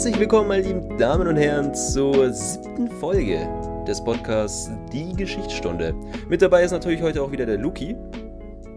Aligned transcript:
herzlich 0.00 0.18
willkommen, 0.18 0.48
meine 0.48 0.62
lieben 0.62 0.96
Damen 0.96 1.28
und 1.28 1.36
Herren, 1.36 1.74
zur 1.74 2.32
siebten 2.32 2.90
Folge 2.90 3.46
des 3.86 4.02
Podcasts 4.02 4.70
Die 4.90 5.12
Geschichtsstunde. 5.12 5.92
Mit 6.26 6.40
dabei 6.40 6.62
ist 6.62 6.70
natürlich 6.70 7.02
heute 7.02 7.22
auch 7.22 7.30
wieder 7.30 7.44
der 7.44 7.58
Luki. 7.58 7.94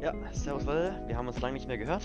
Ja, 0.01 0.13
servus 0.33 0.65
Leute, 0.65 1.01
wir 1.07 1.15
haben 1.15 1.29
uns 1.29 1.39
lange 1.39 1.53
nicht 1.53 1.65
mehr 1.69 1.77
gehört. 1.77 2.03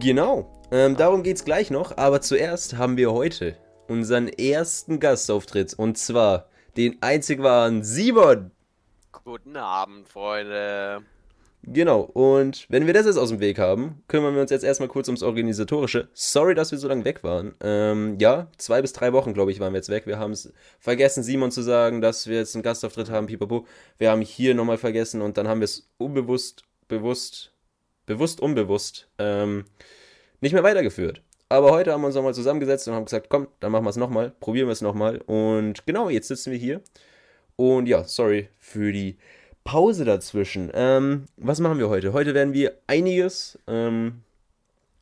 Genau, 0.00 0.50
ähm, 0.72 0.96
darum 0.96 1.22
geht's 1.22 1.44
gleich 1.44 1.70
noch, 1.70 1.98
aber 1.98 2.20
zuerst 2.20 2.76
haben 2.76 2.96
wir 2.96 3.12
heute 3.12 3.54
unseren 3.86 4.26
ersten 4.26 4.98
Gastauftritt 4.98 5.74
und 5.74 5.96
zwar 5.96 6.46
den 6.76 7.00
einzig 7.02 7.40
wahren 7.44 7.84
Simon. 7.84 8.50
Guten 9.22 9.56
Abend, 9.56 10.08
Freunde. 10.08 11.04
Genau, 11.72 12.00
und 12.00 12.66
wenn 12.68 12.88
wir 12.88 12.94
das 12.94 13.06
jetzt 13.06 13.16
aus 13.16 13.28
dem 13.28 13.38
Weg 13.38 13.60
haben, 13.60 14.02
kümmern 14.08 14.34
wir 14.34 14.42
uns 14.42 14.50
jetzt 14.50 14.64
erstmal 14.64 14.88
kurz 14.88 15.06
ums 15.06 15.22
Organisatorische. 15.22 16.08
Sorry, 16.14 16.56
dass 16.56 16.72
wir 16.72 16.78
so 16.78 16.88
lange 16.88 17.04
weg 17.04 17.22
waren. 17.22 17.54
Ähm, 17.60 18.16
ja, 18.18 18.48
zwei 18.58 18.82
bis 18.82 18.92
drei 18.92 19.12
Wochen, 19.12 19.34
glaube 19.34 19.52
ich, 19.52 19.60
waren 19.60 19.72
wir 19.72 19.78
jetzt 19.78 19.88
weg. 19.88 20.04
Wir 20.04 20.18
haben 20.18 20.32
es 20.32 20.52
vergessen, 20.80 21.22
Simon 21.22 21.52
zu 21.52 21.62
sagen, 21.62 22.00
dass 22.00 22.26
wir 22.26 22.38
jetzt 22.38 22.56
einen 22.56 22.64
Gastauftritt 22.64 23.08
haben, 23.08 23.28
pipapo. 23.28 23.66
Wir 23.98 24.10
haben 24.10 24.20
hier 24.20 24.56
nochmal 24.56 24.78
vergessen 24.78 25.22
und 25.22 25.38
dann 25.38 25.46
haben 25.46 25.60
wir 25.60 25.66
es 25.66 25.88
unbewusst, 25.96 26.64
bewusst, 26.88 27.52
bewusst, 28.04 28.40
unbewusst 28.40 29.06
ähm, 29.18 29.64
nicht 30.40 30.54
mehr 30.54 30.64
weitergeführt. 30.64 31.22
Aber 31.48 31.70
heute 31.70 31.92
haben 31.92 32.00
wir 32.00 32.08
uns 32.08 32.16
nochmal 32.16 32.34
zusammengesetzt 32.34 32.88
und 32.88 32.94
haben 32.94 33.04
gesagt, 33.04 33.28
komm, 33.28 33.46
dann 33.60 33.70
machen 33.70 33.84
wir 33.84 33.90
es 33.90 33.96
nochmal, 33.96 34.32
probieren 34.40 34.66
wir 34.66 34.72
es 34.72 34.82
nochmal. 34.82 35.18
Und 35.18 35.86
genau, 35.86 36.10
jetzt 36.10 36.26
sitzen 36.26 36.50
wir 36.50 36.58
hier. 36.58 36.80
Und 37.54 37.86
ja, 37.86 38.02
sorry 38.02 38.48
für 38.58 38.90
die 38.90 39.18
Pause 39.64 40.04
dazwischen. 40.04 40.70
Ähm, 40.74 41.26
was 41.36 41.60
machen 41.60 41.78
wir 41.78 41.88
heute? 41.88 42.12
Heute 42.12 42.34
werden 42.34 42.54
wir 42.54 42.78
einiges 42.86 43.58
ähm, 43.66 44.22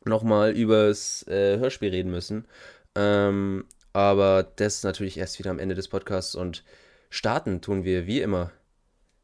nochmal 0.05 0.51
übers 0.51 1.25
äh, 1.27 1.57
Hörspiel 1.57 1.89
reden 1.89 2.11
müssen. 2.11 2.45
Ähm, 2.95 3.65
aber 3.93 4.43
das 4.43 4.83
natürlich 4.83 5.17
erst 5.17 5.39
wieder 5.39 5.51
am 5.51 5.59
Ende 5.59 5.75
des 5.75 5.87
Podcasts 5.87 6.35
und 6.35 6.63
starten 7.09 7.61
tun 7.61 7.83
wir 7.83 8.05
wie 8.05 8.21
immer 8.21 8.51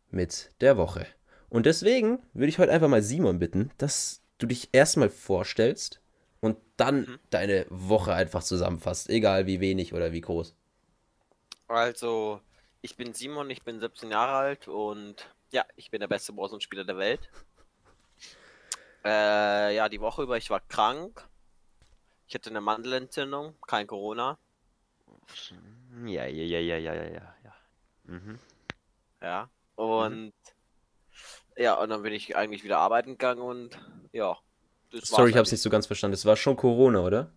mit 0.10 0.52
der 0.62 0.78
Woche. 0.78 1.06
Und 1.50 1.66
deswegen 1.66 2.20
würde 2.34 2.48
ich 2.50 2.58
heute 2.60 2.72
einfach 2.72 2.88
mal 2.88 3.04
Simon 3.04 3.40
bitten, 3.40 3.72
dass 3.78 4.22
du 4.40 4.48
dich 4.48 4.70
erstmal 4.72 5.10
vorstellst 5.10 6.02
und 6.40 6.58
dann 6.78 7.02
Mhm. 7.02 7.20
deine 7.30 7.66
Woche 7.70 8.14
einfach 8.14 8.44
zusammenfasst, 8.44 9.10
egal 9.10 9.46
wie 9.48 9.60
wenig 9.60 9.94
oder 9.94 10.12
wie 10.12 10.22
groß. 10.22 10.56
Also, 11.68 12.42
ich 12.86 12.96
bin 12.96 13.16
Simon, 13.16 13.50
ich 13.50 13.64
bin 13.64 13.80
17 13.80 14.12
Jahre 14.12 14.36
alt 14.38 14.68
und 14.68 15.28
ja, 15.52 15.66
ich 15.76 15.90
bin 15.90 16.02
der 16.02 16.08
beste 16.08 16.38
Warzone-Spieler 16.38 16.84
der 16.84 16.98
Welt. 16.98 17.32
Äh, 19.04 19.76
ja, 19.76 19.90
die 19.90 20.00
Woche 20.02 20.22
über, 20.22 20.38
ich 20.38 20.52
war 20.52 20.60
krank. 20.60 21.28
Ich 22.28 22.36
hatte 22.36 22.52
eine 22.52 22.62
Mandelentzündung, 22.62 23.56
kein 23.66 23.88
Corona. 23.88 24.38
Ja, 26.06 26.26
ja, 26.26 26.44
ja, 26.44 26.60
ja, 26.60 26.78
ja, 26.78 26.94
ja, 26.94 27.04
ja. 27.04 27.36
ja. 27.44 27.54
Mhm. 28.04 28.40
Ja. 29.20 29.50
Und 29.76 30.34
ja, 31.58 31.74
und 31.82 31.90
dann 31.90 32.04
bin 32.04 32.14
ich 32.14 32.36
eigentlich 32.36 32.64
wieder 32.64 32.78
arbeiten 32.78 33.12
gegangen 33.12 33.42
und 33.42 33.80
ja. 34.12 34.38
Das 34.92 35.10
Sorry, 35.10 35.32
ich 35.32 35.38
hab's 35.38 35.52
nicht 35.52 35.62
so 35.62 35.72
ganz 35.72 35.88
verstanden. 35.88 36.14
Es 36.14 36.26
war 36.26 36.36
schon 36.36 36.56
Corona, 36.56 37.00
oder? 37.00 37.32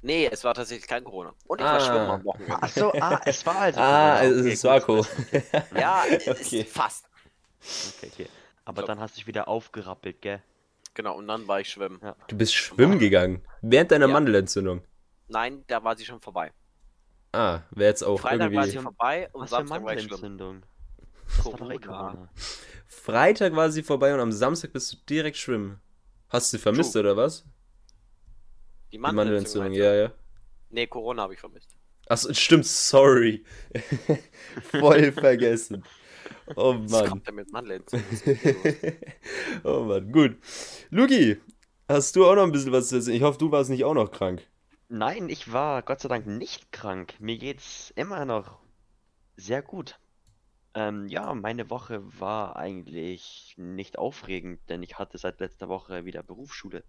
Nee, 0.00 0.28
es 0.30 0.44
war 0.44 0.54
tatsächlich 0.54 0.86
kein 0.86 1.02
Corona. 1.04 1.34
Und 1.46 1.60
ich 1.60 1.66
Ah. 1.66 1.72
war 1.72 1.80
schwimmen 1.80 2.10
am 2.10 2.24
Wochenende. 2.24 2.56
Ach 2.60 2.68
so, 2.68 2.92
ah, 2.92 3.20
es 3.24 3.44
war 3.44 3.56
also. 3.56 3.80
Ah, 3.82 4.20
es, 4.22 4.38
Okay, 4.38 4.52
es 4.52 4.62
gut 4.62 4.70
war 4.70 4.80
zu 4.80 4.86
Co. 4.86 4.98
wissen. 4.98 5.26
Ja, 5.76 6.04
Okay. 6.06 6.60
ist 6.60 6.72
fast. 6.72 7.08
Okay, 7.98 8.10
okay. 8.12 8.28
Aber 8.64 8.82
So. 8.82 8.86
dann 8.86 9.00
hast 9.00 9.14
du 9.14 9.18
dich 9.18 9.26
wieder 9.26 9.48
aufgerappelt, 9.48 10.22
gell? 10.22 10.42
Genau, 10.94 11.16
und 11.16 11.26
dann 11.28 11.46
war 11.48 11.60
ich 11.60 11.68
schwimmen. 11.70 11.98
Ja. 12.02 12.14
Du 12.28 12.36
bist 12.36 12.54
schwimmen 12.54 12.98
gegangen. 12.98 13.44
Während 13.60 13.90
deiner 13.90 14.06
Ja. 14.06 14.12
Mandelentzündung. 14.12 14.82
Nein, 15.28 15.64
da 15.66 15.82
war 15.82 15.96
sie 15.96 16.04
schon 16.04 16.20
vorbei. 16.20 16.52
Ah, 17.32 17.60
wäre 17.70 17.90
jetzt 17.90 18.02
auch 18.02 18.18
Freitag 18.20 18.52
war 18.54 18.64
sie 18.64 18.70
irgendwie. 18.70 18.82
vorbei 18.84 19.28
und 19.32 19.42
Was 19.42 19.50
für 19.50 19.56
Samstag 19.56 19.84
war 19.84 19.94
ich 19.94 20.02
schwimmen. 20.04 20.62
Eh 20.62 21.42
Corona. 21.42 21.78
Corona. 21.78 22.28
Freitag 22.86 23.54
war 23.54 23.70
sie 23.70 23.82
vorbei 23.82 24.14
und 24.14 24.20
am 24.20 24.32
Samstag 24.32 24.72
bist 24.72 24.92
du 24.92 24.96
direkt 25.08 25.36
schwimmen. 25.36 25.80
Hast 26.30 26.52
du 26.52 26.56
sie 26.56 26.62
vermisst 26.62 26.92
True. 26.92 27.02
oder 27.02 27.16
was? 27.16 27.44
Die 28.92 28.98
Mandelentzündung. 28.98 29.72
Ja, 29.72 29.94
ja. 29.94 30.12
Nee, 30.70 30.86
Corona 30.86 31.22
habe 31.22 31.34
ich 31.34 31.40
vermisst. 31.40 31.76
Achso, 32.08 32.32
stimmt, 32.32 32.66
sorry. 32.66 33.44
Voll 34.62 35.12
vergessen. 35.12 35.84
Oh 36.56 36.74
Was 36.78 36.90
Mann. 36.90 37.08
kommt 37.08 37.26
denn 37.28 37.34
mit 37.34 37.52
Mandelentzündung? 37.52 38.08
Was 38.10 39.64
oh 39.64 39.84
Mann, 39.84 40.10
gut. 40.10 40.36
Luki, 40.90 41.36
hast 41.88 42.16
du 42.16 42.26
auch 42.26 42.34
noch 42.34 42.44
ein 42.44 42.52
bisschen 42.52 42.72
was 42.72 42.88
zu 42.88 42.96
erzählen? 42.96 43.16
Ich 43.16 43.22
hoffe, 43.22 43.38
du 43.38 43.50
warst 43.50 43.70
nicht 43.70 43.84
auch 43.84 43.94
noch 43.94 44.10
krank. 44.10 44.46
Nein, 44.88 45.28
ich 45.28 45.52
war 45.52 45.82
Gott 45.82 46.00
sei 46.00 46.08
Dank 46.08 46.26
nicht 46.26 46.72
krank. 46.72 47.14
Mir 47.18 47.36
geht's 47.36 47.92
immer 47.94 48.24
noch 48.24 48.58
sehr 49.36 49.60
gut. 49.62 49.98
Ähm, 50.74 51.08
ja, 51.08 51.34
meine 51.34 51.70
Woche 51.70 52.02
war 52.20 52.56
eigentlich 52.56 53.54
nicht 53.58 53.98
aufregend, 53.98 54.60
denn 54.68 54.82
ich 54.82 54.98
hatte 54.98 55.18
seit 55.18 55.40
letzter 55.40 55.68
Woche 55.68 56.04
wieder 56.04 56.22
Berufsschule. 56.22 56.84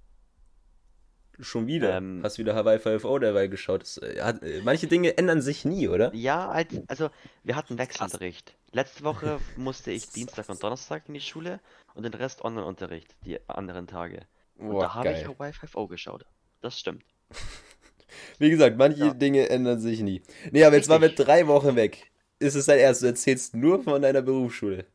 Schon 1.39 1.67
wieder. 1.67 1.95
Ähm. 1.97 2.21
Hast 2.23 2.37
wieder 2.37 2.55
Hawaii 2.55 2.79
5 2.79 3.03
dabei 3.21 3.47
geschaut. 3.47 3.81
Das, 3.83 3.97
äh, 3.97 4.21
hat, 4.21 4.43
äh, 4.43 4.61
manche 4.63 4.87
Dinge 4.87 5.17
ändern 5.17 5.41
sich 5.41 5.63
nie, 5.65 5.87
oder? 5.87 6.13
Ja, 6.13 6.49
als, 6.49 6.75
also 6.87 7.09
wir 7.43 7.55
hatten 7.55 7.77
Wechselunterricht. 7.77 8.55
Letzte 8.71 9.03
Woche 9.03 9.39
musste 9.57 9.91
ich 9.91 10.09
Dienstag 10.09 10.49
und 10.49 10.61
Donnerstag 10.61 11.03
in 11.07 11.13
die 11.13 11.21
Schule 11.21 11.59
und 11.93 12.03
den 12.03 12.13
Rest 12.13 12.43
Online-Unterricht, 12.43 13.15
die 13.25 13.39
anderen 13.49 13.87
Tage. 13.87 14.21
Und 14.57 14.71
Boah, 14.71 14.83
da 14.83 14.93
habe 14.95 15.11
ich. 15.13 15.25
Hawaii 15.25 15.53
5 15.53 15.89
geschaut. 15.89 16.25
Das 16.61 16.77
stimmt. 16.77 17.03
Wie 18.39 18.49
gesagt, 18.49 18.77
manche 18.77 19.05
Ja. 19.05 19.13
Dinge 19.13 19.49
ändern 19.49 19.79
sich 19.79 20.01
nie. 20.01 20.21
Nee, 20.51 20.63
aber 20.65 20.75
jetzt 20.75 20.89
waren 20.89 21.01
wir 21.01 21.09
Richtig. 21.09 21.25
drei 21.25 21.47
Wochen 21.47 21.75
weg. 21.75 22.11
Ist 22.39 22.55
es 22.55 22.65
dein 22.65 22.79
Ernst? 22.79 23.01
Du 23.01 23.05
erzählst 23.07 23.55
nur 23.55 23.83
von 23.83 24.01
deiner 24.01 24.21
Berufsschule. 24.21 24.85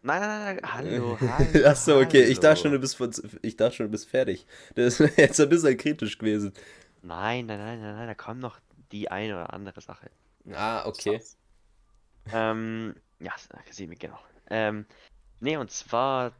Nein, 0.00 0.20
nein, 0.20 0.56
nein, 0.56 0.72
hallo, 0.72 1.18
hallo. 1.20 1.64
Ach 1.66 1.76
so, 1.76 1.98
okay. 1.98 2.24
Ich 2.24 2.36
dachte 2.36 2.48
hallo. 2.48 2.60
schon, 2.60 2.72
du 2.72 2.78
bist 2.78 2.96
von, 2.96 3.12
ich 3.42 3.56
dachte 3.56 3.76
schon, 3.76 3.86
du 3.86 3.90
bist 3.92 4.08
fertig. 4.08 4.46
Das 4.74 5.00
ist 5.00 5.16
jetzt 5.18 5.40
ein 5.40 5.48
bisschen 5.48 5.76
kritisch 5.76 6.18
gewesen. 6.18 6.52
Nein, 7.02 7.46
nein, 7.46 7.58
nein, 7.58 7.80
nein, 7.80 7.96
nein, 7.96 8.06
da 8.06 8.14
kommt 8.14 8.40
noch 8.40 8.60
die 8.92 9.10
eine 9.10 9.34
oder 9.34 9.52
andere 9.52 9.80
Sache. 9.80 10.10
Ah, 10.52 10.86
okay. 10.86 11.20
Ähm, 12.32 12.94
ja, 13.18 13.32
Simi, 13.70 13.96
genau. 13.96 14.18
Ähm, 14.50 14.86
nee, 15.40 15.56
und 15.56 15.70
zwar 15.70 16.32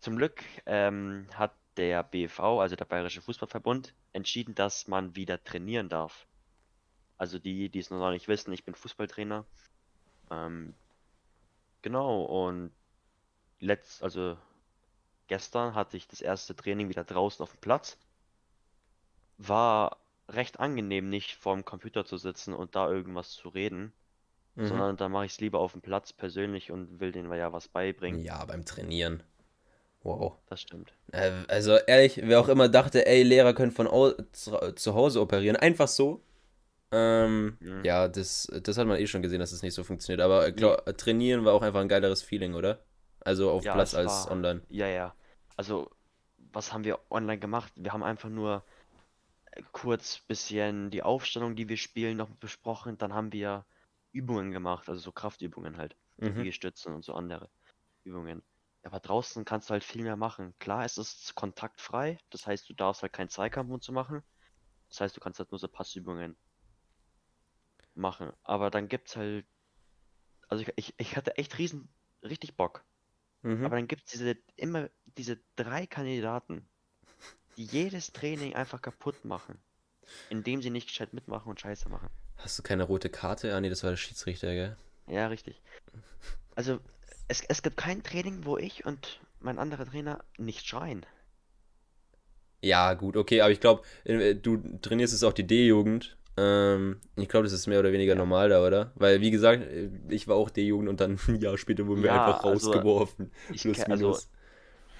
zum 0.00 0.16
Glück 0.16 0.44
ähm, 0.66 1.26
hat 1.34 1.52
der 1.76 2.02
BV, 2.02 2.60
also 2.60 2.76
der 2.76 2.84
Bayerische 2.84 3.22
Fußballverbund, 3.22 3.94
entschieden, 4.12 4.54
dass 4.54 4.86
man 4.86 5.16
wieder 5.16 5.42
trainieren 5.42 5.88
darf. 5.88 6.26
Also 7.18 7.38
die, 7.38 7.68
die 7.68 7.78
es 7.78 7.90
noch 7.90 8.10
nicht 8.10 8.28
wissen, 8.28 8.52
ich 8.52 8.64
bin 8.64 8.74
Fußballtrainer. 8.74 9.44
Ähm, 10.30 10.74
genau, 11.86 12.24
und 12.24 12.72
letzt, 13.60 14.02
also 14.02 14.36
gestern 15.28 15.76
hatte 15.76 15.96
ich 15.96 16.08
das 16.08 16.20
erste 16.20 16.56
Training 16.56 16.88
wieder 16.88 17.04
draußen 17.04 17.44
auf 17.44 17.52
dem 17.52 17.60
Platz. 17.60 17.96
War 19.38 19.96
recht 20.28 20.58
angenehm, 20.58 21.08
nicht 21.08 21.36
vorm 21.36 21.64
Computer 21.64 22.04
zu 22.04 22.16
sitzen 22.16 22.54
und 22.54 22.74
da 22.74 22.90
irgendwas 22.90 23.30
zu 23.30 23.48
reden 23.48 23.92
Mhm. 24.56 24.68
sondern 24.68 24.96
da 24.96 25.10
mache 25.10 25.26
ich 25.26 25.32
es 25.32 25.40
lieber 25.40 25.60
auf 25.60 25.72
dem 25.72 25.82
Platz 25.82 26.14
persönlich 26.14 26.72
und 26.72 26.98
will 26.98 27.12
denen 27.12 27.30
ja 27.30 27.52
was 27.52 27.68
beibringen. 27.68 28.24
Ja, 28.24 28.42
beim 28.46 28.64
Trainieren. 28.64 29.22
Wow. 30.02 30.38
Das 30.48 30.62
stimmt. 30.62 30.94
Äh, 31.12 31.44
Also 31.48 31.76
ehrlich, 31.76 32.20
wer 32.22 32.40
auch 32.40 32.48
immer 32.48 32.70
dachte, 32.70 33.06
ey, 33.06 33.22
Lehrer 33.22 33.52
können 33.52 33.70
von 33.70 33.86
zu 34.32 34.94
Hause 34.94 35.20
operieren, 35.20 35.56
einfach 35.56 35.88
so. 35.88 36.22
Ähm, 36.96 37.58
Mhm. 37.60 37.84
ja, 37.84 38.08
das, 38.08 38.48
das 38.62 38.78
hat 38.78 38.86
man 38.86 38.98
eh 38.98 39.06
schon 39.06 39.22
gesehen, 39.22 39.40
dass 39.40 39.50
es 39.52 39.58
das 39.58 39.62
nicht 39.62 39.74
so 39.74 39.84
funktioniert. 39.84 40.20
Aber 40.20 40.46
äh, 40.46 40.52
glaub, 40.52 40.84
trainieren 40.96 41.44
war 41.44 41.52
auch 41.54 41.62
einfach 41.62 41.80
ein 41.80 41.88
geileres 41.88 42.22
Feeling, 42.22 42.54
oder? 42.54 42.84
Also 43.20 43.50
auf 43.50 43.64
Ja, 43.64 43.74
Platz 43.74 43.94
als 43.94 44.06
war- 44.06 44.30
online. 44.32 44.62
Ja, 44.68 44.86
ja. 44.88 45.14
Also, 45.56 45.90
was 46.52 46.72
haben 46.72 46.84
wir 46.84 46.98
online 47.10 47.38
gemacht? 47.38 47.72
Wir 47.76 47.92
haben 47.92 48.02
einfach 48.02 48.28
nur 48.28 48.62
kurz 49.72 50.18
bisschen 50.20 50.90
die 50.90 51.02
Aufstellung, 51.02 51.56
die 51.56 51.68
wir 51.68 51.76
spielen, 51.76 52.16
noch 52.16 52.30
besprochen. 52.30 52.98
Dann 52.98 53.14
haben 53.14 53.32
wir 53.32 53.64
Übungen 54.12 54.52
gemacht, 54.52 54.88
also 54.88 55.00
so 55.00 55.12
Kraftübungen 55.12 55.76
halt. 55.76 55.96
Mhm. 56.18 56.38
Liegestützen 56.38 56.94
und 56.94 57.04
so 57.04 57.14
andere 57.14 57.50
Übungen. 58.04 58.42
Aber 58.84 59.00
draußen 59.00 59.44
kannst 59.44 59.68
du 59.68 59.72
halt 59.72 59.84
viel 59.84 60.02
mehr 60.02 60.16
machen. 60.16 60.54
Klar, 60.58 60.84
es 60.84 60.96
ist 60.96 61.34
kontaktfrei, 61.34 62.18
das 62.30 62.46
heißt, 62.46 62.68
du 62.68 62.74
darfst 62.74 63.02
halt 63.02 63.12
keinen 63.12 63.28
Zweikampf 63.28 63.70
und 63.70 63.82
so 63.82 63.92
machen. 63.92 64.22
Das 64.88 65.00
heißt, 65.00 65.16
du 65.16 65.20
kannst 65.20 65.38
halt 65.40 65.50
nur 65.50 65.58
so 65.58 65.68
Passübungen 65.68 66.36
machen. 67.96 68.32
Aber 68.42 68.70
dann 68.70 68.88
gibt's 68.88 69.16
halt. 69.16 69.46
Also 70.48 70.62
ich, 70.64 70.72
ich, 70.76 70.94
ich 70.98 71.16
hatte 71.16 71.36
echt 71.38 71.58
riesen, 71.58 71.88
richtig 72.22 72.56
Bock. 72.56 72.84
Mhm. 73.42 73.64
Aber 73.64 73.76
dann 73.76 73.88
gibt's 73.88 74.12
diese 74.12 74.36
immer 74.56 74.90
diese 75.06 75.38
drei 75.56 75.86
Kandidaten, 75.86 76.68
die 77.56 77.64
jedes 77.66 78.12
Training 78.12 78.54
einfach 78.54 78.82
kaputt 78.82 79.24
machen. 79.24 79.58
indem 80.28 80.62
sie 80.62 80.70
nicht 80.70 80.88
gescheit 80.88 81.12
mitmachen 81.12 81.50
und 81.50 81.60
Scheiße 81.60 81.88
machen. 81.88 82.10
Hast 82.36 82.58
du 82.58 82.62
keine 82.62 82.84
rote 82.84 83.10
Karte? 83.10 83.54
Ah, 83.54 83.60
nee, 83.60 83.68
das 83.70 83.82
war 83.82 83.90
der 83.90 83.96
Schiedsrichter, 83.96 84.52
gell? 84.54 84.76
Ja, 85.08 85.26
richtig. 85.28 85.62
Also, 86.56 86.80
es, 87.28 87.42
es 87.42 87.62
gibt 87.62 87.76
kein 87.76 88.02
Training, 88.02 88.44
wo 88.44 88.58
ich 88.58 88.84
und 88.84 89.20
mein 89.40 89.58
anderer 89.58 89.86
Trainer 89.86 90.24
nicht 90.38 90.66
schreien. 90.66 91.06
Ja, 92.62 92.94
gut, 92.94 93.16
okay, 93.16 93.40
aber 93.42 93.50
ich 93.52 93.60
glaube, 93.60 93.82
du 94.04 94.78
trainierst 94.80 95.12
jetzt 95.12 95.22
auch 95.24 95.32
die 95.32 95.46
D-Jugend. 95.46 96.16
Ähm, 96.36 97.00
ich 97.16 97.28
glaube, 97.28 97.44
das 97.44 97.52
ist 97.52 97.66
mehr 97.66 97.80
oder 97.80 97.92
weniger 97.92 98.14
Ja. 98.14 98.16
normal 98.16 98.50
da, 98.50 98.64
oder? 98.66 98.92
Weil, 98.96 99.20
wie 99.22 99.30
gesagt, 99.30 99.62
äh, 99.64 99.90
ich 100.10 100.28
war 100.28 100.36
auch 100.36 100.50
D-Jugend 100.50 100.88
und 100.88 101.00
dann 101.00 101.18
ein 101.28 101.40
Jahr 101.40 101.56
später 101.58 101.86
wurden 101.86 102.02
wir 102.02 102.12
Ja, 102.12 102.12
einfach 102.12 102.42
also, 102.42 102.84
rausgeworfen. 102.84 103.32
Ich, 103.50 103.68
Plus, 103.68 103.72
ke- 103.72 103.90
also, 103.90 104.20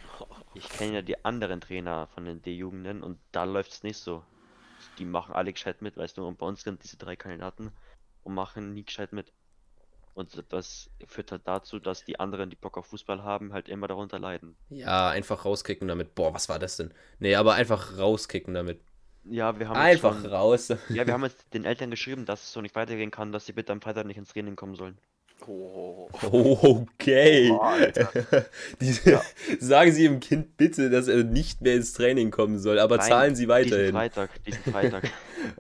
ich 0.55 0.73
kenne 0.73 0.95
ja 0.95 1.03
die 1.03 1.25
anderen 1.25 1.61
Trainer 1.61 2.09
von 2.09 2.25
den 2.25 2.43
D-Jugenden 2.43 3.03
und 3.03 3.21
da 3.33 3.45
läuft 3.45 3.73
es 3.73 3.83
nicht 3.85 3.99
so. 3.99 4.27
Die 4.99 5.05
machen 5.07 5.35
alle 5.35 5.53
gescheit 5.53 5.83
mit, 5.83 5.97
weißt 5.97 6.19
du, 6.19 6.27
und 6.27 6.39
bei 6.39 6.47
uns 6.47 6.63
sind 6.63 6.83
diese 6.85 6.97
drei 6.99 7.17
Kandidaten 7.17 7.73
und 8.25 8.35
machen 8.35 8.75
nie 8.75 8.85
gescheit 8.85 9.13
mit. 9.13 9.33
Und 10.15 10.45
das 10.53 10.91
führt 11.07 11.33
halt 11.33 11.47
dazu, 11.49 11.81
dass 11.81 12.05
die 12.05 12.21
anderen, 12.21 12.51
die 12.51 12.57
Bock 12.57 12.79
auf 12.79 12.87
Fußball 12.89 13.23
haben, 13.25 13.53
halt 13.55 13.69
immer 13.69 13.89
darunter 13.89 14.19
leiden. 14.21 14.59
Ja, 14.69 15.11
einfach 15.11 15.45
rauskicken 15.45 15.87
damit. 15.89 16.15
Boah, 16.15 16.35
was 16.35 16.49
war 16.49 16.59
das 16.59 16.77
denn? 16.77 16.93
Nee, 17.21 17.37
aber 17.37 17.55
einfach 17.55 17.99
rauskicken 17.99 18.53
damit. 18.55 18.81
Ja, 19.29 19.59
wir 19.59 19.69
haben 19.69 19.77
jetzt 19.77 20.05
Einfach 20.05 20.21
schon, 20.23 20.31
raus. 20.31 20.69
ja, 20.89 21.07
wir 21.07 21.13
haben 21.13 21.25
jetzt 21.25 21.45
den 21.53 21.65
Eltern 21.65 21.91
geschrieben, 21.91 22.27
dass 22.27 22.43
es 22.45 22.53
so 22.53 22.61
nicht 22.61 22.75
weitergehen 22.77 23.11
kann, 23.11 23.33
dass 23.33 23.47
sie 23.47 23.53
bitte 23.53 23.73
am 23.73 23.81
Freitag 23.81 24.07
nicht 24.07 24.17
ins 24.19 24.29
Training 24.33 24.57
kommen 24.57 24.75
sollen. 24.77 24.97
Oh, 25.47 26.09
okay. 26.33 27.51
Oh. 27.53 27.71
Die, 28.81 28.93
Sagen 29.61 29.93
Sie 29.93 30.05
Ihrem 30.05 30.19
Kind 30.21 30.57
bitte, 30.57 30.89
dass 30.91 31.09
er 31.09 31.25
nicht 31.25 31.61
mehr 31.61 31.75
ins 31.75 31.93
Training 31.93 32.31
kommen 32.31 32.59
soll, 32.59 32.79
aber 32.79 32.97
Nein, 32.97 33.09
zahlen 33.09 33.35
Sie 33.37 33.43
Diesen 33.43 33.51
weiterhin. 33.51 33.93
Freitag, 33.93 34.31
diesen 34.45 34.63
Freitag. 34.73 35.11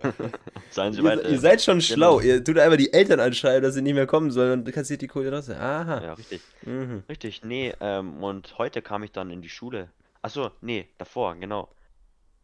Zahlen 0.70 0.92
sie 0.94 1.00
Ihr, 1.00 1.04
weiter. 1.04 1.28
ihr 1.28 1.38
seid 1.38 1.60
schon 1.62 1.78
Genau. 1.78 2.18
schlau. 2.18 2.20
Ihr 2.20 2.42
tut 2.42 2.58
einfach 2.58 2.78
die 2.78 2.92
Eltern 2.92 3.20
anschreiben, 3.20 3.62
dass 3.62 3.74
sie 3.74 3.82
nicht 3.82 3.94
mehr 3.94 4.06
kommen 4.06 4.30
sollen 4.30 4.60
und 4.64 4.72
kassiert 4.72 5.02
die 5.02 5.06
Kohle 5.08 5.30
raus. 5.30 5.50
Aha. 5.50 6.02
Ja, 6.02 6.12
richtig. 6.14 6.40
Mhm. 6.62 7.02
Richtig, 7.08 7.44
nee, 7.44 7.72
ähm, 7.80 8.24
und 8.24 8.56
heute 8.58 8.80
kam 8.82 9.02
ich 9.02 9.12
dann 9.12 9.30
in 9.30 9.42
die 9.42 9.50
Schule. 9.50 9.88
Achso, 10.22 10.50
nee, 10.62 10.88
davor, 10.98 11.36
genau. 11.36 11.68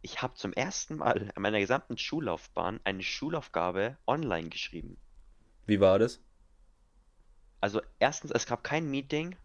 Ich 0.02 0.20
habe 0.20 0.34
zum 0.34 0.52
ersten 0.52 0.96
Mal 0.96 1.32
in 1.34 1.42
meiner 1.42 1.60
gesamten 1.60 1.96
Schullaufbahn 1.96 2.80
eine 2.84 3.02
Schulaufgabe 3.02 3.96
online 4.06 4.48
geschrieben. 4.48 4.98
Wie 5.66 5.80
war 5.80 5.98
das? 6.00 6.20
Also 7.60 7.80
erstens, 8.00 8.32
es 8.32 8.46
gab 8.46 8.64
kein 8.64 8.90
Meeting, 8.90 9.36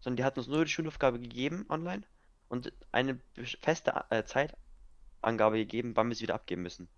sondern 0.00 0.16
die 0.16 0.24
hatten 0.24 0.38
uns 0.38 0.48
nur 0.48 0.64
die 0.64 0.70
Schulaufgabe 0.70 1.18
gegeben 1.18 1.66
online 1.68 2.02
und 2.48 2.72
eine 2.92 3.18
feste 3.60 3.92
äh, 4.10 4.24
Zeitangabe 4.24 5.56
gegeben, 5.56 5.96
wann 5.96 6.08
wir 6.08 6.14
sie 6.14 6.22
wieder 6.22 6.36
abgeben 6.36 6.62
müssen. 6.62 6.88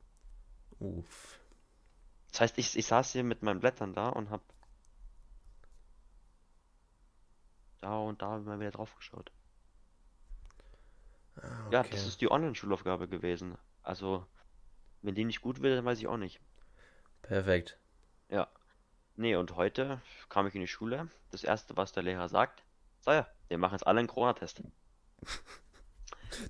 Uff. 0.78 1.38
Das 2.30 2.42
heißt, 2.42 2.58
ich, 2.58 2.76
ich 2.76 2.86
saß 2.86 3.12
hier 3.12 3.24
mit 3.24 3.42
meinen 3.42 3.60
Blättern 3.60 3.94
da 3.94 4.10
und 4.10 4.30
hab 4.30 4.42
da 7.80 7.96
und 7.98 8.20
da 8.20 8.38
mal 8.38 8.60
wieder 8.60 8.70
drauf 8.70 8.94
geschaut. 8.96 9.32
Ah, 11.40 11.68
Ja, 11.70 11.80
okay. 11.80 11.90
das 11.92 12.06
ist 12.06 12.20
die 12.20 12.30
Online-Schulaufgabe 12.30 13.08
gewesen. 13.08 13.56
Also, 13.82 14.26
wenn 15.02 15.14
die 15.14 15.24
nicht 15.24 15.40
gut 15.40 15.60
wird, 15.62 15.76
dann 15.78 15.84
weiß 15.84 15.98
ich 15.98 16.06
auch 16.06 16.16
nicht. 16.16 16.40
Perfekt. 17.22 17.78
Ja. 18.28 18.48
Nee, 19.16 19.36
und 19.36 19.56
heute 19.56 20.00
kam 20.28 20.46
ich 20.46 20.54
in 20.54 20.60
die 20.62 20.66
Schule. 20.68 21.08
Das 21.30 21.44
erste, 21.44 21.76
was 21.76 21.92
der 21.92 22.02
Lehrer 22.02 22.28
sagt, 22.28 22.62
so 23.00 23.10
ja, 23.12 23.26
wir 23.48 23.58
machen 23.58 23.74
jetzt 23.74 23.86
alle 23.86 23.98
einen 24.00 24.08
Corona-Test. 24.08 24.62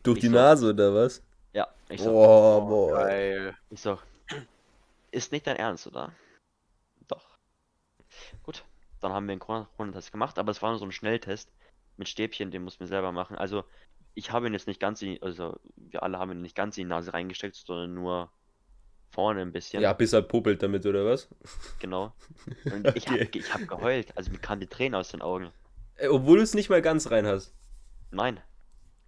Durch 0.03 0.17
Ich 0.19 0.21
die 0.23 0.29
so- 0.29 0.35
Nase 0.35 0.71
oder 0.71 0.95
was? 0.95 1.23
Ja, 1.53 1.69
ich 1.89 2.01
so, 2.01 2.11
Oh, 2.11 2.61
boah. 2.67 2.95
geil. 3.05 3.57
ich 3.69 3.81
so, 3.81 3.99
ist 5.11 5.33
nicht 5.33 5.47
dein 5.47 5.57
Ernst, 5.57 5.87
oder? 5.87 6.13
Doch. 7.09 7.37
Gut, 8.43 8.65
dann 9.01 9.13
haben 9.13 9.27
wir 9.27 9.33
einen 9.33 9.41
Corona- 9.41 9.69
Corona-Test 9.77 10.13
gemacht, 10.13 10.39
aber 10.39 10.51
es 10.53 10.63
war 10.63 10.71
nur 10.71 10.79
so 10.79 10.85
ein 10.87 10.93
Schnelltest 10.93 11.53
mit 11.97 12.09
Stäbchen, 12.09 12.51
den 12.51 12.63
mussten 12.65 12.81
wir 12.81 12.87
selber 12.89 13.13
machen. 13.13 13.37
Also, 13.37 13.65
ich 14.15 14.31
habe 14.31 14.47
ihn 14.47 14.53
jetzt 14.53 14.67
nicht 14.67 14.81
ganz 14.81 15.01
in, 15.03 15.23
also 15.23 15.59
wir 15.77 16.03
alle 16.03 16.19
haben 16.19 16.33
ihn 16.33 16.43
nicht 16.43 16.55
ganz 16.57 16.77
in 16.77 16.85
die 16.85 16.89
Nase 16.89 17.13
reingesteckt, 17.15 17.57
sondern 17.57 17.95
nur 17.95 18.31
vorne 19.11 19.41
ein 19.43 19.53
bisschen. 19.53 19.83
Ja, 19.83 19.93
bis 19.93 20.13
er 20.13 20.23
puppelt 20.23 20.63
damit 20.63 20.87
oder 20.87 21.05
was? 21.05 21.29
Genau. 21.81 22.13
Und 22.65 22.87
ich 22.97 23.07
Okay. 23.09 23.25
habe 23.27 23.39
ich 23.39 23.55
hab 23.55 23.69
geheult, 23.69 24.17
also 24.17 24.31
mir 24.31 24.39
kamen 24.39 24.61
die 24.61 24.67
Tränen 24.67 24.95
aus 24.95 25.11
den 25.11 25.23
Augen. 25.23 25.51
Äh, 25.97 26.09
Obwohl 26.09 26.39
du 26.39 26.43
es 26.43 26.55
nicht 26.55 26.71
mal 26.71 26.83
ganz 26.83 27.11
rein 27.11 27.27
hast. 27.27 27.55
Nein, 28.11 28.41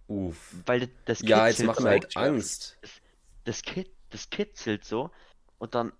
Uff. 0.07 0.55
weil 0.65 0.81
das- 0.81 0.89
das 1.05 1.19
Ja, 1.21 1.47
jetzt 1.47 1.57
kitzelt 1.57 1.67
mach 1.67 1.75
so. 1.77 1.83
mir 1.83 1.89
halt. 1.89 2.15
Angst. 2.17 2.77
Das, 3.45 3.61
kit, 3.61 3.91
das 4.11 4.29
kitzelt 4.29 4.83
so 4.85 5.11
und 5.59 5.75
dann 5.75 5.91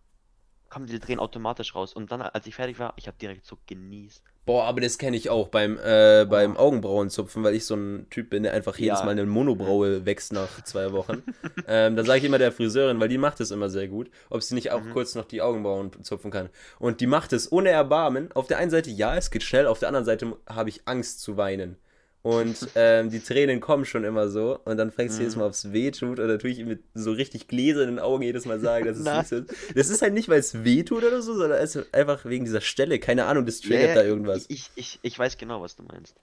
kommen 0.69 0.87
die 0.87 0.99
Tränen 0.99 1.19
automatisch 1.19 1.75
raus. 1.75 1.93
Und 1.93 2.11
dann, 2.11 2.21
als 2.21 2.47
ich 2.47 2.55
fertig 2.55 2.79
war, 2.79 2.93
ich 2.97 3.07
habe 3.07 3.17
direkt 3.21 3.45
so 3.45 3.57
genießt. 3.67 4.23
Boah, 4.45 4.65
aber 4.65 4.79
das 4.81 4.99
kenne 4.99 5.17
ich 5.17 5.31
auch 5.31 5.47
beim, 5.47 5.79
äh, 5.83 6.25
beim 6.29 6.55
Augenbrauenzupfen, 6.55 7.43
weil 7.43 7.55
ich 7.55 7.65
so 7.65 7.75
ein 7.75 8.05
Typ 8.11 8.29
bin, 8.29 8.43
der 8.43 8.53
einfach 8.53 8.77
jedes 8.77 8.99
Ja. 8.99 9.05
Mal 9.05 9.11
eine 9.11 9.25
Monobraue 9.25 10.05
wächst 10.05 10.33
nach 10.33 10.63
zwei 10.63 10.91
Wochen. 10.91 11.23
ähm, 11.67 11.95
dann 11.95 12.05
sage 12.05 12.19
ich 12.19 12.25
immer 12.25 12.37
der 12.37 12.51
Friseurin, 12.51 12.99
weil 12.99 13.09
die 13.09 13.17
macht 13.17 13.39
es 13.39 13.49
immer 13.49 13.69
sehr 13.69 13.87
gut, 13.87 14.11
ob 14.29 14.43
sie 14.43 14.53
nicht 14.53 14.71
auch 14.71 14.81
Mhm. 14.83 14.91
kurz 14.91 15.15
noch 15.15 15.25
die 15.25 15.41
Augenbrauen 15.41 15.91
zupfen 16.03 16.29
kann. 16.29 16.49
Und 16.77 17.01
die 17.01 17.07
macht 17.07 17.33
es 17.33 17.51
ohne 17.51 17.69
Erbarmen. 17.69 18.31
Auf 18.33 18.45
der 18.45 18.59
einen 18.59 18.69
Seite, 18.69 18.91
ja, 18.91 19.15
es 19.15 19.31
geht 19.31 19.41
schnell, 19.41 19.65
auf 19.65 19.79
der 19.79 19.87
anderen 19.87 20.05
Seite 20.05 20.37
habe 20.47 20.69
ich 20.69 20.81
Angst 20.85 21.21
zu 21.21 21.37
weinen. 21.37 21.77
Und 22.25 22.69
ähm, 22.75 23.11
die 23.11 23.19
Tränen 23.19 23.59
kommen 23.59 23.85
schon 23.85 24.03
immer 24.03 24.29
so. 24.29 24.59
Und 24.65 24.77
dann 24.77 24.91
fragst 24.91 25.17
du 25.17 25.21
jedes 25.21 25.35
Mhm. 25.35 25.41
Mal, 25.41 25.45
ob 25.45 25.53
es 25.53 25.71
weh 25.71 25.91
tut. 25.91 26.19
Oder 26.19 26.39
tue 26.39 26.49
ich 26.49 26.65
mit 26.65 26.81
so 26.95 27.11
richtig 27.11 27.47
gläsernen 27.47 27.99
Augen 27.99 28.23
jedes 28.23 28.45
Mal 28.47 28.59
sagen, 28.59 28.85
dass 28.87 28.97
es 28.97 29.29
so 29.29 29.35
ist. 29.37 29.53
Das 29.75 29.89
ist 29.89 30.01
halt 30.01 30.15
nicht, 30.15 30.27
weil 30.27 30.39
es 30.39 30.63
weh 30.63 30.81
tut 30.81 31.03
oder 31.03 31.21
so, 31.21 31.35
sondern 31.35 31.59
es 31.59 31.75
ist 31.75 31.93
einfach 31.93 32.25
wegen 32.25 32.43
dieser 32.45 32.61
Stelle. 32.61 32.97
Keine 32.97 33.25
Ahnung, 33.25 33.45
das 33.45 33.59
triggert 33.61 33.89
Ja, 33.89 33.93
da 33.95 34.03
irgendwas. 34.03 34.45
Ich, 34.47 34.71
ich, 34.75 34.97
ich 35.03 35.19
weiß 35.19 35.37
genau, 35.37 35.61
was 35.61 35.75
du 35.75 35.83
meinst. 35.83 36.15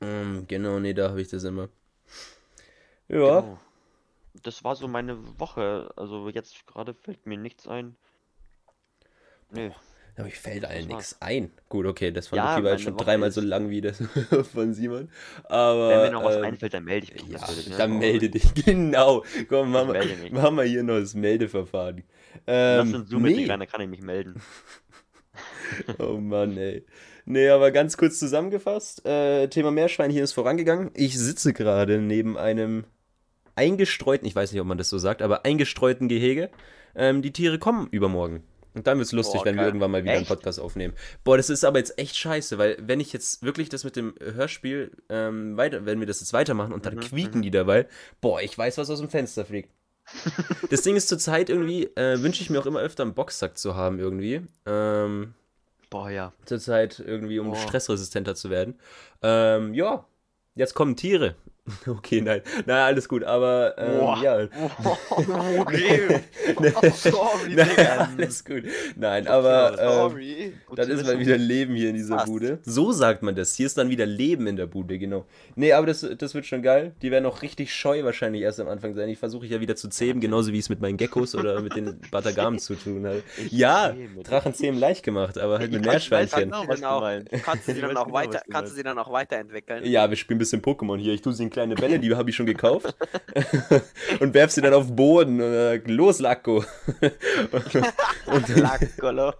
Mm, 0.00 0.46
genau, 0.48 0.78
nee, 0.78 0.94
da 0.94 1.10
habe 1.10 1.20
ich 1.20 1.28
das 1.28 1.44
immer. 1.44 1.68
Ja, 3.08 3.40
Genau. 3.40 3.60
Das 4.42 4.64
war 4.64 4.76
so 4.76 4.88
meine 4.88 5.18
Woche. 5.38 5.92
Also 5.96 6.30
jetzt 6.30 6.66
gerade 6.66 6.94
fällt 6.94 7.26
mir 7.26 7.36
nichts 7.36 7.68
ein. 7.68 7.96
Nö. 9.50 9.70
Aber 10.20 10.28
ich 10.28 10.38
fällt 10.38 10.64
allen 10.64 10.86
nichts 10.88 11.16
ein. 11.20 11.50
Gut, 11.68 11.86
okay, 11.86 12.10
das 12.12 12.30
Ja, 12.30 12.36
war 12.44 12.56
jetzt 12.56 12.64
meine 12.64 12.78
schon 12.80 12.94
Woche 12.94 13.04
dreimal 13.04 13.30
so 13.32 13.40
lang 13.40 13.70
wie 13.70 13.80
das 13.80 14.02
von 14.52 14.72
Simon. 14.74 15.10
Aber 15.44 15.88
Wenn 15.90 16.00
mir 16.02 16.10
noch 16.12 16.24
was 16.24 16.36
ähm, 16.36 16.44
einfällt, 16.44 16.74
dann 16.74 16.84
melde 16.84 17.06
ich 17.06 17.14
mich. 17.14 17.28
ja, 17.28 17.40
natürlich, 17.40 17.68
ne? 17.68 17.76
dann 17.76 17.98
melde 17.98 18.30
dich. 18.30 18.54
Genau. 18.64 19.24
Komm, 19.48 19.72
machen 19.72 19.92
wir, 19.92 20.32
machen 20.32 20.56
wir 20.56 20.64
hier 20.64 20.82
noch 20.82 20.98
das 20.98 21.14
Meldeverfahren. 21.14 22.04
Lass 22.46 22.88
Ähm, 22.88 22.94
uns 22.94 23.10
Zoom 23.10 23.22
nee. 23.22 23.36
mit 23.40 23.48
dann 23.48 23.66
kann 23.66 23.80
ich 23.80 23.88
mich 23.88 24.02
melden. 24.02 24.40
Oh 25.98 26.16
Mann, 26.18 26.56
ey. 26.58 26.84
Nee, 27.24 27.48
aber 27.48 27.70
ganz 27.70 27.96
kurz 27.96 28.18
zusammengefasst, 28.18 29.06
äh, 29.06 29.46
Thema 29.48 29.70
Meerschweinchen 29.70 30.20
ist 30.22 30.32
vorangegangen. 30.32 30.90
Ich 30.94 31.16
sitze 31.18 31.52
gerade 31.52 31.98
neben 31.98 32.36
einem 32.36 32.84
eingestreuten, 33.54 34.26
ich 34.26 34.34
weiß 34.34 34.50
nicht, 34.52 34.60
ob 34.60 34.66
man 34.66 34.78
das 34.78 34.88
so 34.88 34.98
sagt, 34.98 35.22
aber 35.22 35.44
eingestreuten 35.44 36.08
Gehege. 36.08 36.50
Ähm, 36.94 37.22
die 37.22 37.32
Tiere 37.32 37.58
kommen 37.58 37.86
übermorgen. 37.90 38.42
Und 38.74 38.86
dann 38.86 38.98
wird 38.98 39.06
es 39.06 39.12
lustig, 39.12 39.40
Boah, 39.40 39.44
wenn 39.46 39.56
wir 39.56 39.64
irgendwann 39.64 39.90
mal 39.90 40.02
wieder 40.02 40.12
einen 40.12 40.22
Echt? 40.22 40.28
Podcast 40.30 40.60
aufnehmen. 40.60 40.94
Boah, 41.24 41.36
das 41.36 41.50
ist 41.50 41.64
aber 41.64 41.78
jetzt 41.78 41.98
echt 41.98 42.16
scheiße, 42.16 42.56
weil 42.58 42.76
wenn 42.80 43.00
ich 43.00 43.12
jetzt 43.12 43.42
wirklich 43.42 43.68
das 43.68 43.84
mit 43.84 43.96
dem 43.96 44.14
Hörspiel 44.20 44.92
ähm, 45.08 45.56
weiter, 45.56 45.86
wenn 45.86 46.00
wir 46.00 46.06
das 46.06 46.20
jetzt 46.20 46.32
weitermachen 46.32 46.72
und 46.72 46.86
dann 46.86 46.94
Mhm, 46.96 47.00
quieken 47.00 47.42
die 47.42 47.50
dabei, 47.50 47.86
boah, 48.20 48.40
ich 48.40 48.56
weiß, 48.56 48.78
was 48.78 48.90
aus 48.90 49.00
dem 49.00 49.08
Fenster 49.10 49.44
fliegt. 49.44 49.70
das 50.70 50.82
Ding 50.82 50.96
ist 50.96 51.08
zurzeit 51.08 51.50
irgendwie, 51.50 51.84
äh, 51.96 52.20
wünsche 52.22 52.42
ich 52.42 52.50
mir 52.50 52.58
auch 52.60 52.66
immer 52.66 52.80
öfter 52.80 53.02
einen 53.04 53.14
Boxsack 53.14 53.56
zu 53.58 53.74
haben 53.76 53.98
irgendwie. 53.98 54.42
Ähm, 54.66 55.34
Boah, 55.88 56.10
ja. 56.10 56.32
zurzeit 56.44 57.00
irgendwie, 57.04 57.38
um 57.40 57.48
Boah. 57.50 57.56
stressresistenter 57.56 58.34
zu 58.34 58.50
werden. 58.50 58.78
Ähm, 59.22 59.74
ja, 59.74 60.04
jetzt 60.54 60.74
kommen 60.74 60.96
Tiere. 60.96 61.34
Okay, 61.86 62.20
nein, 62.20 62.42
nein, 62.66 62.76
alles 62.82 63.08
gut, 63.08 63.22
aber 63.24 63.74
ähm, 63.78 63.98
Boah. 63.98 64.22
ja. 64.22 64.48
Okay. 65.58 66.20
Sorry, 66.94 67.54
nein, 67.54 67.78
alles 68.18 68.44
gut. 68.44 68.64
Nein, 68.96 69.26
aber 69.26 69.72
ähm, 69.78 69.88
Sorry. 69.88 70.52
Gut 70.66 70.78
das 70.78 70.86
zu 70.86 70.92
ist 70.92 71.04
mal 71.06 71.18
wieder 71.18 71.36
Leben 71.38 71.74
hier 71.74 71.90
in 71.90 71.94
dieser 71.96 72.16
Passt. 72.16 72.26
Bude. 72.26 72.58
So 72.62 72.92
sagt 72.92 73.22
man 73.22 73.34
das. 73.34 73.54
Hier 73.54 73.66
ist 73.66 73.78
dann 73.78 73.90
wieder 73.90 74.06
Leben 74.06 74.46
in 74.46 74.56
der 74.56 74.66
Bude, 74.66 74.98
genau. 74.98 75.26
Nee, 75.54 75.72
aber 75.72 75.86
das, 75.86 76.06
das 76.18 76.34
wird 76.34 76.46
schon 76.46 76.62
geil. 76.62 76.92
Die 77.02 77.10
werden 77.10 77.26
auch 77.26 77.42
richtig 77.42 77.72
scheu 77.74 78.04
wahrscheinlich 78.04 78.42
erst 78.42 78.60
am 78.60 78.68
Anfang 78.68 78.94
sein. 78.94 79.08
Ich 79.08 79.18
versuche 79.18 79.46
ja 79.46 79.60
wieder 79.60 79.76
zu 79.76 79.88
zähmen, 79.88 80.20
genauso 80.20 80.52
wie 80.52 80.58
es 80.58 80.68
mit 80.68 80.80
meinen 80.80 80.96
Geckos 80.96 81.34
oder 81.34 81.60
mit 81.60 81.76
den 81.76 82.00
Batagamen 82.10 82.58
zu 82.58 82.74
tun 82.74 83.06
hat. 83.06 83.22
Ich 83.38 83.52
Ja, 83.52 83.92
zähme. 83.94 84.22
Drachenzähmen 84.22 84.80
leicht 84.80 85.02
gemacht, 85.04 85.38
aber 85.38 85.58
halt 85.58 85.70
mit 85.72 85.80
Ich 85.86 85.86
ich 85.86 86.10
weiß 86.10 86.32
Meerschweinchen. 86.36 86.50
genau, 86.50 86.64
Kannst 86.66 86.82
du 86.82 86.86
dann 86.86 87.00
meinst. 87.00 87.32
Kannst 87.44 87.68
du 87.68 87.72
Ich 87.72 87.76
sie 87.76 87.82
dann 87.82 87.96
auch 87.96 88.04
genau, 88.06 88.16
weiter, 88.16 88.42
kannst 88.50 88.72
du 88.72 88.76
sie 88.76 88.82
dann 88.82 88.98
auch 88.98 89.12
weiterentwickeln? 89.12 89.84
Ja, 89.84 90.08
wir 90.08 90.16
spielen 90.16 90.36
ein 90.36 90.40
bisschen 90.40 90.62
Pokémon 90.62 90.98
hier. 90.98 91.12
Ich 91.14 91.22
tue 91.22 91.32
sie 91.32 91.42
in 91.44 91.49
kleine 91.50 91.74
Bälle, 91.74 91.98
die 91.98 92.14
habe 92.14 92.30
ich 92.30 92.36
schon 92.36 92.46
gekauft. 92.46 92.94
und 94.20 94.34
werf 94.34 94.50
sie 94.50 94.60
dann 94.60 94.74
auf 94.74 94.86
den 94.86 94.96
Boden. 94.96 95.40
Und, 95.40 95.52
äh, 95.52 95.76
los, 95.86 96.20
Lacko. 96.20 96.56
und, 97.52 98.48
dann, 98.48 99.32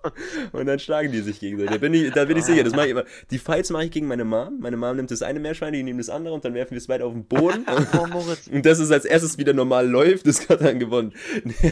und 0.52 0.66
dann 0.66 0.78
schlagen 0.78 1.12
die 1.12 1.20
sich 1.20 1.40
gegenseitig. 1.40 1.72
Da 1.72 1.78
bin 1.78 1.94
ich, 1.94 2.12
da 2.12 2.24
bin 2.24 2.36
ich 2.36 2.44
sicher. 2.44 2.64
Das 2.64 2.74
mache 2.74 2.86
ich 2.86 2.90
immer. 2.92 3.04
Die 3.30 3.38
Fights 3.38 3.70
mache 3.70 3.84
ich 3.84 3.90
gegen 3.90 4.06
meine 4.06 4.24
Mom. 4.24 4.58
Meine 4.60 4.76
Mom 4.76 4.96
nimmt 4.96 5.10
das 5.10 5.22
eine 5.22 5.40
Meerschwein, 5.40 5.74
ich 5.74 5.84
nehme 5.84 5.98
das 5.98 6.10
andere 6.10 6.34
und 6.34 6.44
dann 6.44 6.54
werfen 6.54 6.72
wir 6.72 6.78
es 6.78 6.86
beide 6.86 7.04
auf 7.04 7.12
den 7.12 7.24
Boden. 7.24 7.66
und 8.52 8.66
das 8.66 8.78
ist 8.78 8.90
als 8.90 9.04
erstes 9.04 9.38
wieder 9.38 9.52
normal 9.52 9.88
läuft, 9.88 10.26
das 10.26 10.48
hat 10.48 10.60
dann 10.60 10.78
gewonnen. 10.78 11.12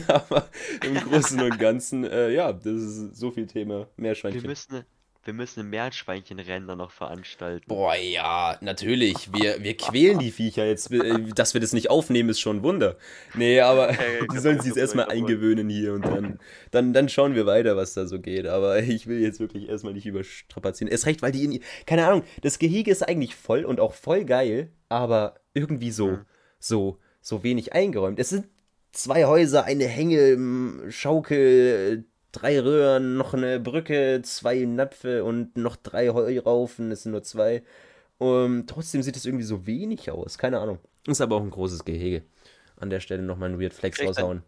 Aber 0.09 0.47
im 0.85 0.95
Großen 0.95 1.40
und 1.40 1.59
Ganzen, 1.59 2.04
äh, 2.04 2.30
ja, 2.30 2.52
das 2.52 2.66
ist 2.66 3.16
so 3.16 3.30
viel 3.30 3.47
Thema 3.47 3.88
Meerschweinchen. 3.97 4.42
Wir 4.42 4.49
müssen, 4.50 4.85
wir 5.28 5.35
müssen 5.35 5.61
ein 5.61 5.68
Meerschweinchenrennen 5.68 6.66
dann 6.66 6.78
noch 6.78 6.90
veranstalten. 6.90 7.66
Boah, 7.68 7.94
ja, 7.94 8.56
natürlich. 8.62 9.30
Wir, 9.32 9.62
wir 9.62 9.76
quälen 9.76 10.18
die 10.18 10.30
Viecher 10.30 10.64
jetzt. 10.66 10.90
äh, 10.90 11.23
Dass 11.35 11.52
wir 11.52 11.61
das 11.61 11.75
nicht 11.75 11.90
aufnehmen, 11.90 12.30
ist 12.30 12.40
schon 12.40 12.56
ein 12.56 12.62
Wunder. 12.62 12.97
Nee, 13.35 13.61
aber 13.61 13.92
die 14.32 14.38
sollen 14.38 14.61
sich 14.61 14.75
erstmal 14.75 15.11
eingewöhnen 15.11 15.68
hier 15.68 15.92
und 15.92 16.06
dann, 16.06 16.38
dann, 16.70 16.92
dann 16.94 17.11
schauen 17.11 17.35
wir 17.35 17.44
weiter, 17.44 17.76
was 17.76 17.92
da 17.92 18.06
so 18.06 18.18
geht. 18.20 18.47
Aber 18.47 18.82
ich 18.82 19.06
will 19.06 19.20
jetzt 19.20 19.38
wirklich 19.38 19.68
erstmal 19.68 19.92
nicht 19.92 20.06
überstrapazieren. 20.06 20.90
Es 20.90 21.04
recht, 21.04 21.20
weil 21.20 21.32
die 21.32 21.44
in. 21.44 21.61
Keine 21.85 22.06
Ahnung, 22.06 22.23
das 22.40 22.58
Gehege 22.58 22.90
ist 22.90 23.06
eigentlich 23.06 23.37
voll 23.37 23.66
und 23.66 23.80
auch 23.80 23.92
voll 23.92 24.25
geil, 24.25 24.73
aber 24.88 25.35
irgendwie 25.52 25.90
so, 25.90 26.06
Mhm. 26.08 26.25
so, 26.58 26.99
so 27.20 27.42
wenig 27.42 27.75
eingeräumt. 27.75 28.18
Es 28.18 28.30
sind 28.30 28.47
zwei 28.92 29.26
Häuser, 29.26 29.64
eine 29.64 29.85
Hänge, 29.85 30.90
Schaukel, 30.90 32.06
drei 32.32 32.61
Röhren, 32.61 33.16
noch 33.16 33.35
eine 33.35 33.58
Brücke, 33.61 34.20
zwei 34.23 34.61
Napfe 34.64 35.25
und 35.25 35.56
noch 35.56 35.76
drei 35.76 36.08
Heuraufen. 36.11 36.90
Es 36.92 37.02
sind 37.04 37.12
nur 37.12 37.23
zwei. 37.23 37.62
Um, 38.18 38.66
trotzdem 38.66 39.02
sieht 39.02 39.16
es 39.16 39.26
irgendwie 39.26 39.44
so 39.44 39.66
wenig 39.66 40.11
aus. 40.11 40.38
Keine 40.38 40.58
Ahnung. 40.58 40.78
Ist 41.06 41.20
aber 41.20 41.37
auch 41.37 41.42
ein 41.42 41.50
großes 41.50 41.85
Gehege. 41.85 42.23
An 42.76 42.90
der 42.90 43.00
Stelle 43.00 43.23
nochmal 43.23 43.50
ein 43.50 43.61
Weird 43.61 43.73
Flex 43.75 43.97
Kriegt 43.99 44.08
dann- 44.16 44.25
raushauen. 44.25 44.38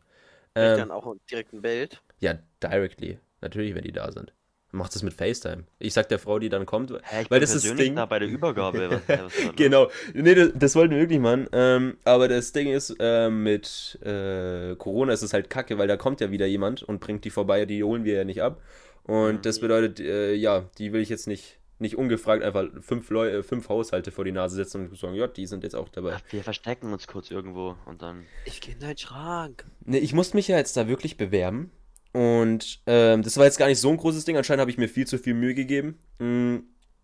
Krieg 0.54 0.64
Ähm, 0.64 0.78
dann 0.78 0.90
auch 0.90 1.14
direkt 1.30 1.52
ein 1.52 1.62
Bild. 1.62 2.02
ja, 2.18 2.38
directly. 2.62 3.18
Natürlich, 3.40 3.74
wenn 3.74 3.84
die 3.84 3.92
da 3.92 4.10
sind. 4.12 4.32
Macht 4.72 4.94
es 4.94 5.02
mit 5.02 5.12
FaceTime. 5.14 5.64
Ich 5.80 5.94
sag 5.94 6.08
der 6.10 6.20
Frau, 6.20 6.38
die 6.38 6.48
dann 6.48 6.64
kommt, 6.64 6.90
Hä, 6.92 7.22
ich 7.22 7.30
weil 7.30 7.38
bin 7.38 7.40
das 7.40 7.54
ist 7.56 7.68
das 7.68 7.76
Ding. 7.76 7.96
da 7.96 8.06
bei 8.06 8.20
der 8.20 8.28
Übergabe. 8.28 9.00
Genau. 9.56 9.90
Nee, 10.14 10.34
das, 10.36 10.50
das 10.54 10.76
wollten 10.76 10.94
wir 10.94 11.00
wirklich 11.00 11.18
machen. 11.18 11.48
Ähm, 11.52 11.96
aber 12.04 12.28
das 12.28 12.52
Ding 12.52 12.68
ist, 12.68 12.94
ähm, 13.00 13.42
mit 13.42 13.98
äh, 14.04 14.76
Corona 14.76 15.12
ist 15.12 15.22
es 15.22 15.32
halt 15.32 15.50
kacke, 15.50 15.76
weil 15.78 15.88
da 15.88 15.96
kommt 15.96 16.20
ja 16.20 16.30
wieder 16.30 16.46
jemand 16.46 16.84
und 16.84 17.00
bringt 17.00 17.24
die 17.24 17.30
vorbei, 17.30 17.66
die 17.66 17.82
holen 17.82 18.04
wir 18.04 18.14
ja 18.14 18.24
nicht 18.24 18.42
ab. 18.42 18.62
Und 19.04 19.36
Mhm. 19.38 19.42
das 19.42 19.58
bedeutet, 19.58 19.98
äh, 19.98 20.34
ja, 20.34 20.68
die 20.78 20.92
will 20.92 21.00
ich 21.00 21.08
jetzt 21.08 21.26
nicht, 21.26 21.58
nicht 21.80 21.96
ungefragt 21.98 22.44
einfach 22.44 22.66
fünf, 22.80 23.10
Leu 23.10 23.28
äh, 23.38 23.42
fünf 23.42 23.68
Haushalte 23.68 24.12
vor 24.12 24.24
die 24.24 24.30
Nase 24.32 24.54
setzen 24.54 24.88
und 24.88 24.96
sagen, 24.96 25.14
ja, 25.14 25.26
die 25.26 25.46
sind 25.46 25.64
jetzt 25.64 25.74
auch 25.74 25.88
dabei. 25.88 26.12
Ach, 26.16 26.20
wir 26.32 26.44
verstecken 26.44 26.92
uns 26.92 27.08
kurz 27.08 27.32
irgendwo 27.32 27.74
und 27.86 28.02
dann. 28.02 28.24
Ich 28.44 28.60
gehe 28.60 28.74
in 28.74 28.80
deinen 28.80 28.98
Schrank. 28.98 29.64
Nee, 29.84 29.98
ich 29.98 30.12
musste 30.12 30.36
mich 30.36 30.46
ja 30.46 30.58
jetzt 30.58 30.76
da 30.76 30.86
wirklich 30.86 31.16
bewerben. 31.16 31.72
Und 32.12 32.80
ähm, 32.86 33.22
das 33.22 33.36
war 33.36 33.44
jetzt 33.44 33.58
gar 33.58 33.68
nicht 33.68 33.80
so 33.80 33.90
ein 33.90 33.96
großes 33.96 34.24
Ding. 34.24 34.36
Anscheinend 34.36 34.60
habe 34.60 34.70
ich 34.70 34.78
mir 34.78 34.88
viel 34.88 35.06
zu 35.06 35.18
viel 35.18 35.34
Mühe 35.34 35.54
gegeben. 35.54 35.98
Mm, 36.18 36.56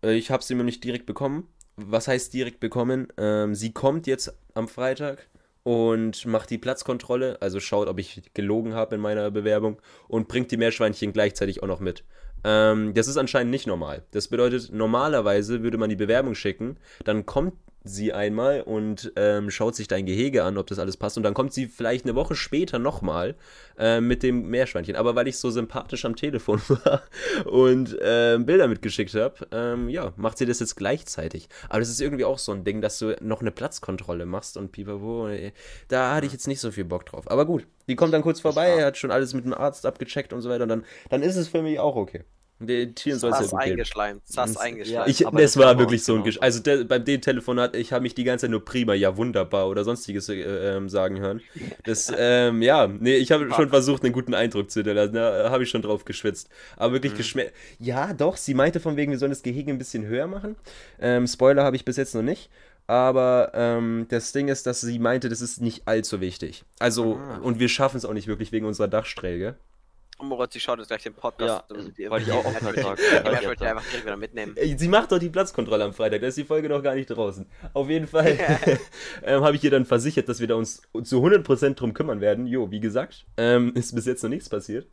äh, 0.03 0.13
ich 0.13 0.31
habe 0.31 0.43
sie 0.43 0.55
mir 0.55 0.63
nicht 0.63 0.83
direkt 0.83 1.05
bekommen. 1.05 1.47
Was 1.77 2.07
heißt 2.07 2.33
direkt 2.33 2.59
bekommen? 2.59 3.07
Ähm, 3.17 3.55
sie 3.55 3.71
kommt 3.71 4.07
jetzt 4.07 4.33
am 4.55 4.67
Freitag 4.67 5.29
und 5.63 6.25
macht 6.25 6.49
die 6.49 6.57
Platzkontrolle, 6.57 7.41
also 7.41 7.59
schaut, 7.59 7.87
ob 7.87 7.99
ich 7.99 8.21
gelogen 8.33 8.73
habe 8.73 8.95
in 8.95 9.01
meiner 9.01 9.29
Bewerbung 9.31 9.81
und 10.07 10.27
bringt 10.27 10.49
die 10.51 10.57
Meerschweinchen 10.57 11.13
gleichzeitig 11.13 11.61
auch 11.61 11.67
noch 11.67 11.81
mit. 11.81 12.03
Ähm, 12.43 12.93
das 12.93 13.07
ist 13.07 13.17
anscheinend 13.17 13.51
nicht 13.51 13.67
normal. 13.67 14.03
Das 14.11 14.27
bedeutet, 14.29 14.71
normalerweise 14.71 15.63
würde 15.63 15.77
man 15.77 15.89
die 15.89 15.95
Bewerbung 15.95 16.35
schicken, 16.35 16.77
dann 17.03 17.25
kommt 17.25 17.53
sie 17.87 18.13
einmal 18.13 18.61
und 18.61 19.11
ähm, 19.15 19.49
schaut 19.49 19.75
sich 19.75 19.87
dein 19.87 20.05
Gehege 20.05 20.43
an, 20.43 20.57
ob 20.57 20.67
das 20.67 20.79
alles 20.79 20.97
passt. 20.97 21.17
Und 21.17 21.23
dann 21.23 21.33
kommt 21.33 21.53
sie 21.53 21.67
vielleicht 21.67 22.05
eine 22.05 22.15
Woche 22.15 22.35
später 22.35 22.79
nochmal 22.79 23.35
äh, 23.77 24.01
mit 24.01 24.23
dem 24.23 24.49
Meerschweinchen. 24.49 24.95
Aber 24.95 25.15
weil 25.15 25.27
ich 25.27 25.37
so 25.37 25.49
sympathisch 25.49 26.05
am 26.05 26.15
Telefon 26.15 26.61
war 26.67 27.03
und 27.45 27.97
ähm, 28.01 28.45
Bilder 28.45 28.67
mitgeschickt 28.67 29.13
habe, 29.15 29.47
ähm, 29.51 29.89
ja, 29.89 30.13
macht 30.15 30.37
sie 30.37 30.45
das 30.45 30.59
jetzt 30.59 30.75
gleichzeitig. 30.75 31.49
Aber 31.69 31.79
das 31.79 31.89
ist 31.89 32.01
irgendwie 32.01 32.25
auch 32.25 32.39
so 32.39 32.51
ein 32.51 32.63
Ding, 32.63 32.81
dass 32.81 32.99
du 32.99 33.15
noch 33.21 33.41
eine 33.41 33.51
Platzkontrolle 33.51 34.25
machst 34.25 34.57
und 34.57 34.71
pipapo. 34.71 35.27
äh, 35.29 35.51
Da 35.87 36.15
hatte 36.15 36.27
ich 36.27 36.33
jetzt 36.33 36.47
nicht 36.47 36.59
so 36.59 36.71
viel 36.71 36.85
Bock 36.85 37.05
drauf. 37.05 37.29
Aber 37.29 37.45
gut, 37.45 37.67
die 37.87 37.95
kommt 37.95 38.13
dann 38.13 38.21
kurz 38.21 38.39
vorbei, 38.39 38.67
er 38.69 38.87
hat 38.87 38.97
schon 38.97 39.11
alles 39.11 39.33
mit 39.33 39.45
dem 39.45 39.53
Arzt 39.53 39.85
abgecheckt 39.85 40.33
und 40.33 40.41
so 40.41 40.49
weiter. 40.49 40.63
Und 40.63 40.69
dann, 40.69 40.85
dann 41.09 41.21
ist 41.23 41.35
es 41.35 41.47
für 41.47 41.61
mich 41.61 41.79
auch 41.79 41.95
okay. 41.95 42.23
Den 42.59 42.95
Tieren 42.95 43.19
soll 43.19 43.31
es 43.31 43.37
ja 43.37 43.43
Sass 43.43 43.51
gut 43.51 43.61
eingeschleimt. 43.61 44.21
Sass 44.25 44.57
eingeschleimt. 44.57 45.07
Ich, 45.09 45.19
das 45.19 45.31
das 45.31 45.57
war 45.57 45.77
wirklich 45.77 46.03
so 46.03 46.13
ein 46.13 46.15
genau 46.17 46.25
Gesch 46.25 46.39
Also 46.41 46.59
der, 46.59 46.85
beim 46.85 47.05
dem 47.05 47.21
Telefonat, 47.21 47.75
ich 47.75 47.93
habe 47.93 48.01
mich 48.01 48.15
die 48.15 48.23
ganze 48.23 48.45
Zeit 48.45 48.51
nur 48.51 48.65
prima, 48.65 48.93
ja 48.95 49.15
wunderbar 49.15 49.67
oder 49.69 49.83
sonstiges 49.83 50.27
äh, 50.29 50.41
ähm, 50.75 50.89
sagen 50.89 51.19
hören. 51.19 51.41
Das, 51.83 52.11
ähm, 52.17 52.61
ja, 52.63 52.87
nee, 52.87 53.15
ich 53.17 53.31
habe 53.31 53.51
schon 53.53 53.69
versucht, 53.69 54.03
einen 54.03 54.13
guten 54.13 54.33
Eindruck 54.33 54.71
zu 54.71 54.79
hinterlassen. 54.79 55.13
Da 55.13 55.49
habe 55.51 55.63
ich 55.63 55.69
schon 55.69 55.83
drauf 55.83 56.03
geschwitzt. 56.05 56.49
Aber 56.77 56.93
wirklich 56.93 57.13
Mhm. 57.13 57.17
geschmeckt. 57.17 57.53
Ja, 57.79 58.13
doch, 58.13 58.37
sie 58.37 58.53
meinte 58.55 58.79
von 58.79 58.95
wegen, 58.95 59.11
wir 59.11 59.19
sollen 59.19 59.31
das 59.31 59.43
Gehege 59.43 59.71
ein 59.71 59.77
bisschen 59.77 60.05
höher 60.05 60.25
machen. 60.27 60.55
Ähm, 60.99 61.27
Spoiler 61.27 61.63
habe 61.63 61.75
ich 61.75 61.85
bis 61.85 61.97
jetzt 61.97 62.15
noch 62.15 62.23
nicht. 62.23 62.49
Aber 62.89 63.51
ähm, 63.53 64.05
das 64.09 64.31
Ding 64.31 64.47
ist, 64.47 64.65
dass 64.65 64.79
sie 64.81 64.97
meinte, 64.97 65.27
das 65.27 65.41
ist 65.41 65.61
nicht 65.61 65.87
allzu 65.87 66.21
wichtig. 66.21 66.63
Also, 66.79 67.15
Ah. 67.17 67.37
und 67.43 67.59
wir 67.59 67.67
schaffen 67.67 67.97
es 67.97 68.05
auch 68.05 68.13
nicht 68.13 68.27
wirklich 68.27 68.51
wegen 68.53 68.65
unserer 68.65 68.87
Dachsträge. 68.87 69.55
Moritz, 70.19 70.53
sie 70.53 70.59
schaut 70.59 70.79
jetzt 70.79 70.87
gleich 70.87 71.03
den 71.03 71.13
Podcast. 71.13 71.63
Ja, 71.69 71.75
wollte 72.09 72.25
ich 72.25 72.31
auch 72.31 72.43
die- 72.75 72.81
sagen. 72.81 72.97
die- 72.97 73.29
jetzt 73.31 73.45
wollte 73.45 73.53
ich 73.53 73.61
auf. 73.61 73.63
einfach 73.77 73.83
direkt 73.89 74.05
wieder 74.05 74.17
mitnehmen. 74.17 74.55
Sie 74.77 74.87
macht 74.87 75.11
doch 75.11 75.19
die 75.19 75.29
Platzkontrolle 75.29 75.83
am 75.83 75.93
Freitag, 75.93 76.21
da 76.21 76.27
ist 76.27 76.37
die 76.37 76.43
Folge 76.43 76.69
noch 76.69 76.81
gar 76.81 76.95
nicht 76.95 77.07
draußen. 77.07 77.45
Auf 77.73 77.89
jeden 77.89 78.07
Fall 78.07 78.37
ähm, 79.23 79.43
habe 79.43 79.55
ich 79.55 79.63
ihr 79.63 79.71
dann 79.71 79.85
versichert, 79.85 80.27
dass 80.29 80.39
wir 80.39 80.47
da 80.47 80.55
uns 80.55 80.81
zu 81.03 81.23
100% 81.23 81.75
drum 81.75 81.93
kümmern 81.93 82.19
werden. 82.21 82.47
Jo, 82.47 82.71
wie 82.71 82.79
gesagt, 82.79 83.25
ähm, 83.37 83.73
ist 83.75 83.93
bis 83.93 84.05
jetzt 84.05 84.23
noch 84.23 84.29
nichts 84.29 84.49
passiert. 84.49 84.87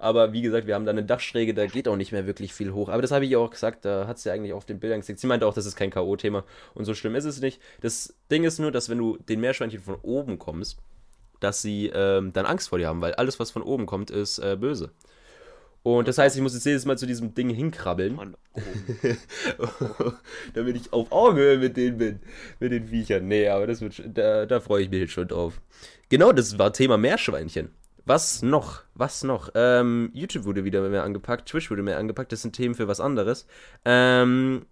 Aber 0.00 0.32
wie 0.32 0.42
gesagt, 0.42 0.68
wir 0.68 0.76
haben 0.76 0.84
da 0.84 0.92
eine 0.92 1.02
Dachschräge, 1.02 1.54
da 1.54 1.66
geht 1.66 1.88
auch 1.88 1.96
nicht 1.96 2.12
mehr 2.12 2.24
wirklich 2.24 2.54
viel 2.54 2.72
hoch. 2.72 2.88
Aber 2.88 3.02
das 3.02 3.10
habe 3.10 3.24
ich 3.24 3.32
ihr 3.32 3.40
auch 3.40 3.50
gesagt, 3.50 3.84
da 3.84 4.06
hat 4.06 4.20
sie 4.20 4.30
eigentlich 4.30 4.52
auf 4.52 4.64
den 4.64 4.78
Bildern 4.78 5.00
gesagt. 5.00 5.18
Sie 5.18 5.26
meinte 5.26 5.44
auch, 5.44 5.54
das 5.54 5.66
ist 5.66 5.74
kein 5.74 5.90
K.O.-Thema 5.90 6.44
und 6.74 6.84
so 6.84 6.94
schlimm 6.94 7.16
ist 7.16 7.24
es 7.24 7.40
nicht. 7.40 7.60
Das 7.80 8.14
Ding 8.30 8.44
ist 8.44 8.60
nur, 8.60 8.70
dass 8.70 8.88
wenn 8.88 8.98
du 8.98 9.16
den 9.16 9.40
Meerschweinchen 9.40 9.80
von 9.80 9.96
oben 10.02 10.38
kommst, 10.38 10.78
dass 11.40 11.62
sie 11.62 11.90
ähm, 11.94 12.32
dann 12.32 12.46
Angst 12.46 12.68
vor 12.68 12.78
dir 12.78 12.88
haben, 12.88 13.00
weil 13.00 13.14
alles, 13.14 13.38
was 13.40 13.50
von 13.50 13.62
oben 13.62 13.86
kommt, 13.86 14.10
ist 14.10 14.38
äh, 14.38 14.56
böse. 14.58 14.90
Und 15.82 16.08
das 16.08 16.18
heißt, 16.18 16.36
ich 16.36 16.42
muss 16.42 16.54
jetzt 16.54 16.66
jedes 16.66 16.84
Mal 16.84 16.98
zu 16.98 17.06
diesem 17.06 17.34
Ding 17.34 17.50
hinkrabbeln. 17.50 18.18
Oben. 18.18 18.34
damit 20.54 20.76
ich 20.76 20.92
auf 20.92 21.12
Augenhöhe 21.12 21.58
mit 21.58 21.76
denen 21.76 21.98
bin, 21.98 22.20
mit 22.58 22.72
den 22.72 22.88
Viechern. 22.88 23.26
Nee, 23.28 23.48
aber 23.48 23.66
das 23.66 23.80
wird, 23.80 24.02
da, 24.06 24.44
da 24.44 24.60
freue 24.60 24.82
ich 24.82 24.90
mich 24.90 25.00
jetzt 25.00 25.12
schon 25.12 25.28
drauf. 25.28 25.60
Genau, 26.08 26.32
das 26.32 26.58
war 26.58 26.72
Thema 26.72 26.98
Meerschweinchen. 26.98 27.70
Was 28.04 28.42
noch? 28.42 28.82
Was 28.94 29.22
noch? 29.22 29.50
Ähm, 29.54 30.10
YouTube 30.14 30.44
wurde 30.44 30.64
wieder 30.64 30.86
mehr 30.88 31.04
angepackt, 31.04 31.48
Twitch 31.48 31.70
wurde 31.70 31.82
mehr 31.82 31.98
angepackt, 31.98 32.32
das 32.32 32.42
sind 32.42 32.56
Themen 32.56 32.74
für 32.74 32.88
was 32.88 33.00
anderes. 33.00 33.46
Ähm, 33.84 34.66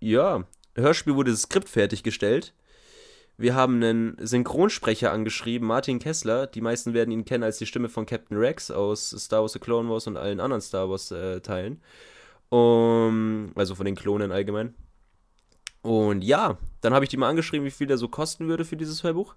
ja, 0.00 0.44
Hörspiel 0.76 1.14
wurde 1.14 1.30
das 1.30 1.42
Skript 1.42 1.68
fertiggestellt. 1.68 2.52
Wir 3.40 3.54
haben 3.54 3.76
einen 3.76 4.16
Synchronsprecher 4.18 5.12
angeschrieben, 5.12 5.68
Martin 5.68 6.00
Kessler. 6.00 6.48
Die 6.48 6.60
meisten 6.60 6.92
werden 6.92 7.12
ihn 7.12 7.24
kennen 7.24 7.44
als 7.44 7.58
die 7.58 7.66
Stimme 7.66 7.88
von 7.88 8.04
Captain 8.04 8.36
Rex 8.36 8.72
aus 8.72 9.10
Star 9.10 9.42
Wars 9.42 9.52
The 9.52 9.60
Clone 9.60 9.88
Wars 9.88 10.08
und 10.08 10.16
allen 10.16 10.40
anderen 10.40 10.60
Star 10.60 10.90
Wars 10.90 11.12
äh, 11.12 11.40
Teilen. 11.40 11.80
Um, 12.48 13.52
also 13.54 13.76
von 13.76 13.86
den 13.86 13.94
Klonen 13.94 14.32
allgemein. 14.32 14.74
Und 15.82 16.24
ja, 16.24 16.58
dann 16.80 16.92
habe 16.92 17.04
ich 17.04 17.10
die 17.10 17.16
mal 17.16 17.28
angeschrieben, 17.28 17.64
wie 17.64 17.70
viel 17.70 17.86
der 17.86 17.96
so 17.96 18.08
kosten 18.08 18.48
würde 18.48 18.64
für 18.64 18.76
dieses 18.76 19.04
Hörbuch. 19.04 19.36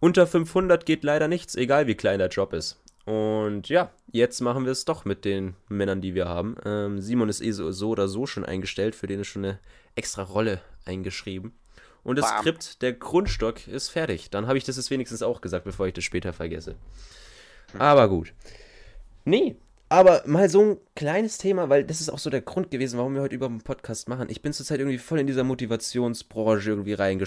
Unter 0.00 0.26
500 0.26 0.84
geht 0.84 1.04
leider 1.04 1.28
nichts, 1.28 1.54
egal 1.54 1.86
wie 1.86 1.94
klein 1.94 2.18
der 2.18 2.30
Job 2.30 2.52
ist. 2.52 2.80
Und 3.04 3.68
ja, 3.68 3.92
jetzt 4.10 4.40
machen 4.40 4.64
wir 4.64 4.72
es 4.72 4.84
doch 4.84 5.04
mit 5.04 5.24
den 5.24 5.54
Männern, 5.68 6.00
die 6.00 6.14
wir 6.14 6.26
haben. 6.26 6.56
Ähm, 6.64 7.00
Simon 7.00 7.28
ist 7.28 7.42
eh 7.42 7.52
so, 7.52 7.70
so 7.70 7.90
oder 7.90 8.08
so 8.08 8.26
schon 8.26 8.44
eingestellt, 8.44 8.96
für 8.96 9.06
den 9.06 9.20
ist 9.20 9.28
schon 9.28 9.44
eine 9.44 9.60
extra 9.94 10.22
Rolle 10.24 10.60
eingeschrieben. 10.84 11.52
Und 12.04 12.16
das 12.16 12.28
Bam. 12.28 12.40
Skript, 12.40 12.82
der 12.82 12.92
Grundstock 12.92 13.66
ist 13.66 13.88
fertig. 13.88 14.30
Dann 14.30 14.46
habe 14.46 14.58
ich 14.58 14.64
das 14.64 14.76
jetzt 14.76 14.90
wenigstens 14.90 15.22
auch 15.22 15.40
gesagt, 15.40 15.64
bevor 15.64 15.86
ich 15.86 15.94
das 15.94 16.04
später 16.04 16.32
vergesse. 16.32 16.76
Aber 17.78 18.08
gut. 18.08 18.32
Nee, 19.24 19.56
aber 19.90 20.22
mal 20.26 20.50
so 20.50 20.60
ein 20.62 20.76
kleines 20.94 21.38
Thema, 21.38 21.70
weil 21.70 21.82
das 21.82 22.02
ist 22.02 22.10
auch 22.10 22.18
so 22.18 22.28
der 22.28 22.42
Grund 22.42 22.70
gewesen, 22.70 22.98
warum 22.98 23.14
wir 23.14 23.22
heute 23.22 23.34
überhaupt 23.34 23.52
einen 23.52 23.62
Podcast 23.62 24.06
machen. 24.06 24.28
Ich 24.28 24.42
bin 24.42 24.52
zurzeit 24.52 24.80
irgendwie 24.80 24.98
voll 24.98 25.18
in 25.18 25.26
dieser 25.26 25.44
Motivationsbranche 25.44 26.68
irgendwie 26.68 26.92
äh, 26.92 27.26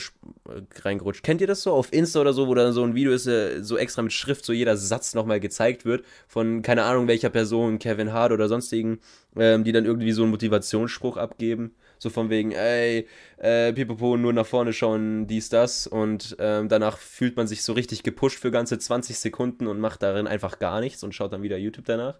reingerutscht. 0.82 1.24
Kennt 1.24 1.42
ihr 1.42 1.48
das 1.48 1.64
so 1.64 1.72
auf 1.74 1.92
Insta 1.92 2.22
oder 2.22 2.34
so, 2.34 2.48
wo 2.48 2.54
dann 2.54 2.72
so 2.72 2.84
ein 2.84 2.94
Video 2.94 3.14
ist, 3.14 3.26
äh, 3.26 3.64
so 3.64 3.78
extra 3.78 4.04
mit 4.04 4.14
Schrift, 4.14 4.46
so 4.46 4.54
jeder 4.54 4.78
Satz 4.78 5.16
nochmal 5.16 5.40
gezeigt 5.40 5.86
wird 5.86 6.06
von 6.28 6.62
keine 6.62 6.84
Ahnung 6.84 7.08
welcher 7.08 7.32
Person, 7.32 7.80
Kevin 7.80 8.14
Hart 8.14 8.32
oder 8.32 8.48
sonstigen, 8.48 9.00
ähm, 9.36 9.64
die 9.64 9.72
dann 9.72 9.86
irgendwie 9.86 10.12
so 10.12 10.22
einen 10.22 10.32
Motivationsspruch 10.32 11.18
abgeben. 11.18 11.74
So 12.02 12.10
von 12.10 12.32
wegen, 12.32 12.52
ey, 12.52 13.08
äh, 13.38 13.72
Pipapo, 13.74 14.18
nur 14.18 14.34
nach 14.34 14.48
vorne 14.48 14.74
schauen, 14.74 15.28
dies, 15.28 15.50
das. 15.50 15.86
Und 15.86 16.36
ähm, 16.40 16.68
danach 16.68 16.98
fühlt 16.98 17.38
man 17.38 17.46
sich 17.46 17.64
so 17.64 17.74
richtig 17.74 18.02
gepusht 18.02 18.40
für 18.40 18.50
ganze 18.50 18.80
20 18.80 19.20
Sekunden 19.20 19.68
und 19.68 19.80
macht 19.80 20.02
darin 20.02 20.26
einfach 20.26 20.58
gar 20.58 20.80
nichts 20.80 21.04
und 21.04 21.14
schaut 21.14 21.32
dann 21.32 21.44
wieder 21.44 21.58
YouTube 21.58 21.86
danach. 21.86 22.18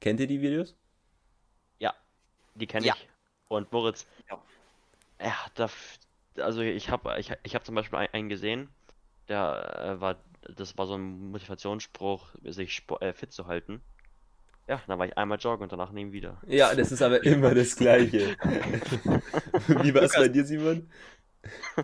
Kennt 0.00 0.18
ihr 0.18 0.26
die 0.26 0.40
Videos? 0.42 0.74
Ja, 1.78 1.94
die 2.56 2.66
kenne 2.66 2.86
Ja. 2.86 2.94
ich. 2.96 3.08
Und 3.46 3.70
Moritz, 3.70 4.04
Ja. 4.28 4.42
ja, 5.22 5.34
da, 5.54 5.70
also 6.42 6.62
ich 6.62 6.90
habe 6.90 7.14
ich, 7.20 7.30
ich 7.44 7.54
hab 7.54 7.64
zum 7.64 7.76
Beispiel 7.76 8.00
ein- 8.00 8.12
einen 8.12 8.28
gesehen, 8.30 8.68
der 9.28 9.94
äh, 9.96 10.00
war, 10.00 10.16
das 10.56 10.76
war 10.76 10.86
so 10.88 10.96
ein 10.96 11.30
Motivationsspruch, 11.30 12.30
sich 12.42 12.82
äh, 13.00 13.12
fit 13.12 13.32
zu 13.32 13.46
halten. 13.46 13.80
Ja, 14.70 14.80
dann 14.86 15.00
war 15.00 15.06
ich 15.06 15.18
einmal 15.18 15.36
joggen 15.36 15.64
und 15.64 15.72
danach 15.72 15.90
nie 15.90 16.12
wieder. 16.12 16.40
Ja, 16.46 16.72
das 16.76 16.92
ist 16.92 17.02
aber 17.02 17.24
immer 17.24 17.52
das 17.56 17.74
Gleiche. 17.74 18.36
Wie 19.66 19.92
war 19.92 20.02
es 20.02 20.14
bei 20.14 20.28
dir, 20.28 20.44
Simon? 20.44 20.88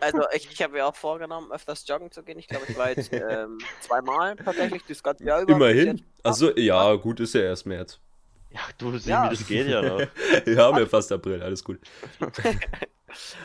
Also 0.00 0.20
ich, 0.32 0.48
ich 0.52 0.62
habe 0.62 0.74
mir 0.74 0.86
auch 0.86 0.94
vorgenommen, 0.94 1.50
öfters 1.50 1.84
joggen 1.88 2.12
zu 2.12 2.22
gehen. 2.22 2.38
Ich 2.38 2.46
glaube, 2.46 2.66
ich 2.68 2.78
war 2.78 2.90
jetzt 2.90 3.12
ähm, 3.12 3.58
zweimal 3.80 4.36
tatsächlich 4.36 4.84
das 4.86 5.02
ganze 5.02 5.24
Jahr 5.24 5.42
über. 5.42 5.52
Immerhin. 5.54 6.00
Achso, 6.22 6.56
ja, 6.56 6.94
gut, 6.94 7.18
ist 7.18 7.34
ja 7.34 7.40
erst 7.40 7.66
März. 7.66 7.98
Ja, 8.52 8.60
du 8.78 8.92
siehst, 8.92 9.08
Ja. 9.08 9.24
wie 9.24 9.36
das 9.36 9.46
geht 9.48 9.66
ja 9.66 9.82
noch. 9.82 9.98
Wir 10.44 10.56
haben 10.56 10.78
ja 10.78 10.86
fast 10.86 11.10
April, 11.10 11.42
alles 11.42 11.64
gut. 11.64 11.80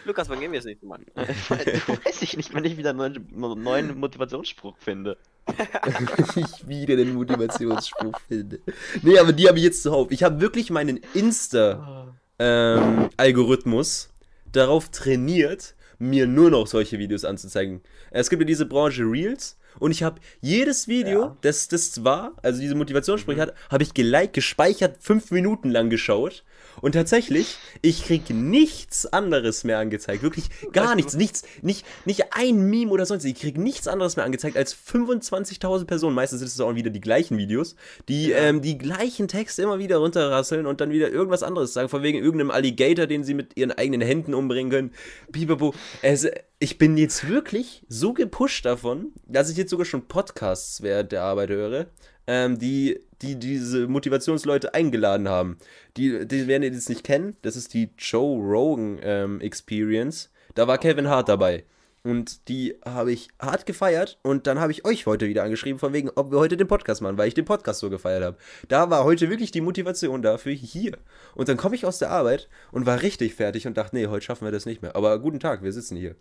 Lukas, 0.06 0.30
wann 0.30 0.40
gehen 0.40 0.52
wir 0.52 0.58
jetzt 0.58 0.66
nicht 0.66 0.84
Mann? 0.84 1.06
du 1.16 1.22
weiß 1.24 2.22
ich 2.22 2.38
nicht, 2.38 2.54
wenn 2.54 2.64
ich 2.66 2.78
wieder 2.78 2.92
einen 2.92 3.28
neuen, 3.34 3.64
neuen 3.64 4.00
Motivationsspruch 4.00 4.76
finde. 4.78 5.18
ich 6.36 6.68
wieder 6.68 6.96
den 6.96 7.14
Motivationsspruch 7.14 8.20
finde. 8.28 8.60
Nee, 9.02 9.18
aber 9.20 9.34
die 9.34 9.48
habe 9.48 9.58
ich 9.58 9.64
jetzt 9.64 9.84
zuhauf. 9.84 10.12
Ich 10.12 10.24
habe 10.24 10.40
wirklich 10.42 10.70
meinen 10.70 11.00
Insta-Algorithmus 11.14 14.10
darauf 14.52 14.90
trainiert, 14.90 15.76
mir 16.00 16.28
nur 16.28 16.50
noch 16.50 16.68
solche 16.68 17.00
Videos 17.00 17.26
anzuzeigen. 17.26 17.82
Es 18.12 18.30
gibt 18.30 18.42
ja 18.42 18.46
diese 18.46 18.66
Branche 18.66 19.04
Reels 19.04 19.58
und 19.80 19.92
ich 19.92 20.04
habe 20.04 20.20
jedes 20.42 20.88
Video, 20.88 21.22
Ja. 21.22 21.38
das 21.42 21.68
das 21.68 22.04
war, 22.04 22.34
also 22.42 22.60
diese 22.60 22.76
Motivationssprüche 22.76 23.42
hat, 23.42 23.54
habe 23.70 23.84
ich 23.84 23.94
geliked, 23.94 24.34
gespeichert, 24.34 24.98
fünf 25.00 25.32
Minuten 25.32 25.70
lang 25.70 25.90
geschaut. 25.90 26.44
Und 26.80 26.94
tatsächlich, 26.94 27.58
ich 27.82 28.06
krieg 28.06 28.30
nichts 28.30 29.06
anderes 29.06 29.64
mehr 29.64 29.80
angezeigt. 29.80 30.24
Wirklich 30.24 30.46
gar 30.72 30.86
Weißt 30.86 30.92
du 30.94 30.96
nichts. 30.96 31.14
Nichts, 31.16 31.44
nicht, 31.62 31.86
nicht 32.06 32.24
ein 32.32 32.70
Meme 32.70 32.92
oder 32.92 33.06
sonst. 33.06 33.26
Ich 33.26 33.36
krieg 33.36 33.58
nichts 33.58 33.88
anderes 33.88 34.16
mehr 34.16 34.26
angezeigt 34.26 34.56
als 34.58 34.76
25.000 34.76 35.86
Personen. 35.86 36.16
Meistens 36.16 36.40
sind 36.40 36.48
es 36.48 36.60
auch 36.60 36.74
wieder 36.76 36.90
die 36.90 37.02
gleichen 37.02 37.38
Videos, 37.38 37.76
die 38.08 38.30
Ja. 38.30 38.38
ähm, 38.38 38.62
die 38.62 38.78
gleichen 38.78 39.28
Texte 39.28 39.62
immer 39.62 39.80
wieder 39.80 39.98
runterrasseln 39.98 40.66
und 40.66 40.82
dann 40.82 40.92
wieder 40.92 41.10
irgendwas 41.10 41.44
anderes 41.44 41.74
sagen. 41.74 41.90
Von 41.90 42.04
wegen 42.04 42.18
irgendeinem 42.18 42.52
Alligator, 42.52 43.08
den 43.08 43.24
sie 43.24 43.34
mit 43.34 43.58
ihren 43.58 43.72
eigenen 43.72 44.02
Händen 44.02 44.34
umbringen 44.34 44.72
können. 44.72 44.92
Bibabo. 45.32 45.74
Es, 46.02 46.28
ich 46.62 46.78
bin 46.78 46.96
jetzt 46.96 47.28
wirklich 47.28 47.84
so 47.90 48.14
gepusht 48.14 48.66
davon, 48.66 49.14
dass 49.26 49.50
ich 49.50 49.58
jetzt 49.58 49.72
sogar 49.72 49.86
schon 49.86 50.08
Podcasts 50.08 50.84
während 50.84 51.12
der 51.12 51.24
Arbeit 51.24 51.50
höre, 51.50 51.88
ähm, 52.28 52.60
die, 52.60 53.00
die 53.24 53.40
diese 53.40 53.88
Motivationsleute 53.88 54.76
eingeladen 54.76 55.28
haben. 55.28 55.58
Die, 55.98 56.28
die 56.28 56.48
werden 56.48 56.62
ihr 56.62 56.72
jetzt 56.72 56.88
nicht 56.88 57.04
kennen. 57.04 57.36
Das 57.42 57.56
ist 57.56 57.74
die 57.74 57.90
Joe 57.98 58.40
Rogan 58.40 59.00
ähm, 59.02 59.42
Experience. 59.42 60.30
Da 60.54 60.68
war 60.68 60.78
Kevin 60.78 61.08
Hart 61.08 61.30
dabei. 61.30 61.64
Und 62.04 62.48
die 62.48 62.78
habe 62.86 63.12
ich 63.12 63.30
hart 63.40 63.66
gefeiert 63.66 64.20
und 64.22 64.46
dann 64.46 64.60
habe 64.60 64.72
ich 64.72 64.86
euch 64.86 65.08
heute 65.08 65.28
wieder 65.28 65.44
angeschrieben, 65.44 65.80
von 65.80 65.94
wegen, 65.94 66.10
ob 66.16 66.32
wir 66.32 66.40
heute 66.40 66.58
den 66.58 66.68
Podcast 66.68 67.02
machen, 67.02 67.18
weil 67.18 67.28
ich 67.28 67.36
den 67.36 67.46
Podcast 67.46 67.80
so 67.80 67.90
gefeiert 67.90 68.24
habe. 68.24 68.38
Da 68.68 68.92
war 68.92 69.04
heute 69.04 69.32
wirklich 69.32 69.52
die 69.52 69.62
Motivation 69.62 70.22
dafür 70.22 70.54
hier. 70.54 70.98
Und 71.34 71.50
dann 71.50 71.58
komme 71.58 71.76
ich 71.76 71.86
aus 71.88 71.98
der 71.98 72.12
Arbeit 72.12 72.50
und 72.72 72.86
war 72.86 73.02
richtig 73.02 73.34
fertig 73.34 73.66
und 73.66 73.78
dachte, 73.78 73.96
nee, 73.96 74.08
heute 74.08 74.26
schaffen 74.26 74.46
wir 74.46 74.52
das 74.52 74.68
nicht 74.68 74.84
mehr. 74.84 74.96
Aber 74.96 75.18
guten 75.18 75.40
Tag, 75.40 75.64
wir 75.64 75.74
sitzen 75.74 75.96
hier. 75.96 76.16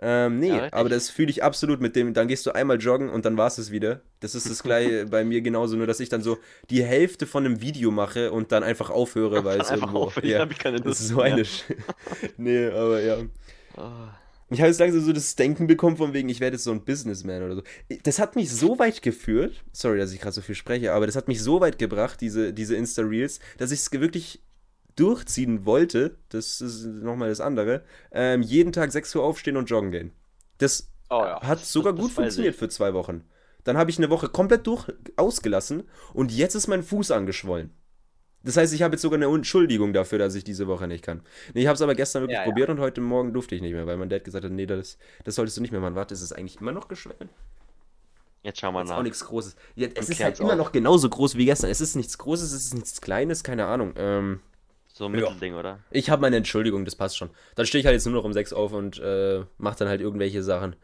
Ähm, 0.00 0.38
nee, 0.38 0.48
Ja, 0.48 0.68
aber 0.72 0.88
das 0.88 1.10
fühle 1.10 1.30
ich 1.30 1.42
absolut 1.42 1.80
mit 1.80 1.96
dem, 1.96 2.14
dann 2.14 2.28
gehst 2.28 2.46
du 2.46 2.52
einmal 2.52 2.78
joggen 2.78 3.10
und 3.10 3.24
dann 3.24 3.36
war 3.36 3.48
es 3.48 3.58
es 3.58 3.72
wieder. 3.72 4.00
Das 4.20 4.34
ist 4.34 4.48
das 4.48 4.62
gleiche 4.62 5.06
bei 5.10 5.24
mir 5.24 5.40
genauso, 5.40 5.76
nur 5.76 5.86
dass 5.86 5.98
ich 5.98 6.08
dann 6.08 6.22
so 6.22 6.38
die 6.70 6.84
Hälfte 6.84 7.26
von 7.26 7.44
einem 7.44 7.60
Video 7.60 7.90
mache 7.90 8.30
und 8.30 8.52
dann 8.52 8.62
einfach 8.62 8.90
aufhöre, 8.90 9.44
weil 9.44 9.60
es 9.60 9.70
irgendwo... 9.70 10.04
auf, 10.04 10.16
ich 10.18 10.30
ja, 10.30 10.38
habe 10.40 10.54
keine 10.54 10.76
das 10.78 10.86
Lust 10.86 11.00
ist 11.00 11.08
so 11.08 11.20
eine... 11.20 11.44
Sch 11.44 11.64
nee, 12.36 12.66
aber 12.66 13.00
ja. 13.02 13.16
Ah. 13.76 14.14
Ich 14.50 14.60
habe 14.60 14.68
jetzt 14.68 14.80
langsam 14.80 15.02
so 15.02 15.12
das 15.12 15.36
Denken 15.36 15.66
bekommen, 15.66 15.96
von 15.96 16.14
wegen, 16.14 16.28
ich 16.28 16.40
werde 16.40 16.54
jetzt 16.54 16.64
so 16.64 16.70
ein 16.70 16.84
Businessman 16.84 17.42
oder 17.42 17.56
so. 17.56 17.62
Das 18.04 18.18
hat 18.18 18.34
mich 18.34 18.50
so 18.50 18.78
weit 18.78 19.02
geführt, 19.02 19.62
sorry, 19.72 19.98
dass 19.98 20.12
ich 20.12 20.20
gerade 20.20 20.32
so 20.32 20.40
viel 20.40 20.54
spreche, 20.54 20.92
aber 20.92 21.06
das 21.06 21.16
hat 21.16 21.28
mich 21.28 21.42
so 21.42 21.60
weit 21.60 21.78
gebracht, 21.78 22.20
diese, 22.20 22.54
diese 22.54 22.74
Insta-Reels, 22.76 23.40
dass 23.58 23.72
ich 23.72 23.80
es 23.80 23.92
wirklich 23.92 24.40
durchziehen 24.98 25.64
wollte, 25.66 26.18
das 26.30 26.60
ist 26.60 26.84
nochmal 26.86 27.28
das 27.30 27.40
andere, 27.40 27.84
ähm, 28.12 28.42
jeden 28.42 28.72
Tag 28.72 28.92
6 28.92 29.14
Uhr 29.14 29.24
aufstehen 29.24 29.56
und 29.56 29.70
joggen 29.70 29.90
gehen. 29.90 30.12
Das 30.58 30.90
Oh 31.10 31.24
ja. 31.24 31.40
hat 31.40 31.64
sogar 31.64 31.92
das 31.94 32.00
gut 32.00 32.16
weiß 32.16 32.16
funktioniert 32.16 32.56
für 32.56 32.68
zwei 32.68 32.94
Wochen. 32.94 33.24
Dann 33.64 33.76
habe 33.76 33.90
ich 33.90 33.98
eine 33.98 34.10
Woche 34.10 34.28
komplett 34.28 34.66
durch 34.66 34.86
ausgelassen 35.16 35.84
und 36.14 36.32
jetzt 36.32 36.54
ist 36.54 36.68
mein 36.68 36.82
Fuß 36.82 37.10
angeschwollen. 37.10 37.70
Das 38.44 38.56
heißt, 38.56 38.72
ich 38.74 38.82
habe 38.82 38.94
jetzt 38.94 39.02
sogar 39.02 39.16
eine 39.18 39.26
Entschuldigung 39.34 39.92
dafür, 39.92 40.18
dass 40.18 40.34
ich 40.34 40.44
diese 40.44 40.68
Woche 40.68 40.86
nicht 40.88 41.04
kann. 41.04 41.22
Nee, 41.54 41.62
ich 41.62 41.66
habe 41.66 41.74
es 41.74 41.82
aber 41.82 41.94
gestern 41.94 42.22
wirklich 42.22 42.38
Ja, 42.38 42.44
ja. 42.44 42.44
probiert 42.44 42.70
und 42.70 42.80
heute 42.80 43.00
Morgen 43.00 43.32
durfte 43.32 43.54
ich 43.54 43.62
nicht 43.62 43.72
mehr, 43.72 43.86
weil 43.86 43.96
mein 43.96 44.08
Dad 44.08 44.24
gesagt 44.24 44.44
hat, 44.44 44.52
nee, 44.52 44.66
das, 44.66 44.98
das 45.24 45.34
solltest 45.34 45.56
du 45.56 45.60
nicht 45.62 45.72
mehr 45.72 45.80
machen. 45.80 45.96
Warte, 45.96 46.14
ist 46.14 46.22
es 46.22 46.32
eigentlich 46.32 46.60
immer 46.60 46.72
noch 46.72 46.88
geschwollen? 46.88 47.30
Jetzt 48.42 48.60
schauen 48.60 48.74
wir 48.74 48.84
Das 48.84 48.90
ist 48.90 48.94
auch 48.96 49.02
nach. 49.02 49.02
nichts 49.02 49.24
Großes. 49.24 49.56
Ja, 49.74 49.88
es 49.94 50.08
Und 50.08 50.12
ist 50.12 50.22
halt 50.22 50.38
immer 50.40 50.56
noch 50.56 50.72
genauso 50.72 51.08
groß 51.08 51.36
wie 51.36 51.44
gestern. 51.46 51.70
Es 51.70 51.80
ist 51.80 51.96
nichts 51.96 52.18
Großes, 52.18 52.52
es 52.52 52.66
ist 52.66 52.74
nichts 52.74 53.00
Kleines, 53.00 53.42
keine 53.42 53.66
Ahnung. 53.66 53.94
Ähm, 53.96 54.40
So 54.98 55.04
ein 55.04 55.12
Mittelding, 55.12 55.54
oder? 55.54 55.78
ich 55.92 56.10
habe 56.10 56.22
meine 56.22 56.38
Entschuldigung, 56.38 56.84
das 56.84 56.96
passt 56.96 57.16
schon. 57.16 57.30
Dann 57.54 57.66
stehe 57.66 57.78
ich 57.78 57.86
halt 57.86 57.94
jetzt 57.94 58.04
nur 58.06 58.16
noch 58.16 58.24
um 58.24 58.32
sechs 58.32 58.52
auf 58.52 58.72
und 58.72 58.98
äh, 58.98 59.44
mache 59.56 59.78
dann 59.78 59.86
halt 59.86 60.00
irgendwelche 60.00 60.42
Sachen. 60.42 60.74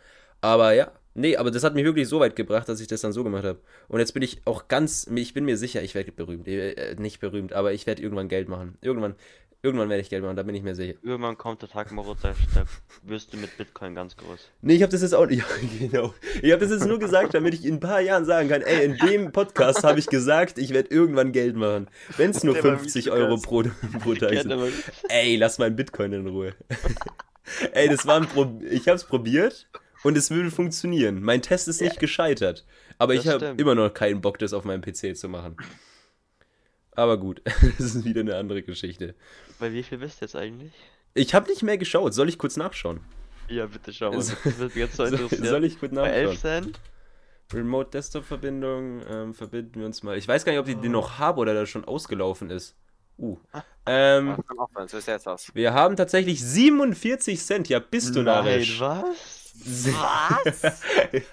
Aber 0.40 0.72
ja, 0.72 0.92
nee, 1.14 1.36
aber 1.36 1.50
das 1.50 1.64
hat 1.64 1.74
mich 1.74 1.84
wirklich 1.84 2.06
so 2.06 2.20
weit 2.20 2.36
gebracht, 2.36 2.68
dass 2.68 2.80
ich 2.80 2.86
das 2.86 3.00
dann 3.00 3.12
so 3.12 3.24
gemacht 3.24 3.42
habe. 3.42 3.58
Und 3.88 3.98
jetzt 3.98 4.14
bin 4.14 4.22
ich 4.22 4.42
auch 4.44 4.68
ganz, 4.68 5.10
ich 5.12 5.34
bin 5.34 5.44
mir 5.44 5.56
sicher, 5.56 5.82
ich 5.82 5.96
werde 5.96 6.12
berühmt. 6.12 6.46
Äh, 6.46 6.94
nicht 6.96 7.18
berühmt, 7.18 7.54
aber 7.54 7.72
ich 7.72 7.88
werde 7.88 8.02
irgendwann 8.02 8.28
Geld 8.28 8.48
machen. 8.48 8.78
Irgendwann, 8.82 9.16
irgendwann 9.64 9.88
werde 9.88 10.02
ich 10.02 10.10
Geld 10.10 10.22
machen, 10.22 10.36
da 10.36 10.42
bin 10.42 10.54
ich 10.54 10.62
mir 10.62 10.74
sicher. 10.74 10.94
Irgendwann 11.02 11.38
kommt 11.38 11.62
der 11.62 11.70
Tag, 11.70 11.90
Moritz, 11.90 12.20
da, 12.20 12.34
da 12.54 12.64
wirst 13.02 13.32
du 13.32 13.38
mit 13.38 13.56
Bitcoin 13.56 13.94
ganz 13.94 14.14
groß. 14.16 14.50
Nee, 14.60 14.74
ich 14.74 14.82
habe 14.82 14.92
das 14.92 15.02
jetzt 15.02 15.14
auch 15.14 15.26
nicht. 15.26 15.42
Ja, 15.80 15.88
genau. 15.88 16.14
Ich 16.42 16.52
habe 16.52 16.60
das 16.60 16.70
jetzt 16.70 16.86
nur 16.86 16.98
gesagt, 16.98 17.34
damit 17.34 17.54
ich 17.54 17.64
in 17.64 17.74
ein 17.74 17.80
paar 17.80 18.00
Jahren 18.00 18.24
sagen 18.24 18.48
kann, 18.48 18.62
ey, 18.62 18.84
in 18.84 18.96
dem 18.98 19.32
Podcast 19.32 19.82
habe 19.82 19.98
ich 19.98 20.06
gesagt, 20.06 20.58
ich 20.58 20.70
werde 20.74 20.90
irgendwann 20.90 21.32
Geld 21.32 21.56
machen. 21.56 21.88
Wenn 22.16 22.30
es 22.30 22.44
nur 22.44 22.54
Der 22.54 22.64
war 22.64 22.78
50 22.78 23.06
wie 23.06 23.10
Euro 23.10 23.38
pro, 23.38 23.64
pro 24.02 24.14
Tag 24.14 24.32
Ja, 24.32 24.42
sind. 24.42 24.72
Ey, 25.08 25.36
lass 25.36 25.58
meinen 25.58 25.76
Bitcoin 25.76 26.12
in 26.12 26.26
Ruhe. 26.26 26.54
Ey, 27.72 27.88
das 27.88 28.06
war 28.06 28.16
ein 28.16 28.26
Pro 28.26 28.60
ich 28.70 28.88
hab's 28.88 29.04
probiert 29.04 29.66
und 30.02 30.16
es 30.16 30.30
würde 30.30 30.50
funktionieren. 30.50 31.22
Mein 31.22 31.42
Test 31.42 31.68
ist 31.68 31.80
nicht 31.80 32.00
gescheitert, 32.00 32.64
aber 32.98 33.14
Das 33.14 33.24
ich 33.24 33.30
habe 33.30 33.54
immer 33.56 33.74
noch 33.74 33.92
keinen 33.92 34.20
Bock, 34.20 34.38
das 34.38 34.52
auf 34.52 34.64
meinem 34.64 34.82
PC 34.82 35.16
zu 35.16 35.28
machen. 35.28 35.56
Aber 36.96 37.18
gut, 37.18 37.42
das 37.78 37.94
ist 37.94 38.04
wieder 38.04 38.20
eine 38.20 38.36
andere 38.36 38.62
Geschichte. 38.62 39.14
Bei 39.58 39.72
wie 39.72 39.82
viel 39.82 39.98
bist 39.98 40.20
du 40.20 40.24
jetzt 40.24 40.36
eigentlich? 40.36 40.72
Ich 41.14 41.34
habe 41.34 41.48
nicht 41.48 41.62
mehr 41.62 41.78
geschaut. 41.78 42.14
Soll 42.14 42.28
ich 42.28 42.38
kurz 42.38 42.56
nachschauen? 42.56 43.00
Ja, 43.48 43.66
bitte 43.66 43.92
schau 43.92 44.10
mal. 44.10 44.18
Das 44.18 44.58
wird 44.58 44.74
jetzt 44.74 44.96
so 44.96 45.04
Soll, 45.06 45.14
interessieren. 45.14 45.44
soll 45.46 45.64
ich 45.64 45.78
kurz 45.78 45.94
Bei 45.94 46.08
11 46.08 46.30
nachschauen? 46.42 46.62
Cent? 46.64 46.80
Remote 47.52 47.90
Desktop 47.90 48.24
Verbindung, 48.24 49.02
ähm, 49.08 49.34
verbinden 49.34 49.80
wir 49.80 49.86
uns 49.86 50.02
mal. 50.02 50.16
Ich 50.16 50.26
weiß 50.26 50.44
gar 50.44 50.52
nicht, 50.52 50.60
ob 50.60 50.68
ich 50.68 50.76
den 50.76 50.92
noch 50.92 51.18
habe 51.18 51.40
oder 51.40 51.52
der 51.54 51.66
schon 51.66 51.84
ausgelaufen 51.84 52.50
ist. 52.50 52.76
Uh. 53.18 53.38
Ähm, 53.86 54.38
wir 55.52 55.74
haben 55.74 55.94
tatsächlich 55.96 56.42
47 56.42 57.38
Cent. 57.38 57.68
Ja, 57.68 57.80
bist 57.80 58.16
du 58.16 58.22
narrisch. 58.22 58.80
was? 58.80 59.43
Was? 59.66 60.82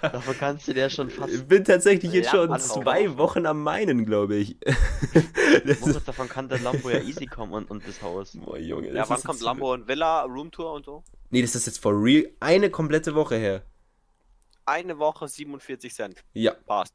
Davon 0.00 0.36
kannst 0.38 0.68
du 0.68 0.74
dir 0.74 0.88
schon 0.88 1.10
fast. 1.10 1.32
Ich 1.32 1.44
bin 1.44 1.64
tatsächlich 1.64 2.12
jetzt 2.12 2.26
Ja, 2.26 2.32
schon 2.46 2.58
zwei 2.60 3.16
Wochen 3.18 3.46
am 3.46 3.62
meinen, 3.62 4.06
glaube 4.06 4.36
ich. 4.36 4.56
das 4.62 4.74
ist, 5.64 5.80
Moritz, 5.86 6.04
davon 6.04 6.28
kann 6.28 6.48
der 6.48 6.60
Lambo 6.60 6.88
ja 6.90 7.00
easy 7.00 7.26
kommen 7.26 7.52
und, 7.52 7.70
und 7.70 7.86
das 7.86 8.00
Haus. 8.00 8.32
boah, 8.34 8.56
Junge. 8.58 8.92
Ja, 8.92 9.08
wann 9.08 9.22
kommt 9.22 9.40
Lambo 9.40 9.72
und 9.74 9.88
Villa, 9.88 10.22
Roomtour 10.22 10.72
und 10.72 10.84
so? 10.84 11.02
Nee, 11.30 11.42
das 11.42 11.54
ist 11.56 11.66
jetzt 11.66 11.80
for 11.80 11.92
real 11.92 12.28
eine 12.40 12.70
komplette 12.70 13.14
Woche 13.14 13.36
her. 13.36 13.62
Eine 14.64 14.98
Woche 14.98 15.28
47 15.28 15.92
Cent. 15.92 16.24
Ja. 16.32 16.52
Passt. 16.66 16.94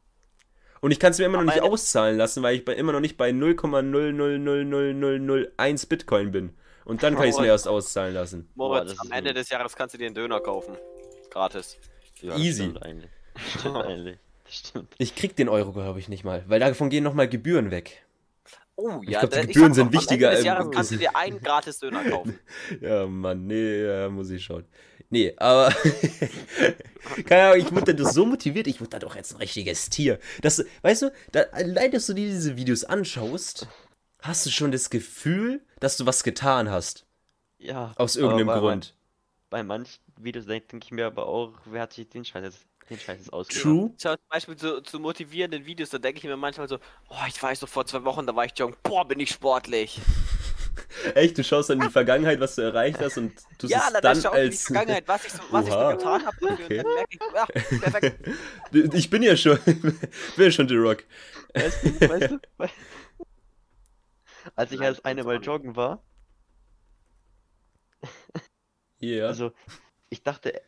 Und 0.80 0.92
ich 0.92 1.00
kann 1.00 1.12
es 1.12 1.18
mir 1.20 1.26
immer 1.26 1.44
noch 1.44 1.54
nicht 1.54 1.62
auszahlen 1.62 2.18
lassen, 2.18 2.42
weil 2.44 2.56
ich 2.56 2.64
bei, 2.64 2.74
immer 2.74 2.92
noch 2.94 3.00
nicht 3.00 3.18
bei 3.18 3.32
0,0000001 3.32 5.90
Bitcoin 5.90 6.32
bin. 6.32 6.56
Und 6.86 7.02
dann 7.04 7.16
kann 7.16 7.26
ich 7.26 7.32
es 7.32 7.40
mir 7.40 7.48
erst 7.48 7.68
auszahlen 7.68 8.14
lassen. 8.14 8.50
Moritz, 8.56 8.96
am 9.00 9.12
Ende 9.12 9.32
gut. 9.32 9.38
des 9.40 9.50
Jahres 9.50 9.76
kannst 9.76 9.96
du 9.96 9.98
dir 9.98 10.06
einen 10.06 10.16
Döner 10.16 10.40
kaufen. 10.40 10.78
Gratis. 11.38 11.78
Ja, 12.22 12.32
das 12.32 12.40
Easy. 12.42 12.64
Stimmt 12.64 12.82
eigentlich. 12.84 13.12
Das 13.36 13.60
Stimmt 13.62 13.76
eigentlich. 13.86 14.18
Das 14.44 14.54
stimmt. 14.56 14.96
Ich 14.98 15.16
krieg 15.16 15.36
den 15.36 15.50
Euro, 15.50 15.72
glaube 15.72 16.00
ich, 16.00 16.10
nicht 16.10 16.24
mal, 16.24 16.44
weil 16.48 16.60
davon 16.60 16.90
gehen 16.90 17.04
nochmal 17.04 17.30
Gebühren 17.30 17.70
weg. 17.70 18.04
Oh, 18.76 19.02
Ich 19.04 19.10
ja, 19.10 19.20
glaub, 19.24 19.32
die 19.42 19.48
Gebühren 19.48 19.74
sind 19.76 19.92
wichtiger 19.94 20.32
des 20.32 20.40
im- 20.40 20.46
Jahres 20.48 20.72
kannst 20.72 20.92
du 20.92 20.98
dir 20.98 21.16
einen 21.16 21.40
gratis 21.40 21.78
Döner 21.80 22.04
kaufen. 22.10 22.40
Ja, 22.82 23.06
Mann, 23.06 23.46
nee, 23.46 23.84
ja, 23.86 24.10
muss 24.10 24.32
ich 24.32 24.44
schauen. 24.44 24.66
Nee, 25.12 25.34
aber. 25.38 25.72
Keine 27.26 27.44
Ahnung, 27.52 27.66
ich 27.66 27.72
wurde 27.74 27.94
da 27.96 28.04
so 28.06 28.26
motiviert, 28.26 28.66
ich 28.68 28.80
wurde 28.82 28.90
da 28.92 29.00
doch 29.00 29.16
jetzt 29.16 29.34
ein 29.34 29.38
richtiges 29.38 29.90
Tier. 29.90 30.20
Das, 30.42 30.64
weißt 30.82 31.04
du, 31.04 31.12
da, 31.32 31.42
allein, 31.52 31.92
dass 31.92 32.08
du 32.08 32.14
dir 32.14 32.28
diese 32.28 32.58
Videos 32.58 32.84
anschaust, 32.84 33.68
hast 34.22 34.46
du 34.46 34.50
schon 34.50 34.72
das 34.72 34.90
Gefühl, 34.90 35.62
dass 35.80 35.98
du 35.98 36.06
was 36.08 36.24
getan 36.24 36.70
hast. 36.72 37.06
Ja. 37.60 37.94
Aus 37.96 38.16
irgendeinem 38.16 38.48
bei, 38.48 38.60
Grund. 38.60 38.96
Bei 39.50 39.64
manchen 39.64 40.00
Videos 40.18 40.46
denke 40.46 40.68
denk 40.68 40.86
ich 40.86 40.92
mir 40.92 41.06
aber 41.08 41.28
auch, 41.28 41.54
wer 41.66 41.82
hat 41.84 41.94
sich 41.94 42.10
den 42.10 42.26
Scheiß 42.26 42.44
jetzt, 42.44 42.68
den 42.90 43.00
Scheiß 43.00 43.18
jetzt 43.20 43.34
ausgedacht? 43.34 43.64
True. 43.64 43.94
Schau, 44.02 44.16
zum 44.16 44.28
Beispiel 44.30 44.56
zu, 44.56 44.82
zu 44.82 45.00
motivierenden 45.00 45.66
Videos, 45.66 45.90
da 45.90 45.98
denke 45.98 46.20
ich 46.20 46.24
mir 46.26 46.38
manchmal 46.38 46.68
so, 46.68 46.80
oh, 47.10 47.16
ich 47.28 47.42
weiß 47.42 47.62
noch 47.62 47.70
vor 47.70 47.86
zwei 47.86 48.04
Wochen, 48.04 48.26
da 48.28 48.36
war 48.36 48.46
ich 48.46 48.54
joggen, 48.58 48.76
boah, 48.84 49.08
bin 49.08 49.20
ich 49.20 49.32
sportlich. 49.32 50.00
Echt, 51.16 51.38
du 51.38 51.44
schaust 51.44 51.70
dann 51.70 51.80
in 51.80 51.88
die 51.88 51.92
Vergangenheit, 51.92 52.40
was 52.40 52.56
du 52.56 52.62
erreicht 52.62 53.00
hast 53.00 53.18
und 53.18 53.34
tust 53.58 53.72
Ja, 53.74 53.90
dann, 53.92 54.02
dann 54.02 54.14
dann 54.14 54.22
schaue 54.22 54.38
ich 54.40 54.46
in 54.46 54.52
die 54.52 54.58
als. 54.58 54.64
Vergangenheit, 54.64 55.08
was 55.08 55.26
ich 55.26 55.34
so, 55.34 55.42
was 55.50 55.68
ich 55.68 55.74
so 55.74 55.88
getan 55.88 56.26
habe. 56.26 56.38
Okay. 56.54 56.84
Ich, 57.10 57.20
perfekt. 57.80 58.28
Ich 58.94 59.10
bin 59.10 59.24
ja 59.24 59.36
schon, 59.36 59.58
bin 59.66 60.00
ja 60.38 60.52
schon 60.52 60.68
The 60.68 60.76
Rock. 60.76 61.04
Weißt 61.54 61.84
du, 61.84 62.10
weißt 62.10 62.30
du, 62.32 62.40
weißt 62.58 62.74
du? 62.76 63.22
Als 64.56 64.72
ich 64.74 64.82
als 64.82 65.04
eine 65.06 65.24
Mal 65.24 65.38
joggen 65.42 65.76
war, 65.78 66.04
Ja. 69.00 69.28
also 69.28 69.54
ich 70.10 70.24
dachte, 70.24 70.62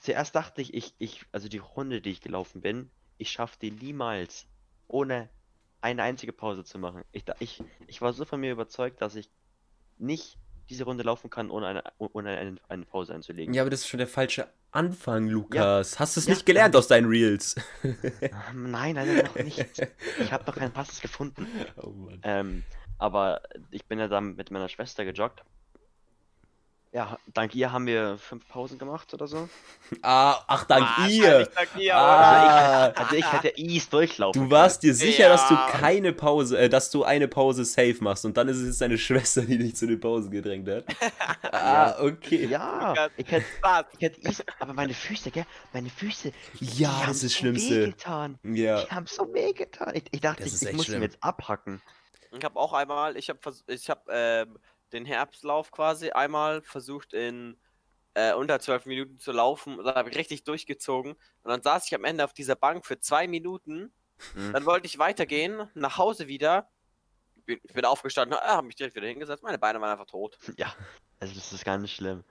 zuerst 0.00 0.34
dachte 0.34 0.62
ich, 0.62 0.74
ich, 0.74 0.94
ich, 0.98 1.24
also 1.32 1.48
die 1.48 1.58
Runde, 1.58 2.00
die 2.00 2.10
ich 2.10 2.20
gelaufen 2.20 2.60
bin, 2.60 2.90
ich 3.16 3.30
schaffe 3.30 3.58
die 3.60 3.70
niemals, 3.70 4.46
ohne 4.86 5.28
eine 5.80 6.02
einzige 6.02 6.32
Pause 6.32 6.64
zu 6.64 6.78
machen. 6.78 7.04
Ich, 7.12 7.24
ich, 7.40 7.62
ich 7.86 8.00
war 8.00 8.12
so 8.12 8.24
von 8.24 8.40
mir 8.40 8.52
überzeugt, 8.52 9.00
dass 9.00 9.14
ich 9.14 9.30
nicht 9.98 10.38
diese 10.70 10.84
Runde 10.84 11.02
laufen 11.02 11.30
kann, 11.30 11.50
ohne 11.50 11.66
eine, 11.66 11.82
ohne 11.98 12.36
eine, 12.36 12.56
eine 12.68 12.84
Pause 12.84 13.14
einzulegen. 13.14 13.54
ja, 13.54 13.62
aber 13.62 13.70
das 13.70 13.80
ist 13.80 13.88
schon 13.88 13.98
der 13.98 14.06
falsche 14.08 14.48
Anfang, 14.70 15.28
Lukas. 15.28 15.98
Hast 15.98 16.16
du 16.16 16.20
es 16.20 16.26
Ja, 16.26 16.34
nicht 16.34 16.44
gelernt 16.46 16.76
aus 16.76 16.88
deinen 16.88 17.06
Reels? 17.06 17.56
Ähm, 17.82 18.70
Nein, 18.70 18.96
leider 18.96 19.22
noch 19.22 19.36
nicht. 19.36 19.58
Ich 20.20 20.32
habe 20.32 20.44
noch 20.44 20.56
keinen 20.56 20.72
Pass 20.72 21.00
gefunden. 21.00 21.46
Oh 21.76 21.90
Mann. 21.90 22.20
Ähm, 22.22 22.64
aber 22.98 23.40
ich 23.70 23.86
bin 23.86 23.98
ja 23.98 24.08
dann 24.08 24.34
mit 24.36 24.50
meiner 24.50 24.68
Schwester 24.68 25.04
gejoggt. 25.04 25.42
Ja, 26.90 27.18
dank 27.34 27.54
ihr 27.54 27.70
haben 27.70 27.86
wir 27.86 28.16
fünf 28.16 28.48
Pausen 28.48 28.78
gemacht 28.78 29.12
oder 29.12 29.26
so. 29.26 29.46
Ah, 30.00 30.42
ach, 30.46 30.64
dank 30.64 30.86
ihr. 31.10 31.22
Wahrscheinlich 31.22 31.48
dank 31.54 31.68
ihr, 31.76 31.94
Ah. 31.96 32.86
Also 32.88 33.14
ich 33.16 33.30
hätte 33.32 33.52
easy 33.58 33.90
durchlaufen 33.90 34.42
Du 34.42 34.50
warst 34.50 34.82
dir 34.82 34.94
sicher, 34.94 35.28
dass 35.28 35.46
du 35.48 35.54
Ja. 35.54 35.68
keine 35.70 36.14
Pause, 36.14 36.56
äh, 36.58 36.68
dass 36.70 36.90
du 36.90 37.04
eine 37.04 37.28
Pause 37.28 37.66
safe 37.66 37.96
machst 38.00 38.24
und 38.24 38.36
dann 38.38 38.48
ist 38.48 38.56
es 38.56 38.66
jetzt 38.68 38.80
deine 38.80 38.96
Schwester, 38.98 39.42
die 39.42 39.58
dich 39.58 39.76
zu 39.76 39.86
den 39.86 40.00
Pausen 40.00 40.30
gedrängt 40.30 40.66
hat. 40.68 40.84
ah, 41.52 41.94
okay. 42.02 42.46
Ja, 42.46 43.08
ich 43.18 43.30
hätte, 43.30 43.44
ich 43.92 44.00
hätte 44.00 44.20
easy, 44.26 44.42
aber 44.58 44.72
meine 44.72 44.94
Füße, 44.94 45.30
gell? 45.30 45.44
Meine 45.74 45.90
Füße, 45.90 46.32
Ja, 46.60 46.68
die 46.70 46.82
das 46.84 46.92
haben 47.02 47.10
ist 47.12 47.22
das 47.24 47.32
so 47.32 47.38
Schlimmste. 47.38 47.80
wehgetan. 47.82 48.38
Ja. 48.44 48.82
Die 48.84 48.90
haben 48.90 49.06
so 49.06 49.34
wehgetan. 49.34 49.94
Ich, 49.94 50.04
ich 50.10 50.20
dachte, 50.22 50.44
Das 50.44 50.62
ich, 50.62 50.68
ich 50.68 50.74
muss 50.74 50.86
schlimm. 50.86 51.00
ihn 51.00 51.02
jetzt 51.02 51.18
abhacken. 51.22 51.82
Ich 52.36 52.42
habe 52.44 52.58
auch 52.58 52.72
einmal, 52.72 53.16
ich 53.18 53.28
habe 53.28 53.38
ich 53.66 53.90
hab, 53.90 54.06
ähm, 54.10 54.58
den 54.92 55.04
Herbstlauf 55.04 55.70
quasi 55.70 56.10
einmal 56.10 56.62
versucht 56.62 57.12
in 57.12 57.56
äh, 58.14 58.32
unter 58.34 58.58
zwölf 58.60 58.86
Minuten 58.86 59.18
zu 59.18 59.32
laufen. 59.32 59.78
Da 59.84 59.94
habe 59.94 60.10
ich 60.10 60.16
richtig 60.16 60.44
durchgezogen. 60.44 61.12
Und 61.12 61.50
dann 61.50 61.62
saß 61.62 61.86
ich 61.86 61.94
am 61.94 62.04
Ende 62.04 62.24
auf 62.24 62.32
dieser 62.32 62.56
Bank 62.56 62.84
für 62.86 62.98
zwei 62.98 63.28
Minuten. 63.28 63.92
Mhm. 64.34 64.52
Dann 64.52 64.66
wollte 64.66 64.86
ich 64.86 64.98
weitergehen, 64.98 65.68
nach 65.74 65.98
Hause 65.98 66.26
wieder. 66.28 66.68
Bin- 67.46 67.60
Ich 67.62 67.72
bin 67.74 67.84
aufgestanden, 67.84 68.36
habe 68.38 68.66
mich 68.66 68.76
direkt 68.76 68.96
wieder 68.96 69.06
hingesetzt. 69.06 69.42
Meine 69.42 69.58
Beine 69.58 69.80
waren 69.80 69.90
einfach 69.92 70.06
tot. 70.06 70.36
Ja, 70.58 70.74
also 71.20 71.34
das 71.34 71.52
ist 71.52 71.64
ganz 71.64 71.90
schlimm. 71.90 72.24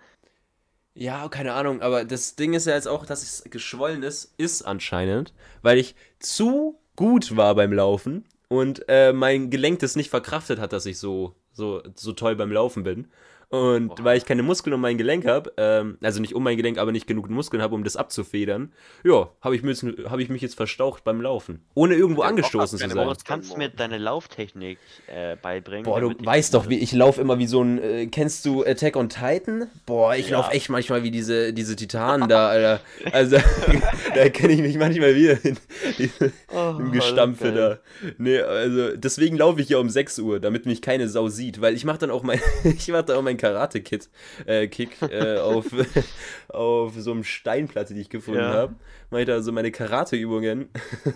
Ja, 0.93 1.30
keine 1.30 1.54
Ahnung, 1.54 1.82
aber 1.84 2.06
das 2.06 2.36
Ding 2.36 2.54
ist 2.56 2.65
ja 2.65 2.74
jetzt 2.74 2.88
auch, 2.88 3.06
dass 3.06 3.22
es 3.22 3.43
geschwollen 3.52 4.02
ist, 4.02 4.34
ist 4.38 4.63
anscheinend, 4.63 5.32
weil 5.62 5.78
ich 5.78 5.96
zu 6.20 6.80
gut 6.96 7.38
war 7.38 7.54
beim 7.54 7.72
Laufen 7.72 8.28
und 8.48 8.84
äh, 8.89 9.13
mein 9.13 9.52
Gelenk 9.52 9.78
das 9.80 9.96
nicht 9.96 10.10
verkraftet 10.10 10.58
hat, 10.60 10.74
dass 10.74 10.88
ich 10.88 10.98
so, 10.98 11.36
so, 11.58 11.82
so 11.96 12.13
toll 12.13 12.36
beim 12.36 12.52
Laufen 12.52 12.84
bin. 12.84 13.08
Und 13.49 13.91
Oha. 13.91 14.03
weil 14.03 14.17
ich 14.17 14.25
keine 14.25 14.43
Muskeln 14.43 14.73
um 14.73 14.81
mein 14.81 14.97
Gelenk 14.97 15.25
habe, 15.25 15.53
ähm, 15.55 15.97
also 16.01 16.19
nicht 16.19 16.36
um 16.36 16.43
mein 16.43 16.57
Gelenk, 16.57 16.77
aber 16.77 16.91
nicht 16.91 17.07
genug 17.07 17.29
Muskeln 17.29 17.62
habe, 17.63 17.75
um 17.75 17.83
das 17.86 17.95
abzufedern, 17.95 18.73
ja, 19.05 19.29
habe 19.39 19.55
ich, 19.55 19.63
mich 19.63 19.81
jetzt- 19.81 20.10
hab 20.12 20.19
ich 20.19 20.27
mich 20.27 20.41
jetzt 20.41 20.55
verstaucht 20.55 21.05
beim 21.05 21.21
Laufen. 21.21 21.62
Ohne 21.73 21.95
irgendwo 21.95 22.23
Ja, 22.23 22.27
angestoßen 22.27 22.77
zu 22.77 22.89
sein. 22.89 22.97
Moritz- 22.97 23.23
Kannst 23.23 23.53
du 23.53 23.57
mir 23.57 23.69
deine 23.69 23.99
Lauftechnik 23.99 24.79
äh, 25.07 25.38
beibringen? 25.38 25.83
Boah, 25.86 26.01
du 26.01 26.13
weißt 26.19 26.53
doch, 26.55 26.67
wie 26.67 26.77
ich 26.79 26.91
laufe 26.91 27.21
immer 27.21 27.39
wie 27.39 27.47
so 27.47 27.63
ein. 27.63 27.81
Äh, 27.81 28.07
kennst 28.07 28.45
du 28.45 28.65
Attack 28.65 28.97
on 28.97 29.07
Titan? 29.07 29.67
Boah, 29.86 30.13
ich 30.15 30.29
Ja. 30.29 30.39
laufe 30.39 30.51
echt 30.51 30.69
manchmal 30.69 31.03
wie 31.03 31.12
diese, 31.12 31.53
diese 31.53 31.77
Titanen 31.77 32.27
da, 32.27 32.49
Alter. 32.49 32.81
Also, 33.13 33.38
da 34.13 34.27
kenne 34.29 34.53
ich 34.53 34.62
mich 34.62 34.77
manchmal 34.77 35.15
wieder 35.15 35.38
in, 35.45 35.57
in, 35.97 36.10
Oh, 36.53 36.75
im 36.79 36.91
Gestampfe 36.91 37.51
da. 37.53 37.79
Nee, 38.17 38.39
also 38.39 38.95
deswegen 38.97 39.38
laufe 39.38 39.62
ich 39.62 39.69
ja 39.69 39.77
um 39.77 39.89
6 39.89 40.19
Uhr, 40.19 40.39
damit 40.41 40.65
mich 40.65 40.81
keine 40.81 41.07
Sau 41.07 41.29
sieht, 41.29 41.62
weil 41.62 41.75
ich 41.75 41.86
mache 41.86 41.99
dann 41.99 42.12
auch 42.12 42.23
mein, 42.23 42.41
ich 42.63 42.88
mache 42.89 43.03
da 43.05 43.15
auch 43.17 43.21
mein 43.21 43.37
Karate-Kit, 43.38 44.10
äh, 44.45 44.67
Kick 44.67 45.02
äh, 45.02 45.38
auf, 45.39 45.67
auf 46.50 46.93
so 46.97 47.12
einem 47.12 47.23
Steinplatte, 47.23 47.93
die 47.93 48.02
ich 48.02 48.10
gefunden 48.10 48.41
Ja. 48.41 48.54
habe. 48.54 48.76
Mache 49.10 49.21
ich 49.21 49.28
da 49.28 49.41
so 49.41 49.52
meine 49.52 49.71
Karate-Übungen, 49.71 50.69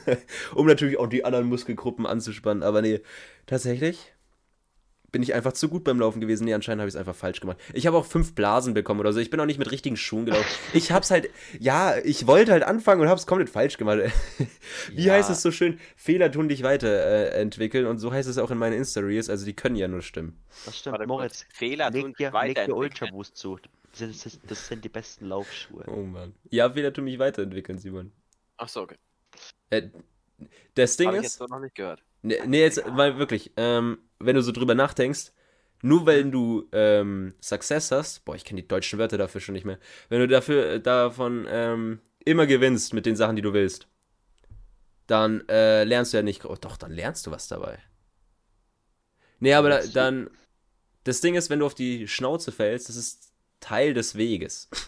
um 0.55 0.67
natürlich 0.67 0.97
auch 0.97 1.07
die 1.07 1.25
anderen 1.25 1.47
Muskelgruppen 1.47 2.05
anzuspannen. 2.05 2.63
Aber 2.63 2.81
nee, 2.81 3.01
tatsächlich 3.45 4.13
bin 5.11 5.23
ich 5.23 5.33
einfach 5.33 5.53
zu 5.53 5.67
gut 5.69 5.83
beim 5.83 5.99
Laufen 5.99 6.21
gewesen. 6.21 6.45
Nee, 6.45 6.53
anscheinend 6.53 6.81
habe 6.81 6.87
ich 6.87 6.95
es 6.95 6.99
einfach 6.99 7.15
falsch 7.15 7.39
gemacht. 7.41 7.57
Ich 7.73 7.85
habe 7.87 7.97
auch 7.97 8.05
fünf 8.05 8.33
Blasen 8.33 8.73
bekommen 8.73 8.99
oder 9.01 9.11
so. 9.13 9.19
Ich 9.19 9.29
bin 9.29 9.39
auch 9.39 9.45
nicht 9.45 9.59
mit 9.59 9.69
richtigen 9.71 9.97
Schuhen 9.97 10.25
gelaufen. 10.25 10.45
Ich 10.73 10.91
hab's 10.91 11.11
halt, 11.11 11.29
ja, 11.59 11.97
ich 11.97 12.27
wollte 12.27 12.51
halt 12.53 12.63
anfangen 12.63 13.01
und 13.01 13.09
hab's 13.09 13.27
komplett 13.27 13.49
falsch 13.49 13.77
gemacht. 13.77 13.99
Wie 14.93 15.03
Ja. 15.03 15.13
heißt 15.13 15.29
es 15.29 15.41
so 15.41 15.51
schön? 15.51 15.79
Fehler 15.95 16.31
tun 16.31 16.47
dich 16.49 16.63
weiterentwickeln 16.63 17.85
und 17.87 17.99
so 17.99 18.11
heißt 18.11 18.29
es 18.29 18.37
auch 18.37 18.51
in 18.51 18.57
meinen 18.57 18.73
Insta-Reels. 18.73 19.29
Also 19.29 19.45
die 19.45 19.53
können 19.55 19.75
ja 19.75 19.87
nur 19.87 20.01
stimmen. 20.01 20.37
Das 20.65 20.77
stimmt, 20.77 20.93
Warte 20.93 21.07
Moritz. 21.07 21.45
Fehler 21.53 21.91
tun 21.91 22.13
sich 22.17 22.17
dir, 22.17 22.31
leg 22.31 22.31
dir 22.31 22.33
weiterentwickeln. 22.33 22.77
Ultra 22.77 23.05
Boost 23.07 23.37
zu. 23.37 23.59
Das, 23.99 24.01
ist, 24.25 24.39
das 24.47 24.67
sind 24.67 24.85
die 24.85 24.89
besten 24.89 25.25
Laufschuhe. 25.27 25.83
Oh 25.87 26.03
Mann. 26.03 26.33
Ja, 26.49 26.69
Fehler 26.71 26.93
tun 26.93 27.03
mich 27.03 27.19
weiterentwickeln, 27.19 27.77
Simon. 27.77 28.11
Achso, 28.57 28.81
okay. 28.83 28.95
Äh, 29.69 29.89
das 30.75 30.97
Ding 30.97 31.07
Habe 31.07 31.17
ich 31.17 31.23
ist. 31.25 31.33
jetzt 31.33 31.39
so 31.39 31.45
noch 31.53 31.59
nicht 31.59 31.75
gehört. 31.75 32.01
Nee, 32.21 32.37
nee, 32.45 32.61
jetzt, 32.61 32.81
weil 32.87 33.17
wirklich, 33.17 33.51
ähm, 33.57 33.97
wenn 34.25 34.35
du 34.35 34.41
so 34.41 34.51
drüber 34.51 34.75
nachdenkst, 34.75 35.31
nur 35.83 36.05
wenn 36.05 36.31
du 36.31 36.67
ähm, 36.71 37.33
Success 37.41 37.91
hast, 37.91 38.23
boah, 38.25 38.35
ich 38.35 38.45
kenne 38.45 38.61
die 38.61 38.67
deutschen 38.67 38.99
Wörter 38.99 39.17
dafür 39.17 39.41
schon 39.41 39.53
nicht 39.53 39.65
mehr, 39.65 39.79
wenn 40.09 40.19
du 40.19 40.27
dafür, 40.27 40.65
äh, 40.65 40.79
davon 40.79 41.47
ähm, 41.49 41.99
immer 42.23 42.45
gewinnst 42.45 42.93
mit 42.93 43.05
den 43.05 43.15
Sachen, 43.15 43.35
die 43.35 43.41
du 43.41 43.53
willst, 43.53 43.87
dann 45.07 45.47
äh, 45.49 45.83
lernst 45.83 46.13
du 46.13 46.17
ja 46.17 46.23
nicht, 46.23 46.45
oh, 46.45 46.55
doch, 46.59 46.77
dann 46.77 46.91
lernst 46.91 47.25
du 47.25 47.31
was 47.31 47.47
dabei. 47.47 47.79
Nee, 49.39 49.53
aber 49.53 49.69
da, 49.69 49.81
dann, 49.87 50.29
das 51.03 51.19
Ding 51.21 51.35
ist, 51.35 51.49
wenn 51.49 51.59
du 51.59 51.65
auf 51.65 51.73
die 51.73 52.07
Schnauze 52.07 52.51
fällst, 52.51 52.89
das 52.89 52.95
ist 52.95 53.31
Teil 53.59 53.93
des 53.93 54.15
Weges. 54.15 54.69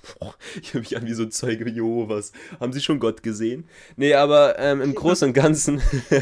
Ich 0.62 0.74
höre 0.74 0.80
mich 0.80 0.96
an 0.96 1.06
wie 1.06 1.14
so 1.14 1.24
ein 1.24 1.32
Zeuge 1.32 1.70
Jehovas. 1.70 2.32
Haben 2.60 2.72
Sie 2.72 2.80
schon 2.80 3.00
Gott 3.00 3.24
gesehen? 3.24 3.68
Nee, 3.98 4.14
aber 4.14 4.58
ähm, 4.58 4.82
im 4.82 4.96
Großen 4.96 5.28
und 5.28 5.34
Ganzen, 5.34 5.82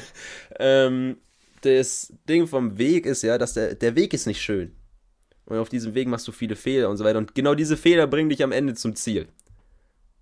ähm, 0.59 1.17
das 1.61 2.13
Ding 2.27 2.47
vom 2.47 2.77
Weg 2.77 3.05
ist 3.05 3.23
ja, 3.23 3.37
dass 3.37 3.53
der, 3.53 3.75
der 3.75 3.95
Weg 3.95 4.13
ist 4.13 4.27
nicht 4.27 4.41
schön. 4.41 4.75
Und 5.45 5.57
auf 5.57 5.69
diesem 5.69 5.95
Weg 5.95 6.07
machst 6.07 6.27
du 6.27 6.31
viele 6.31 6.55
Fehler 6.55 6.89
und 6.89 6.97
so 6.97 7.03
weiter. 7.03 7.17
Und 7.17 7.35
genau 7.35 7.55
diese 7.55 7.77
Fehler 7.77 8.07
bringen 8.07 8.29
dich 8.29 8.43
am 8.43 8.51
Ende 8.51 8.73
zum 8.73 8.95
Ziel. 8.95 9.27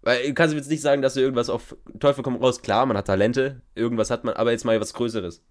Weil 0.02 0.28
du 0.28 0.34
kannst 0.34 0.56
jetzt 0.56 0.70
nicht 0.70 0.82
sagen, 0.82 1.02
dass 1.02 1.14
du 1.14 1.20
irgendwas 1.20 1.50
auf 1.50 1.76
Teufel 2.00 2.24
komm 2.24 2.38
raus. 2.38 2.62
Klar, 2.62 2.86
man 2.86 2.98
hat 2.98 3.08
Talente, 3.08 3.62
irgendwas 3.76 4.10
hat 4.10 4.24
man, 4.24 4.34
aber 4.36 4.52
jetzt 4.52 4.66
mal 4.66 4.80
was 4.80 4.94
Größeres. 4.94 5.44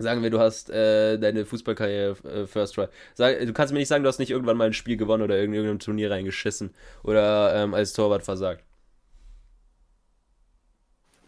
Sagen 0.00 0.22
wir, 0.22 0.30
du 0.30 0.38
hast 0.38 0.70
äh, 0.70 1.18
deine 1.18 1.44
Fußballkarriere 1.44 2.16
äh, 2.22 2.46
First 2.46 2.76
Try. 2.76 2.86
Sag, 3.14 3.40
du 3.40 3.52
kannst 3.52 3.72
mir 3.72 3.80
nicht 3.80 3.88
sagen, 3.88 4.04
du 4.04 4.08
hast 4.08 4.20
nicht 4.20 4.30
irgendwann 4.30 4.56
mal 4.56 4.68
ein 4.68 4.72
Spiel 4.72 4.96
gewonnen 4.96 5.24
oder 5.24 5.42
in 5.42 5.52
irgendeinem 5.52 5.80
Turnier 5.80 6.10
reingeschissen 6.12 6.72
oder 7.02 7.52
ähm, 7.56 7.74
als 7.74 7.94
Torwart 7.94 8.22
versagt. 8.22 8.64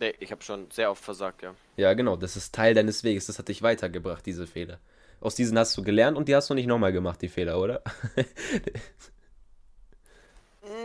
Nee, 0.00 0.14
ich 0.18 0.32
habe 0.32 0.42
schon 0.42 0.70
sehr 0.70 0.90
oft 0.90 1.04
versagt, 1.04 1.42
ja. 1.42 1.54
Ja, 1.76 1.92
genau, 1.92 2.16
das 2.16 2.34
ist 2.34 2.54
Teil 2.54 2.72
deines 2.72 3.04
Weges. 3.04 3.26
Das 3.26 3.38
hat 3.38 3.48
dich 3.48 3.60
weitergebracht, 3.60 4.24
diese 4.24 4.46
Fehler. 4.46 4.80
Aus 5.20 5.34
diesen 5.34 5.58
hast 5.58 5.76
du 5.76 5.82
gelernt 5.82 6.16
und 6.16 6.26
die 6.26 6.34
hast 6.34 6.48
du 6.48 6.54
nicht 6.54 6.66
nochmal 6.66 6.92
gemacht, 6.92 7.20
die 7.20 7.28
Fehler, 7.28 7.60
oder? 7.60 7.82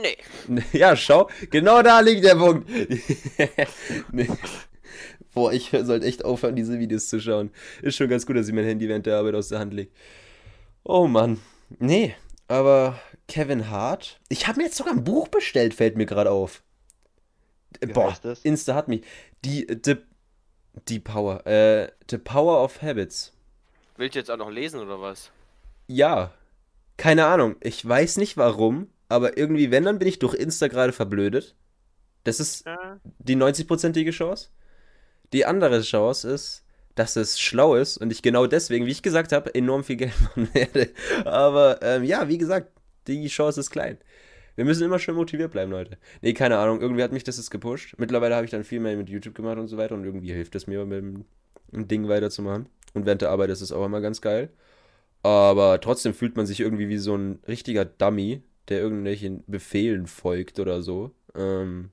Nee. 0.01 0.17
ja, 0.73 0.95
schau, 0.95 1.29
genau 1.49 1.81
da 1.81 2.01
liegt 2.01 2.25
der 2.25 2.35
Punkt. 2.35 2.69
nee. 4.11 4.29
Boah, 5.33 5.53
ich 5.53 5.69
sollte 5.69 6.05
echt 6.05 6.25
aufhören, 6.25 6.55
diese 6.55 6.79
Videos 6.79 7.07
zu 7.07 7.19
schauen. 7.19 7.51
Ist 7.81 7.95
schon 7.95 8.09
ganz 8.09 8.25
gut, 8.25 8.35
dass 8.35 8.47
ich 8.47 8.53
mein 8.53 8.65
Handy 8.65 8.87
während 8.89 9.05
der 9.05 9.17
Arbeit 9.17 9.35
aus 9.35 9.49
der 9.49 9.59
Hand 9.59 9.73
lege. 9.73 9.91
Oh 10.83 11.07
Mann. 11.07 11.39
Nee, 11.79 12.15
aber 12.47 12.99
Kevin 13.27 13.69
Hart. 13.69 14.19
Ich 14.27 14.47
habe 14.47 14.57
mir 14.57 14.65
jetzt 14.65 14.77
sogar 14.77 14.93
ein 14.93 15.03
Buch 15.03 15.29
bestellt, 15.29 15.73
fällt 15.73 15.97
mir 15.97 16.05
gerade 16.05 16.31
auf. 16.31 16.63
Wie 17.81 17.91
Boah, 17.93 18.11
heißt 18.11 18.25
das? 18.25 18.41
Insta 18.43 18.75
hat 18.75 18.87
mich. 18.87 19.03
Die, 19.43 19.65
die, 19.67 19.97
die 20.87 20.99
Power. 20.99 21.45
Äh, 21.47 21.91
The 22.09 22.17
Power 22.17 22.63
of 22.63 22.81
Habits. 22.81 23.33
Willst 23.97 24.15
du 24.15 24.19
jetzt 24.19 24.31
auch 24.31 24.37
noch 24.37 24.49
lesen 24.51 24.79
oder 24.79 24.99
was? 25.01 25.31
Ja. 25.87 26.31
Keine 26.97 27.25
Ahnung. 27.25 27.55
Ich 27.61 27.85
weiß 27.87 28.17
nicht 28.17 28.37
warum, 28.37 28.89
aber 29.09 29.37
irgendwie, 29.37 29.71
wenn, 29.71 29.83
dann 29.83 29.99
bin 29.99 30.07
ich 30.07 30.19
durch 30.19 30.33
Insta 30.33 30.67
gerade 30.67 30.93
verblödet. 30.93 31.55
Das 32.23 32.39
ist 32.39 32.65
Ja. 32.65 32.99
die 33.19 33.35
90-prozentige 33.35 34.11
Chance. 34.11 34.49
Die 35.33 35.45
andere 35.45 35.81
Chance 35.81 36.29
ist, 36.29 36.63
dass 36.95 37.15
es 37.17 37.39
schlau 37.39 37.75
ist 37.75 37.97
und 37.97 38.11
ich 38.11 38.21
genau 38.21 38.47
deswegen, 38.47 38.85
wie 38.85 38.91
ich 38.91 39.03
gesagt 39.03 39.31
habe, 39.33 39.53
enorm 39.53 39.83
viel 39.83 39.97
Geld 39.97 40.13
machen 40.21 40.49
werde. 40.53 40.89
Aber 41.25 41.79
ähm, 41.81 42.03
ja, 42.03 42.27
wie 42.29 42.37
gesagt, 42.37 42.71
die 43.07 43.27
Chance 43.27 43.59
ist 43.59 43.69
klein. 43.69 43.97
Wir 44.55 44.65
müssen 44.65 44.83
immer 44.83 44.99
schön 44.99 45.15
motiviert 45.15 45.51
bleiben, 45.51 45.71
Leute. 45.71 45.97
Nee, 46.21 46.33
keine 46.33 46.57
Ahnung, 46.57 46.81
irgendwie 46.81 47.03
hat 47.03 47.11
mich 47.11 47.23
das 47.23 47.37
jetzt 47.37 47.51
gepusht. 47.51 47.95
Mittlerweile 47.97 48.35
habe 48.35 48.45
ich 48.45 48.51
dann 48.51 48.63
viel 48.63 48.79
mehr 48.79 48.95
mit 48.95 49.09
YouTube 49.09 49.35
gemacht 49.35 49.57
und 49.57 49.67
so 49.67 49.77
weiter 49.77 49.95
und 49.95 50.05
irgendwie 50.05 50.31
hilft 50.31 50.55
es 50.55 50.67
mir, 50.67 50.85
mit 50.85 51.03
dem 51.73 51.87
Ding 51.87 52.07
weiterzumachen. 52.07 52.67
Und 52.93 53.05
während 53.05 53.21
der 53.21 53.31
Arbeit 53.31 53.49
ist 53.49 53.61
es 53.61 53.71
auch 53.71 53.85
immer 53.85 54.01
ganz 54.01 54.21
geil. 54.21 54.49
Aber 55.23 55.81
trotzdem 55.81 56.13
fühlt 56.13 56.37
man 56.37 56.45
sich 56.45 56.59
irgendwie 56.59 56.87
wie 56.87 56.97
so 56.97 57.15
ein 57.15 57.39
richtiger 57.47 57.83
Dummy, 57.83 58.43
der 58.69 58.79
irgendwelchen 58.79 59.43
Befehlen 59.47 60.07
folgt 60.07 60.59
oder 60.59 60.81
so. 60.81 61.11
Ähm, 61.35 61.89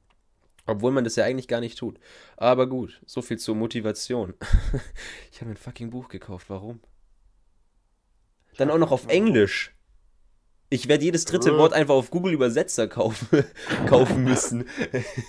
obwohl 0.66 0.92
man 0.92 1.05
das 1.05 1.16
ja 1.16 1.25
eigentlich 1.25 1.48
gar 1.48 1.61
nicht 1.61 1.79
tut. 1.79 1.98
Aber 2.37 2.68
gut, 2.68 3.01
so 3.07 3.22
viel 3.22 3.38
zur 3.38 3.57
Motivation. 3.57 4.35
ich 5.33 5.40
habe 5.40 5.51
ein 5.51 5.57
fucking 5.57 5.90
Buch 5.90 6.09
gekauft, 6.09 6.51
warum? 6.51 6.81
Dann 8.57 8.70
auch 8.70 8.79
noch 8.79 8.92
auf 8.92 9.09
Englisch. 9.09 9.75
Ich 10.73 10.89
werde 10.89 11.05
jedes 11.05 11.27
dritte 11.27 11.51
Äh. 11.51 11.59
Wort 11.59 11.75
einfach 11.75 11.95
auf 11.95 12.11
Google 12.11 12.33
Übersetzer 12.33 12.89
kaufen, 12.89 13.45
kaufen 13.87 14.25
müssen. 14.25 14.65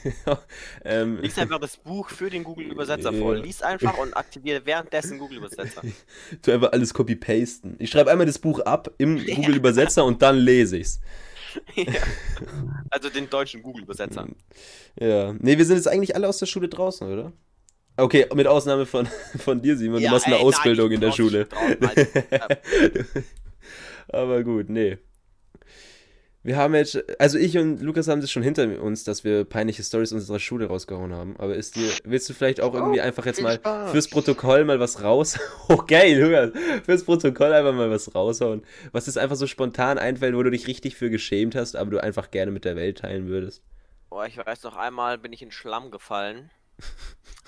ähm, 0.85 1.19
Lies 1.19 1.37
einfach 1.37 1.59
das 1.59 1.75
Buch 1.75 2.09
für 2.09 2.29
den 2.29 2.45
Google-Übersetzer 2.45 3.11
vor. 3.11 3.35
Ja. 3.35 3.43
Lies 3.43 3.61
einfach 3.61 3.97
und 3.97 4.15
aktiviere 4.15 4.65
währenddessen 4.65 5.19
Google-Übersetzer. 5.19 5.81
tu 6.41 6.51
einfach 6.51 6.71
alles 6.71 6.93
copy-pasten. 6.93 7.75
Ich 7.79 7.89
schreibe 7.89 8.09
einmal 8.09 8.25
das 8.25 8.39
Buch 8.39 8.61
ab 8.61 8.89
im 8.97 9.17
Google 9.17 9.57
Übersetzer 9.57 10.05
und 10.05 10.21
dann 10.21 10.37
lese 10.37 10.77
ich's. 10.77 11.01
ja. 11.75 11.91
Also 12.89 13.09
den 13.09 13.29
deutschen 13.29 13.63
Google-Übersetzer. 13.63 14.25
Ja. 14.97 15.33
Nee, 15.33 15.57
wir 15.57 15.65
sind 15.65 15.75
jetzt 15.75 15.89
eigentlich 15.89 16.15
alle 16.15 16.29
aus 16.29 16.37
der 16.37 16.45
Schule 16.45 16.69
draußen, 16.69 17.05
oder? 17.11 17.33
Okay, 17.97 18.27
mit 18.33 18.47
Ausnahme 18.47 18.85
von, 18.85 19.09
von 19.39 19.61
dir, 19.61 19.75
Simon. 19.75 20.01
Du 20.01 20.09
machst 20.09 20.25
eine 20.25 20.35
ey, 20.37 20.41
nein, 20.41 20.47
Ausbildung 20.47 20.87
ich 20.91 20.95
in 20.95 21.01
der 21.01 21.11
Schule. 21.11 21.45
draußen, 21.47 21.85
Alter. 21.85 22.61
Aber 24.07 24.41
gut, 24.43 24.69
nee. 24.69 24.99
Wir 26.45 26.57
haben 26.57 26.75
jetzt, 26.75 27.01
also 27.21 27.37
ich 27.37 27.57
und 27.57 27.81
Lukas 27.81 28.09
haben 28.09 28.19
das 28.19 28.29
schon 28.29 28.43
hinter 28.43 28.81
uns, 28.81 29.05
dass 29.05 29.23
wir 29.23 29.45
peinliche 29.45 29.81
Stories 29.81 30.11
unserer 30.11 30.39
Schule 30.39 30.67
rausgehauen 30.67 31.13
haben. 31.13 31.37
Aber 31.37 31.55
ist 31.55 31.77
dir, 31.77 31.89
willst 32.03 32.29
du 32.29 32.33
vielleicht 32.33 32.59
auch 32.59 32.73
irgendwie 32.73 32.99
einfach 32.99 33.25
jetzt 33.25 33.41
mal 33.41 33.55
Spaß. 33.55 33.91
fürs 33.91 34.09
Protokoll 34.09 34.65
mal 34.65 34.79
was 34.79 35.01
raus? 35.01 35.39
Oh, 35.69 35.77
geil, 35.77 36.19
Lukas. 36.19 36.51
Fürs 36.83 37.05
Protokoll 37.05 37.53
einfach 37.53 37.73
mal 37.73 37.89
was 37.89 38.13
raushauen. 38.13 38.63
Was 38.91 39.07
ist 39.07 39.17
einfach 39.17 39.37
so 39.37 39.47
spontan 39.47 39.97
einfällt, 39.97 40.35
wo 40.35 40.43
du 40.43 40.51
dich 40.51 40.67
richtig 40.67 40.97
für 40.97 41.09
geschämt 41.09 41.55
hast, 41.55 41.77
aber 41.77 41.91
du 41.91 42.03
einfach 42.03 42.29
gerne 42.29 42.51
mit 42.51 42.65
der 42.65 42.75
Welt 42.75 42.97
teilen 42.97 43.29
würdest? 43.29 43.63
Boah, 44.09 44.25
ich 44.25 44.37
weiß 44.37 44.63
noch 44.63 44.75
einmal 44.75 45.17
bin 45.17 45.31
ich 45.31 45.41
in 45.41 45.51
Schlamm 45.51 45.91
gefallen. 45.91 46.51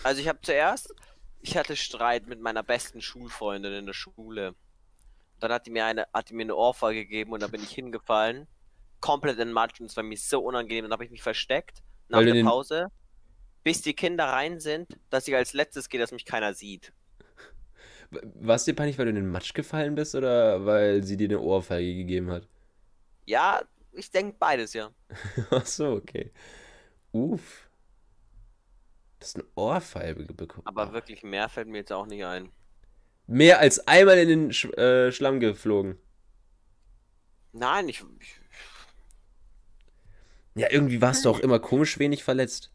Also 0.04 0.22
ich 0.22 0.30
habe 0.30 0.40
zuerst, 0.42 0.96
ich 1.42 1.58
hatte 1.58 1.76
Streit 1.76 2.28
mit 2.28 2.40
meiner 2.40 2.64
besten 2.64 3.02
Schulfreundin 3.02 3.74
in 3.74 3.86
der 3.86 3.94
Schule. 3.94 4.56
Dann 5.40 5.52
hat 5.52 5.66
die 5.66 5.72
mir 5.72 5.86
eine, 5.86 6.08
hat 6.14 6.30
die 6.30 6.34
mir 6.34 6.44
eine 6.44 6.56
Ohrfeige 6.56 7.02
gegeben 7.06 7.32
und 7.34 7.42
dann 7.42 7.52
bin 7.52 7.62
ich 7.62 7.72
hingefallen, 7.72 8.48
komplett 9.02 9.34
in 9.34 9.48
den 9.50 9.52
Matsch 9.54 9.80
und 9.80 9.88
es 9.88 9.96
war 9.98 10.04
mir 10.04 10.18
so 10.18 10.40
unangenehm. 10.42 10.86
Dann 10.86 10.92
habe 10.94 11.06
ich 11.06 11.12
mich 11.12 11.22
versteckt 11.24 11.84
nach 12.08 12.20
Weil 12.20 12.26
der 12.26 12.34
den- 12.36 12.46
Pause, 12.46 12.88
bis 13.64 13.82
die 13.82 13.94
Kinder 13.94 14.26
rein 14.26 14.60
sind, 14.60 14.98
dass 15.10 15.28
ich 15.28 15.36
als 15.36 15.54
letztes 15.54 15.90
gehe, 15.90 16.00
dass 16.00 16.12
mich 16.12 16.26
keiner 16.26 16.54
sieht. 16.54 16.94
War 18.12 18.56
es 18.56 18.66
dir 18.66 18.76
peinlich, 18.76 18.98
weil 18.98 19.06
du 19.06 19.10
in 19.10 19.16
den 19.16 19.30
Matsch 19.30 19.54
gefallen 19.54 19.96
bist 19.96 20.16
oder 20.16 20.66
weil 20.66 21.04
sie 21.04 21.18
dir 21.18 21.28
eine 21.28 21.40
Ohrfeige 21.40 21.96
gegeben 21.96 22.32
hat? 22.32 22.48
Ja, 23.26 23.62
ich 23.92 24.12
denke 24.12 24.38
beides, 24.40 24.74
ja. 24.74 24.92
Ach 25.52 25.66
so, 25.66 25.94
okay. 25.94 26.32
Uff. 27.12 27.70
Das 29.20 29.30
ist 29.30 29.36
eine 29.38 29.46
Ohrfeige 29.56 30.26
bekommen. 30.34 30.68
Aber 30.68 30.94
wirklich 30.94 31.24
mehr 31.24 31.50
fällt 31.50 31.68
mir 31.68 31.80
jetzt 31.80 31.92
auch 31.92 32.06
nicht 32.06 32.24
ein. 32.24 32.52
Mehr 33.28 33.60
als 33.60 33.88
einmal 33.88 34.18
in 34.20 34.28
den 34.30 34.54
Sch 34.54 34.66
äh, 34.78 35.12
Schlamm 35.12 35.40
geflogen. 35.40 35.98
Nein, 37.54 37.90
ich, 37.90 38.04
ich 38.20 38.40
Ja, 40.56 40.68
irgendwie 40.72 41.02
warst 41.02 41.26
du 41.26 41.30
auch 41.30 41.40
immer 41.40 41.60
komisch 41.60 42.00
wenig 42.00 42.24
verletzt. 42.24 42.72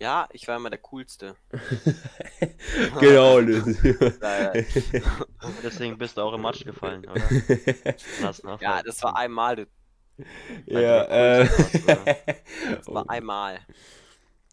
ja, 0.00 0.28
ich 0.32 0.46
war 0.46 0.56
immer 0.56 0.70
der 0.70 0.78
Coolste. 0.80 1.36
genau. 3.00 3.40
Deswegen 5.62 5.98
bist 5.98 6.16
du 6.16 6.22
auch 6.22 6.34
im 6.34 6.42
Matsch 6.42 6.64
gefallen, 6.64 7.04
oder? 7.06 7.20
Nach. 8.18 8.60
ja, 8.60 8.82
das 8.82 9.02
war 9.02 9.16
einmal, 9.16 9.56
du- 9.56 9.66
ja, 10.66 11.02
äh. 11.42 11.48
das 12.70 12.86
war 12.88 13.08
einmal. 13.08 13.60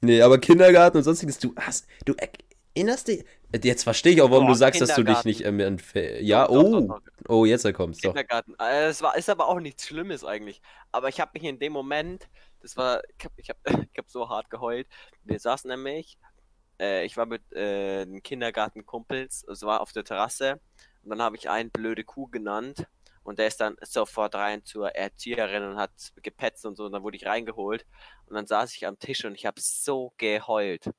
nee, 0.02 0.22
aber 0.22 0.38
Kindergarten 0.40 0.98
und 0.98 1.04
sonstiges, 1.04 1.40
du 1.40 1.54
hast, 1.58 1.88
du 2.06 2.16
erinnerst 2.76 3.08
dich, 3.08 3.26
jetzt 3.64 3.84
verstehe 3.84 4.14
ich 4.14 4.22
auch, 4.22 4.32
warum 4.32 4.46
Boah, 4.46 4.54
du 4.54 4.58
sagst, 4.58 4.82
dass 4.82 4.96
du 4.96 5.04
dich 5.04 5.24
nicht 5.26 5.46
ähm, 5.46 5.60
ja, 6.22 6.48
Doch, 6.48 6.54
oh, 6.54 6.72
doch, 6.72 6.88
doch. 6.88 7.02
oh, 7.30 7.46
jetzt 7.46 7.72
kommt's 7.74 8.02
doch. 8.02 8.10
Kindergarten. 8.12 8.56
Äh, 8.60 8.88
Es 8.88 9.02
war, 9.02 9.16
ist 9.16 9.30
aber 9.30 9.48
auch 9.48 9.60
nichts 9.60 9.88
Schlimmes 9.88 10.24
eigentlich. 10.24 10.62
Aber 10.92 11.10
ich 11.10 11.20
habe 11.20 11.32
mich 11.34 11.44
in 11.44 11.60
dem 11.60 11.74
Moment, 11.74 12.28
das 12.62 12.78
war, 12.78 13.02
ich 13.18 13.26
habe 13.26 13.34
ich 13.38 13.50
hab, 13.50 13.58
ich 13.92 13.98
hab 13.98 14.10
so 14.10 14.30
hart 14.30 14.50
geheult. 14.50 14.88
Wir 15.24 15.40
saßen 15.40 15.70
nämlich, 15.70 16.18
äh, 16.80 17.06
ich 17.06 17.18
war 17.18 17.26
mit 17.26 17.52
äh, 17.54 18.06
Kindergartenkumpels, 18.22 19.46
es 19.52 19.62
war 19.64 19.82
auf 19.82 19.92
der 19.92 20.04
Terrasse 20.04 20.60
und 21.04 21.10
dann 21.12 21.22
habe 21.22 21.36
ich 21.38 21.50
einen 21.50 21.72
blöde 21.72 22.04
Kuh 22.04 22.28
genannt 22.28 22.88
und 23.24 23.40
der 23.40 23.48
ist 23.48 23.62
dann 23.62 23.76
sofort 23.82 24.36
rein 24.36 24.66
zur 24.66 24.90
Erzieherin 24.96 25.64
und 25.64 25.78
hat 25.78 25.92
gepetzt 26.22 26.66
und 26.66 26.76
so 26.76 26.86
und 26.86 26.92
dann 26.92 27.04
wurde 27.04 27.18
ich 27.18 27.26
reingeholt 27.26 27.86
und 28.26 28.36
dann 28.36 28.48
saß 28.48 28.76
ich 28.76 28.86
am 28.88 29.00
Tisch 29.00 29.24
und 29.26 29.36
ich 29.36 29.46
habe 29.46 29.62
so 29.62 30.14
geheult. 30.18 30.90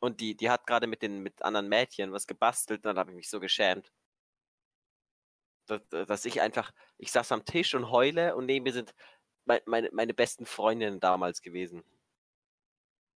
Und 0.00 0.20
die, 0.20 0.36
die 0.36 0.50
hat 0.50 0.66
gerade 0.66 0.86
mit 0.88 1.02
den 1.02 1.20
mit 1.22 1.42
anderen 1.42 1.68
Mädchen 1.68 2.12
was 2.12 2.26
gebastelt 2.26 2.80
und 2.80 2.86
dann 2.86 2.98
habe 2.98 3.10
ich 3.10 3.16
mich 3.16 3.30
so 3.30 3.40
geschämt 3.40 3.92
dass, 5.66 5.82
dass 5.88 6.24
ich 6.24 6.40
einfach, 6.40 6.72
ich 6.98 7.12
saß 7.12 7.32
am 7.32 7.44
Tisch 7.44 7.74
und 7.74 7.90
heule 7.90 8.34
und 8.36 8.46
neben 8.46 8.64
mir 8.64 8.72
sind 8.72 8.94
mei- 9.44 9.62
meine, 9.66 9.90
meine 9.92 10.14
besten 10.14 10.46
Freundinnen 10.46 11.00
damals 11.00 11.42
gewesen. 11.42 11.82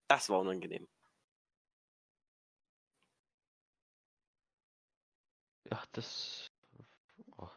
Das 0.06 0.28
war 0.28 0.40
unangenehm. 0.40 0.86
Ja, 5.70 5.82
das. 5.92 6.50
Oh. 7.38 7.50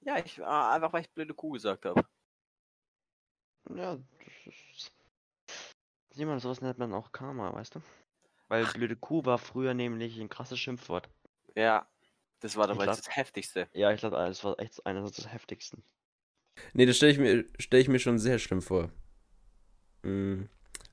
Ja, 0.00 0.18
ich 0.18 0.38
war 0.38 0.70
einfach, 0.72 0.92
weil 0.92 1.02
ich 1.02 1.10
blöde 1.10 1.34
Kuh 1.34 1.50
gesagt 1.50 1.84
habe. 1.86 2.04
Ja. 3.76 3.98
Simon, 6.12 6.38
sowas 6.40 6.60
nennt 6.60 6.78
man 6.78 6.92
auch 6.92 7.12
Karma, 7.12 7.52
weißt 7.54 7.74
du? 7.76 7.80
Weil 8.48 8.66
blöde 8.66 8.96
Kuh 8.96 9.24
war 9.24 9.38
früher 9.38 9.72
nämlich 9.72 10.18
ein 10.20 10.28
krasses 10.28 10.58
Schimpfwort. 10.58 11.08
Ja, 11.56 11.86
das 12.40 12.56
war 12.56 12.66
glaub- 12.66 12.84
das 12.84 13.16
Heftigste. 13.16 13.68
Ja, 13.72 13.92
ich 13.92 14.00
glaube, 14.00 14.16
das 14.16 14.44
war 14.44 14.58
echt 14.58 14.84
eines 14.84 15.12
der 15.12 15.32
heftigsten. 15.32 15.82
Nee, 16.74 16.84
das 16.84 16.96
stelle 16.96 17.12
ich, 17.12 17.18
mir- 17.18 17.44
stell 17.58 17.80
ich 17.80 17.88
mir 17.88 17.98
schon 17.98 18.18
sehr 18.18 18.38
schlimm 18.38 18.60
vor. 18.60 18.90
Mm. 20.02 20.42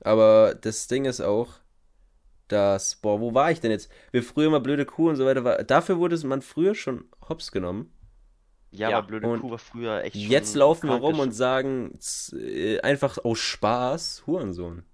Aber 0.00 0.54
das 0.54 0.86
Ding 0.86 1.04
ist 1.04 1.20
auch, 1.20 1.58
dass, 2.48 2.96
boah, 2.96 3.20
wo 3.20 3.34
war 3.34 3.50
ich 3.50 3.60
denn 3.60 3.70
jetzt? 3.70 3.90
Wir 4.12 4.22
früher 4.22 4.48
mal 4.48 4.60
blöde 4.60 4.86
Kuh 4.86 5.10
und 5.10 5.16
so 5.16 5.26
weiter, 5.26 5.44
war, 5.44 5.62
dafür 5.62 5.98
wurde 5.98 6.16
man 6.26 6.40
früher 6.40 6.74
schon 6.74 7.10
hops 7.28 7.52
genommen. 7.52 7.92
Ja, 8.70 8.88
Ja, 8.88 8.98
aber 8.98 9.08
blöde 9.08 9.26
und 9.28 9.40
Kuh 9.40 9.50
war 9.50 9.58
früher 9.58 10.02
echt 10.02 10.16
Jetzt 10.16 10.54
laufen 10.54 10.88
wir 10.88 10.96
rum 10.96 11.18
und 11.18 11.32
sagen 11.32 11.98
äh, 12.32 12.80
einfach 12.80 13.18
aus 13.18 13.38
Spaß 13.38 14.26
Hurensohn. 14.26 14.84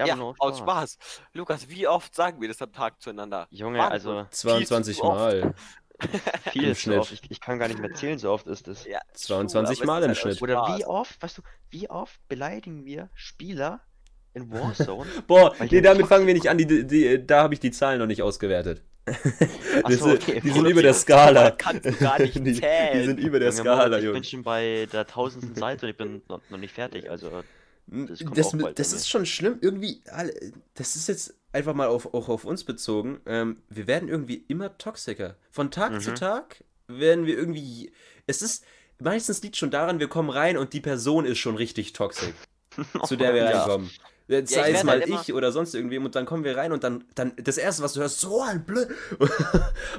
Ja, 0.00 0.06
Ja, 0.06 0.16
nur 0.16 0.34
aus 0.38 0.58
Spaß. 0.58 0.98
Lukas, 1.34 1.68
wie 1.68 1.86
oft 1.86 2.14
sagen 2.14 2.40
wir 2.40 2.48
das 2.48 2.60
am 2.62 2.72
Tag 2.72 3.00
zueinander? 3.02 3.46
Junge, 3.50 3.78
Wahnsinn. 3.78 4.12
also 4.12 4.26
22 4.30 4.96
zu 4.96 5.04
oft. 5.04 5.18
Mal. 5.18 5.54
viel 6.52 6.64
Im 6.64 6.74
zu 6.74 6.80
Schnitt. 6.80 6.98
oft. 7.00 7.12
Ich, 7.12 7.30
ich 7.30 7.40
kann 7.40 7.58
gar 7.58 7.68
nicht 7.68 7.78
mehr 7.78 7.92
zählen, 7.92 8.18
so 8.18 8.30
oft 8.30 8.46
ist 8.46 8.66
es. 8.68 8.86
Ja, 8.86 9.00
22 9.12 9.78
true, 9.78 9.84
aber 9.84 9.92
Mal 9.92 10.02
im 10.04 10.08
halt 10.08 10.18
Schnitt. 10.18 10.40
Oder 10.40 10.54
Spaß. 10.64 10.78
wie 10.78 10.84
oft, 10.86 11.22
weißt 11.22 11.38
du, 11.38 11.42
wie 11.68 11.90
oft 11.90 12.26
beleidigen 12.28 12.86
wir 12.86 13.10
Spieler 13.14 13.80
in 14.32 14.50
Warzone? 14.50 15.06
Boah, 15.26 15.54
nee, 15.60 15.68
die 15.68 15.82
damit 15.82 16.06
fangen 16.06 16.26
wir 16.26 16.32
nicht 16.32 16.48
an, 16.48 16.56
die, 16.56 16.66
die, 16.66 16.86
die, 16.86 17.26
da 17.26 17.42
habe 17.42 17.52
ich 17.52 17.60
die 17.60 17.70
Zahlen 17.70 17.98
noch 17.98 18.06
nicht 18.06 18.22
ausgewertet. 18.22 18.82
So, 19.88 20.10
okay. 20.10 20.40
Die 20.40 20.50
sind 20.50 20.66
über 20.66 20.82
der 20.82 20.94
Skala. 20.94 21.50
Kannst 21.52 21.84
du 21.86 21.92
gar 21.92 22.20
nicht 22.20 22.34
die, 22.36 22.42
die 22.42 23.02
sind 23.04 23.18
über 23.18 23.38
der 23.40 23.48
Junge, 23.50 23.60
Skala, 23.60 23.86
Moritz, 23.88 23.98
ich 23.98 24.04
Junge. 24.04 24.12
bin 24.14 24.24
schon 24.24 24.42
bei 24.42 24.88
der 24.92 25.06
tausendsten 25.06 25.54
Seite 25.56 25.86
und 25.86 25.90
ich 25.90 25.96
bin 25.96 26.22
noch, 26.28 26.40
noch 26.48 26.58
nicht 26.58 26.74
fertig. 26.74 27.10
Also, 27.10 27.42
Das 27.90 28.18
Das, 28.20 28.74
das 28.74 28.92
ist 28.92 29.08
schon 29.08 29.26
schlimm. 29.26 29.58
Irgendwie, 29.60 30.00
das 30.74 30.96
ist 30.96 31.08
jetzt 31.08 31.34
einfach 31.52 31.74
mal 31.74 31.88
auf, 31.88 32.14
auch 32.14 32.28
auf 32.28 32.44
uns 32.44 32.64
bezogen. 32.64 33.20
Ähm, 33.26 33.62
wir 33.68 33.86
werden 33.86 34.08
irgendwie 34.08 34.44
immer 34.48 34.76
toxischer. 34.78 35.36
Von 35.50 35.70
Tag 35.70 35.92
Mhm. 35.92 36.00
zu 36.00 36.14
Tag 36.14 36.62
werden 36.86 37.26
wir 37.26 37.36
irgendwie. 37.36 37.92
Es 38.26 38.42
ist. 38.42 38.64
Meistens 39.02 39.42
liegt 39.42 39.56
schon 39.56 39.70
daran, 39.70 39.98
wir 39.98 40.08
kommen 40.08 40.28
rein 40.28 40.58
und 40.58 40.74
die 40.74 40.80
Person 40.82 41.24
ist 41.24 41.38
schon 41.38 41.56
richtig 41.56 41.94
toxisch, 41.94 42.34
zu 43.06 43.16
der 43.16 43.32
wir 43.34 43.44
Ja. 43.44 43.80
Reinkommen. 44.30 44.46
Sei 44.46 44.70
ich 44.70 44.76
es 44.76 44.84
mal 44.84 45.00
halt 45.00 45.08
ich 45.08 45.34
oder 45.34 45.52
sonst 45.52 45.74
irgendwem 45.74 46.04
und 46.04 46.14
dann 46.14 46.26
kommen 46.26 46.44
wir 46.44 46.56
rein 46.56 46.72
und 46.72 46.84
dann, 46.84 47.04
dann 47.14 47.32
das 47.36 47.58
erste, 47.58 47.82
was 47.82 47.94
du 47.94 48.00
hörst, 48.00 48.20
so 48.20 48.42
ein 48.42 48.64
Blöd. 48.64 48.88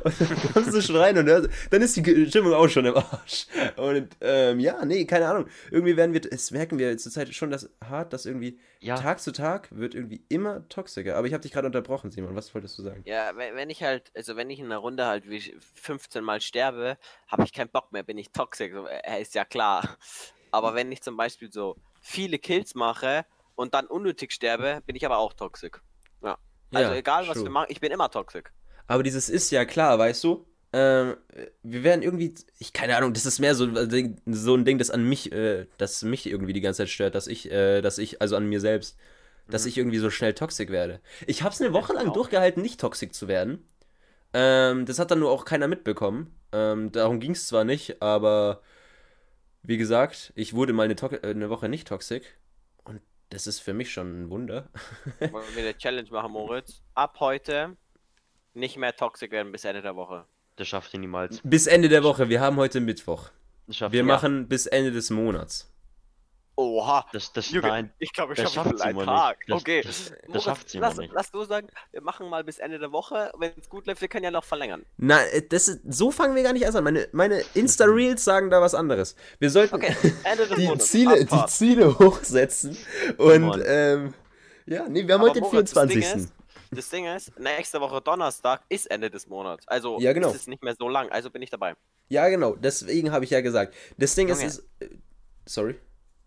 Und 0.04 0.14
dann 0.20 0.54
kommst 0.54 0.74
du 0.74 0.82
schon 0.82 0.96
rein 0.96 1.18
und 1.18 1.28
hörst, 1.28 1.50
dann 1.70 1.82
ist 1.82 1.96
die 1.96 2.28
Stimmung 2.28 2.54
auch 2.54 2.68
schon 2.68 2.86
im 2.86 2.96
Arsch. 2.96 3.48
Und 3.76 4.10
ähm, 4.22 4.60
ja, 4.60 4.84
nee, 4.86 5.06
keine 5.06 5.28
Ahnung. 5.28 5.48
Irgendwie 5.70 5.96
werden 5.96 6.14
wir, 6.14 6.22
das 6.22 6.52
merken 6.52 6.80
wir 6.80 6.98
zurzeit 6.98 7.34
schon 7.34 7.52
das 7.52 7.70
hart, 7.84 8.14
dass 8.14 8.26
irgendwie 8.26 8.60
Ja. 8.80 8.96
Tag 8.96 9.20
zu 9.20 9.32
Tag 9.32 9.68
wird 9.72 9.96
irgendwie 9.96 10.24
immer 10.30 10.68
toxischer. 10.70 11.16
Aber 11.18 11.28
ich 11.28 11.34
habe 11.34 11.42
dich 11.42 11.52
gerade 11.52 11.68
unterbrochen, 11.68 12.12
Simon. 12.12 12.36
Was 12.36 12.54
wolltest 12.54 12.78
du 12.78 12.84
sagen? 12.84 13.04
Ja, 13.06 13.36
wenn, 13.36 13.56
wenn 13.56 13.70
ich 13.70 13.84
halt, 13.84 14.12
also 14.16 14.36
wenn 14.36 14.50
ich 14.50 14.60
in 14.60 14.66
einer 14.66 14.78
Runde 14.78 15.06
halt 15.06 15.30
wie 15.30 15.54
15 15.76 16.24
Mal 16.24 16.42
sterbe, 16.42 16.98
habe 17.28 17.44
ich 17.44 17.54
keinen 17.54 17.70
Bock 17.70 17.92
mehr, 17.92 18.04
bin 18.04 18.18
ich 18.18 18.32
toxisch. 18.32 18.72
Äh, 19.04 19.22
ist 19.22 19.36
ja 19.36 19.46
klar. 19.46 19.98
Aber 20.52 20.74
wenn 20.76 20.92
ich 20.92 21.02
zum 21.02 21.18
Beispiel 21.18 21.52
so 21.52 21.76
viele 22.02 22.40
Kills 22.40 22.76
mache 22.76 23.26
und 23.62 23.74
dann 23.74 23.88
unnötig 23.88 24.32
sterbe, 24.34 24.82
bin 24.86 24.96
ich 24.96 25.06
aber 25.06 25.18
auch 25.20 25.34
toxisch. 25.34 25.74
Ja. 26.24 26.38
Also 26.74 26.94
Ja, 26.94 26.96
egal 26.96 27.28
was 27.28 27.36
true. 27.36 27.46
wir 27.46 27.52
machen, 27.52 27.68
ich 27.70 27.80
bin 27.82 27.92
immer 27.92 28.10
toxisch. 28.12 28.46
Aber 28.88 29.04
dieses 29.04 29.30
ist 29.30 29.52
ja 29.52 29.66
klar, 29.66 29.98
weißt 30.00 30.24
du? 30.24 30.48
ähm, 30.74 31.18
wir 31.64 31.84
werden 31.84 32.02
irgendwie, 32.02 32.34
ich 32.58 32.72
keine 32.74 32.96
Ahnung, 32.98 33.14
das 33.14 33.26
ist 33.26 33.40
mehr 33.40 33.56
so, 33.56 33.68
so 34.26 34.56
ein 34.56 34.66
Ding, 34.66 34.78
das 34.78 34.90
an 34.90 35.04
mich, 35.08 35.32
äh, 35.32 35.68
das 35.78 36.02
mich 36.04 36.26
irgendwie 36.28 36.54
die 36.54 36.62
ganze 36.62 36.80
Zeit 36.80 36.90
stört, 36.90 37.16
dass 37.16 37.28
ich, 37.28 37.52
äh, 37.52 37.82
dass 37.82 37.98
ich, 37.98 38.22
also 38.22 38.36
an 38.38 38.48
mir 38.48 38.62
selbst, 38.62 38.98
dass 39.50 39.64
Mhm. 39.64 39.70
ich 39.70 39.78
irgendwie 39.78 39.98
so 40.00 40.10
schnell 40.10 40.34
toxisch 40.34 40.70
werde. 40.70 41.02
Ich 41.28 41.44
habe 41.44 41.54
es 41.54 41.62
eine 41.62 41.74
Woche 41.74 41.94
lang 41.94 42.14
durchgehalten, 42.14 42.62
nicht 42.62 42.80
toxisch 42.80 43.12
zu 43.12 43.28
werden. 43.28 43.66
Ähm, 44.34 44.86
das 44.86 45.00
hat 45.00 45.12
dann 45.12 45.20
nur 45.20 45.32
auch 45.32 45.46
keiner 45.46 45.68
mitbekommen. 45.68 46.36
Ähm, 46.54 46.92
darum 46.92 47.20
ging 47.20 47.32
es 47.32 47.48
zwar 47.48 47.66
nicht, 47.66 48.02
aber 48.02 48.62
wie 49.64 49.78
gesagt, 49.78 50.32
ich 50.36 50.54
wurde 50.54 50.74
mal 50.74 50.84
eine, 50.84 50.96
To 50.96 51.08
äh, 51.08 51.20
eine 51.24 51.50
Woche 51.50 51.70
nicht 51.70 51.88
toxisch 51.88 52.24
das 53.32 53.48
ist 53.48 53.60
für 53.60 53.74
mich 53.74 53.92
schon 53.92 54.24
ein 54.24 54.30
Wunder. 54.30 54.70
Wollen 55.20 55.46
wir 55.56 55.64
eine 55.64 55.78
Challenge 55.78 56.10
machen, 56.12 56.32
Moritz? 56.34 56.82
Ab 56.94 57.18
heute 57.20 57.76
nicht 58.54 58.78
mehr 58.78 58.96
toxisch 58.96 59.32
werden 59.32 59.52
bis 59.52 59.66
Ende 59.66 59.82
der 59.82 59.96
Woche. 59.96 60.26
Das 60.58 60.68
schafft 60.68 60.94
ihr 60.94 61.00
niemals. 61.00 61.42
Bis 61.44 61.66
Ende 61.66 61.90
der 61.90 62.04
Woche, 62.04 62.30
wir 62.30 62.42
haben 62.42 62.58
heute 62.58 62.82
Mittwoch. 62.82 63.30
Das 63.68 63.78
schafft 63.78 63.94
Wir 63.94 64.04
machen 64.04 64.48
bis 64.48 64.68
Ende 64.68 64.92
des 64.92 65.10
Monats. 65.10 65.71
Oha. 66.62 67.06
Das, 67.14 67.32
das, 67.34 67.50
Junge, 67.50 67.68
nein, 67.68 67.94
ich 68.00 68.14
glaube, 68.14 68.34
ich 68.34 68.40
das 68.40 68.54
schaffe 68.54 68.70
schafft 68.70 68.82
einen 68.82 68.94
Simon 68.96 69.06
Tag. 69.06 69.40
nicht. 69.40 69.50
Das- 69.50 69.62
okay. 69.62 69.82
das- 69.82 70.10
das 70.10 70.28
Moritz, 70.28 70.44
schafft 70.44 70.70
Simon 70.70 70.88
lass, 70.90 70.98
nicht. 70.98 71.14
lass 71.14 71.32
du 71.32 71.44
sagen, 71.44 71.68
wir 71.92 72.02
machen 72.02 72.30
mal 72.30 72.44
bis 72.44 72.60
Ende 72.60 72.80
der 72.80 72.92
Woche. 72.92 73.32
Wenn 73.38 73.52
es 73.60 73.68
gut 73.70 73.88
läuft, 73.88 74.02
wir 74.02 74.08
können 74.08 74.24
ja 74.26 74.32
noch 74.32 74.44
verlängern. 74.44 74.86
Na, 74.98 75.22
äh, 75.28 75.42
das 75.48 75.68
ist, 75.68 75.82
so 75.90 76.12
fangen 76.12 76.36
wir 76.36 76.44
gar 76.44 76.54
nicht 76.54 76.64
erst 76.64 76.78
an. 76.78 76.84
Meine, 76.84 77.08
meine 77.12 77.42
Insta-Reels 77.54 78.24
sagen 78.24 78.50
da 78.50 78.62
was 78.62 78.76
anderes. 78.76 79.16
Wir 79.40 79.50
sollten 79.50 79.76
Okay, 79.76 79.96
Ende 80.24 80.48
des 80.48 80.58
die, 80.58 80.66
Monats. 80.66 80.88
Ziele, 80.90 81.26
die. 81.26 81.46
Ziele 81.48 82.00
hochsetzen. 82.00 82.78
Und, 83.18 83.62
ähm, 83.66 84.14
ja, 84.66 84.88
nee, 84.88 85.06
wir 85.08 85.16
haben 85.16 85.22
Aber 85.22 85.30
heute 85.30 85.42
den 85.42 85.44
Moritz, 85.52 85.72
das 85.74 85.88
Ding 85.88 86.02
24. 86.02 86.24
ist- 86.24 86.34
Das 86.74 86.90
Ding 86.90 87.06
ist, 87.06 87.38
nächste 87.40 87.82
Woche 87.82 88.00
Donnerstag 88.02 88.62
ist 88.70 88.90
Ende 88.90 89.10
des 89.10 89.28
Monats. 89.28 89.68
Also 89.68 90.00
Ja, 90.00 90.14
genau. 90.14 90.30
ist 90.30 90.36
es 90.36 90.48
nicht 90.48 90.64
mehr 90.64 90.76
so 90.78 90.88
lang. 90.88 91.10
Also 91.10 91.30
bin 91.30 91.42
ich 91.42 91.50
dabei. 91.50 91.74
Ja, 92.08 92.30
genau, 92.30 92.56
deswegen 92.56 93.12
habe 93.12 93.26
ich 93.26 93.32
ja 93.32 93.42
gesagt. 93.42 93.74
Das 93.98 94.16
Ding 94.16 94.30
ist, 94.30 94.38
Junge. 94.42 94.48
ist 94.48 94.60
äh, 94.80 94.90
sorry. 95.46 95.76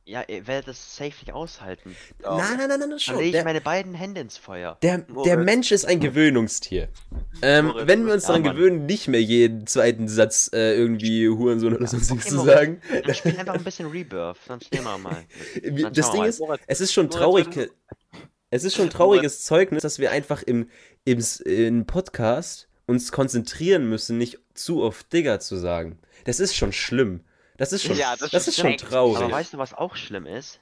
Ja, 0.07 0.23
ihr 0.29 0.47
werdet 0.47 0.69
das 0.69 0.97
safe 0.97 1.13
nicht 1.21 1.33
aushalten. 1.33 1.97
Ja. 2.23 2.37
Nein, 2.37 2.59
nein, 2.59 2.69
nein, 2.69 2.81
nein, 2.81 2.91
Dann 2.91 2.99
schon. 2.99 3.17
lege 3.17 3.29
ich 3.29 3.33
Der, 3.33 3.45
meine 3.45 3.63
beiden 3.63 3.95
Hände 3.95 4.21
ins 4.21 4.37
Feuer. 4.37 4.77
der, 4.83 4.99
der. 4.99 5.39
Mensch 5.39 5.73
ist 5.73 5.87
ein 5.87 5.99
Gewöhnungstier. 5.99 6.89
Ähm, 7.41 7.67
Moritz, 7.69 7.87
wenn 7.89 8.07
wir 8.07 8.13
uns 8.13 8.25
ja, 8.25 8.29
daran 8.29 8.43
Mann. 8.43 8.55
gewöhnen, 8.57 8.87
nicht 8.87 9.09
mehr 9.09 9.23
jeden 9.23 9.67
zweiten 9.67 10.07
Satz 10.07 10.51
äh, 10.53 10.75
irgendwie 10.77 11.27
Hurensohn 11.29 11.75
oder 11.75 11.87
sonstiges 11.87 12.27
Okay, 12.27 12.37
zu 12.37 12.45
sagen. 12.45 12.81
Dann 13.05 13.15
spiel 13.15 13.39
einfach 13.39 13.55
ein 13.55 13.65
bisschen 13.65 13.91
Rebirth, 13.91 14.37
dann 14.47 14.61
stehen 14.61 14.85
wir 14.85 14.99
mal. 14.99 15.25
Dann 15.63 15.93
Das 15.95 16.11
Ding 16.11 16.21
mal. 16.21 16.29
ist, 16.29 16.41
Moritz, 16.41 16.63
es 16.67 16.81
ist 16.83 16.93
schon 16.93 17.07
Moritz, 17.07 17.19
traurig. 17.19 17.71
Es 18.51 18.63
ist 18.65 18.77
schon 18.77 18.91
trauriges 18.91 19.43
Zeugnis, 19.43 19.83
dass 19.83 19.99
wir 19.99 20.11
einfach 20.11 20.43
im, 20.43 20.69
im, 21.05 21.25
im 21.47 21.87
Podcast 21.87 22.69
uns 22.87 23.11
konzentrieren 23.11 23.89
müssen, 23.89 24.19
nicht 24.19 24.39
zu 24.53 24.83
oft 24.83 25.11
Digger 25.13 25.41
zu 25.41 25.57
sagen. 25.57 25.99
Das 26.25 26.41
ist 26.41 26.55
schon 26.55 26.73
schlimm. 26.73 27.23
Das 27.57 27.73
ist 27.73 27.85
schon, 27.85 27.97
Ja, 27.97 28.17
das 28.17 28.31
das, 28.31 28.49
ist 28.49 28.49
ist 28.49 28.61
schon 28.61 28.77
traurig. 28.77 29.23
Aber 29.23 29.31
weißt 29.31 29.55
du, 29.55 29.59
was 29.59 29.75
auch 29.75 29.97
schlimm 29.97 30.27
ist? 30.27 30.61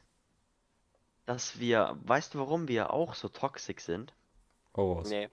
Dass 1.27 1.59
wir, 1.59 1.97
weißt 2.05 2.35
du, 2.35 2.39
warum 2.39 2.69
wir 2.69 2.93
auch 2.93 3.15
so 3.15 3.29
toxisch 3.29 3.81
sind? 3.81 4.13
Oh, 4.75 4.97
was. 4.97 5.09
Nee. 5.09 5.29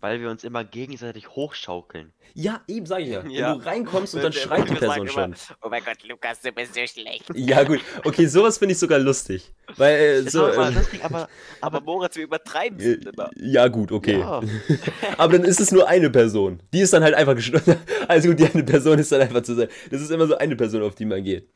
Weil 0.00 0.20
wir 0.20 0.28
uns 0.28 0.44
immer 0.44 0.62
gegenseitig 0.62 1.30
hochschaukeln. 1.30 2.12
Ja, 2.34 2.60
eben 2.68 2.84
sage 2.84 3.04
ich 3.04 3.08
ja. 3.10 3.22
Wenn 3.24 3.30
Ja. 3.30 3.54
du 3.54 3.64
reinkommst 3.64 4.14
und 4.14 4.22
dann 4.22 4.32
schreit 4.32 4.68
die 4.68 4.74
Person 4.74 4.98
immer, 4.98 5.08
schon. 5.08 5.34
Oh 5.62 5.68
mein 5.70 5.82
Gott, 5.82 6.06
Lukas, 6.06 6.42
du 6.42 6.52
bist 6.52 6.74
so 6.74 6.86
schlecht. 6.86 7.24
Ja, 7.34 7.62
gut. 7.64 7.80
Okay, 8.04 8.26
sowas 8.26 8.58
finde 8.58 8.72
ich 8.72 8.78
sogar 8.78 8.98
lustig. 8.98 9.52
Weil, 9.76 9.94
äh, 9.98 10.22
Das 10.24 10.32
so. 10.34 10.46
Äh, 10.46 10.70
lustig, 10.70 11.02
aber, 11.02 11.28
Aber 11.62 11.80
Moritz, 11.80 12.14
wir 12.16 12.24
übertreiben 12.24 12.78
äh, 12.78 12.92
es 12.94 13.06
immer. 13.06 13.30
ja, 13.36 13.68
gut, 13.68 13.90
okay. 13.90 14.18
ja, 14.20 14.42
Aber 15.18 15.38
dann 15.38 15.46
ist 15.46 15.60
es 15.60 15.72
nur 15.72 15.88
eine 15.88 16.10
Person. 16.10 16.62
Die 16.74 16.80
ist 16.80 16.92
dann 16.92 17.02
halt 17.02 17.14
einfach 17.14 17.34
gestorben. 17.34 17.76
Also 18.06 18.28
gut, 18.28 18.38
die 18.38 18.46
eine 18.52 18.64
Person 18.64 18.98
ist 18.98 19.10
dann 19.12 19.22
einfach 19.22 19.42
zu 19.42 19.54
sein. 19.54 19.68
Das 19.90 20.02
ist 20.02 20.10
immer 20.10 20.26
so 20.26 20.36
eine 20.36 20.56
Person, 20.56 20.82
auf 20.82 20.94
die 20.94 21.06
man 21.06 21.24
geht. 21.24 21.48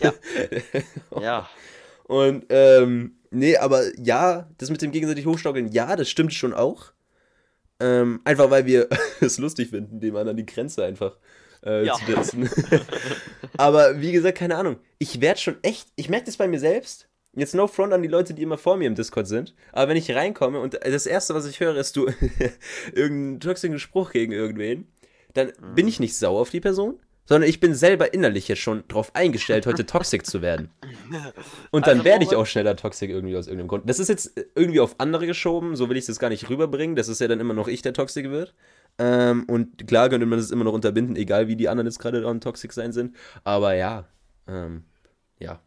Ja. 0.00 0.12
ja, 1.20 1.48
Und, 2.04 2.46
ähm, 2.48 3.16
nee, 3.30 3.56
aber 3.56 3.82
ja, 3.98 4.48
das 4.58 4.70
mit 4.70 4.82
dem 4.82 4.90
gegenseitig 4.90 5.26
Hochstaukeln, 5.26 5.70
ja, 5.72 5.94
das 5.96 6.08
stimmt 6.10 6.34
schon 6.34 6.52
auch. 6.52 6.92
Ähm, 7.80 8.20
einfach 8.24 8.50
weil 8.50 8.66
wir 8.66 8.88
es 9.20 9.38
lustig 9.38 9.70
finden, 9.70 10.00
dem 10.00 10.14
anderen 10.16 10.36
die 10.36 10.46
Grenze 10.46 10.84
einfach 10.84 11.16
äh, 11.64 11.84
Ja. 11.86 11.94
zu 11.94 12.04
setzen. 12.12 12.48
aber 13.56 14.00
wie 14.00 14.12
gesagt, 14.12 14.38
keine 14.38 14.56
Ahnung. 14.56 14.76
Ich 14.98 15.20
werde 15.20 15.40
schon 15.40 15.56
echt, 15.62 15.88
ich 15.96 16.08
merke 16.08 16.26
das 16.26 16.36
bei 16.36 16.48
mir 16.48 16.60
selbst. 16.60 17.08
Jetzt 17.34 17.54
no 17.54 17.68
front 17.68 17.92
an 17.92 18.02
die 18.02 18.08
Leute, 18.08 18.34
die 18.34 18.42
immer 18.42 18.58
vor 18.58 18.76
mir 18.76 18.86
im 18.88 18.96
Discord 18.96 19.28
sind. 19.28 19.54
Aber 19.72 19.88
wenn 19.90 19.96
ich 19.96 20.10
reinkomme 20.14 20.58
und 20.58 20.74
das 20.82 21.06
Erste, 21.06 21.32
was 21.34 21.46
ich 21.46 21.60
höre, 21.60 21.76
ist 21.76 21.96
du 21.96 22.06
irgendeinen 22.92 23.40
toxischen 23.40 23.78
Spruch 23.78 24.10
gegen 24.10 24.32
irgendwen, 24.32 24.88
dann 25.34 25.52
bin 25.76 25.86
ich 25.86 26.00
nicht 26.00 26.16
sauer 26.16 26.40
auf 26.40 26.50
die 26.50 26.60
Person, 26.60 26.98
sondern 27.26 27.48
ich 27.48 27.60
bin 27.60 27.74
selber 27.74 28.12
innerlich 28.12 28.48
jetzt 28.48 28.60
schon 28.60 28.84
drauf 28.88 29.14
eingestellt, 29.14 29.66
heute 29.66 29.86
toxisch 29.86 30.22
zu 30.24 30.42
werden. 30.42 30.70
Und 31.70 31.86
dann 31.86 31.98
Also, 31.98 32.04
werde 32.04 32.24
ich 32.24 32.34
auch 32.34 32.46
schneller 32.46 32.76
toxisch 32.76 33.08
irgendwie 33.08 33.36
aus 33.36 33.46
irgendeinem 33.46 33.68
Grund. 33.68 33.88
Das 33.88 33.98
ist 33.98 34.08
jetzt 34.08 34.32
irgendwie 34.54 34.80
auf 34.80 34.96
andere 34.98 35.26
geschoben, 35.26 35.76
so 35.76 35.88
will 35.88 35.96
ich 35.96 36.02
es 36.02 36.08
jetzt 36.08 36.18
gar 36.18 36.28
nicht 36.28 36.50
rüberbringen. 36.50 36.96
Das 36.96 37.08
ist 37.08 37.20
ja 37.20 37.28
dann 37.28 37.40
immer 37.40 37.54
noch 37.54 37.68
ich, 37.68 37.82
der 37.82 37.92
toxisch 37.92 38.28
wird. 38.28 38.54
Ähm, 38.98 39.44
und 39.44 39.86
klar 39.86 40.08
könnte 40.08 40.26
man 40.26 40.38
das 40.38 40.50
immer 40.50 40.64
noch 40.64 40.72
unterbinden, 40.72 41.16
egal 41.16 41.48
wie 41.48 41.56
die 41.56 41.68
anderen 41.68 41.86
jetzt 41.86 41.98
gerade 41.98 42.26
on 42.26 42.40
toxisch 42.40 42.72
sein 42.72 42.92
sind. 42.92 43.16
Aber 43.44 43.74
ja, 43.74 44.06
ähm, 44.48 44.84
ja. 45.38 45.60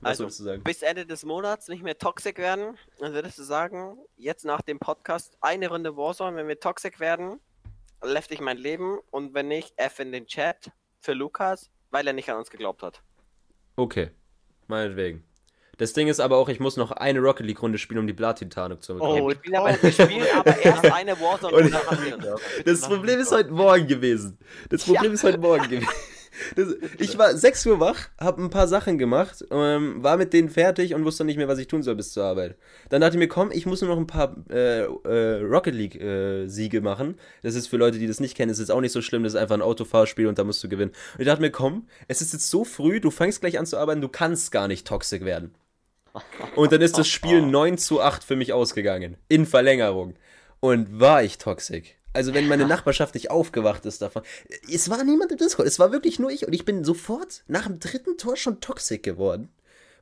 Was 0.00 0.20
Also, 0.20 0.58
bis 0.64 0.82
Ende 0.82 1.06
des 1.06 1.24
Monats 1.24 1.68
nicht 1.68 1.84
mehr 1.84 1.96
toxisch 1.96 2.36
werden. 2.36 2.76
Dann 2.98 3.12
würdest 3.12 3.38
du 3.38 3.44
sagen, 3.44 3.98
jetzt 4.16 4.44
nach 4.44 4.60
dem 4.60 4.80
Podcast 4.80 5.36
eine 5.40 5.68
Runde 5.68 5.96
Warzone, 5.96 6.36
wenn 6.36 6.48
wir 6.48 6.58
toxisch 6.58 6.98
werden, 6.98 7.38
lefte 8.02 8.34
ich 8.34 8.40
mein 8.40 8.58
Leben 8.58 8.98
und 9.10 9.34
wenn 9.34 9.48
nicht, 9.48 9.72
F 9.76 10.00
in 10.00 10.12
den 10.12 10.26
Chat 10.26 10.70
für 11.00 11.12
Lukas, 11.12 11.70
weil 11.90 12.06
er 12.06 12.12
nicht 12.12 12.30
an 12.30 12.36
uns 12.38 12.50
geglaubt 12.50 12.82
hat. 12.82 13.02
Okay, 13.76 14.10
meinetwegen. 14.66 15.24
Das 15.78 15.94
Ding 15.94 16.06
ist 16.06 16.20
aber 16.20 16.36
auch, 16.36 16.48
ich 16.48 16.60
muss 16.60 16.76
noch 16.76 16.92
eine 16.92 17.18
Rocket 17.18 17.46
League 17.46 17.62
Runde 17.62 17.78
spielen, 17.78 18.00
um 18.00 18.06
die 18.06 18.12
Platin-Tarnung 18.12 18.80
zu 18.80 18.94
bekommen. 18.94 19.22
Oh, 19.22 19.28
wir, 19.28 19.34
spielen 19.36 19.54
aber, 19.56 19.82
wir 19.82 19.92
spielen 19.92 20.26
aber 20.34 20.56
erst 20.58 20.84
eine 20.84 21.18
Warzone 21.18 21.56
Und- 21.56 21.64
und 21.64 21.72
dann 21.72 21.86
haben 21.86 22.04
wir 22.04 22.34
uns. 22.34 22.42
Das 22.64 22.80
Problem 22.82 23.18
ist 23.20 23.32
heute 23.32 23.50
Morgen 23.50 23.86
gewesen. 23.86 24.38
Das 24.68 24.84
Problem 24.84 25.12
ist 25.14 25.24
heute 25.24 25.38
Morgen 25.38 25.64
gewesen. 25.68 25.88
Das, 26.56 26.74
ich 26.98 27.18
war 27.18 27.36
6 27.36 27.66
Uhr 27.66 27.80
wach, 27.80 28.08
habe 28.18 28.42
ein 28.42 28.50
paar 28.50 28.68
Sachen 28.68 28.98
gemacht, 28.98 29.44
ähm, 29.50 30.02
war 30.02 30.16
mit 30.16 30.32
denen 30.32 30.48
fertig 30.48 30.94
und 30.94 31.04
wusste 31.04 31.24
nicht 31.24 31.36
mehr, 31.36 31.48
was 31.48 31.58
ich 31.58 31.68
tun 31.68 31.82
soll 31.82 31.96
bis 31.96 32.12
zur 32.12 32.24
Arbeit. 32.24 32.56
Dann 32.88 33.00
dachte 33.00 33.16
ich 33.16 33.18
mir, 33.18 33.28
komm, 33.28 33.50
ich 33.52 33.66
muss 33.66 33.80
nur 33.80 33.90
noch 33.90 33.98
ein 33.98 34.06
paar 34.06 34.36
äh, 34.50 34.82
äh, 34.82 35.42
Rocket 35.42 35.74
League 35.74 36.00
äh, 36.00 36.46
Siege 36.48 36.80
machen. 36.80 37.16
Das 37.42 37.54
ist 37.54 37.68
für 37.68 37.76
Leute, 37.76 37.98
die 37.98 38.06
das 38.06 38.20
nicht 38.20 38.36
kennen, 38.36 38.50
ist 38.50 38.58
jetzt 38.58 38.70
auch 38.70 38.80
nicht 38.80 38.92
so 38.92 39.02
schlimm, 39.02 39.22
das 39.24 39.34
ist 39.34 39.40
einfach 39.40 39.54
ein 39.54 39.62
Autofahrspiel 39.62 40.26
und 40.26 40.38
da 40.38 40.44
musst 40.44 40.62
du 40.64 40.68
gewinnen. 40.68 40.92
Und 41.14 41.20
ich 41.20 41.26
dachte 41.26 41.42
mir, 41.42 41.50
komm, 41.50 41.86
es 42.08 42.22
ist 42.22 42.32
jetzt 42.32 42.50
so 42.50 42.64
früh, 42.64 43.00
du 43.00 43.10
fängst 43.10 43.40
gleich 43.40 43.58
an 43.58 43.66
zu 43.66 43.78
arbeiten, 43.78 44.00
du 44.00 44.08
kannst 44.08 44.52
gar 44.52 44.68
nicht 44.68 44.86
toxisch 44.86 45.22
werden. 45.22 45.54
Und 46.56 46.72
dann 46.72 46.80
ist 46.80 46.98
das 46.98 47.08
Spiel 47.08 47.42
9 47.46 47.78
zu 47.78 48.00
8 48.00 48.22
für 48.24 48.36
mich 48.36 48.52
ausgegangen. 48.52 49.16
In 49.28 49.46
Verlängerung. 49.46 50.14
Und 50.60 51.00
war 51.00 51.22
ich 51.22 51.38
toxisch. 51.38 51.96
Also 52.14 52.34
wenn 52.34 52.46
meine 52.48 52.66
Nachbarschaft 52.66 53.14
nicht 53.14 53.30
aufgewacht 53.30 53.86
ist 53.86 54.02
davon. 54.02 54.22
Es 54.70 54.90
war 54.90 55.02
niemand 55.04 55.32
im 55.32 55.38
Discord, 55.38 55.66
es 55.66 55.78
war 55.78 55.92
wirklich 55.92 56.18
nur 56.18 56.30
ich. 56.30 56.46
Und 56.46 56.52
ich 56.52 56.64
bin 56.64 56.84
sofort 56.84 57.42
nach 57.46 57.66
dem 57.66 57.78
dritten 57.80 58.18
Tor 58.18 58.36
schon 58.36 58.60
toxisch 58.60 59.02
geworden. 59.02 59.48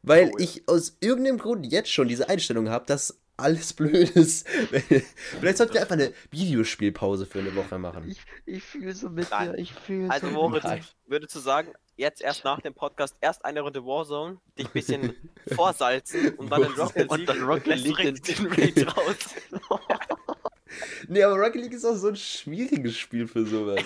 Weil 0.03 0.31
Oh 0.35 0.39
ja. 0.39 0.45
ich 0.45 0.63
aus 0.67 0.97
irgendeinem 1.01 1.39
Grund 1.39 1.67
jetzt 1.71 1.93
schon 1.93 2.09
diese 2.09 2.29
Einstellung 2.29 2.69
habe, 2.71 2.87
dass 2.87 3.21
alles 3.37 3.73
blöd 3.75 4.11
ist. 4.11 4.47
Vielleicht 4.49 5.59
sollten 5.59 5.75
wir 5.75 5.81
einfach 5.83 5.95
eine 5.95 6.13
Videospielpause 6.31 7.27
für 7.27 7.39
eine 7.41 7.55
Woche 7.55 7.79
machen. 7.79 8.09
ich, 8.09 8.19
ich 8.47 8.63
fühle 8.63 8.95
so 8.95 9.09
mit 9.09 9.31
Nein. 9.31 9.53
dir, 9.53 9.59
ich 9.59 9.73
fühle 9.73 10.11
Also 10.11 10.27
so 10.29 10.33
Moritz, 10.33 10.65
würdest 11.07 11.35
du 11.35 11.39
sagen, 11.39 11.73
jetzt 11.97 12.21
erst 12.23 12.45
nach 12.45 12.61
dem 12.61 12.75
Podcast 12.75 13.15
erst 13.21 13.45
eine 13.45 13.61
Runde 13.61 13.85
Warzone, 13.85 14.39
dich 14.59 14.67
ein 14.67 14.73
bisschen 14.73 15.15
vorsalzen 15.55 16.35
und 16.37 16.51
dann 16.51 16.63
den 16.63 16.73
Rocket 16.73 17.09
Und 17.11 17.19
League 17.19 17.27
dann 17.27 17.43
Rocket 17.43 17.77
League 17.77 17.97
den- 17.99 18.15
den 18.15 18.47
Raid 18.47 18.97
raus. 18.97 19.17
Nee, 21.09 21.23
aber 21.23 21.37
Rocket 21.37 21.63
League 21.63 21.73
ist 21.73 21.85
auch 21.85 21.97
so 21.97 22.09
ein 22.09 22.17
schwieriges 22.17 22.97
Spiel 22.97 23.27
für 23.27 23.47
sowas. 23.47 23.81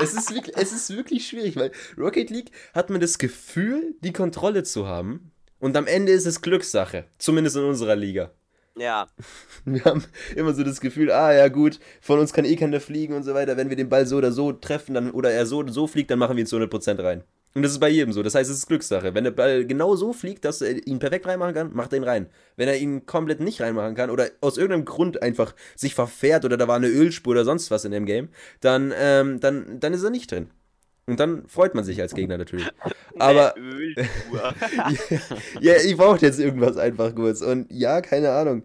es, 0.00 0.14
ist 0.14 0.34
wirklich, 0.34 0.56
es 0.56 0.72
ist 0.72 0.96
wirklich 0.96 1.26
schwierig, 1.26 1.56
weil 1.56 1.72
Rocket 1.98 2.30
League 2.30 2.50
hat 2.74 2.90
man 2.90 3.00
das 3.00 3.18
Gefühl, 3.18 3.94
die 4.02 4.12
Kontrolle 4.12 4.62
zu 4.62 4.86
haben. 4.86 5.32
Und 5.58 5.76
am 5.76 5.86
Ende 5.86 6.12
ist 6.12 6.26
es 6.26 6.40
Glückssache. 6.40 7.04
Zumindest 7.18 7.56
in 7.56 7.64
unserer 7.64 7.94
Liga. 7.94 8.32
Ja, 8.76 9.06
Wir 9.64 9.84
haben 9.84 10.04
immer 10.34 10.54
so 10.54 10.64
das 10.64 10.80
Gefühl, 10.80 11.12
ah 11.12 11.32
ja 11.32 11.48
gut, 11.48 11.78
von 12.00 12.18
uns 12.18 12.32
kann 12.32 12.44
eh 12.44 12.56
keiner 12.56 12.80
fliegen 12.80 13.14
und 13.14 13.22
so 13.22 13.34
weiter. 13.34 13.56
Wenn 13.56 13.68
wir 13.68 13.76
den 13.76 13.88
Ball 13.88 14.06
so 14.06 14.16
oder 14.16 14.32
so 14.32 14.52
treffen 14.52 14.94
dann, 14.94 15.10
oder 15.10 15.30
er 15.30 15.46
so 15.46 15.58
oder 15.58 15.72
so 15.72 15.86
fliegt, 15.86 16.10
dann 16.10 16.18
machen 16.18 16.36
wir 16.36 16.42
ihn 16.42 16.46
zu 16.46 16.56
100% 16.56 17.02
rein. 17.02 17.22
Und 17.54 17.62
das 17.62 17.72
ist 17.72 17.80
bei 17.80 17.88
jedem 17.88 18.12
so. 18.12 18.22
Das 18.22 18.34
heißt, 18.34 18.50
es 18.50 18.58
ist 18.58 18.66
Glückssache. 18.66 19.14
Wenn 19.14 19.24
der 19.24 19.30
Ball 19.30 19.66
genau 19.66 19.94
so 19.94 20.12
fliegt, 20.12 20.44
dass 20.44 20.62
er 20.62 20.86
ihn 20.86 20.98
perfekt 20.98 21.26
reinmachen 21.26 21.54
kann, 21.54 21.74
macht 21.74 21.92
er 21.92 21.98
ihn 21.98 22.04
rein. 22.04 22.26
Wenn 22.56 22.68
er 22.68 22.78
ihn 22.78 23.04
komplett 23.04 23.40
nicht 23.40 23.60
reinmachen 23.60 23.94
kann 23.94 24.10
oder 24.10 24.30
aus 24.40 24.56
irgendeinem 24.56 24.86
Grund 24.86 25.22
einfach 25.22 25.54
sich 25.76 25.94
verfährt 25.94 26.44
oder 26.44 26.56
da 26.56 26.66
war 26.66 26.76
eine 26.76 26.88
Ölspur 26.88 27.32
oder 27.32 27.44
sonst 27.44 27.70
was 27.70 27.84
in 27.84 27.92
dem 27.92 28.06
Game, 28.06 28.30
dann, 28.60 28.92
ähm, 28.96 29.38
dann, 29.40 29.80
dann 29.80 29.92
ist 29.92 30.02
er 30.02 30.10
nicht 30.10 30.30
drin. 30.30 30.50
Und 31.06 31.20
dann 31.20 31.46
freut 31.48 31.74
man 31.74 31.84
sich 31.84 32.00
als 32.00 32.14
Gegner 32.14 32.38
natürlich. 32.38 32.68
Aber 33.18 33.54
Ölspur. 33.58 34.54
ja, 35.60 35.74
ich 35.76 35.96
brauche 35.96 36.24
jetzt 36.24 36.38
irgendwas 36.38 36.76
einfach 36.76 37.14
kurz. 37.14 37.42
Und 37.42 37.70
ja, 37.70 38.00
keine 38.00 38.30
Ahnung. 38.30 38.62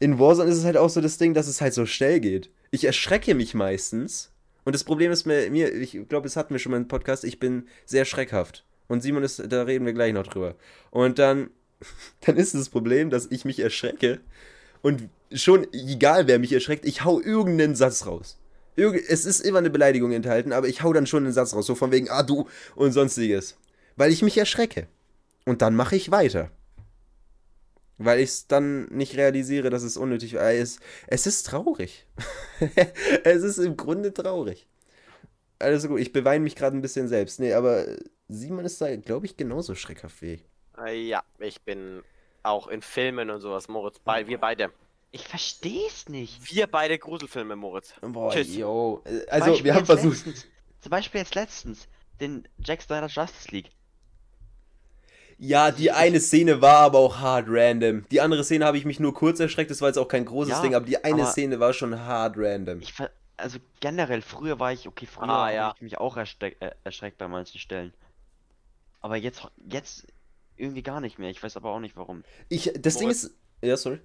In 0.00 0.18
Warzone 0.18 0.50
ist 0.50 0.56
es 0.56 0.64
halt 0.64 0.76
auch 0.76 0.90
so 0.90 1.00
das 1.00 1.18
Ding, 1.18 1.34
dass 1.34 1.46
es 1.46 1.60
halt 1.60 1.74
so 1.74 1.84
schnell 1.84 2.20
geht. 2.20 2.50
Ich 2.70 2.84
erschrecke 2.84 3.34
mich 3.34 3.54
meistens 3.54 4.32
Und 4.68 4.74
das 4.74 4.84
Problem 4.84 5.10
ist 5.10 5.24
mir, 5.24 5.50
mir 5.50 5.72
ich 5.72 5.92
glaube, 6.10 6.24
das 6.24 6.36
hatten 6.36 6.52
wir 6.52 6.58
schon 6.58 6.72
mal 6.72 6.76
im 6.76 6.88
Podcast, 6.88 7.24
ich 7.24 7.40
bin 7.40 7.66
sehr 7.86 8.04
schreckhaft. 8.04 8.66
Und 8.86 9.02
Simon 9.02 9.22
ist, 9.22 9.42
da 9.50 9.62
reden 9.62 9.86
wir 9.86 9.94
gleich 9.94 10.12
noch 10.12 10.26
drüber. 10.26 10.56
Und 10.90 11.18
dann, 11.18 11.48
dann 12.26 12.36
ist 12.36 12.54
das 12.54 12.68
Problem, 12.68 13.08
dass 13.08 13.28
ich 13.30 13.46
mich 13.46 13.60
erschrecke. 13.60 14.20
Und 14.82 15.08
schon, 15.32 15.66
egal 15.72 16.26
wer 16.26 16.38
mich 16.38 16.52
erschreckt, 16.52 16.84
ich 16.84 17.02
hau 17.02 17.18
irgendeinen 17.18 17.76
Satz 17.76 18.04
raus. 18.04 18.38
Irg 18.76 19.02
es 19.08 19.24
ist 19.24 19.40
immer 19.40 19.60
eine 19.60 19.70
Beleidigung 19.70 20.12
enthalten, 20.12 20.52
aber 20.52 20.68
ich 20.68 20.82
hau 20.82 20.92
dann 20.92 21.06
schon 21.06 21.24
einen 21.24 21.32
Satz 21.32 21.54
raus, 21.54 21.64
so 21.64 21.74
von 21.74 21.90
wegen, 21.90 22.10
ah 22.10 22.22
du 22.22 22.46
und 22.74 22.92
sonstiges. 22.92 23.56
Weil 23.96 24.12
ich 24.12 24.20
mich 24.20 24.36
erschrecke. 24.36 24.86
Und 25.46 25.62
dann 25.62 25.76
mache 25.76 25.96
ich 25.96 26.10
weiter. 26.10 26.50
Weil 27.98 28.20
ich 28.20 28.28
es 28.30 28.46
dann 28.46 28.86
nicht 28.86 29.16
realisiere, 29.16 29.70
dass 29.70 29.82
es 29.82 29.96
unnötig 29.96 30.34
war. 30.34 30.52
Es, 30.52 30.78
es 31.08 31.26
ist 31.26 31.44
traurig. 31.46 32.06
es 33.24 33.42
ist 33.42 33.58
im 33.58 33.76
Grunde 33.76 34.14
traurig. 34.14 34.68
Also 35.58 35.88
gut, 35.88 36.00
ich 36.00 36.12
beweine 36.12 36.44
mich 36.44 36.54
gerade 36.54 36.76
ein 36.76 36.82
bisschen 36.82 37.08
selbst. 37.08 37.40
Nee, 37.40 37.52
aber 37.54 37.86
Simon 38.28 38.64
ist 38.64 38.80
da, 38.80 38.94
glaube 38.96 39.26
ich, 39.26 39.36
genauso 39.36 39.74
schreckhaft 39.74 40.22
wie 40.22 40.34
ich. 40.34 40.44
Äh, 40.78 41.08
Ja, 41.08 41.22
ich 41.38 41.62
bin 41.62 42.02
auch 42.44 42.68
in 42.68 42.82
Filmen 42.82 43.30
und 43.30 43.40
sowas, 43.40 43.66
Moritz. 43.68 43.98
Bei, 43.98 44.26
wir 44.28 44.38
beide. 44.38 44.70
Ich 45.10 45.26
versteh's 45.26 46.08
nicht. 46.08 46.52
Wir 46.54 46.66
beide 46.66 46.98
Gruselfilme, 46.98 47.56
Moritz. 47.56 47.94
Boah, 48.00 48.30
Tschüss. 48.32 48.54
yo. 48.54 49.02
Zum 49.04 49.20
Also, 49.28 49.46
Beispiel 49.50 49.64
wir 49.64 49.74
haben 49.74 49.86
versucht. 49.86 50.26
Letztens, 50.26 50.46
zum 50.80 50.90
Beispiel 50.90 51.20
jetzt 51.22 51.34
letztens 51.34 51.88
den 52.20 52.46
Jack 52.58 52.82
Snyder 52.82 53.06
Justice 53.08 53.50
League. 53.50 53.70
Ja, 55.38 55.70
die 55.70 55.92
eine 55.92 56.18
Szene 56.20 56.60
war 56.60 56.78
aber 56.78 56.98
auch 56.98 57.18
hart 57.20 57.46
random. 57.48 58.04
Die 58.10 58.20
andere 58.20 58.42
Szene 58.42 58.64
habe 58.64 58.76
ich 58.76 58.84
mich 58.84 58.98
nur 58.98 59.14
kurz 59.14 59.38
erschreckt, 59.38 59.70
das 59.70 59.80
war 59.80 59.88
jetzt 59.88 59.98
auch 59.98 60.08
kein 60.08 60.24
großes 60.24 60.50
Ja, 60.54 60.62
Ding, 60.62 60.74
aber 60.74 60.84
die 60.84 61.02
eine 61.04 61.22
aber- 61.22 61.30
Szene 61.30 61.60
war 61.60 61.72
schon 61.72 61.98
hart 62.00 62.34
random. 62.36 62.80
Ich 62.80 62.92
ver 62.92 63.10
also 63.36 63.58
generell, 63.78 64.20
früher 64.20 64.58
war 64.58 64.72
ich, 64.72 64.88
okay, 64.88 65.06
früher 65.06 65.28
Ah, 65.28 65.44
habe 65.46 65.54
ja. 65.54 65.72
ich 65.76 65.82
mich 65.82 65.98
auch 65.98 66.16
erschreck 66.16 66.56
äh, 66.58 66.72
erschreckt 66.82 67.18
bei 67.18 67.28
manchen 67.28 67.60
Stellen. 67.60 67.94
Aber 69.00 69.14
jetzt, 69.16 69.46
jetzt 69.70 70.08
irgendwie 70.56 70.82
gar 70.82 71.00
nicht 71.00 71.20
mehr. 71.20 71.30
Ich 71.30 71.40
weiß 71.40 71.56
aber 71.56 71.70
auch 71.70 71.78
nicht 71.78 71.96
warum. 71.96 72.24
Ich, 72.48 72.72
das 72.76 72.94
Ding 72.94 73.04
Moritz. 73.04 73.22
ist. 73.24 73.34
Ja, 73.62 73.76
sorry. 73.76 74.00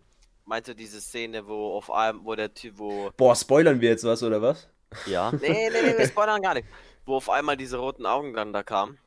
Meinst 0.46 0.68
du 0.70 0.76
diese 0.76 1.02
Szene, 1.02 1.48
wo 1.48 1.74
auf 1.76 1.90
einem, 1.90 2.24
wo 2.24 2.36
der 2.36 2.54
Typ, 2.54 2.78
wo. 2.78 3.10
Boah, 3.18 3.36
spoilern 3.36 3.82
wir 3.82 3.90
jetzt 3.90 4.04
was, 4.04 4.22
oder 4.22 4.40
was? 4.40 4.68
Ja. 5.08 5.32
Nee, 5.32 5.48
nee, 5.72 5.82
nee, 5.84 5.98
wir 5.98 6.06
spoilern 6.08 6.40
gar 6.40 6.54
nicht. 6.54 6.68
Wo 7.08 7.16
auf 7.16 7.28
einmal 7.32 7.58
diese 7.58 7.78
roten 7.78 8.06
Augen 8.06 8.34
dann 8.36 8.54
da 8.54 8.62
kamen. 8.62 9.00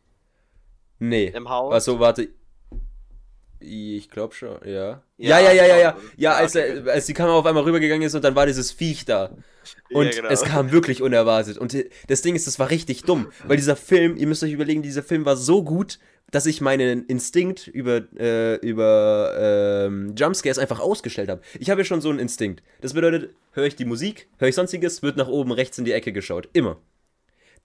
Nee. 0.99 1.27
Im 1.35 1.49
Haus. 1.49 1.75
Achso, 1.75 1.99
warte. 2.01 2.29
Ich 3.59 4.11
glaube 4.11 4.35
schon, 4.35 4.59
ja. 4.67 5.03
Ja, 5.17 5.41
Ja, 5.41 5.41
ja, 5.41 5.53
ja, 5.53 5.53
ja, 5.67 5.67
ja. 5.67 5.79
ja, 5.79 5.97
Ja, 6.17 6.33
als, 6.35 6.55
okay. 6.55 6.83
er- 6.85 6.93
als 6.93 7.07
die 7.07 7.15
Kamera 7.15 7.37
auf 7.39 7.47
einmal 7.47 7.65
rübergegangen 7.65 8.07
ist 8.07 8.15
und 8.15 8.23
dann 8.23 8.35
war 8.35 8.47
dieses 8.47 8.71
Viech 8.71 9.07
da. 9.07 9.35
Und 9.91 10.07
Ja, 10.07 10.11
genau. 10.21 10.29
es 10.29 10.43
kam 10.43 10.73
wirklich 10.73 11.01
unerwartet. 11.03 11.57
Und 11.57 11.75
das 12.09 12.23
Ding 12.23 12.35
ist, 12.37 12.47
das 12.47 12.59
war 12.59 12.71
richtig 12.71 13.03
dumm. 13.03 13.29
Weil 13.47 13.57
dieser 13.57 13.75
Film, 13.77 14.17
ihr 14.17 14.27
müsst 14.27 14.43
euch 14.45 14.53
überlegen, 14.53 14.83
dieser 14.83 15.03
Film 15.03 15.25
war 15.25 15.37
so 15.37 15.65
gut, 15.65 15.99
dass 16.31 16.45
ich 16.45 16.61
meinen 16.61 17.07
Instinkt 17.07 17.67
über, 17.67 18.03
äh, 18.19 18.57
über 18.57 19.33
ähm, 19.87 20.15
Jumpscares 20.17 20.59
einfach 20.59 20.81
ausgestellt 20.81 21.31
habe. 21.31 21.41
Ich 21.59 21.71
habe 21.71 21.81
ja 21.81 21.85
schon 21.87 22.01
so 22.03 22.11
einen 22.11 22.19
Instinkt. 22.19 22.63
Das 22.83 22.93
bedeutet, 22.93 23.35
höre 23.53 23.65
ich 23.67 23.77
die 23.77 23.85
Musik, 23.87 24.29
höre 24.39 24.49
ich 24.49 24.55
sonstiges, 24.55 25.03
wird 25.03 25.17
nach 25.17 25.29
oben 25.29 25.51
rechts 25.53 25.79
in 25.79 25.85
die 25.87 25.93
Ecke 25.93 26.13
geschaut. 26.13 26.49
Immer 26.53 26.79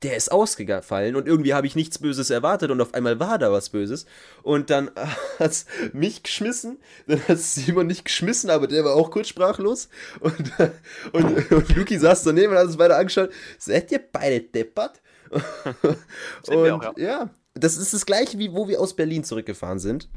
der 0.03 0.15
ist 0.15 0.31
ausgefallen 0.31 1.15
und 1.15 1.27
irgendwie 1.27 1.53
habe 1.53 1.67
ich 1.67 1.75
nichts 1.75 1.99
Böses 1.99 2.29
erwartet 2.29 2.71
und 2.71 2.81
auf 2.81 2.93
einmal 2.93 3.19
war 3.19 3.37
da 3.37 3.51
was 3.51 3.69
Böses. 3.69 4.05
Und 4.41 4.69
dann 4.69 4.91
hat's 5.39 5.65
mich 5.93 6.23
geschmissen, 6.23 6.79
dann 7.07 7.21
hat 7.27 7.37
Simon 7.37 7.87
nicht 7.87 8.05
geschmissen, 8.05 8.49
aber 8.49 8.67
der 8.67 8.83
war 8.83 8.95
auch 8.95 9.11
kurz 9.11 9.27
sprachlos. 9.27 9.89
Und, 10.19 10.51
und, 11.11 11.51
und 11.51 11.75
Luki 11.75 11.99
saß 11.99 12.23
daneben 12.23 12.53
und 12.53 12.59
hat 12.59 12.65
uns 12.65 12.77
beide 12.77 12.95
angeschaut. 12.95 13.31
Seid 13.57 13.91
ihr 13.91 14.01
beide 14.11 14.41
deppert? 14.41 15.01
Und 16.47 16.69
auch, 16.71 16.97
ja. 16.97 17.29
das 17.53 17.77
ist 17.77 17.93
das 17.93 18.05
gleiche, 18.05 18.37
wie 18.37 18.51
wo 18.51 18.67
wir 18.67 18.81
aus 18.81 18.97
Berlin 18.97 19.23
zurückgefahren 19.23 19.79
sind. 19.79 20.09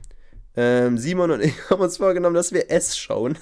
Ähm, 0.57 0.99
Simon 0.99 1.31
und 1.31 1.41
ich 1.41 1.55
haben 1.71 1.81
uns 1.81 1.99
vorgenommen, 1.99 2.35
dass 2.35 2.53
wir 2.53 2.71
S 2.71 2.97
schauen. 2.97 3.39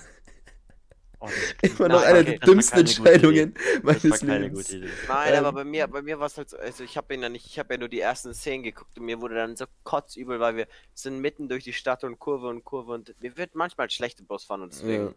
Oh, 1.24 1.30
das 1.32 1.54
Immer 1.62 1.88
noch 1.88 2.04
Nein, 2.04 2.16
eine 2.16 2.20
okay, 2.20 2.38
der 2.40 2.40
das 2.40 2.50
dümmsten 2.50 2.80
Entscheidungen 2.80 3.54
Das 3.82 3.82
meines 3.82 4.04
war 4.10 4.18
keine 4.18 4.48
Lebens. 4.48 4.50
gute 4.50 4.76
Idee. 4.78 4.98
Nein, 5.06 5.34
Ähm, 5.34 5.36
aber 5.36 5.52
bei 5.52 5.64
mir, 5.64 5.86
bei 5.86 6.02
mir 6.02 6.18
war 6.18 6.26
es 6.26 6.36
halt 6.36 6.50
so, 6.50 6.56
also 6.58 6.82
ich 6.84 6.96
habe 6.96 7.14
ihn 7.14 7.22
ja 7.22 7.28
nicht, 7.28 7.46
ich 7.46 7.58
habe 7.60 7.74
ja 7.74 7.78
nur 7.78 7.88
die 7.88 8.00
ersten 8.00 8.34
Szenen 8.34 8.64
geguckt 8.64 8.98
und 8.98 9.06
mir 9.06 9.20
wurde 9.20 9.36
dann 9.36 9.56
so 9.56 9.66
kotzübel, 9.84 10.40
weil 10.40 10.56
wir 10.56 10.66
sind 10.94 11.20
mitten 11.20 11.48
durch 11.48 11.64
die 11.64 11.72
Stadt 11.72 12.04
und 12.04 12.18
Kurve 12.18 12.48
und 12.48 12.64
Kurve 12.64 12.92
und 12.92 13.14
mir 13.22 13.36
wird 13.36 13.54
manchmal 13.54 13.88
schlecht 13.90 14.20
im 14.20 14.26
Bus 14.26 14.44
fahren 14.44 14.62
und 14.62 14.72
deswegen. 14.72 15.08
Ja. 15.08 15.14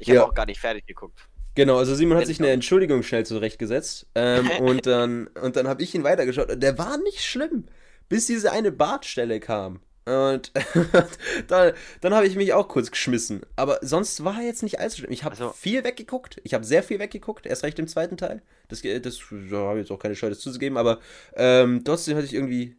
Ich 0.00 0.10
habe 0.10 0.20
Ja. 0.20 0.24
auch 0.24 0.34
gar 0.34 0.46
nicht 0.46 0.60
fertig 0.60 0.86
geguckt. 0.86 1.28
Genau, 1.56 1.78
also 1.78 1.94
Simon 1.94 2.18
hat 2.18 2.26
sich 2.26 2.38
ich 2.38 2.40
eine. 2.40 2.50
Entschuldigung 2.50 3.02
schnell 3.02 3.26
zurechtgesetzt. 3.26 4.06
Ähm, 4.14 4.50
und 4.58 4.86
dann, 4.86 5.28
und 5.28 5.56
dann 5.56 5.68
habe 5.68 5.82
ich 5.82 5.94
ihn 5.94 6.04
weitergeschaut. 6.04 6.50
Und 6.50 6.60
der 6.62 6.78
war 6.78 6.98
nicht 6.98 7.22
schlimm, 7.24 7.66
bis 8.08 8.26
diese 8.26 8.50
eine 8.52 8.72
Bartstelle 8.72 9.40
kam. 9.40 9.80
Und 10.06 10.52
dann, 11.48 11.72
dann 12.02 12.14
habe 12.14 12.26
ich 12.26 12.36
mich 12.36 12.52
auch 12.52 12.68
kurz 12.68 12.90
geschmissen. 12.90 13.40
Aber 13.56 13.78
sonst 13.80 14.22
war 14.24 14.38
er 14.40 14.46
jetzt 14.46 14.62
nicht 14.62 14.78
allzu 14.80 14.98
schlimm. 14.98 15.12
Ich 15.12 15.24
habe 15.24 15.32
Also- 15.32 15.50
viel 15.52 15.82
weggeguckt. 15.84 16.40
Ich 16.44 16.52
habe 16.54 16.64
sehr 16.64 16.82
viel 16.82 16.98
weggeguckt. 16.98 17.46
Erst 17.46 17.62
recht 17.64 17.78
im 17.78 17.88
zweiten 17.88 18.16
Teil. 18.16 18.42
Das, 18.68 18.82
das 18.82 19.20
da 19.50 19.56
habe 19.56 19.78
ich 19.78 19.84
jetzt 19.84 19.90
auch 19.90 19.98
keine 19.98 20.14
Scheu, 20.14 20.28
das 20.28 20.40
zuzugeben. 20.40 20.76
Aber 20.76 21.00
ähm, 21.36 21.82
trotzdem 21.84 22.16
hatte 22.16 22.26
ich 22.26 22.34
irgendwie 22.34 22.76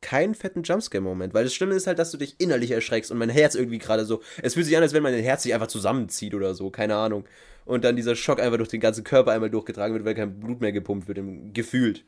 keinen 0.00 0.36
fetten 0.36 0.62
Jumpscare-Moment. 0.62 1.34
Weil 1.34 1.42
das 1.44 1.54
Schlimme 1.54 1.74
ist 1.74 1.88
halt, 1.88 1.98
dass 1.98 2.12
du 2.12 2.18
dich 2.18 2.36
innerlich 2.38 2.70
erschreckst 2.70 3.10
und 3.10 3.18
mein 3.18 3.30
Herz 3.30 3.56
irgendwie 3.56 3.78
gerade 3.78 4.04
so. 4.04 4.22
Es 4.40 4.54
fühlt 4.54 4.66
sich 4.66 4.76
an, 4.76 4.82
als 4.84 4.92
wenn 4.92 5.02
mein 5.02 5.14
Herz 5.14 5.42
sich 5.42 5.54
einfach 5.54 5.66
zusammenzieht 5.66 6.34
oder 6.34 6.54
so. 6.54 6.70
Keine 6.70 6.94
Ahnung. 6.94 7.24
Und 7.64 7.82
dann 7.84 7.96
dieser 7.96 8.14
Schock 8.14 8.40
einfach 8.40 8.58
durch 8.58 8.68
den 8.70 8.80
ganzen 8.80 9.02
Körper 9.02 9.32
einmal 9.32 9.50
durchgetragen 9.50 9.92
wird, 9.94 10.04
weil 10.04 10.14
kein 10.14 10.38
Blut 10.38 10.60
mehr 10.60 10.72
gepumpt 10.72 11.08
wird. 11.08 11.18
im- 11.18 11.52
Gefühlt. 11.52 12.04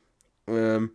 Ähm, 0.46 0.92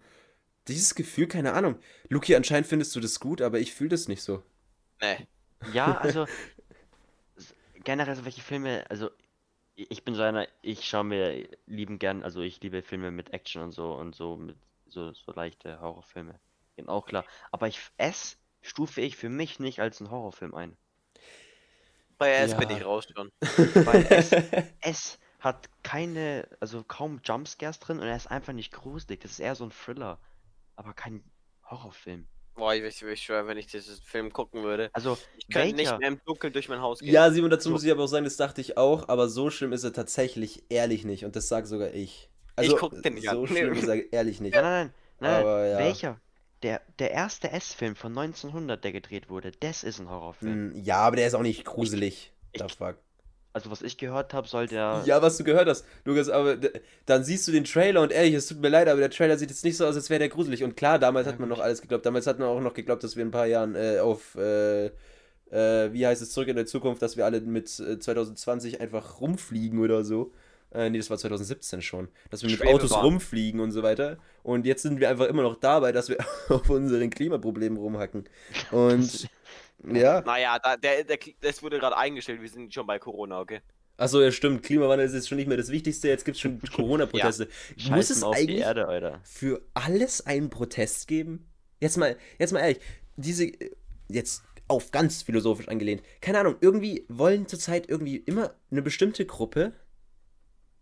dieses 0.68 0.96
Gefühl, 0.96 1.28
keine 1.28 1.54
Ahnung. 1.54 1.78
Luki, 2.10 2.36
anscheinend 2.36 2.68
findest 2.68 2.96
du 2.96 3.00
das 3.00 3.20
gut, 3.20 3.42
aber 3.42 3.60
ich 3.60 3.74
fühle 3.74 3.90
das 3.90 4.08
nicht 4.08 4.22
so. 4.22 4.44
Nee. 5.02 5.28
Ja, 5.74 5.98
also 5.98 6.26
generell 7.84 8.16
so 8.16 8.26
welche 8.26 8.42
Filme, 8.42 8.86
also 8.90 9.10
ich 9.76 10.04
bin 10.04 10.16
so 10.16 10.22
einer, 10.22 10.48
ich 10.62 10.86
schaue 10.86 11.04
mir 11.04 11.48
lieben 11.68 12.00
gern, 12.00 12.24
also 12.24 12.42
ich 12.42 12.62
liebe 12.62 12.82
Filme 12.82 13.12
mit 13.12 13.34
Action 13.34 13.62
und 13.62 13.72
so 13.72 13.94
und 13.94 14.16
so 14.16 14.38
mit 14.38 14.56
so, 14.88 15.14
so 15.14 15.32
leichte 15.34 15.80
Horrorfilme. 15.82 16.40
Eben 16.78 16.90
auch 16.90 17.06
klar. 17.06 17.26
Aber 17.52 17.68
ich 17.68 17.80
S 17.98 18.38
stufe 18.62 19.02
ich 19.02 19.16
für 19.18 19.30
mich 19.30 19.60
nicht 19.60 19.80
als 19.80 20.00
einen 20.00 20.12
Horrorfilm 20.12 20.56
ein. 20.56 20.78
Bei 22.18 22.32
S 22.32 22.52
Ja. 22.52 22.58
bin 22.58 22.70
ich 22.70 22.86
raus 22.86 23.08
schon. 23.14 23.32
Weil 23.86 24.06
S, 24.10 24.32
S 24.82 25.20
hat 25.40 25.70
keine, 25.84 26.48
also 26.60 26.84
kaum 26.84 27.20
Jumpscares 27.24 27.80
drin 27.80 28.00
und 28.00 28.08
er 28.08 28.16
ist 28.16 28.28
einfach 28.32 28.54
nicht 28.54 28.72
gruselig. 28.72 29.20
Das 29.22 29.32
ist 29.32 29.40
eher 29.40 29.56
so 29.56 29.66
ein 29.66 29.72
Thriller, 29.72 30.18
aber 30.76 30.94
kein 30.94 31.24
Horrorfilm. 31.70 32.28
Boah, 32.56 32.74
ich, 32.74 32.84
ich, 32.84 33.02
ich 33.04 33.22
schwöre, 33.22 33.48
wenn 33.48 33.58
ich 33.58 33.68
diesen 33.68 33.98
Film 34.02 34.32
gucken 34.32 34.64
würde. 34.64 34.90
Also, 34.94 35.18
Ich 35.38 35.48
könnte 35.50 35.76
welcher? 35.78 35.92
nicht 35.92 36.00
mehr 36.00 36.08
im 36.08 36.22
Dunkeln 36.26 36.54
durch 36.54 36.70
mein 36.70 36.80
Haus 36.82 37.00
gehen. 37.00 37.12
Ja, 37.12 37.30
Simon, 37.30 37.50
dazu 37.50 37.66
So. 37.68 37.72
muss 37.72 37.84
ich 37.84 37.92
aber 37.92 38.04
auch 38.04 38.08
sagen, 38.08 38.24
das 38.24 38.38
dachte 38.38 38.62
ich 38.62 38.78
auch, 38.78 39.10
aber 39.10 39.28
so 39.28 39.50
schlimm 39.50 39.74
ist 39.74 39.84
er 39.84 39.92
tatsächlich 39.92 40.64
ehrlich 40.70 41.04
nicht 41.04 41.26
und 41.26 41.36
das 41.36 41.50
sage 41.50 41.68
sogar 41.68 41.94
ich. 41.94 42.30
Also, 42.56 42.78
guck 42.78 43.02
den 43.04 43.16
nicht 43.16 43.30
so 43.30 43.42
an. 43.42 43.48
schlimm 43.48 43.74
ist 43.74 43.88
er 43.88 44.14
ehrlich 44.14 44.40
nicht. 44.40 44.54
Nein, 44.54 44.64
nein, 44.64 44.92
nein, 45.20 45.32
nein, 45.34 45.42
Aber 45.42 45.66
ja. 45.68 45.78
welcher? 45.80 46.22
Der, 46.64 46.82
der 47.00 47.12
erste 47.12 47.52
S-Film 47.52 47.98
von 47.98 48.18
1900, 48.18 48.82
der 48.82 48.94
gedreht 48.94 49.30
wurde, 49.30 49.52
das 49.52 49.84
ist 49.84 50.00
ein 50.00 50.10
Horrorfilm. 50.10 50.72
Hm, 50.74 50.84
Ja, 50.84 51.00
aber 51.00 51.18
der 51.18 51.28
ist 51.28 51.34
auch 51.34 51.42
nicht 51.42 51.66
gruselig. 51.66 52.32
ich- 52.54 52.62
The 52.62 52.70
fuck. 52.74 52.98
Also, 53.56 53.72
was 53.72 53.82
ich 53.82 53.98
gehört 53.98 54.34
habe, 54.34 54.50
soll 54.50 54.68
der. 54.68 55.02
Ja, 55.06 55.22
was 55.22 55.38
du 55.38 55.46
gehört 55.46 55.70
hast, 55.70 55.86
Lukas, 56.04 56.28
aber 56.30 56.58
dann 57.06 57.24
siehst 57.24 57.48
du 57.48 57.54
den 57.54 57.64
Trailer 57.64 58.02
und 58.02 58.12
ehrlich, 58.12 58.34
es 58.34 58.48
tut 58.48 58.60
mir 58.60 58.68
leid, 58.68 58.90
aber 58.90 59.00
der 59.00 59.10
Trailer 59.10 59.38
sieht 59.38 59.50
jetzt 59.50 59.64
nicht 59.64 59.78
so 59.78 59.86
aus, 59.86 59.96
als 59.96 60.10
wäre 60.10 60.20
der 60.20 60.28
gruselig. 60.28 60.62
Und 60.62 60.76
klar, 60.76 61.00
damals 61.00 61.26
Ja, 61.26 61.32
hat 61.32 61.40
man 61.40 61.48
gut. 61.48 61.58
noch 61.58 61.64
alles 61.64 61.82
geglaubt. 61.82 62.06
Damals 62.06 62.28
hat 62.28 62.38
man 62.38 62.50
auch 62.50 62.60
noch 62.60 62.74
geglaubt, 62.74 63.02
dass 63.04 63.16
wir 63.16 63.22
in 63.22 63.30
ein 63.30 63.32
paar 63.32 63.46
Jahren 63.48 63.76
äh, 63.76 64.00
auf, 64.00 64.36
äh, 64.36 64.88
äh, 64.88 65.94
wie 65.94 66.06
heißt 66.06 66.22
es, 66.22 66.32
zurück 66.32 66.50
in 66.50 66.58
der 66.58 66.66
Zukunft, 66.66 67.02
dass 67.02 67.16
wir 67.16 67.24
alle 67.24 67.40
mit 67.40 67.80
äh, 67.80 67.98
2020 67.98 68.82
einfach 68.82 69.22
rumfliegen 69.22 69.80
oder 69.80 70.04
so. 70.04 70.34
Äh, 70.74 70.90
nee, 70.90 70.98
das 70.98 71.10
war 71.10 71.18
2017 71.18 71.82
schon. 71.82 72.10
Dass 72.30 72.42
wir 72.42 72.50
mit 72.50 72.58
Schwebebahn. 72.58 72.76
Autos 72.76 72.92
rumfliegen 73.04 73.62
und 73.62 73.72
so 73.72 73.84
weiter. 73.84 74.18
Und 74.44 74.66
jetzt 74.66 74.82
sind 74.82 75.00
wir 75.00 75.10
einfach 75.10 75.28
immer 75.28 75.44
noch 75.44 75.56
dabei, 75.56 75.94
dass 75.94 76.10
wir 76.10 76.18
auf 76.50 76.70
unseren 76.70 77.10
Klimaproblemen 77.10 77.78
rumhacken. 77.78 78.26
Und 78.72 79.30
ja. 79.84 80.22
Naja, 80.22 80.60
da, 80.60 80.78
der, 80.78 81.04
der, 81.04 81.18
das 81.42 81.62
wurde 81.64 81.80
gerade 81.80 81.98
eingestellt, 81.98 82.42
wir 82.42 82.50
sind 82.50 82.74
schon 82.74 82.88
bei 82.88 83.00
Corona, 83.00 83.40
okay? 83.40 83.62
Achso, 83.98 84.22
ja, 84.22 84.32
stimmt. 84.32 84.64
Klimawandel 84.64 85.06
ist 85.06 85.14
jetzt 85.14 85.30
schon 85.30 85.38
nicht 85.38 85.48
mehr 85.48 85.58
das 85.58 85.70
Wichtigste. 85.70 86.10
Jetzt 86.10 86.26
gibt 86.26 86.36
es 86.36 86.42
schon 86.42 86.62
Corona-Proteste. 86.62 87.48
Muss 87.76 87.84
Scheißen 87.84 88.18
es 88.18 88.24
auf 88.24 88.36
die 88.36 88.42
eigentlich 88.42 88.62
Erde, 88.62 89.22
für 89.24 89.62
alles 89.74 90.26
einen 90.26 90.50
Protest 90.50 91.08
geben? 91.08 91.50
Jetzt 91.80 91.98
mal, 91.98 92.18
jetzt 92.40 92.52
mal 92.52 92.60
ehrlich, 92.60 92.80
diese, 93.16 93.52
jetzt 94.10 94.44
auf 94.68 94.92
ganz 94.92 95.22
philosophisch 95.22 95.68
angelehnt, 95.68 96.02
keine 96.22 96.40
Ahnung, 96.40 96.56
irgendwie 96.60 97.06
wollen 97.08 97.48
zurzeit 97.48 97.88
irgendwie 97.88 98.18
immer 98.18 98.56
eine 98.72 98.82
bestimmte 98.82 99.26
Gruppe 99.26 99.74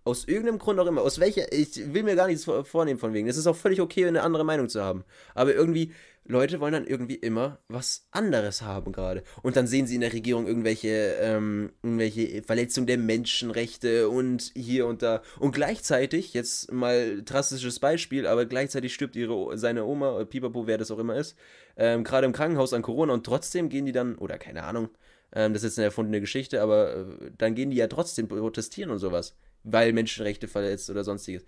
Aus 0.06 0.28
irgendeinem 0.28 0.60
Grund 0.60 0.80
auch 0.80 0.88
immer. 0.88 1.02
Aus 1.02 1.20
welcher. 1.20 1.52
Ich 1.54 1.94
will 1.94 2.04
mir 2.04 2.16
gar 2.16 2.28
nichts 2.28 2.44
vornehmen 2.44 3.00
von 3.00 3.14
wegen. 3.14 3.28
Es 3.28 3.38
ist 3.38 3.48
auch 3.48 3.56
völlig 3.56 3.80
okay, 3.82 4.06
eine 4.06 4.24
andere 4.24 4.44
Meinung 4.44 4.68
zu 4.68 4.84
haben. 4.84 5.04
Aber 5.34 5.54
irgendwie, 5.54 5.94
Leute 6.26 6.60
wollen 6.60 6.74
dann 6.74 6.88
irgendwie 6.88 7.16
immer 7.16 7.60
was 7.68 8.08
anderes 8.12 8.62
haben 8.62 8.92
gerade. 8.92 9.24
Und 9.42 9.56
dann 9.56 9.68
sehen 9.68 9.88
sie 9.88 9.96
in 9.96 10.02
der 10.02 10.14
Regierung 10.14 10.48
irgendwelche, 10.48 11.16
ähm, 11.20 11.72
irgendwelche 11.84 12.44
Verletzungen 12.44 12.88
der 12.88 12.98
Menschenrechte 12.98 14.10
und 14.10 14.52
hier 14.56 14.88
und 14.88 15.02
da. 15.02 15.22
Und 15.40 15.54
gleichzeitig, 15.54 16.34
jetzt 16.34 16.72
mal 16.72 17.22
drastisches 17.24 17.80
Beispiel, 17.80 18.26
aber 18.26 18.46
gleichzeitig 18.46 18.94
stirbt 18.94 19.16
ihre, 19.16 19.58
seine 19.58 19.86
Oma, 19.86 20.24
Pipapo, 20.26 20.66
wer 20.68 20.78
das 20.78 20.92
auch 20.92 21.00
immer 21.00 21.16
ist, 21.16 21.36
ähm, 21.76 22.04
gerade 22.04 22.26
im 22.26 22.34
Krankenhaus 22.34 22.74
an 22.74 22.82
Corona 22.82 23.14
und 23.14 23.26
trotzdem 23.26 23.70
gehen 23.70 23.86
die 23.86 23.92
dann, 23.92 24.16
oder 24.16 24.38
keine 24.38 24.64
Ahnung, 24.64 24.90
ähm, 25.34 25.54
das 25.54 25.64
ist 25.64 25.72
jetzt 25.72 25.80
eine 25.80 25.86
erfundene 25.86 26.22
Geschichte, 26.22 26.62
aber 26.62 26.96
äh, 26.96 27.06
dann 27.38 27.56
gehen 27.56 27.70
die 27.70 27.78
ja 27.78 27.88
trotzdem 27.88 28.28
protestieren 28.28 28.92
und 28.92 29.00
sowas 29.00 29.36
weil 29.64 29.94
Menschenrechte 29.94 30.48
verletzt 30.48 30.90
oder 30.90 31.04
sonstiges. 31.04 31.44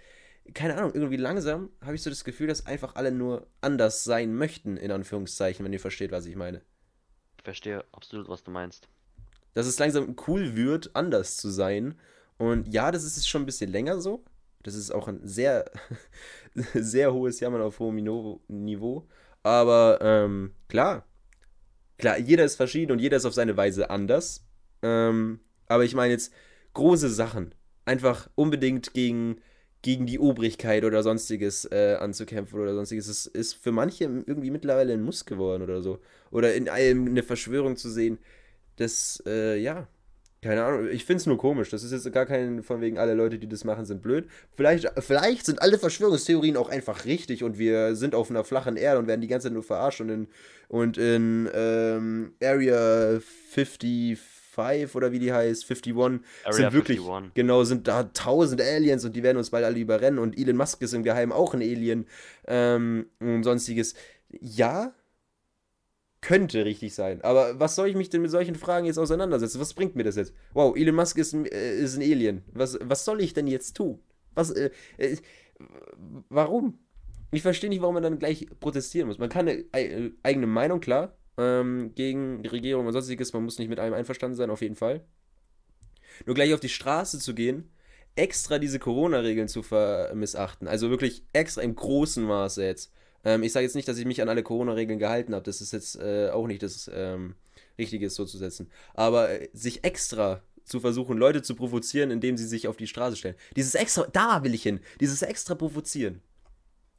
Keine 0.53 0.77
Ahnung, 0.77 0.93
irgendwie 0.93 1.17
langsam 1.17 1.69
habe 1.81 1.95
ich 1.95 2.03
so 2.03 2.09
das 2.09 2.23
Gefühl, 2.23 2.47
dass 2.47 2.65
einfach 2.65 2.95
alle 2.95 3.11
nur 3.11 3.47
anders 3.61 4.03
sein 4.03 4.35
möchten, 4.35 4.77
in 4.77 4.91
Anführungszeichen, 4.91 5.65
wenn 5.65 5.73
ihr 5.73 5.79
versteht, 5.79 6.11
was 6.11 6.25
ich 6.25 6.35
meine. 6.35 6.61
Ich 7.37 7.43
verstehe 7.43 7.83
absolut, 7.91 8.29
was 8.29 8.43
du 8.43 8.51
meinst. 8.51 8.87
Dass 9.53 9.65
es 9.65 9.79
langsam 9.79 10.15
cool 10.27 10.55
wird, 10.55 10.95
anders 10.95 11.37
zu 11.37 11.49
sein. 11.49 11.95
Und 12.37 12.71
ja, 12.73 12.91
das 12.91 13.03
ist 13.03 13.27
schon 13.27 13.43
ein 13.43 13.45
bisschen 13.47 13.71
länger 13.71 13.99
so. 14.01 14.23
Das 14.61 14.75
ist 14.75 14.91
auch 14.91 15.07
ein 15.07 15.25
sehr, 15.27 15.71
sehr 16.73 17.13
hohes 17.13 17.39
Jammern 17.39 17.61
auf 17.61 17.79
hohem 17.79 17.95
Niveau. 18.47 19.07
Aber 19.41 19.99
ähm, 20.01 20.53
klar, 20.67 21.05
klar, 21.97 22.17
jeder 22.17 22.45
ist 22.45 22.55
verschieden 22.55 22.91
und 22.91 22.99
jeder 22.99 23.17
ist 23.17 23.25
auf 23.25 23.33
seine 23.33 23.57
Weise 23.57 23.89
anders. 23.89 24.45
Ähm, 24.81 25.39
aber 25.67 25.83
ich 25.83 25.95
meine 25.95 26.13
jetzt 26.13 26.33
große 26.73 27.09
Sachen 27.09 27.53
einfach 27.85 28.29
unbedingt 28.35 28.93
gegen, 28.93 29.37
gegen 29.81 30.05
die 30.05 30.19
Obrigkeit 30.19 30.83
oder 30.83 31.03
sonstiges 31.03 31.65
äh, 31.71 31.95
anzukämpfen 31.99 32.59
oder 32.59 32.73
sonstiges. 32.73 33.07
Es 33.07 33.25
ist 33.27 33.53
für 33.53 33.71
manche 33.71 34.03
irgendwie 34.03 34.51
mittlerweile 34.51 34.93
ein 34.93 35.03
Muss 35.03 35.25
geworden 35.25 35.63
oder 35.63 35.81
so. 35.81 35.99
Oder 36.31 36.55
in 36.55 36.67
allem 36.69 37.07
eine 37.07 37.23
Verschwörung 37.23 37.77
zu 37.77 37.89
sehen. 37.89 38.17
Das, 38.77 39.23
äh, 39.25 39.57
ja, 39.57 39.87
keine 40.45 40.63
Ahnung, 40.63 40.87
ich 40.89 41.05
finde 41.05 41.21
es 41.21 41.25
nur 41.25 41.39
komisch. 41.39 41.69
Das 41.71 41.83
ist 41.83 41.91
jetzt 41.91 42.11
gar 42.13 42.27
kein 42.27 42.61
von 42.61 42.79
wegen, 42.79 42.99
alle 42.99 43.15
Leute, 43.15 43.39
die 43.39 43.49
das 43.49 43.63
machen, 43.63 43.85
sind 43.85 44.03
blöd. 44.03 44.27
Vielleicht, 44.55 44.91
vielleicht 44.99 45.45
sind 45.45 45.59
alle 45.59 45.79
Verschwörungstheorien 45.79 46.55
auch 46.55 46.69
einfach 46.69 47.05
richtig 47.05 47.43
und 47.43 47.57
wir 47.57 47.95
sind 47.95 48.13
auf 48.13 48.29
einer 48.29 48.43
flachen 48.43 48.77
Erde 48.77 48.99
und 48.99 49.07
werden 49.07 49.21
die 49.21 49.27
ganze 49.27 49.47
Zeit 49.47 49.53
nur 49.53 49.63
verarscht 49.63 50.01
und 50.01 50.09
in, 50.09 50.27
und 50.67 50.99
in 50.99 51.49
ähm, 51.51 52.33
Area 52.43 53.19
50 53.51 54.19
5 54.55 54.95
oder 54.95 55.11
wie 55.11 55.19
die 55.19 55.33
heißt, 55.33 55.63
51, 55.63 55.95
Area 56.43 56.53
sind 56.53 56.73
wirklich, 56.73 56.99
51. 56.99 57.33
genau, 57.33 57.63
sind 57.63 57.87
da 57.87 58.03
tausend 58.03 58.61
Aliens 58.61 59.05
und 59.05 59.15
die 59.15 59.23
werden 59.23 59.37
uns 59.37 59.49
bald 59.49 59.65
alle 59.65 59.79
überrennen 59.79 60.19
und 60.19 60.37
Elon 60.37 60.57
Musk 60.57 60.81
ist 60.81 60.93
im 60.93 61.03
Geheimen 61.03 61.33
auch 61.33 61.53
ein 61.53 61.61
Alien 61.61 62.07
ähm, 62.47 63.07
und 63.19 63.43
sonstiges. 63.43 63.95
Ja, 64.39 64.93
könnte 66.21 66.65
richtig 66.65 66.95
sein. 66.95 67.21
Aber 67.21 67.59
was 67.59 67.75
soll 67.75 67.87
ich 67.87 67.95
mich 67.95 68.09
denn 68.09 68.23
mit 68.23 68.31
solchen 68.31 68.55
Fragen 68.55 68.87
jetzt 68.87 68.97
auseinandersetzen? 68.97 69.61
Was 69.61 69.75
bringt 69.75 69.95
mir 69.95 70.03
das 70.03 70.15
jetzt? 70.15 70.33
Wow, 70.53 70.75
Elon 70.75 70.95
Musk 70.95 71.17
ist, 71.19 71.35
äh, 71.35 71.77
ist 71.77 71.97
ein 71.97 72.01
Alien. 72.01 72.43
Was, 72.51 72.79
was 72.81 73.05
soll 73.05 73.21
ich 73.21 73.33
denn 73.33 73.45
jetzt 73.45 73.77
tun? 73.77 73.99
Was, 74.33 74.49
äh, 74.49 74.71
äh, 74.97 75.17
warum? 76.29 76.79
Ich 77.31 77.41
verstehe 77.43 77.69
nicht, 77.69 77.81
warum 77.81 77.95
man 77.95 78.03
dann 78.03 78.17
gleich 78.17 78.47
protestieren 78.59 79.07
muss. 79.07 79.19
Man 79.19 79.29
kann 79.29 79.47
eine 79.47 79.65
äh, 79.73 80.11
eigene 80.23 80.47
Meinung, 80.47 80.79
klar, 80.79 81.15
ähm, 81.37 81.93
gegen 81.95 82.43
die 82.43 82.49
Regierung 82.49 82.85
und 82.85 82.93
sonstiges. 82.93 83.33
Man 83.33 83.43
muss 83.43 83.59
nicht 83.59 83.69
mit 83.69 83.79
allem 83.79 83.93
einverstanden 83.93 84.35
sein, 84.35 84.49
auf 84.49 84.61
jeden 84.61 84.75
Fall. 84.75 85.03
Nur 86.25 86.35
gleich 86.35 86.53
auf 86.53 86.59
die 86.59 86.69
Straße 86.69 87.19
zu 87.19 87.33
gehen, 87.33 87.69
extra 88.15 88.59
diese 88.59 88.79
Corona-Regeln 88.79 89.47
zu 89.47 89.61
missachten, 90.13 90.67
also 90.67 90.89
wirklich 90.89 91.23
extra 91.33 91.61
im 91.61 91.75
großen 91.75 92.23
Maße 92.23 92.63
jetzt. 92.63 92.91
Ähm, 93.25 93.43
ich 93.43 93.51
sage 93.51 93.65
jetzt 93.65 93.75
nicht, 93.75 93.87
dass 93.87 93.97
ich 93.97 94.05
mich 94.05 94.21
an 94.21 94.29
alle 94.29 94.43
Corona-Regeln 94.43 94.99
gehalten 94.99 95.33
habe, 95.33 95.43
das 95.43 95.59
ist 95.59 95.73
jetzt 95.73 95.97
äh, 95.97 96.29
auch 96.29 96.47
nicht 96.47 96.63
das 96.63 96.89
ähm, 96.93 97.35
Richtige, 97.77 98.09
so 98.09 98.25
zu 98.25 98.37
setzen. 98.37 98.69
Aber 98.93 99.29
äh, 99.29 99.49
sich 99.51 99.83
extra 99.83 100.41
zu 100.63 100.79
versuchen, 100.79 101.17
Leute 101.17 101.41
zu 101.41 101.55
provozieren, 101.55 102.11
indem 102.11 102.37
sie 102.37 102.47
sich 102.47 102.67
auf 102.67 102.77
die 102.77 102.87
Straße 102.87 103.17
stellen. 103.17 103.35
Dieses 103.55 103.75
extra, 103.75 104.07
da 104.11 104.43
will 104.43 104.53
ich 104.53 104.63
hin, 104.63 104.79
dieses 104.99 105.21
extra 105.21 105.55
provozieren. 105.55 106.21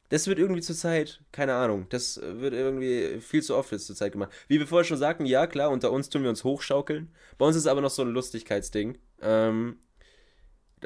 Das 0.09 0.27
wird 0.27 0.39
irgendwie 0.39 0.61
zur 0.61 0.75
Zeit, 0.75 1.21
keine 1.33 1.55
Ahnung, 1.55 1.85
das 1.89 2.19
wird 2.21 2.53
irgendwie 2.53 3.19
viel 3.19 3.43
zu 3.43 3.55
oft 3.55 3.71
jetzt 3.71 3.87
zur 3.87 3.95
Zeit 3.95 4.13
gemacht. 4.13 4.31
Wie 4.47 4.59
wir 4.59 4.67
vorher 4.67 4.85
schon 4.85 4.97
sagten, 4.97 5.25
ja 5.25 5.47
klar, 5.47 5.69
unter 5.69 5.91
uns 5.91 6.09
tun 6.09 6.23
wir 6.23 6.29
uns 6.29 6.45
hochschaukeln. 6.45 7.13
Bei 7.37 7.45
uns 7.45 7.57
ist 7.57 7.67
aber 7.67 7.81
noch 7.81 7.89
so 7.89 8.03
ein 8.03 8.09
Lustigkeitsding. 8.09 8.97
Ähm, 9.21 9.79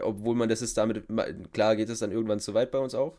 obwohl 0.01 0.35
man 0.35 0.49
das 0.49 0.61
ist 0.61 0.77
damit, 0.77 1.05
klar 1.53 1.75
geht 1.75 1.89
es 1.89 1.99
dann 1.99 2.11
irgendwann 2.11 2.39
zu 2.39 2.53
weit 2.53 2.71
bei 2.71 2.79
uns 2.79 2.95
auch. 2.95 3.17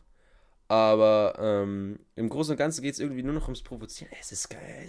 Aber 0.68 1.34
ähm, 1.38 1.98
im 2.16 2.28
Großen 2.28 2.52
und 2.52 2.56
Ganzen 2.56 2.82
geht 2.82 2.94
es 2.94 3.00
irgendwie 3.00 3.22
nur 3.22 3.34
noch 3.34 3.44
ums 3.44 3.62
Provozieren. 3.62 4.10
Es 4.18 4.32
ist 4.32 4.48
geil. 4.48 4.88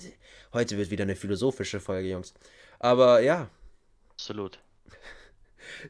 Heute 0.53 0.77
wird 0.77 0.91
wieder 0.91 1.03
eine 1.03 1.15
philosophische 1.15 1.79
Folge, 1.79 2.09
Jungs. 2.09 2.33
Aber 2.79 3.19
ja. 3.19 3.49
Absolut. 4.11 4.59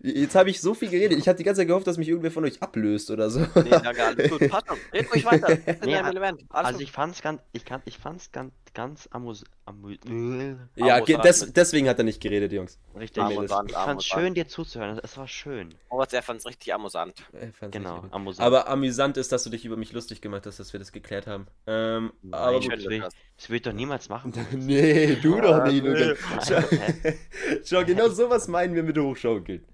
Jetzt 0.01 0.35
habe 0.35 0.49
ich 0.49 0.61
so 0.61 0.73
viel 0.73 0.89
geredet. 0.89 1.17
Ich 1.17 1.27
hatte 1.27 1.37
die 1.37 1.43
ganze 1.43 1.61
Zeit 1.61 1.67
gehofft, 1.67 1.87
dass 1.87 1.97
mich 1.97 2.09
irgendwer 2.09 2.31
von 2.31 2.43
euch 2.45 2.61
ablöst 2.61 3.11
oder 3.11 3.29
so. 3.29 3.39
Nee, 3.39 3.69
danke, 3.69 4.03
alles 4.03 4.29
gut. 4.29 4.49
Passt 4.49 4.67
schon. 4.67 4.77
Red 4.93 5.11
ruhig 5.13 5.25
weiter. 5.25 5.57
Nee, 5.85 5.95
also 6.49 6.79
ich 6.79 6.91
fand's 6.91 7.21
ganz, 7.21 7.41
ich 7.51 7.65
kann, 7.65 7.81
ich 7.85 7.97
fand's 7.97 8.31
ganz, 8.31 8.53
ganz 8.73 9.07
amus, 9.11 9.43
amus 9.65 9.97
Ja, 10.75 11.01
des, 11.01 11.53
deswegen 11.53 11.87
hat 11.87 11.97
er 11.97 12.03
nicht 12.03 12.21
geredet, 12.21 12.51
Jungs. 12.51 12.79
Richtig. 12.95 13.23
Amüsant, 13.23 13.71
ich 13.71 13.77
fand's 13.77 14.05
schön, 14.05 14.33
dir 14.33 14.47
zuzuhören. 14.47 14.99
Es 15.03 15.17
war 15.17 15.27
schön. 15.27 15.75
Oh, 15.89 16.03
er 16.09 16.21
fand's 16.21 16.45
richtig 16.45 16.73
amüsant. 16.73 17.23
Genau, 17.71 17.95
richtig 17.95 18.13
amüsant. 18.13 18.45
Aber 18.45 18.67
amüsant 18.67 19.17
ist, 19.17 19.31
dass 19.31 19.43
du 19.43 19.49
dich 19.49 19.65
über 19.65 19.77
mich 19.77 19.93
lustig 19.93 20.21
gemacht 20.21 20.45
hast, 20.45 20.59
dass 20.59 20.73
wir 20.73 20.79
das 20.79 20.91
geklärt 20.91 21.27
haben. 21.27 21.47
Ähm, 21.67 22.13
aber 22.31 22.59
gut. 22.59 22.71
Das, 22.71 22.85
will, 22.85 22.99
das 23.37 23.49
will 23.49 23.57
ich 23.57 23.61
doch 23.61 23.73
niemals 23.73 24.09
machen. 24.09 24.33
nee, 24.51 25.15
du 25.15 25.39
doch 25.39 25.63
nicht. 25.65 25.85
Schau, 26.47 26.61
Schau, 27.63 27.85
genau 27.85 28.09
sowas 28.09 28.47
meinen 28.47 28.75
wir 28.75 28.83
mit 28.83 28.97
Hochschaukeln. 28.97 29.65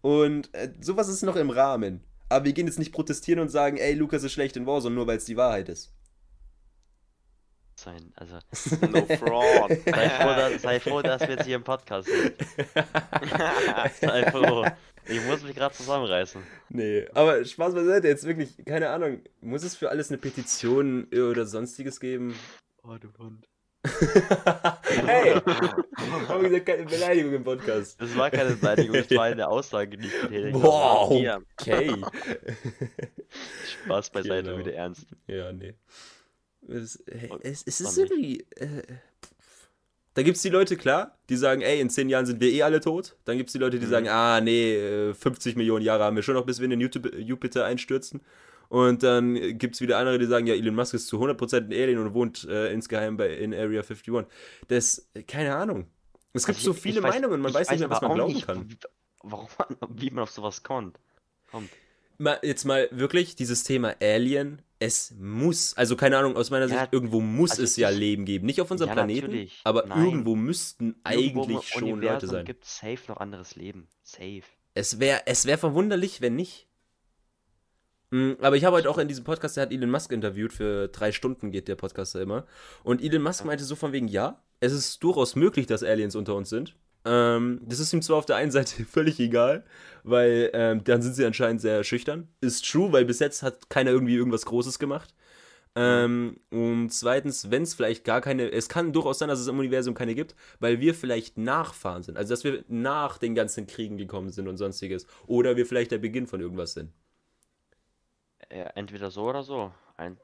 Und 0.00 0.52
äh, 0.54 0.72
sowas 0.80 1.08
ist 1.08 1.22
noch 1.22 1.36
im 1.36 1.50
Rahmen. 1.50 2.04
Aber 2.28 2.44
wir 2.44 2.52
gehen 2.52 2.66
jetzt 2.66 2.78
nicht 2.78 2.92
protestieren 2.92 3.40
und 3.40 3.48
sagen, 3.48 3.78
ey, 3.78 3.94
Lukas 3.94 4.22
ist 4.22 4.32
schlecht 4.32 4.56
in 4.56 4.66
Warzone, 4.66 4.94
nur 4.94 5.06
weil 5.06 5.16
es 5.16 5.24
die 5.24 5.36
Wahrheit 5.36 5.68
ist. 5.68 5.94
Sein, 7.78 8.12
also. 8.16 8.38
No 8.88 9.06
fraud. 9.06 9.70
Sei 9.84 10.10
froh, 10.10 10.34
dass, 10.34 10.62
sei 10.62 10.80
froh, 10.80 11.00
dass 11.00 11.20
wir 11.20 11.30
jetzt 11.30 11.44
hier 11.44 11.54
im 11.54 11.62
Podcast 11.62 12.08
sind. 12.08 12.34
sei 14.00 14.28
froh. 14.32 14.66
Ich 15.06 15.24
muss 15.24 15.44
mich 15.44 15.54
gerade 15.54 15.76
zusammenreißen. 15.76 16.42
Nee, 16.70 17.06
aber 17.14 17.44
Spaß 17.44 17.74
beiseite, 17.74 18.08
jetzt 18.08 18.24
wirklich, 18.24 18.56
keine 18.66 18.90
Ahnung, 18.90 19.20
muss 19.40 19.62
es 19.62 19.76
für 19.76 19.90
alles 19.90 20.10
eine 20.10 20.18
Petition 20.18 21.04
oder 21.04 21.46
sonstiges 21.46 22.00
geben? 22.00 22.34
Oh, 22.82 22.96
du 22.98 23.10
Hund 23.16 23.48
hey! 23.84 25.40
Haben 26.28 26.42
gesagt, 26.42 26.66
keine 26.66 26.84
Beleidigung 26.84 27.32
im 27.34 27.44
Podcast. 27.44 28.00
Das 28.00 28.16
war 28.16 28.30
keine 28.30 28.56
Beleidigung, 28.56 28.94
das 28.94 29.10
war 29.12 29.24
eine 29.24 29.48
Aussage, 29.48 29.96
die 29.96 30.06
ich 30.08 30.20
getätigt 30.20 30.54
habe. 30.54 30.64
Wow, 30.64 31.42
okay. 31.58 31.94
Spaß 33.84 34.10
beiseite, 34.10 34.50
genau. 34.50 34.58
wieder 34.58 34.74
ernst. 34.74 35.06
Ja, 35.26 35.52
nee. 35.52 35.74
Es, 36.68 37.02
hey, 37.10 37.30
es, 37.42 37.62
es 37.66 37.80
ist 37.80 37.98
irgendwie. 37.98 38.46
Äh, 38.56 38.82
da 40.14 40.22
gibt 40.22 40.36
es 40.36 40.42
die 40.42 40.48
Leute, 40.48 40.76
klar, 40.76 41.16
die 41.28 41.36
sagen, 41.36 41.62
ey, 41.62 41.80
in 41.80 41.90
10 41.90 42.08
Jahren 42.08 42.26
sind 42.26 42.40
wir 42.40 42.50
eh 42.50 42.62
alle 42.64 42.80
tot. 42.80 43.16
Dann 43.24 43.36
gibt 43.36 43.50
es 43.50 43.52
die 43.52 43.58
Leute, 43.58 43.78
die 43.78 43.86
mhm. 43.86 43.90
sagen, 43.90 44.08
ah, 44.08 44.40
nee, 44.40 45.14
50 45.14 45.54
äh, 45.54 45.58
Millionen 45.58 45.84
Jahre 45.84 46.04
haben 46.04 46.16
wir 46.16 46.24
schon 46.24 46.34
noch, 46.34 46.44
bis 46.44 46.58
wir 46.58 46.68
in 46.68 46.78
den 46.78 46.80
Jupiter 46.80 47.64
einstürzen. 47.64 48.20
Und 48.68 49.02
dann 49.02 49.34
gibt 49.58 49.76
es 49.76 49.80
wieder 49.80 49.96
andere, 49.96 50.18
die 50.18 50.26
sagen, 50.26 50.46
ja, 50.46 50.54
Elon 50.54 50.74
Musk 50.74 50.94
ist 50.94 51.06
zu 51.06 51.22
100% 51.22 51.56
ein 51.56 51.72
Alien 51.72 51.98
und 51.98 52.14
wohnt 52.14 52.44
äh, 52.44 52.72
insgeheim 52.72 53.16
bei, 53.16 53.28
in 53.34 53.54
Area 53.54 53.80
51. 53.80 54.26
Das, 54.66 55.08
keine 55.26 55.54
Ahnung. 55.54 55.86
Es 56.32 56.44
gibt 56.44 56.58
also 56.58 56.72
so 56.72 56.78
viele 56.78 57.02
weiß, 57.02 57.14
Meinungen, 57.14 57.40
man 57.40 57.54
weiß 57.54 57.70
nicht 57.70 57.80
mehr, 57.80 57.90
was 57.90 58.02
man 58.02 58.14
glauben 58.14 58.32
nicht, 58.32 58.46
kann. 58.46 58.68
Warum 59.22 59.48
wie 59.90 60.10
man 60.10 60.24
auf 60.24 60.30
sowas 60.30 60.62
kommt. 60.62 60.98
kommt. 61.50 61.70
Mal, 62.18 62.38
jetzt 62.42 62.64
mal 62.64 62.88
wirklich, 62.90 63.36
dieses 63.36 63.64
Thema 63.64 63.94
Alien, 64.00 64.60
es 64.78 65.14
muss, 65.18 65.74
also 65.76 65.96
keine 65.96 66.18
Ahnung, 66.18 66.36
aus 66.36 66.50
meiner 66.50 66.68
Sicht, 66.68 66.80
ja, 66.80 66.88
irgendwo 66.90 67.20
muss 67.20 67.52
also 67.52 67.64
es 67.64 67.76
ja 67.76 67.88
Leben 67.88 68.24
geben. 68.24 68.46
Nicht 68.46 68.60
auf 68.60 68.70
unserem 68.70 68.88
ja, 68.88 68.94
Planeten, 68.94 69.26
natürlich. 69.26 69.60
aber 69.64 69.86
Nein. 69.86 70.04
irgendwo 70.04 70.36
müssten 70.36 70.96
irgendwo 71.10 71.44
eigentlich 71.44 71.68
schon 71.68 71.84
Universum 71.84 72.12
Leute 72.12 72.26
sein. 72.26 72.40
Es 72.40 72.46
gibt 72.46 72.64
safe 72.64 73.00
noch 73.08 73.16
anderes 73.16 73.56
Leben. 73.56 73.88
Safe. 74.02 74.42
Es 74.74 75.00
wäre 75.00 75.22
es 75.26 75.46
wär 75.46 75.58
verwunderlich, 75.58 76.20
wenn 76.20 76.36
nicht. 76.36 76.68
Mm, 78.10 78.34
aber 78.40 78.56
ich 78.56 78.64
habe 78.64 78.76
heute 78.76 78.88
auch 78.88 78.98
in 78.98 79.08
diesem 79.08 79.24
Podcast, 79.24 79.56
der 79.56 79.62
hat 79.62 79.72
Elon 79.72 79.90
Musk 79.90 80.12
interviewt, 80.12 80.52
für 80.52 80.88
drei 80.88 81.12
Stunden 81.12 81.50
geht 81.50 81.68
der 81.68 81.76
Podcast 81.76 82.14
ja 82.14 82.22
immer. 82.22 82.46
Und 82.84 83.02
Elon 83.02 83.22
Musk 83.22 83.44
meinte 83.44 83.64
so 83.64 83.74
von 83.74 83.92
wegen, 83.92 84.08
ja, 84.08 84.42
es 84.60 84.72
ist 84.72 85.02
durchaus 85.02 85.36
möglich, 85.36 85.66
dass 85.66 85.82
Aliens 85.82 86.14
unter 86.14 86.34
uns 86.34 86.48
sind. 86.48 86.76
Ähm, 87.04 87.60
das 87.64 87.80
ist 87.80 87.92
ihm 87.92 88.02
zwar 88.02 88.16
auf 88.16 88.26
der 88.26 88.36
einen 88.36 88.50
Seite 88.50 88.84
völlig 88.90 89.20
egal, 89.20 89.64
weil 90.02 90.50
ähm, 90.52 90.84
dann 90.84 91.02
sind 91.02 91.14
sie 91.14 91.24
anscheinend 91.24 91.60
sehr 91.60 91.84
schüchtern. 91.84 92.28
Ist 92.40 92.70
true, 92.70 92.92
weil 92.92 93.04
bis 93.04 93.18
jetzt 93.20 93.42
hat 93.42 93.70
keiner 93.70 93.90
irgendwie 93.90 94.14
irgendwas 94.16 94.44
Großes 94.46 94.78
gemacht. 94.78 95.14
Ähm, 95.74 96.40
und 96.50 96.90
zweitens, 96.90 97.52
wenn 97.52 97.62
es 97.62 97.74
vielleicht 97.74 98.04
gar 98.04 98.20
keine, 98.20 98.50
es 98.50 98.68
kann 98.68 98.92
durchaus 98.92 99.20
sein, 99.20 99.28
dass 99.28 99.38
es 99.38 99.46
im 99.46 99.58
Universum 99.58 99.94
keine 99.94 100.14
gibt, 100.16 100.34
weil 100.58 100.80
wir 100.80 100.92
vielleicht 100.92 101.38
Nachfahren 101.38 102.02
sind. 102.02 102.16
Also, 102.16 102.32
dass 102.32 102.42
wir 102.42 102.64
nach 102.66 103.18
den 103.18 103.36
ganzen 103.36 103.66
Kriegen 103.68 103.96
gekommen 103.96 104.30
sind 104.30 104.48
und 104.48 104.56
sonstiges. 104.56 105.06
Oder 105.26 105.56
wir 105.56 105.66
vielleicht 105.66 105.92
der 105.92 105.98
Beginn 105.98 106.26
von 106.26 106.40
irgendwas 106.40 106.72
sind. 106.72 106.92
Ja, 108.50 108.64
entweder 108.74 109.10
so 109.10 109.28
oder 109.28 109.44
so. 109.44 109.72
Eins 109.96 110.18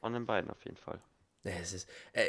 von 0.00 0.12
den 0.12 0.26
beiden 0.26 0.50
auf 0.50 0.64
jeden 0.64 0.76
Fall. 0.76 1.00
Es 1.44 1.72
ist, 1.72 1.88
äh, 2.12 2.26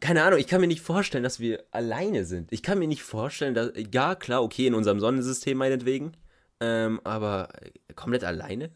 keine 0.00 0.22
Ahnung, 0.22 0.38
ich 0.38 0.46
kann 0.46 0.60
mir 0.60 0.66
nicht 0.66 0.80
vorstellen, 0.80 1.24
dass 1.24 1.40
wir 1.40 1.64
alleine 1.70 2.24
sind. 2.24 2.52
Ich 2.52 2.62
kann 2.62 2.78
mir 2.78 2.88
nicht 2.88 3.02
vorstellen, 3.02 3.54
dass, 3.54 3.72
ja, 3.92 4.14
klar, 4.14 4.42
okay, 4.42 4.66
in 4.66 4.74
unserem 4.74 5.00
Sonnensystem 5.00 5.58
meinetwegen, 5.58 6.12
ähm, 6.60 7.00
aber 7.04 7.48
komplett 7.94 8.24
alleine? 8.24 8.70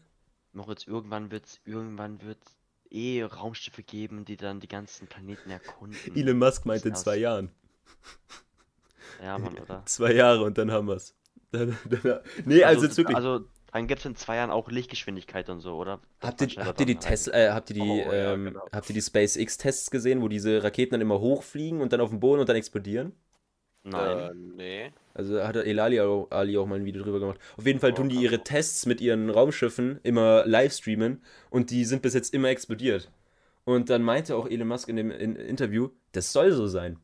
Moritz, 0.51 0.85
irgendwann 0.85 1.31
wird's, 1.31 1.59
irgendwann 1.65 2.21
wird's 2.21 2.57
eh 2.89 3.23
Raumschiffe 3.23 3.83
geben, 3.83 4.25
die 4.25 4.37
dann 4.37 4.59
die 4.59 4.67
ganzen 4.67 5.07
Planeten 5.07 5.49
erkunden. 5.49 5.97
Elon 6.15 6.37
Musk 6.37 6.65
meinte 6.65 6.89
in 6.89 6.95
zwei 6.95 7.17
Jahren. 7.17 7.49
Ja, 9.21 9.37
Mann, 9.37 9.57
oder? 9.57 9.83
Zwei 9.85 10.13
Jahre 10.13 10.43
und 10.43 10.57
dann 10.57 10.71
haben 10.71 10.87
wir's. 10.87 11.15
Dann, 11.51 11.77
dann, 11.85 12.19
nee, 12.45 12.63
also, 12.63 12.85
jetzt 12.85 12.97
wirklich. 12.97 13.15
Also, 13.15 13.45
dann 13.73 13.87
gibt's 13.87 14.05
in 14.05 14.15
zwei 14.15 14.37
Jahren 14.37 14.51
auch 14.51 14.69
Lichtgeschwindigkeit 14.69 15.49
und 15.49 15.59
so, 15.59 15.75
oder? 15.77 15.99
Habt 16.21 16.41
ihr, 16.41 16.65
habt 16.65 16.79
ihr 16.79 16.85
die 16.85 16.95
dran 16.95 17.09
Tesla, 17.09 17.33
äh, 17.33 17.49
habt 17.51 17.69
ihr 17.71 17.75
die, 17.75 17.81
Oh, 17.81 18.11
ja, 18.11 18.33
ähm, 18.33 18.45
genau. 18.45 18.65
habt 18.71 18.89
ihr 18.89 18.93
die 18.93 19.01
SpaceX-Tests 19.01 19.91
gesehen, 19.91 20.21
wo 20.21 20.27
diese 20.27 20.63
Raketen 20.63 20.91
dann 20.93 21.01
immer 21.01 21.19
hochfliegen 21.19 21.81
und 21.81 21.91
dann 21.93 22.01
auf 22.01 22.09
den 22.09 22.19
Boden 22.19 22.39
und 22.39 22.49
dann 22.49 22.55
explodieren? 22.55 23.13
Nein. 23.83 24.17
Äh, 24.17 24.33
nee. 24.35 24.91
Also 25.13 25.43
hat 25.43 25.55
Elali 25.57 25.99
auch, 25.99 26.27
Ali 26.31 26.57
auch 26.57 26.65
mal 26.65 26.75
ein 26.75 26.85
Video 26.85 27.03
drüber 27.03 27.19
gemacht. 27.19 27.39
Auf 27.57 27.65
jeden 27.65 27.79
Fall 27.79 27.91
Oh, 27.91 27.95
tun 27.95 28.09
die 28.09 28.15
ihre 28.21 28.43
Tests 28.43 28.85
mit 28.85 29.01
ihren 29.01 29.29
Raumschiffen 29.29 29.99
immer 30.03 30.45
live 30.45 30.73
streamen 30.73 31.21
und 31.49 31.69
die 31.69 31.83
sind 31.85 32.01
bis 32.01 32.13
jetzt 32.13 32.33
immer 32.33 32.49
explodiert. 32.49 33.11
Und 33.65 33.89
dann 33.89 34.03
meinte 34.03 34.35
auch 34.35 34.47
Elon 34.47 34.67
Musk 34.67 34.87
in 34.89 34.95
dem 34.97 35.11
in 35.11 35.35
Interview, 35.35 35.89
das 36.13 36.31
soll 36.33 36.51
so 36.53 36.67
sein. 36.67 36.99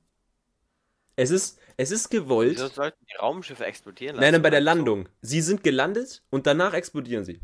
Es 1.20 1.32
ist, 1.32 1.60
es 1.76 1.92
ist 1.92 2.10
gewollt. 2.10 2.54
Wieso 2.54 2.70
sollten 2.70 3.06
die 3.12 3.18
Raumschiffe 3.18 3.66
explodieren 3.66 4.16
Nein, 4.16 4.32
nein, 4.32 4.42
bei 4.42 4.50
der. 4.50 4.62
Landung. 4.62 5.10
Sie 5.22 5.42
sind 5.42 5.66
gelandet 5.66 6.24
und 6.30 6.48
danach 6.48 6.74
explodieren 6.74 7.26
sie. 7.26 7.42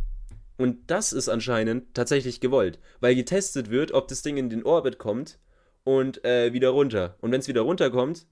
Und 0.58 0.90
das 0.90 1.12
ist 1.12 1.28
anscheinend 1.28 1.94
tatsächlich 1.94 2.40
gewollt, 2.40 2.80
weil 3.02 3.16
getestet 3.16 3.70
wird, 3.70 3.92
ob 3.92 4.08
das 4.08 4.22
Ding 4.22 4.38
in 4.38 4.50
den 4.50 4.64
Orbit 4.64 4.98
kommt 4.98 5.40
und 5.84 6.24
äh, 6.24 6.54
wieder 6.54 6.70
runter. 6.70 7.18
Und 7.20 7.34
wenn 7.34 7.42
es 7.42 7.50
wieder 7.50 7.62
runterkommt, 7.62 8.26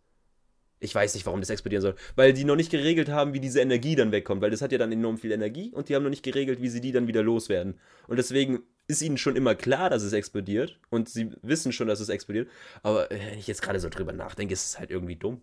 ich 0.80 0.96
weiß 0.96 1.14
nicht, 1.14 1.26
warum 1.26 1.41
das 1.41 1.50
explodieren 1.50 1.82
soll, 1.82 1.96
weil 2.16 2.32
die 2.32 2.46
noch 2.46 2.56
nicht 2.56 2.72
geregelt 2.72 3.10
haben, 3.10 3.34
wie 3.34 3.41
diese 3.41 3.60
Energie 3.60 3.98
dann 3.98 4.14
wegkommt, 4.14 4.41
weil 4.41 4.52
das 4.52 4.62
hat 4.62 4.72
ja 4.72 4.78
dann 4.78 4.94
enorm 4.94 5.18
viel 5.18 5.34
Energie 5.34 5.74
und 5.74 5.89
die 5.89 5.96
haben 5.96 6.04
noch 6.04 6.10
nicht 6.10 6.24
geregelt, 6.24 6.62
wie 6.62 6.70
sie 6.70 6.80
die 6.80 6.94
dann 6.94 7.08
wieder 7.08 7.22
loswerden. 7.22 7.82
Und 8.08 8.16
deswegen 8.16 8.64
ist 8.88 9.01
ihnen 9.01 9.17
schon 9.17 9.36
immer 9.36 9.55
klar, 9.55 9.89
dass 9.89 10.03
es 10.03 10.13
explodiert 10.13 10.79
und 10.89 11.09
sie 11.09 11.31
wissen 11.41 11.71
schon, 11.71 11.88
dass 11.88 11.99
es 11.99 12.09
explodiert. 12.09 12.49
Aber 12.84 13.11
äh, 13.11 13.19
wenn 13.31 13.39
ich 13.39 13.47
jetzt 13.47 13.61
gerade 13.61 13.79
so 13.79 13.89
drüber 13.89 14.13
nachdenke, 14.13 14.53
ist 14.53 14.65
es 14.65 14.79
halt 14.79 14.91
irgendwie 14.91 15.15
dumm. 15.15 15.41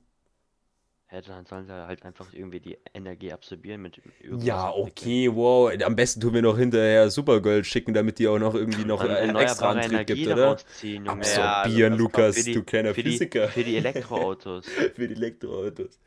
Ja, 1.10 1.20
dann 1.20 1.44
sollen 1.44 1.66
sie 1.66 1.72
halt 1.72 2.04
einfach 2.04 2.32
irgendwie 2.32 2.60
die 2.60 2.78
Energie 2.94 3.32
absorbieren 3.32 3.82
mit 3.82 4.00
irgendwas. 4.20 4.46
Ja, 4.46 4.70
okay, 4.72 5.28
wow. 5.34 5.72
Am 5.84 5.96
besten 5.96 6.20
tun 6.20 6.34
wir 6.34 6.42
noch 6.42 6.56
hinterher 6.56 7.10
Supergirl 7.10 7.64
schicken, 7.64 7.94
damit 7.94 8.20
die 8.20 8.28
auch 8.28 8.38
noch 8.38 8.54
irgendwie 8.54 8.84
noch 8.84 9.00
einen 9.04 9.34
extra 9.34 9.70
Antrieb 9.70 9.90
Energie 9.90 10.24
gibt, 10.24 10.28
oder? 10.36 10.56
ziehen, 10.66 11.06
Ja, 11.06 11.12
Absorbieren, 11.12 11.92
also 11.94 12.04
das 12.04 12.04
Lukas, 12.04 12.34
die- 12.44 12.52
du 12.54 12.62
kleiner 12.62 12.94
für 12.94 13.02
die, 13.02 13.10
Physiker. 13.10 13.48
Für 13.48 13.64
die 13.64 13.76
Elektroautos. 13.76 14.66
Für 14.94 15.08
die 15.08 15.14
Elektroautos. 15.14 15.98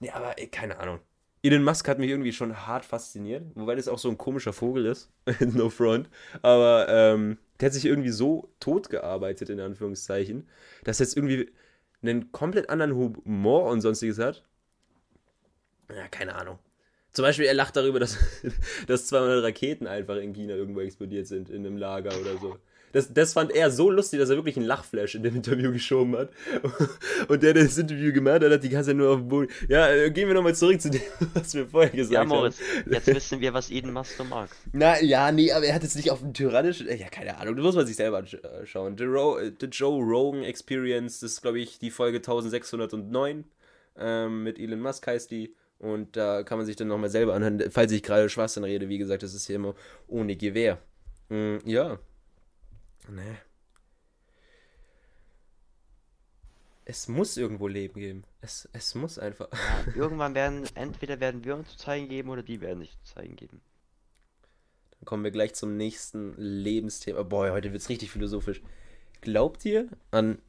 Nee, 0.00 0.10
aber 0.10 0.38
ey, 0.38 0.48
keine 0.48 0.78
Ahnung. 0.78 1.00
Elon 1.42 1.64
Musk 1.64 1.88
hat 1.88 1.98
mich 1.98 2.10
irgendwie 2.10 2.32
schon 2.32 2.66
hart 2.66 2.84
fasziniert, 2.84 3.44
wobei 3.54 3.74
das 3.74 3.88
auch 3.88 3.98
so 3.98 4.08
ein 4.08 4.16
komischer 4.16 4.52
Vogel 4.52 4.86
ist. 4.86 5.10
no 5.40 5.70
front. 5.70 6.08
Aber 6.40 6.86
ähm, 6.88 7.38
der 7.58 7.66
hat 7.66 7.74
sich 7.74 7.84
irgendwie 7.84 8.10
so 8.10 8.52
tot 8.60 8.90
gearbeitet, 8.90 9.50
in 9.50 9.58
Anführungszeichen, 9.58 10.48
dass 10.84 11.00
er 11.00 11.06
jetzt 11.06 11.16
irgendwie 11.16 11.50
einen 12.02 12.30
komplett 12.30 12.70
anderen 12.70 12.94
Humor 12.94 13.64
und 13.70 13.80
sonstiges 13.80 14.18
hat. 14.18 14.44
Ja, 15.90 16.06
keine 16.08 16.36
Ahnung. 16.36 16.58
Zum 17.12 17.24
Beispiel, 17.24 17.44
er 17.44 17.54
lacht 17.54 17.76
darüber, 17.76 18.00
dass, 18.00 18.18
dass 18.86 19.06
200 19.08 19.42
Raketen 19.42 19.86
einfach 19.86 20.16
in 20.16 20.32
China 20.32 20.54
irgendwo 20.54 20.80
explodiert 20.80 21.26
sind, 21.26 21.50
in 21.50 21.66
einem 21.66 21.76
Lager 21.76 22.18
oder 22.18 22.38
so. 22.38 22.56
Das, 22.92 23.12
das 23.12 23.32
fand 23.32 23.52
er 23.52 23.70
so 23.70 23.90
lustig, 23.90 24.20
dass 24.20 24.30
er 24.30 24.36
wirklich 24.36 24.56
einen 24.56 24.66
Lachflash 24.66 25.14
in 25.14 25.22
dem 25.22 25.36
Interview 25.36 25.72
geschoben 25.72 26.16
hat. 26.16 26.30
Und 27.28 27.42
der, 27.42 27.54
der 27.54 27.64
das 27.64 27.78
Interview 27.78 28.12
gemacht 28.12 28.42
hat, 28.42 28.52
hat 28.52 28.62
die 28.62 28.68
ganze 28.68 28.90
Zeit 28.90 28.96
nur 28.96 29.10
auf 29.10 29.18
dem 29.18 29.28
Boden. 29.28 29.48
Ja, 29.68 29.88
äh, 29.90 30.10
gehen 30.10 30.28
wir 30.28 30.34
nochmal 30.34 30.54
zurück 30.54 30.80
zu 30.80 30.90
dem, 30.90 31.00
was 31.34 31.54
wir 31.54 31.66
vorher 31.66 31.90
gesagt 31.90 32.12
Ja, 32.12 32.20
haben. 32.20 32.28
Moritz, 32.28 32.58
jetzt 32.88 33.06
wissen 33.14 33.40
wir, 33.40 33.54
was 33.54 33.70
Elon 33.70 33.92
Musk 33.92 34.16
so 34.16 34.24
mag. 34.24 34.50
Na, 34.72 35.00
ja, 35.02 35.32
nee, 35.32 35.50
aber 35.52 35.64
er 35.64 35.74
hat 35.74 35.82
jetzt 35.82 35.96
nicht 35.96 36.10
auf 36.10 36.20
dem 36.20 36.34
tyrannischen. 36.34 36.88
Ja, 36.88 37.08
keine 37.08 37.38
Ahnung, 37.38 37.56
du 37.56 37.62
musst 37.62 37.76
mal 37.76 37.86
sich 37.86 37.96
selber 37.96 38.18
anschauen. 38.18 38.96
The, 38.98 39.04
Ro 39.04 39.38
äh, 39.38 39.52
The 39.58 39.66
Joe 39.66 40.02
Rogan 40.02 40.42
Experience, 40.42 41.20
das 41.20 41.32
ist, 41.32 41.42
glaube 41.42 41.60
ich, 41.60 41.78
die 41.78 41.90
Folge 41.90 42.18
1609. 42.18 43.44
Ähm, 43.98 44.42
mit 44.42 44.58
Elon 44.58 44.80
Musk 44.80 45.06
heißt 45.06 45.30
die. 45.30 45.54
Und 45.78 46.16
da 46.16 46.44
kann 46.44 46.58
man 46.58 46.66
sich 46.66 46.76
dann 46.76 46.86
nochmal 46.86 47.10
selber 47.10 47.34
anhören, 47.34 47.60
falls 47.70 47.90
ich 47.90 48.04
gerade 48.04 48.28
Schwachsinn 48.28 48.62
rede. 48.62 48.88
Wie 48.88 48.98
gesagt, 48.98 49.24
das 49.24 49.34
ist 49.34 49.48
hier 49.48 49.56
immer 49.56 49.74
ohne 50.06 50.36
Gewehr. 50.36 50.78
Mm, 51.28 51.56
ja. 51.64 51.98
Nee. 53.08 53.36
Es 56.84 57.08
muss 57.08 57.36
irgendwo 57.36 57.68
Leben 57.68 58.00
geben. 58.00 58.24
Es, 58.40 58.68
es 58.72 58.94
muss 58.94 59.18
einfach. 59.18 59.48
Ja, 59.52 59.92
irgendwann 59.94 60.34
werden, 60.34 60.68
entweder 60.74 61.20
werden 61.20 61.44
wir 61.44 61.54
uns 61.54 61.70
zu 61.70 61.76
zeigen 61.78 62.08
geben 62.08 62.28
oder 62.30 62.42
die 62.42 62.60
werden 62.60 62.80
sich 62.80 62.90
zu 63.02 63.14
zeigen 63.14 63.36
geben. 63.36 63.60
Dann 64.90 65.04
kommen 65.04 65.24
wir 65.24 65.30
gleich 65.30 65.54
zum 65.54 65.76
nächsten 65.76 66.34
Lebensthema. 66.36 67.22
Boah, 67.22 67.52
heute 67.52 67.72
wird 67.72 67.82
es 67.82 67.88
richtig 67.88 68.10
philosophisch. 68.10 68.62
Glaubt 69.20 69.64
ihr 69.64 69.88
an 70.10 70.40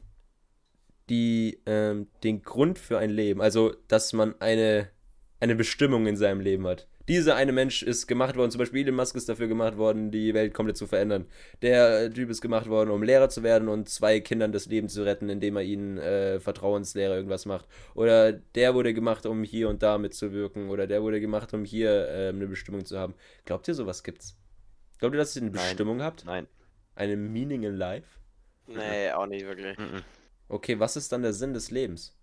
die, 1.09 1.59
ähm, 1.65 2.07
den 2.23 2.41
Grund 2.41 2.79
für 2.79 2.97
ein 2.97 3.11
Leben? 3.11 3.41
Also, 3.41 3.75
dass 3.87 4.13
man 4.13 4.39
eine, 4.41 4.89
eine 5.39 5.55
Bestimmung 5.55 6.07
in 6.07 6.17
seinem 6.17 6.39
Leben 6.39 6.65
hat. 6.65 6.87
Dieser 7.09 7.35
eine 7.35 7.51
Mensch 7.51 7.83
ist 7.83 8.07
gemacht 8.07 8.37
worden, 8.37 8.49
zum 8.49 8.59
Beispiel 8.59 8.81
Elon 8.81 8.95
Musk 8.95 9.15
ist 9.17 9.27
dafür 9.27 9.49
gemacht 9.49 9.75
worden, 9.75 10.09
die 10.09 10.33
Welt 10.33 10.53
komplett 10.53 10.77
zu 10.77 10.87
verändern. 10.87 11.25
Der 11.61 12.09
Typ 12.13 12.29
ist 12.29 12.39
gemacht 12.39 12.69
worden, 12.69 12.91
um 12.91 13.03
Lehrer 13.03 13.27
zu 13.27 13.43
werden 13.43 13.67
und 13.67 13.89
zwei 13.89 14.21
Kindern 14.21 14.53
das 14.53 14.67
Leben 14.67 14.87
zu 14.87 15.03
retten, 15.03 15.27
indem 15.27 15.57
er 15.57 15.63
ihnen 15.63 15.97
äh, 15.97 16.39
Vertrauenslehrer 16.39 17.15
irgendwas 17.15 17.45
macht. 17.45 17.67
Oder 17.93 18.31
der 18.31 18.73
wurde 18.73 18.93
gemacht, 18.93 19.25
um 19.25 19.43
hier 19.43 19.67
und 19.67 19.83
da 19.83 19.97
mitzuwirken. 19.97 20.69
Oder 20.69 20.87
der 20.87 21.03
wurde 21.03 21.19
gemacht, 21.19 21.53
um 21.53 21.65
hier 21.65 22.07
ähm, 22.09 22.37
eine 22.37 22.47
Bestimmung 22.47 22.85
zu 22.85 22.97
haben. 22.97 23.15
Glaubt 23.43 23.67
ihr, 23.67 23.73
sowas 23.73 24.03
gibt's? 24.03 24.37
Glaubt 24.99 25.15
ihr, 25.15 25.19
dass 25.19 25.35
ihr 25.35 25.41
eine 25.41 25.51
Nein. 25.51 25.61
Bestimmung 25.61 26.01
habt? 26.01 26.23
Nein. 26.23 26.47
Eine 26.95 27.17
Meaning 27.17 27.63
in 27.63 27.75
life? 27.75 28.07
Nee, 28.67 29.11
auch 29.11 29.25
nicht 29.25 29.45
wirklich. 29.45 29.77
Okay, 30.47 30.79
was 30.79 30.95
ist 30.95 31.11
dann 31.11 31.21
der 31.23 31.33
Sinn 31.33 31.53
des 31.53 31.69
Lebens? 31.69 32.15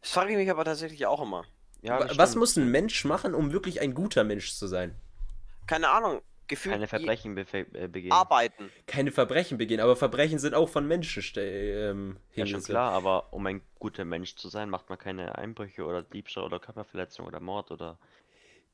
Das 0.00 0.12
frage 0.12 0.32
ich 0.32 0.36
mich 0.38 0.50
aber 0.50 0.64
tatsächlich 0.64 1.04
auch 1.06 1.20
immer. 1.20 1.44
Ja, 1.82 2.00
was 2.16 2.30
stimmt. 2.30 2.36
muss 2.36 2.56
ein 2.56 2.70
Mensch 2.70 3.04
machen, 3.04 3.34
um 3.34 3.52
wirklich 3.52 3.80
ein 3.80 3.94
guter 3.94 4.24
Mensch 4.24 4.54
zu 4.54 4.66
sein? 4.66 4.94
Keine 5.66 5.88
Ahnung. 5.90 6.22
Gefühlt 6.48 6.74
keine 6.74 6.86
Verbrechen 6.86 7.36
befe- 7.36 7.74
äh, 7.74 7.88
begehen? 7.88 8.12
arbeiten. 8.12 8.70
Keine 8.86 9.10
Verbrechen 9.10 9.58
begehen, 9.58 9.80
aber 9.80 9.96
Verbrechen 9.96 10.38
sind 10.38 10.54
auch 10.54 10.68
von 10.68 10.86
Menschen 10.86 11.22
ähm, 11.36 12.16
Ja, 12.34 12.46
schon 12.46 12.62
klar, 12.62 12.92
aber 12.92 13.32
um 13.32 13.46
ein 13.46 13.62
guter 13.78 14.04
Mensch 14.04 14.34
zu 14.36 14.48
sein, 14.48 14.68
macht 14.68 14.88
man 14.90 14.98
keine 14.98 15.38
Einbrüche 15.38 15.84
oder 15.84 16.02
Diebstahl 16.02 16.44
oder 16.44 16.58
Körperverletzung 16.60 17.26
oder 17.26 17.40
Mord 17.40 17.70
oder. 17.70 17.98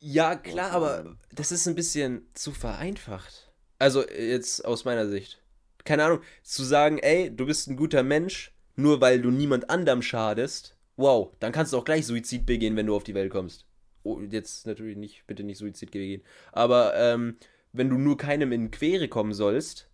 Ja, 0.00 0.34
klar, 0.36 0.72
aber 0.72 1.16
das 1.30 1.52
ist 1.52 1.68
ein 1.68 1.74
bisschen 1.74 2.26
zu 2.34 2.52
vereinfacht. 2.52 3.52
Also 3.78 4.08
jetzt 4.08 4.64
aus 4.64 4.84
meiner 4.84 5.06
Sicht. 5.06 5.40
Keine 5.84 6.04
Ahnung, 6.04 6.20
zu 6.42 6.64
sagen, 6.64 6.98
ey, 6.98 7.34
du 7.34 7.46
bist 7.46 7.68
ein 7.68 7.76
guter 7.76 8.02
Mensch, 8.02 8.52
nur 8.76 9.00
weil 9.00 9.20
du 9.22 9.30
niemand 9.30 9.70
anderem 9.70 10.02
schadest, 10.02 10.74
wow, 10.98 11.30
dann 11.40 11.52
kannst 11.52 11.72
du 11.72 11.78
auch 11.78 11.84
gleich 11.84 12.04
Suizid 12.04 12.44
begehen, 12.44 12.76
wenn 12.76 12.86
du 12.86 12.94
auf 12.94 13.04
die 13.04 13.14
Welt 13.14 13.30
kommst. 13.32 13.64
Oh, 14.02 14.20
jetzt 14.20 14.66
natürlich 14.66 14.96
nicht, 14.96 15.26
bitte 15.26 15.44
nicht 15.44 15.58
Suizid 15.58 15.90
begehen. 15.92 16.22
Aber 16.52 16.94
ähm, 16.96 17.38
wenn 17.72 17.88
du 17.88 17.96
nur 17.96 18.16
keinem 18.16 18.52
in 18.52 18.70
Quere 18.70 19.08
kommen 19.08 19.32
sollst, 19.32 19.88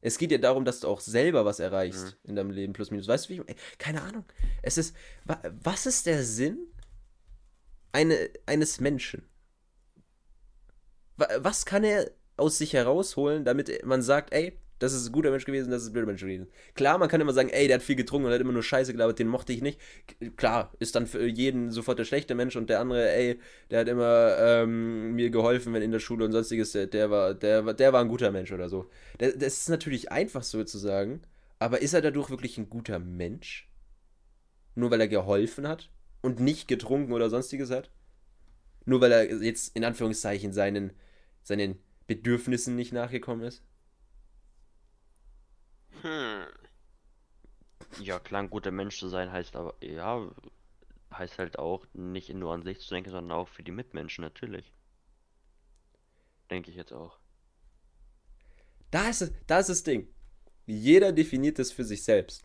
es 0.00 0.18
geht 0.18 0.32
ja 0.32 0.38
darum, 0.38 0.64
dass 0.66 0.80
du 0.80 0.88
auch 0.88 1.00
selber 1.00 1.44
was 1.46 1.60
erreichst 1.60 2.18
in 2.24 2.36
deinem 2.36 2.50
Leben, 2.50 2.74
plus 2.74 2.90
minus. 2.90 3.08
Weißt 3.08 3.30
du, 3.30 3.34
wie 3.34 3.42
ich, 3.46 3.56
keine 3.78 4.02
Ahnung. 4.02 4.24
Es 4.60 4.76
ist, 4.76 4.94
wa, 5.24 5.40
was 5.62 5.86
ist 5.86 6.04
der 6.04 6.22
Sinn 6.22 6.66
eine, 7.92 8.28
eines 8.44 8.80
Menschen? 8.80 9.26
Wa- 11.16 11.28
Was 11.38 11.64
kann 11.64 11.84
er 11.84 12.10
aus 12.36 12.58
sich 12.58 12.72
herausholen, 12.72 13.44
damit 13.44 13.84
man 13.86 14.02
sagt, 14.02 14.34
ey, 14.34 14.58
das 14.84 14.92
ist 14.92 15.06
ein 15.06 15.12
guter 15.12 15.30
Mensch 15.30 15.44
gewesen, 15.44 15.70
das 15.70 15.82
ist 15.82 15.88
ein 15.88 15.92
blöder 15.94 16.06
Mensch 16.06 16.20
gewesen. 16.20 16.46
Klar, 16.74 16.98
man 16.98 17.08
kann 17.08 17.20
immer 17.20 17.32
sagen, 17.32 17.48
ey, 17.48 17.66
der 17.66 17.76
hat 17.76 17.82
viel 17.82 17.96
getrunken 17.96 18.26
und 18.26 18.32
hat 18.32 18.40
immer 18.40 18.52
nur 18.52 18.62
Scheiße 18.62 18.92
gelabert, 18.92 19.18
den 19.18 19.28
mochte 19.28 19.52
ich 19.52 19.62
nicht. 19.62 19.80
Klar, 20.36 20.72
ist 20.78 20.94
dann 20.94 21.06
für 21.06 21.26
jeden 21.26 21.70
sofort 21.70 21.98
der 21.98 22.04
schlechte 22.04 22.34
Mensch 22.34 22.54
und 22.56 22.68
der 22.68 22.80
andere, 22.80 23.10
ey, 23.10 23.40
der 23.70 23.80
hat 23.80 23.88
immer 23.88 24.36
ähm, 24.38 25.12
mir 25.14 25.30
geholfen, 25.30 25.72
wenn 25.72 25.82
in 25.82 25.90
der 25.90 26.00
Schule 26.00 26.26
und 26.26 26.32
sonstiges, 26.32 26.72
der, 26.72 26.86
der, 26.86 27.10
war, 27.10 27.34
der, 27.34 27.72
der 27.72 27.92
war 27.92 28.00
ein 28.02 28.08
guter 28.08 28.30
Mensch 28.30 28.52
oder 28.52 28.68
so. 28.68 28.90
Das, 29.18 29.32
das 29.38 29.58
ist 29.58 29.68
natürlich 29.70 30.12
einfach 30.12 30.42
so 30.42 30.62
zu 30.64 30.78
sagen, 30.78 31.22
aber 31.58 31.80
ist 31.80 31.94
er 31.94 32.02
dadurch 32.02 32.28
wirklich 32.28 32.58
ein 32.58 32.68
guter 32.68 32.98
Mensch? 32.98 33.70
Nur 34.74 34.90
weil 34.90 35.00
er 35.00 35.08
geholfen 35.08 35.66
hat 35.66 35.90
und 36.20 36.40
nicht 36.40 36.68
getrunken 36.68 37.12
oder 37.12 37.30
sonstiges 37.30 37.70
hat? 37.70 37.90
Nur 38.84 39.00
weil 39.00 39.12
er 39.12 39.42
jetzt 39.42 39.74
in 39.74 39.84
Anführungszeichen 39.84 40.52
seinen, 40.52 40.92
seinen 41.42 41.78
Bedürfnissen 42.06 42.76
nicht 42.76 42.92
nachgekommen 42.92 43.46
ist? 43.46 43.62
Hm. 46.04 46.46
Ja, 48.00 48.18
klar, 48.20 48.42
ein 48.42 48.50
guter 48.50 48.70
Mensch 48.70 48.98
zu 48.98 49.08
sein 49.08 49.32
heißt 49.32 49.56
aber, 49.56 49.74
ja, 49.80 50.30
heißt 51.12 51.38
halt 51.38 51.58
auch 51.58 51.86
nicht 51.92 52.32
nur 52.34 52.52
an 52.52 52.62
sich 52.62 52.80
zu 52.80 52.90
denken, 52.94 53.10
sondern 53.10 53.36
auch 53.38 53.48
für 53.48 53.62
die 53.62 53.72
Mitmenschen 53.72 54.22
natürlich. 54.22 54.72
Denke 56.50 56.70
ich 56.70 56.76
jetzt 56.76 56.92
auch. 56.92 57.18
Da 58.90 59.08
ist, 59.08 59.22
es- 59.22 59.32
da 59.46 59.58
ist 59.58 59.68
das 59.68 59.82
Ding. 59.82 60.08
Jeder 60.66 61.12
definiert 61.12 61.58
es 61.58 61.72
für 61.72 61.84
sich 61.84 62.04
selbst. 62.04 62.44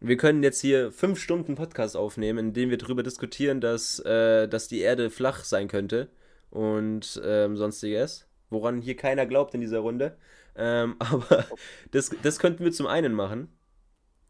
Wir 0.00 0.16
können 0.16 0.42
jetzt 0.42 0.60
hier 0.60 0.92
fünf 0.92 1.18
Stunden 1.20 1.54
Podcast 1.56 1.96
aufnehmen, 1.96 2.38
in 2.48 2.52
dem 2.52 2.70
wir 2.70 2.78
darüber 2.78 3.02
diskutieren, 3.02 3.60
dass, 3.60 3.98
äh, 4.00 4.46
dass 4.48 4.68
die 4.68 4.80
Erde 4.80 5.10
flach 5.10 5.44
sein 5.44 5.66
könnte 5.68 6.10
und 6.50 7.20
ähm, 7.24 7.56
sonstiges, 7.56 8.26
woran 8.50 8.80
hier 8.80 8.96
keiner 8.96 9.26
glaubt 9.26 9.54
in 9.54 9.60
dieser 9.60 9.80
Runde. 9.80 10.16
Ähm, 10.58 10.96
aber 10.98 11.46
das, 11.92 12.10
das 12.22 12.38
könnten 12.38 12.64
wir 12.64 12.72
zum 12.72 12.86
einen 12.86 13.14
machen. 13.14 13.48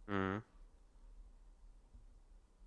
Mhm. 0.06 0.42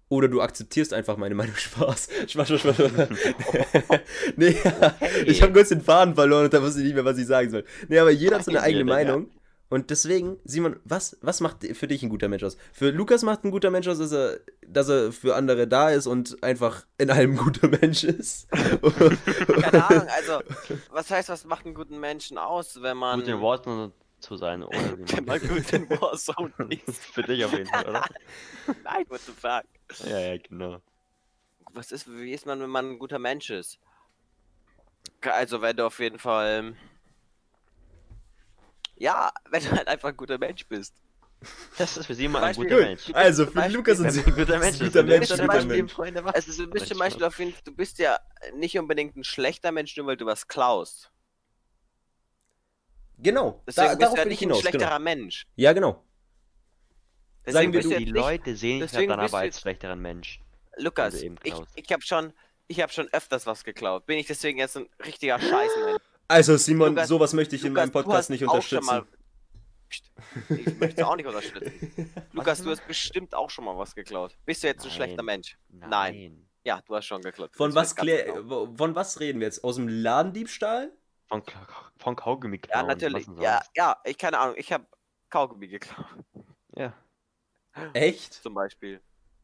Oder 0.09 0.27
du 0.27 0.41
akzeptierst 0.41 0.93
einfach 0.93 1.15
meine 1.15 1.35
Meinung. 1.35 1.55
Spaß. 1.57 2.09
Spaß, 2.27 2.47
Spaß, 2.49 2.75
Spaß. 2.75 3.09
Nee, 4.35 4.57
ja, 4.61 4.95
ich 5.25 5.41
habe 5.41 5.53
kurz 5.53 5.69
den 5.69 5.79
Faden 5.79 6.15
verloren 6.15 6.45
und 6.45 6.53
da 6.53 6.61
wusste 6.61 6.79
ich 6.81 6.87
nicht 6.87 6.95
mehr, 6.95 7.05
was 7.05 7.17
ich 7.17 7.27
sagen 7.27 7.49
soll. 7.49 7.63
Nee, 7.87 7.99
aber 7.99 8.11
jeder 8.11 8.35
hat 8.37 8.43
so 8.43 8.51
eine 8.51 8.59
Nein, 8.59 8.69
eigene. 8.69 8.83
Meinung. 8.83 9.31
Und 9.71 9.89
deswegen, 9.89 10.37
Simon, 10.43 10.81
was, 10.83 11.17
was 11.21 11.39
macht 11.39 11.65
für 11.65 11.87
dich 11.87 12.03
ein 12.03 12.09
guter 12.09 12.27
Mensch 12.27 12.43
aus? 12.43 12.57
Für 12.73 12.89
Lukas 12.89 13.23
macht 13.23 13.45
ein 13.45 13.51
guter 13.51 13.71
Mensch 13.71 13.87
aus, 13.87 13.99
dass 13.99 14.11
er, 14.11 14.41
dass 14.67 14.89
er 14.89 15.13
für 15.13 15.33
andere 15.33 15.65
da 15.65 15.91
ist 15.91 16.07
und 16.07 16.43
einfach 16.43 16.85
in 16.97 17.09
allem 17.09 17.31
ein 17.31 17.37
guter 17.37 17.69
Mensch 17.69 18.03
ist. 18.03 18.51
Keine 18.51 19.87
Ahnung, 19.89 20.07
also, 20.09 20.41
was 20.89 21.09
heißt, 21.09 21.29
was 21.29 21.45
macht 21.45 21.65
einen 21.65 21.73
guten 21.73 22.01
Menschen 22.01 22.37
aus, 22.37 22.81
wenn 22.81 22.97
man. 22.97 23.21
Gut 23.21 23.29
in 23.29 23.39
Worten 23.39 23.93
zu 24.19 24.35
sein, 24.35 24.61
oder 24.61 24.97
wie 24.97 25.09
wenn 25.15 25.23
man 25.23 25.39
gut 25.39 25.71
in 25.71 25.89
Warzone 25.89 26.51
ist. 26.85 27.05
Für 27.05 27.23
dich 27.23 27.45
auf 27.45 27.53
jeden 27.53 27.67
Fall, 27.67 27.87
oder? 27.87 28.03
Nein, 28.83 29.05
what 29.07 29.21
the 29.21 29.31
fuck. 29.31 29.63
Ja, 30.05 30.19
ja, 30.19 30.37
genau. 30.37 30.81
Was 31.71 31.93
ist, 31.93 32.11
wie 32.11 32.33
ist 32.33 32.45
man, 32.45 32.59
wenn 32.59 32.69
man 32.69 32.89
ein 32.89 32.99
guter 32.99 33.19
Mensch 33.19 33.49
ist? 33.49 33.79
Also, 35.21 35.61
wenn 35.61 35.77
du 35.77 35.85
auf 35.85 35.99
jeden 35.99 36.19
Fall. 36.19 36.75
Ja, 39.01 39.31
wenn 39.49 39.63
du 39.63 39.71
halt 39.71 39.87
einfach 39.87 40.09
ein 40.09 40.17
guter 40.17 40.37
Mensch 40.37 40.63
bist. 40.67 40.93
Das 41.79 41.97
ist 41.97 42.05
für 42.05 42.13
sie 42.13 42.27
mal 42.27 42.43
ein 42.43 42.55
guter 42.55 42.75
Mensch. 42.77 43.09
Also, 43.13 43.47
für 43.47 43.53
Beispiel- 43.53 43.75
Lukas 43.77 43.99
und 43.99 44.11
Simon 44.11 44.27
ein 44.33 44.35
guter 44.35 44.59
Mensch 44.59 44.79
ein 44.79 44.85
guter 44.85 45.03
Mensch, 45.03 45.31
ein 45.31 45.47
guter 45.47 45.65
Mensch. 45.65 45.91
Freunde? 45.93 46.23
Es 46.35 46.47
ist, 46.47 46.59
du 46.59 46.67
bist 46.69 46.87
zum 46.87 46.99
Mensch, 46.99 47.13
Beispiel 47.15 47.25
auf 47.25 47.39
jeden 47.39 47.53
du 47.63 47.75
bist 47.75 47.97
ja 47.97 48.19
nicht 48.53 48.77
unbedingt 48.77 49.15
ein 49.17 49.23
schlechter 49.23 49.71
Mensch, 49.71 49.97
nur 49.97 50.05
weil 50.05 50.17
du 50.17 50.27
was 50.27 50.47
klaust. 50.47 51.11
Genau, 53.17 53.61
Deswegen 53.65 53.85
da, 53.87 53.89
bist 53.93 54.01
darauf 54.03 54.13
du 54.15 54.19
ja 54.21 54.25
nicht 54.27 54.37
ein 54.41 54.45
hinaus. 54.49 54.59
schlechterer 54.61 54.89
Genau. 54.97 54.99
Mensch. 55.03 55.47
Ja, 55.55 55.73
genau. 55.73 56.03
Deswegen 57.45 57.73
Sagen 57.73 57.89
wir, 57.89 57.97
du- 57.97 58.05
Die 58.05 58.11
Leute 58.11 58.55
sehen 58.55 58.81
dich 58.81 58.91
deswegen 58.91 59.09
dann 59.09 59.19
aber 59.19 59.29
du 59.29 59.35
als 59.37 59.61
schlechteren 59.61 59.99
Mensch. 59.99 60.39
Lukas, 60.77 61.15
ich, 61.15 61.31
ich 61.75 61.91
habe 61.91 62.03
schon, 62.03 62.33
ich 62.67 62.79
habe 62.81 62.93
schon 62.93 63.07
öfters 63.13 63.47
was 63.47 63.63
geklaut. 63.63 64.05
Bin 64.05 64.19
ich 64.19 64.27
deswegen 64.27 64.59
jetzt 64.59 64.77
ein 64.77 64.87
richtiger 65.03 65.39
Scheißmensch? 65.39 66.01
Also, 66.31 66.57
Simon, 66.57 66.89
Lukas- 66.95 67.07
sowas 67.09 67.33
möchte 67.33 67.55
ich 67.55 67.63
in 67.63 67.69
Lukas, 67.73 67.83
meinem 67.87 67.91
du 67.91 68.03
Podcast 68.03 68.29
nicht 68.29 68.41
mal- 68.41 68.51
unterstützen. 68.53 69.07
Psst, 69.89 70.11
Ich 70.49 70.79
möchte 70.79 71.01
es 71.01 71.07
auch 71.07 71.15
nicht 71.17 71.25
unterstützen. 71.27 72.09
Lukas, 72.31 72.63
du 72.63 72.69
hast 72.69 72.87
bestimmt 72.87 73.35
auch 73.35 73.49
schon 73.49 73.65
mal 73.65 73.77
was 73.77 73.93
geklaut. 73.93 74.37
Bist 74.45 74.63
du 74.63 74.67
jetzt 74.67 74.83
ein 74.83 74.87
Nein. 74.87 74.95
schlechter 74.95 75.23
Mensch? 75.23 75.57
Nein. 75.69 76.47
Ja, 76.63 76.79
du 76.85 76.95
hast 76.95 77.05
schon 77.07 77.21
geklaut. 77.21 77.51
Von 77.55 77.73
was, 77.75 77.95
genau. 77.95 78.73
von 78.75 78.95
was 78.95 79.19
reden 79.19 79.39
wir 79.39 79.47
jetzt? 79.47 79.63
Aus 79.63 79.75
dem 79.75 79.87
Ladendiebstahl? 79.87 80.91
Von, 81.27 81.43
von 81.97 82.15
Kaugummi 82.15 82.57
Ja, 82.57 82.61
klauen, 82.61 82.87
natürlich. 82.87 83.27
was 83.27 83.33
denn 83.35 83.43
Ja, 83.43 83.61
ja, 83.75 83.97
ich 84.05 84.17
keine 84.17 84.37
Ahnung. 84.39 84.55
Ich 84.57 84.71
habe 84.71 84.85
Kaugummi 85.29 85.67
geklaut, 85.67 86.05
Ja. 86.75 86.93
Echt? 87.93 88.33
zum 88.33 88.53
Beispiel. 88.53 89.01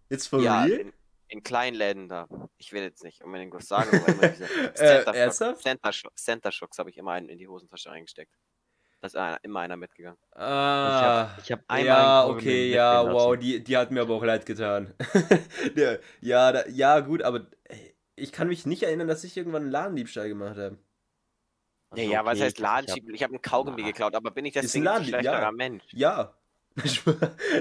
Jetzt 0.09 0.27
for 0.27 0.39
ja, 0.41 0.63
real? 0.63 0.93
In, 1.29 1.37
in 1.37 1.43
kleinen 1.43 1.75
Läden 1.75 2.07
da. 2.09 2.27
Ich 2.57 2.71
will 2.73 2.83
jetzt 2.83 3.03
nicht 3.03 3.23
unbedingt 3.23 3.53
was 3.53 3.67
sagen, 3.67 3.89
aber 3.95 4.07
immer 4.07 4.27
diese 4.29 4.43
Äh, 4.73 4.73
Center, 4.73 5.13
ernsthaft? 5.15 5.61
Center, 5.61 5.91
Center 6.15 6.51
Shocks 6.51 6.77
habe 6.79 6.89
ich 6.89 6.97
immer 6.97 7.11
einen 7.11 7.29
in 7.29 7.37
die 7.37 7.47
Hosentasche 7.47 7.89
reingesteckt. 7.89 8.33
Da 8.99 9.05
ist 9.07 9.15
einer, 9.15 9.37
immer 9.43 9.59
einer 9.59 9.77
mitgegangen. 9.77 10.17
Ah, 10.33 11.29
Ich 11.43 11.51
hab 11.51 11.59
einmal 11.67 11.85
ja, 11.85 12.25
okay, 12.25 12.71
ja, 12.71 13.03
wow, 13.11 13.31
lassen. 13.35 13.41
die, 13.41 13.63
die 13.63 13.77
hat 13.77 13.91
mir 13.91 14.01
aber 14.01 14.15
auch 14.15 14.23
leid 14.23 14.45
getan. 14.45 14.93
Ja, 16.21 16.51
da, 16.51 16.67
ja, 16.67 16.99
gut, 17.01 17.21
aber 17.21 17.45
ey, 17.65 17.95
ich 18.15 18.31
kann 18.31 18.47
mich 18.47 18.65
nicht 18.65 18.81
erinnern, 18.83 19.07
dass 19.07 19.23
ich 19.23 19.37
irgendwann 19.37 19.63
einen 19.63 19.71
Ladendiebstahl 19.71 20.27
gemacht 20.29 20.57
habe. 20.57 20.77
Also, 21.91 22.03
ja, 22.03 22.09
ja, 22.11 22.25
was 22.25 22.37
okay, 22.39 22.45
heißt 22.45 22.57
ich- 22.97 23.07
ich 23.13 23.21
hab- 23.21 23.29
habe 23.29 23.33
einen 23.35 23.41
Kaugummi 23.41 23.81
Na. 23.81 23.87
geklaut, 23.87 24.15
aber 24.15 24.31
bin 24.31 24.45
ich 24.45 24.55
ein 24.57 24.63
deswegen 24.63 24.87
ein 24.87 24.93
Ladendieb- 25.03 25.09
schlechterer 25.09 25.41
ja. 25.41 25.51
Mensch? 25.51 25.83
Ja. 25.91 26.36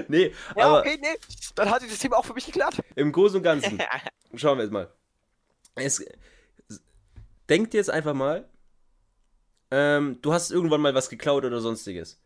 Nee, 0.07 0.33
Ja, 0.55 0.65
aber 0.65 0.79
okay, 0.79 0.97
nee. 1.01 1.17
Dann 1.55 1.69
hat 1.69 1.81
sich 1.81 1.89
das 1.89 1.99
Thema 1.99 2.17
auch 2.17 2.25
für 2.25 2.33
mich 2.33 2.45
geklärt. 2.45 2.81
im 2.95 3.11
Großen 3.11 3.37
und 3.37 3.43
Ganzen, 3.43 3.81
schauen 4.35 4.57
wir 4.57 4.63
jetzt 4.63 4.71
mal. 4.73 4.91
Es, 5.75 6.03
denkt 7.49 7.73
jetzt 7.73 7.89
einfach 7.89 8.13
mal, 8.13 8.47
ähm, 9.71 10.19
du 10.21 10.33
hast 10.33 10.51
irgendwann 10.51 10.81
mal 10.81 10.93
was 10.95 11.09
geklaut 11.09 11.45
oder 11.45 11.59
sonstiges. 11.59 12.19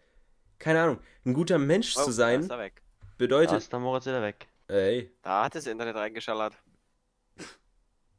Keine 0.59 0.81
Ahnung, 0.81 0.99
ein 1.25 1.33
guter 1.33 1.57
Mensch 1.57 1.95
Oh, 1.97 2.01
zu 2.01 2.05
Da 2.07 2.11
sein 2.11 2.41
ist 2.41 2.49
weg. 2.49 2.81
Da 2.99 3.07
bedeutet, 3.17 3.57
ist 3.57 3.71
der 3.71 3.79
Moritz 3.79 4.05
wieder 4.05 4.21
weg. 4.21 4.47
ey, 4.67 5.11
Da 5.21 5.45
hat 5.45 5.55
das 5.55 5.65
Internet 5.67 5.95
reingeschallert. 5.95 6.53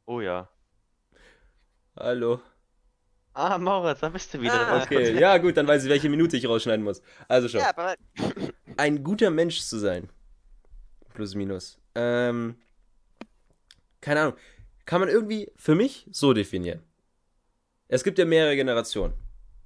Oh 0.05 0.19
ja. 0.21 0.49
hallo. 1.97 2.41
Ah, 3.33 3.57
Moritz, 3.57 3.99
da 4.01 4.09
bist 4.09 4.33
du 4.33 4.41
wieder. 4.41 4.67
Ah, 4.67 4.83
Okay, 4.83 5.19
ja 5.19 5.37
gut, 5.37 5.57
dann 5.57 5.67
weiß 5.67 5.83
ich, 5.83 5.89
welche 5.89 6.09
Minute 6.09 6.37
ich 6.37 6.47
rausschneiden 6.47 6.83
muss. 6.83 7.01
Also 7.27 7.47
schon. 7.49 7.61
Ja, 7.61 7.69
aber 7.69 7.95
ein 8.77 9.03
guter 9.03 9.31
Mensch 9.31 9.61
zu 9.61 9.77
sein. 9.79 10.09
Plus, 11.13 11.35
minus. 11.35 11.79
Ähm, 11.95 12.55
keine 14.01 14.21
Ahnung. 14.21 14.35
Kann 14.85 14.99
man 14.99 15.09
irgendwie 15.09 15.51
für 15.55 15.75
mich 15.75 16.07
so 16.11 16.33
definieren. 16.33 16.83
Es 17.87 18.03
gibt 18.03 18.17
ja 18.19 18.25
mehrere 18.25 18.55
Generationen. 18.55 19.13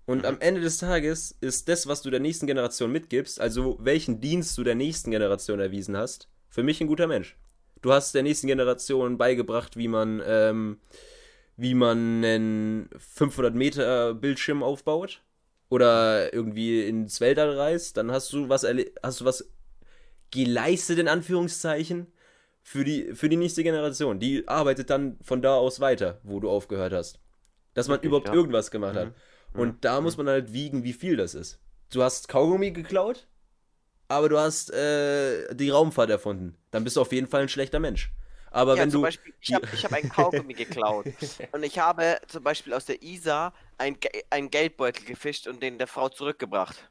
Und 0.05 0.25
am 0.25 0.39
Ende 0.39 0.61
des 0.61 0.77
Tages 0.77 1.35
ist 1.41 1.67
das, 1.67 1.87
was 1.87 2.01
du 2.01 2.09
der 2.09 2.21
nächsten 2.21 2.47
Generation 2.47 2.91
mitgibst, 2.91 3.41
also 3.41 3.77
welchen 3.81 4.21
Dienst 4.21 4.57
du 4.57 4.63
der 4.63 4.75
nächsten 4.75 5.11
Generation 5.11 5.59
erwiesen 5.59 5.97
hast, 5.97 6.29
für 6.49 6.63
mich 6.63 6.79
ein 6.79 6.87
guter 6.87 7.07
Mensch. 7.07 7.35
Du 7.81 7.91
hast 7.91 8.15
der 8.15 8.23
nächsten 8.23 8.47
Generation 8.47 9.17
beigebracht, 9.17 9.75
wie 9.75 9.89
man, 9.89 10.21
ähm, 10.25 10.79
wie 11.57 11.73
man 11.73 12.23
einen 12.23 12.89
500 12.97 13.53
Meter 13.53 14.13
Bildschirm 14.13 14.63
aufbaut 14.63 15.21
oder 15.69 16.33
irgendwie 16.33 16.87
ins 16.87 17.19
Weltall 17.19 17.57
reist, 17.57 17.97
dann 17.97 18.11
hast 18.11 18.31
du 18.31 18.47
was 18.47 18.65
hast 19.03 19.21
du 19.21 19.25
was 19.25 19.49
geleistet 20.31 20.99
in 20.99 21.07
Anführungszeichen 21.07 22.07
für 22.61 22.83
die 22.83 23.15
für 23.15 23.27
die 23.27 23.37
nächste 23.37 23.63
Generation. 23.63 24.19
Die 24.19 24.47
arbeitet 24.47 24.89
dann 24.89 25.17
von 25.21 25.41
da 25.41 25.55
aus 25.55 25.79
weiter, 25.79 26.21
wo 26.23 26.39
du 26.39 26.49
aufgehört 26.49 26.93
hast. 26.93 27.19
Dass 27.73 27.87
man 27.87 27.95
Richtig, 27.95 28.09
überhaupt 28.09 28.27
ja. 28.27 28.33
irgendwas 28.33 28.71
gemacht 28.71 28.95
hat. 28.95 29.13
Mhm. 29.53 29.59
Und 29.59 29.85
da 29.85 29.99
muss 30.01 30.17
man 30.17 30.27
halt 30.27 30.53
wiegen, 30.53 30.83
wie 30.83 30.93
viel 30.93 31.17
das 31.17 31.33
ist. 31.33 31.59
Du 31.91 32.03
hast 32.03 32.27
Kaugummi 32.27 32.71
geklaut, 32.71 33.27
aber 34.07 34.29
du 34.29 34.37
hast 34.37 34.71
äh, 34.73 35.55
die 35.55 35.69
Raumfahrt 35.69 36.09
erfunden. 36.09 36.55
Dann 36.71 36.83
bist 36.83 36.97
du 36.97 37.01
auf 37.01 37.11
jeden 37.11 37.27
Fall 37.27 37.41
ein 37.41 37.49
schlechter 37.49 37.79
Mensch. 37.79 38.11
Aber 38.57 38.75
ja, 38.75 38.81
wenn 38.81 38.89
zum 38.89 39.01
du 39.01 39.05
Beispiel, 39.05 39.33
ich 39.39 39.53
habe 39.53 39.67
ich 39.71 39.85
hab 39.85 39.93
einen 39.93 40.09
Kaugummi 40.09 40.53
geklaut. 40.53 41.05
Und 41.51 41.61
ich 41.63 41.77
habe 41.77 42.17
zum 42.27 42.43
Beispiel 42.43 42.73
aus 42.73 42.85
der 42.85 43.03
Isar 43.03 43.53
ein 43.77 43.97
einen 44.31 44.49
Geldbeutel 44.49 45.05
gefischt 45.05 45.47
und 45.47 45.61
den 45.61 45.77
der 45.77 45.85
Frau 45.85 46.09
zurückgebracht. 46.09 46.89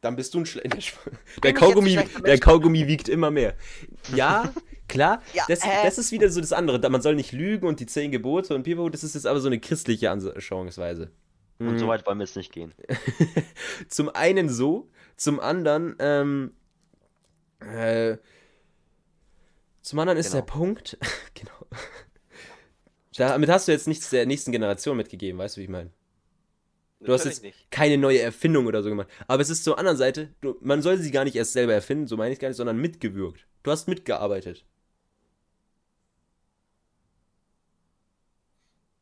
Dann 0.00 0.14
bist 0.14 0.32
du 0.34 0.38
ein 0.38 0.46
schlechter 0.52 0.78
Der 1.42 1.48
ein 1.50 1.54
Kaugummi, 1.56 1.98
der? 2.24 2.38
Kaugummi 2.38 2.86
wiegt 2.86 3.08
immer 3.08 3.32
mehr. 3.32 3.54
Ja, 4.14 4.52
klar. 4.86 5.20
Ja, 5.34 5.44
das, 5.48 5.66
hä? 5.66 5.70
das 5.82 5.98
ist 5.98 6.12
wieder 6.12 6.30
so 6.30 6.40
das 6.40 6.52
andere. 6.52 6.78
Man 6.88 7.02
soll 7.02 7.16
nicht 7.16 7.32
lügen 7.32 7.66
und 7.66 7.80
die 7.80 7.86
zehn 7.86 8.12
Gebote 8.12 8.54
und 8.54 8.62
Pipo, 8.62 8.88
das 8.88 9.02
ist 9.02 9.16
jetzt 9.16 9.26
aber 9.26 9.40
so 9.40 9.48
eine 9.48 9.58
christliche 9.58 10.12
Anschauungsweise. 10.12 11.10
Und 11.58 11.72
Mhm. 11.72 11.78
so 11.80 11.88
weit 11.88 12.06
wollen 12.06 12.18
wir 12.18 12.26
jetzt 12.26 12.36
nicht 12.36 12.52
gehen. 12.52 12.72
Zum 13.88 14.08
einen 14.10 14.48
so, 14.48 14.88
zum 15.16 15.40
anderen, 15.40 15.96
ähm, 15.98 16.54
äh, 17.58 18.18
zum 19.86 20.00
anderen 20.00 20.18
ist 20.18 20.32
Genau. 20.32 20.44
der 20.44 20.52
Punkt, 20.52 20.98
genau. 21.34 21.66
Damit 23.16 23.48
hast 23.48 23.68
du 23.68 23.72
jetzt 23.72 23.86
nichts 23.86 24.10
der 24.10 24.26
nächsten 24.26 24.50
Generation 24.50 24.96
mitgegeben, 24.96 25.38
weißt 25.38 25.56
du, 25.56 25.60
wie 25.60 25.64
ich 25.64 25.70
meine? 25.70 25.92
Du 26.98 27.12
hast 27.12 27.24
jetzt 27.24 27.42
nicht. 27.44 27.70
keine 27.70 27.96
neue 27.96 28.20
Erfindung 28.20 28.66
oder 28.66 28.82
so 28.82 28.88
gemacht. 28.88 29.06
Aber 29.28 29.40
es 29.42 29.48
ist 29.48 29.62
zur 29.62 29.78
anderen 29.78 29.96
Seite, 29.96 30.34
du, 30.40 30.56
man 30.60 30.82
soll 30.82 30.98
sie 30.98 31.12
gar 31.12 31.22
nicht 31.22 31.36
erst 31.36 31.52
selber 31.52 31.72
erfinden, 31.72 32.08
so 32.08 32.16
meine 32.16 32.32
ich 32.32 32.40
gar 32.40 32.48
nicht, 32.48 32.56
sondern 32.56 32.78
mitgewirkt. 32.78 33.46
Du 33.62 33.70
hast 33.70 33.86
mitgearbeitet. 33.86 34.64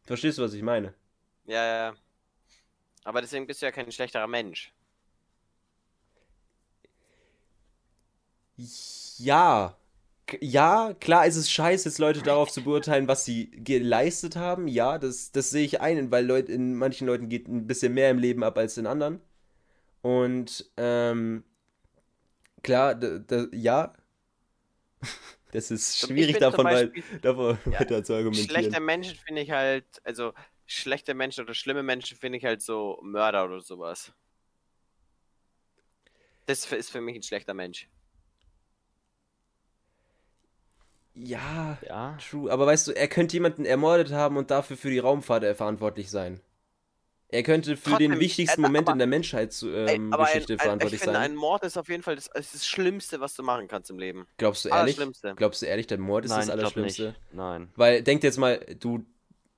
Verstehst 0.02 0.36
du, 0.36 0.42
was 0.42 0.52
ich 0.52 0.62
meine? 0.62 0.92
Ja, 1.46 1.64
ja. 1.64 1.76
ja. 1.90 1.94
Aber 3.04 3.22
deswegen 3.22 3.46
bist 3.46 3.62
du 3.62 3.66
ja 3.66 3.72
kein 3.72 3.90
schlechterer 3.90 4.26
Mensch. 4.26 4.74
Ja. 9.16 9.78
Ja, 10.40 10.94
klar 11.00 11.26
ist 11.26 11.36
es 11.36 11.50
scheiße, 11.50 11.88
jetzt 11.88 11.98
Leute 11.98 12.22
darauf 12.22 12.50
zu 12.50 12.64
beurteilen, 12.64 13.08
was 13.08 13.24
sie 13.24 13.50
geleistet 13.50 14.36
haben. 14.36 14.68
Ja, 14.68 14.98
das, 14.98 15.32
das 15.32 15.50
sehe 15.50 15.64
ich 15.64 15.80
ein, 15.80 16.10
weil 16.10 16.24
Leute, 16.24 16.52
in 16.52 16.74
manchen 16.74 17.06
Leuten 17.06 17.28
geht 17.28 17.46
ein 17.46 17.66
bisschen 17.66 17.92
mehr 17.92 18.10
im 18.10 18.18
Leben 18.18 18.42
ab 18.42 18.56
als 18.56 18.78
in 18.78 18.86
anderen. 18.86 19.20
Und 20.00 20.70
ähm, 20.76 21.44
klar, 22.62 22.98
ja, 23.52 23.92
das 25.52 25.70
ist 25.70 25.98
schwierig 25.98 26.38
davon, 26.38 26.64
Beispiel, 26.64 27.04
weil, 27.10 27.20
davon 27.20 27.58
ja, 27.72 27.80
weiter 27.80 28.02
zu 28.02 28.14
argumentieren. 28.14 28.48
Schlechte 28.48 28.80
Menschen 28.80 29.16
finde 29.16 29.42
ich 29.42 29.50
halt, 29.50 29.84
also 30.04 30.32
schlechte 30.66 31.14
Menschen 31.14 31.44
oder 31.44 31.54
schlimme 31.54 31.82
Menschen 31.82 32.16
finde 32.16 32.38
ich 32.38 32.44
halt 32.44 32.62
so 32.62 32.98
Mörder 33.02 33.44
oder 33.44 33.60
sowas. 33.60 34.12
Das 36.46 36.70
ist 36.72 36.90
für 36.90 37.00
mich 37.00 37.16
ein 37.16 37.22
schlechter 37.22 37.54
Mensch. 37.54 37.88
Ja, 41.14 41.78
ja, 41.86 42.18
true. 42.28 42.50
Aber 42.50 42.66
weißt 42.66 42.88
du, 42.88 42.92
er 42.92 43.08
könnte 43.08 43.34
jemanden 43.34 43.64
ermordet 43.64 44.12
haben 44.12 44.36
und 44.36 44.50
dafür 44.50 44.76
für 44.76 44.90
die 44.90 44.98
Raumfahrt 44.98 45.44
verantwortlich 45.56 46.10
sein. 46.10 46.40
Er 47.28 47.42
könnte 47.42 47.76
für 47.76 47.90
Trotzdem, 47.90 48.12
den 48.12 48.20
wichtigsten 48.20 48.60
äh, 48.60 48.62
Moment 48.62 48.86
aber, 48.86 48.94
in 48.94 48.98
der 48.98 49.08
Menschheitsgeschichte 49.08 49.92
ähm, 49.92 50.12
ein, 50.12 50.58
verantwortlich 50.58 51.02
ein, 51.02 51.06
sein. 51.06 51.16
Ein 51.16 51.34
Mord 51.34 51.64
ist 51.64 51.76
auf 51.76 51.88
jeden 51.88 52.02
Fall 52.02 52.14
das, 52.14 52.30
das, 52.32 52.66
Schlimmste, 52.66 53.20
was 53.20 53.34
du 53.34 53.42
machen 53.42 53.66
kannst 53.66 53.90
im 53.90 53.98
Leben. 53.98 54.26
Glaubst 54.36 54.64
du 54.64 54.68
ehrlich? 54.68 54.98
Glaubst 55.36 55.62
du 55.62 55.66
ehrlich, 55.66 55.86
der 55.88 55.98
Mord 55.98 56.24
ist 56.24 56.30
Nein, 56.30 56.40
das 56.40 56.50
Allerschlimmste? 56.50 57.14
Nein. 57.32 57.70
Weil 57.74 58.02
denk 58.02 58.22
jetzt 58.22 58.38
mal, 58.38 58.64
du 58.78 59.04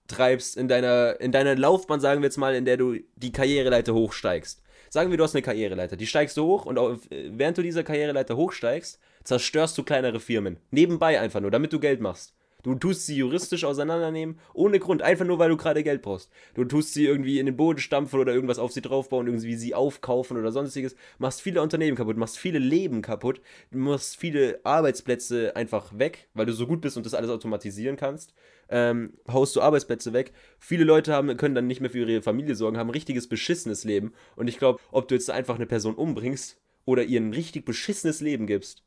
treibst 0.09 0.57
in 0.57 0.69
deiner 0.69 1.21
in 1.21 1.33
deiner 1.33 1.55
Laufbahn, 1.55 2.01
sagen 2.01 2.23
wir 2.23 2.27
jetzt 2.27 2.39
mal, 2.39 2.55
in 2.55 2.65
der 2.65 2.79
du 2.79 2.97
die 3.17 3.33
Karriereleiter 3.33 3.93
hochsteigst. 3.93 4.63
Sagen 4.97 5.11
wir, 5.11 5.19
du 5.19 5.25
hast 5.25 5.35
eine 5.35 5.43
Karriereleiter, 5.43 5.95
die 5.95 6.07
steigst 6.07 6.39
du 6.39 6.45
hoch 6.47 6.65
und 6.65 6.79
während 7.11 7.59
du 7.59 7.63
diese 7.63 7.85
Karriereleiter 7.85 8.35
hochsteigst, 8.35 8.99
zerstörst 9.25 9.77
du 9.77 9.83
kleinere 9.83 10.21
Firmen. 10.21 10.57
Nebenbei 10.71 11.21
einfach 11.21 11.43
nur, 11.43 11.51
damit 11.51 11.75
du 11.75 11.81
Geld 11.81 12.01
machst. 12.01 12.33
Du 12.63 12.75
tust 12.77 13.05
sie 13.05 13.15
juristisch 13.17 13.65
auseinandernehmen, 13.65 14.41
ohne 14.55 14.79
Grund, 14.79 15.03
einfach 15.03 15.27
nur, 15.27 15.39
weil 15.39 15.51
du 15.51 15.59
gerade 15.59 15.83
Geld 15.83 16.01
brauchst. 16.01 16.31
Du 16.55 16.65
tust 16.65 16.95
sie 16.95 17.05
irgendwie 17.05 17.39
in 17.39 17.45
den 17.45 17.59
Boden 17.59 17.79
stampfen 17.79 18.19
oder 18.19 18.33
irgendwas 18.33 18.59
auf 18.59 18.73
sie 18.73 18.81
draufbauen, 18.81 19.27
irgendwie 19.27 19.55
sie 19.57 19.75
aufkaufen 19.75 20.39
oder 20.39 20.51
sonstiges. 20.51 20.97
Machst 21.19 21.43
viele 21.43 21.61
Unternehmen 21.61 21.95
kaputt, 21.99 22.17
machst 22.17 22.39
viele 22.39 22.59
Leben 22.59 23.03
kaputt, 23.03 23.43
machst 23.71 24.17
viele 24.17 24.61
Arbeitsplätze 24.65 25.55
einfach 25.57 25.99
weg, 25.99 26.31
weil 26.33 26.47
du 26.47 26.55
so 26.55 26.67
gut 26.67 26.81
bist 26.81 26.97
und 26.97 27.05
das 27.05 27.13
alles 27.13 27.29
automatisieren 27.29 27.99
kannst. 27.99 28.33
Ähm, 28.69 29.17
haust 29.29 29.55
du 29.55 29.61
Arbeitsplätze 29.61 30.13
weg. 30.13 30.33
Viele 30.59 30.85
Leute 30.85 31.13
haben, 31.13 31.37
können 31.37 31.55
dann 31.55 31.67
nicht 31.67 31.81
mehr 31.81 31.91
für 31.91 31.99
ihre 31.99 32.23
Familie 32.23 32.55
sorgen, 32.55 32.79
haben 32.79 32.89
ein 32.89 32.95
richtiges 32.95 33.29
beschissenes 33.29 33.85
Leben. 33.85 34.13
Und 34.35 34.49
ich 34.49 34.59
glaube, 34.59 34.81
ob 34.91 35.09
du 35.09 35.15
jetzt 35.15 35.31
einfach 35.31 35.57
eine 35.57 35.67
Person 35.67 35.95
umbringst 35.95 36.61
oder 36.85 37.05
ihr 37.05 37.21
ein 37.21 37.33
richtig 37.33 37.65
beschissenes 37.65 38.21
Leben 38.21 38.47
gibst, 38.47 38.83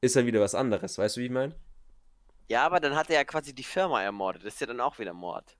ist 0.00 0.16
dann 0.16 0.26
wieder 0.26 0.40
was 0.40 0.54
anderes. 0.54 0.98
Weißt 0.98 1.16
du, 1.16 1.20
wie 1.20 1.26
ich 1.26 1.30
meine? 1.30 1.54
Ja, 2.48 2.64
aber 2.64 2.80
dann 2.80 2.94
hat 2.94 3.10
er 3.10 3.16
ja 3.16 3.24
quasi 3.24 3.54
die 3.54 3.64
Firma 3.64 4.02
ermordet. 4.02 4.44
Das 4.44 4.54
ist 4.54 4.60
ja 4.60 4.66
dann 4.66 4.80
auch 4.80 4.98
wieder 4.98 5.12
Mord. 5.12 5.56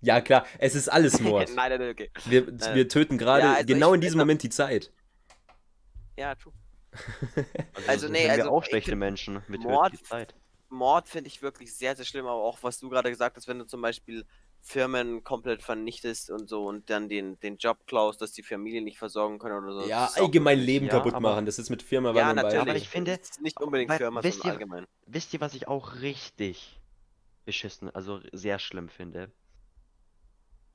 Ja, 0.00 0.20
klar, 0.20 0.46
es 0.58 0.74
ist 0.74 0.88
alles 0.88 1.20
Mord. 1.20 1.50
nein, 1.54 1.78
nein, 1.78 1.90
okay. 1.90 2.10
Wir, 2.26 2.42
nein. 2.42 2.74
wir 2.74 2.88
töten 2.88 3.18
gerade 3.18 3.44
ja, 3.44 3.54
also 3.54 3.66
genau 3.66 3.94
in 3.94 4.00
diesem 4.00 4.18
Moment 4.18 4.42
die 4.42 4.50
Zeit. 4.50 4.92
Ja, 6.16 6.34
true. 6.34 6.52
also, 7.74 7.88
also 7.88 8.08
nee, 8.08 8.28
also 8.28 8.50
auch 8.50 8.64
schlechte 8.64 8.96
Menschen 8.96 9.42
mit 9.48 9.62
Mord, 9.62 9.92
Mord 10.68 11.08
finde 11.08 11.28
ich 11.28 11.42
wirklich 11.42 11.74
sehr, 11.74 11.96
sehr 11.96 12.04
schlimm, 12.04 12.26
aber 12.26 12.42
auch 12.42 12.58
was 12.62 12.78
du 12.78 12.88
gerade 12.88 13.10
gesagt 13.10 13.36
hast, 13.36 13.48
wenn 13.48 13.58
du 13.58 13.66
zum 13.66 13.80
Beispiel 13.80 14.26
Firmen 14.60 15.22
komplett 15.22 15.62
vernichtest 15.62 16.28
und 16.30 16.48
so 16.48 16.66
und 16.66 16.90
dann 16.90 17.08
den, 17.08 17.38
den 17.38 17.56
Job 17.56 17.86
klaust, 17.86 18.20
dass 18.20 18.32
die 18.32 18.42
Familie 18.42 18.82
nicht 18.82 18.98
versorgen 18.98 19.38
können 19.38 19.62
oder 19.64 19.82
so. 19.82 19.88
Ja, 19.88 20.06
allgemein 20.14 20.58
Leben 20.58 20.86
ja, 20.86 20.92
kaputt 20.92 21.20
machen. 21.20 21.46
Das 21.46 21.60
ist 21.60 21.70
mit 21.70 21.82
Firma 21.82 22.12
Ja, 22.12 22.34
natürlich. 22.34 22.60
Aber 22.60 22.74
ich 22.74 22.88
finde, 22.88 23.18
nicht 23.40 23.60
unbedingt 23.60 23.90
weil, 23.90 23.98
Firma, 23.98 24.24
wisst 24.24 24.40
sondern 24.40 24.48
ihr, 24.48 24.52
allgemein. 24.54 24.86
Wisst 25.06 25.32
ihr, 25.34 25.40
was 25.40 25.54
ich 25.54 25.68
auch 25.68 26.00
richtig 26.00 26.80
beschissen, 27.44 27.94
also 27.94 28.20
sehr 28.32 28.58
schlimm 28.58 28.88
finde? 28.88 29.30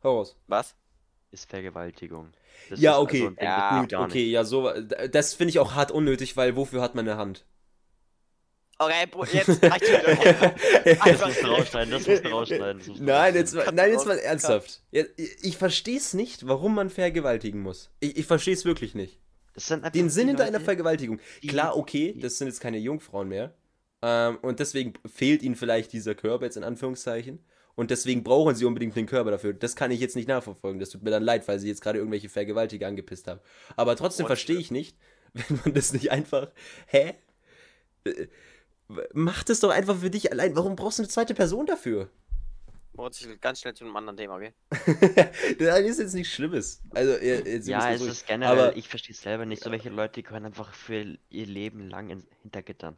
Haus. 0.04 0.38
Was? 0.48 0.76
Ist 1.32 1.50
Vergewaltigung. 1.50 2.32
Das 2.70 2.80
ja, 2.80 2.98
okay. 2.98 3.26
Also 3.26 3.36
ja, 3.42 3.82
gut, 3.82 3.94
okay, 3.94 4.30
ja, 4.30 4.46
so. 4.46 4.72
Das 5.12 5.34
finde 5.34 5.50
ich 5.50 5.60
auch 5.60 5.76
hart 5.76 5.92
unnötig, 5.92 6.38
weil 6.38 6.56
wofür 6.56 6.82
hat 6.82 6.96
man 6.96 7.08
eine 7.08 7.18
Hand? 7.18 7.46
Okay, 8.82 9.08
jetzt 9.34 9.64
reicht 9.64 9.82
wieder. 9.84 10.56
Das 11.06 11.26
muss 11.26 11.44
rausschneiden, 11.44 11.92
das 11.92 12.08
muss 12.08 12.32
rausschneiden. 12.32 12.82
nein, 13.06 13.36
jetzt 13.36 13.54
mal, 13.54 13.72
nein, 13.72 13.92
jetzt 13.92 14.08
mal 14.08 14.18
ernsthaft. 14.18 14.82
Ich 14.90 15.58
verstehe 15.58 15.98
es 15.98 16.16
nicht, 16.16 16.48
warum 16.48 16.74
man 16.74 16.90
vergewaltigen 16.90 17.62
muss. 17.62 17.92
Ich, 18.00 18.18
ich 18.18 18.26
verstehe 18.26 18.56
es 18.56 18.66
wirklich 18.66 18.96
nicht. 18.96 19.20
Den 19.94 20.10
Sinn 20.10 20.30
hinter 20.30 20.46
einer 20.46 20.62
Vergewaltigung. 20.62 21.20
Klar, 21.48 21.78
okay, 21.78 22.16
das 22.20 22.38
sind 22.38 22.48
jetzt 22.48 22.60
keine 22.60 22.80
Jungfrauen 22.80 23.28
mehr. 23.28 23.54
Ähm, 24.02 24.40
und 24.42 24.60
deswegen 24.60 24.94
fehlt 25.06 25.44
ihnen 25.44 25.56
vielleicht 25.56 25.94
dieser 25.94 26.16
Körper 26.16 26.46
jetzt 26.46 26.58
in 26.58 26.64
Anführungszeichen. 26.64 27.46
Und 27.76 27.92
deswegen 27.92 28.24
brauchen 28.24 28.56
sie 28.56 28.66
unbedingt 28.66 28.96
den 28.96 29.06
Körper 29.06 29.30
dafür. 29.32 29.54
Das 29.54 29.76
kann 29.76 29.92
ich 29.92 30.00
jetzt 30.00 30.16
nicht 30.16 30.28
nachverfolgen. 30.28 30.80
Das 30.80 30.90
tut 30.90 31.04
mir 31.04 31.12
dann 31.12 31.24
leid, 31.24 31.48
weil 31.48 31.60
sie 31.60 31.68
jetzt 31.68 31.82
gerade 31.82 32.00
irgendwelche 32.00 32.30
Vergewaltiger 32.30 32.88
angepisst 32.88 33.28
haben. 33.28 33.42
Aber 33.76 33.96
trotzdem 33.96 34.26
verstehe 34.26 34.58
ich 34.58 34.72
nicht, 34.72 34.98
wenn 35.34 35.60
man 35.66 35.74
das 35.76 35.94
nicht 35.94 36.12
einfach. 36.12 36.52
Hä? 36.88 37.14
Mach 39.14 39.44
das 39.44 39.60
doch 39.60 39.70
einfach 39.70 39.98
für 39.98 40.10
dich 40.10 40.32
allein. 40.32 40.56
Warum 40.56 40.76
brauchst 40.76 41.00
du 41.00 41.04
eine 41.04 41.10
zweite 41.10 41.34
Person 41.34 41.66
dafür? 41.66 42.10
Moritz, 42.94 43.22
ich 43.22 43.42
ganz 43.42 43.62
schnell 43.62 43.74
zu 43.74 43.86
einem 43.86 43.96
anderen 43.96 44.18
Thema, 44.18 44.36
okay? 44.36 44.54
das 45.60 45.80
ist 45.80 46.00
jetzt 46.00 46.14
nichts 46.14 46.34
Schlimmes. 46.34 46.82
Also, 46.92 47.14
jetzt 47.14 47.68
ja, 47.68 47.92
es 47.92 48.02
ist 48.02 48.28
generell, 48.28 48.60
aber, 48.60 48.76
ich 48.76 48.90
verstehe 48.90 49.14
es 49.14 49.22
selber 49.22 49.46
nicht. 49.46 49.64
So 49.64 49.72
welche 49.72 49.90
Leute 49.90 50.22
gehören 50.22 50.46
einfach 50.46 50.74
für 50.74 51.18
ihr 51.30 51.46
Leben 51.46 51.90
lang 51.90 52.10
in, 52.10 52.24
hinter 52.42 52.62
Gittern. 52.62 52.98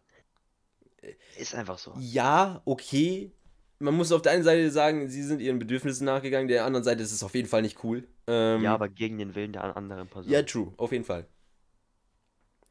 Ist 1.37 1.53
einfach 1.53 1.77
so. 1.77 1.93
Ja, 1.99 2.61
okay. 2.65 3.31
Man 3.79 3.95
muss 3.95 4.11
auf 4.11 4.21
der 4.21 4.31
einen 4.31 4.43
Seite 4.43 4.71
sagen, 4.71 5.09
sie 5.09 5.23
sind 5.23 5.41
ihren 5.41 5.59
Bedürfnissen 5.59 6.05
nachgegangen, 6.05 6.47
der 6.47 6.65
anderen 6.65 6.83
Seite 6.83 7.03
ist 7.03 7.11
es 7.11 7.23
auf 7.23 7.35
jeden 7.35 7.49
Fall 7.49 7.61
nicht 7.61 7.83
cool. 7.83 8.07
Ähm, 8.27 8.63
ja, 8.63 8.73
aber 8.73 8.87
gegen 8.87 9.17
den 9.17 9.35
Willen 9.35 9.51
der 9.51 9.75
anderen 9.75 10.07
Person. 10.07 10.31
Ja, 10.31 10.41
true, 10.43 10.73
auf 10.77 10.91
jeden 10.91 11.03
Fall. 11.03 11.27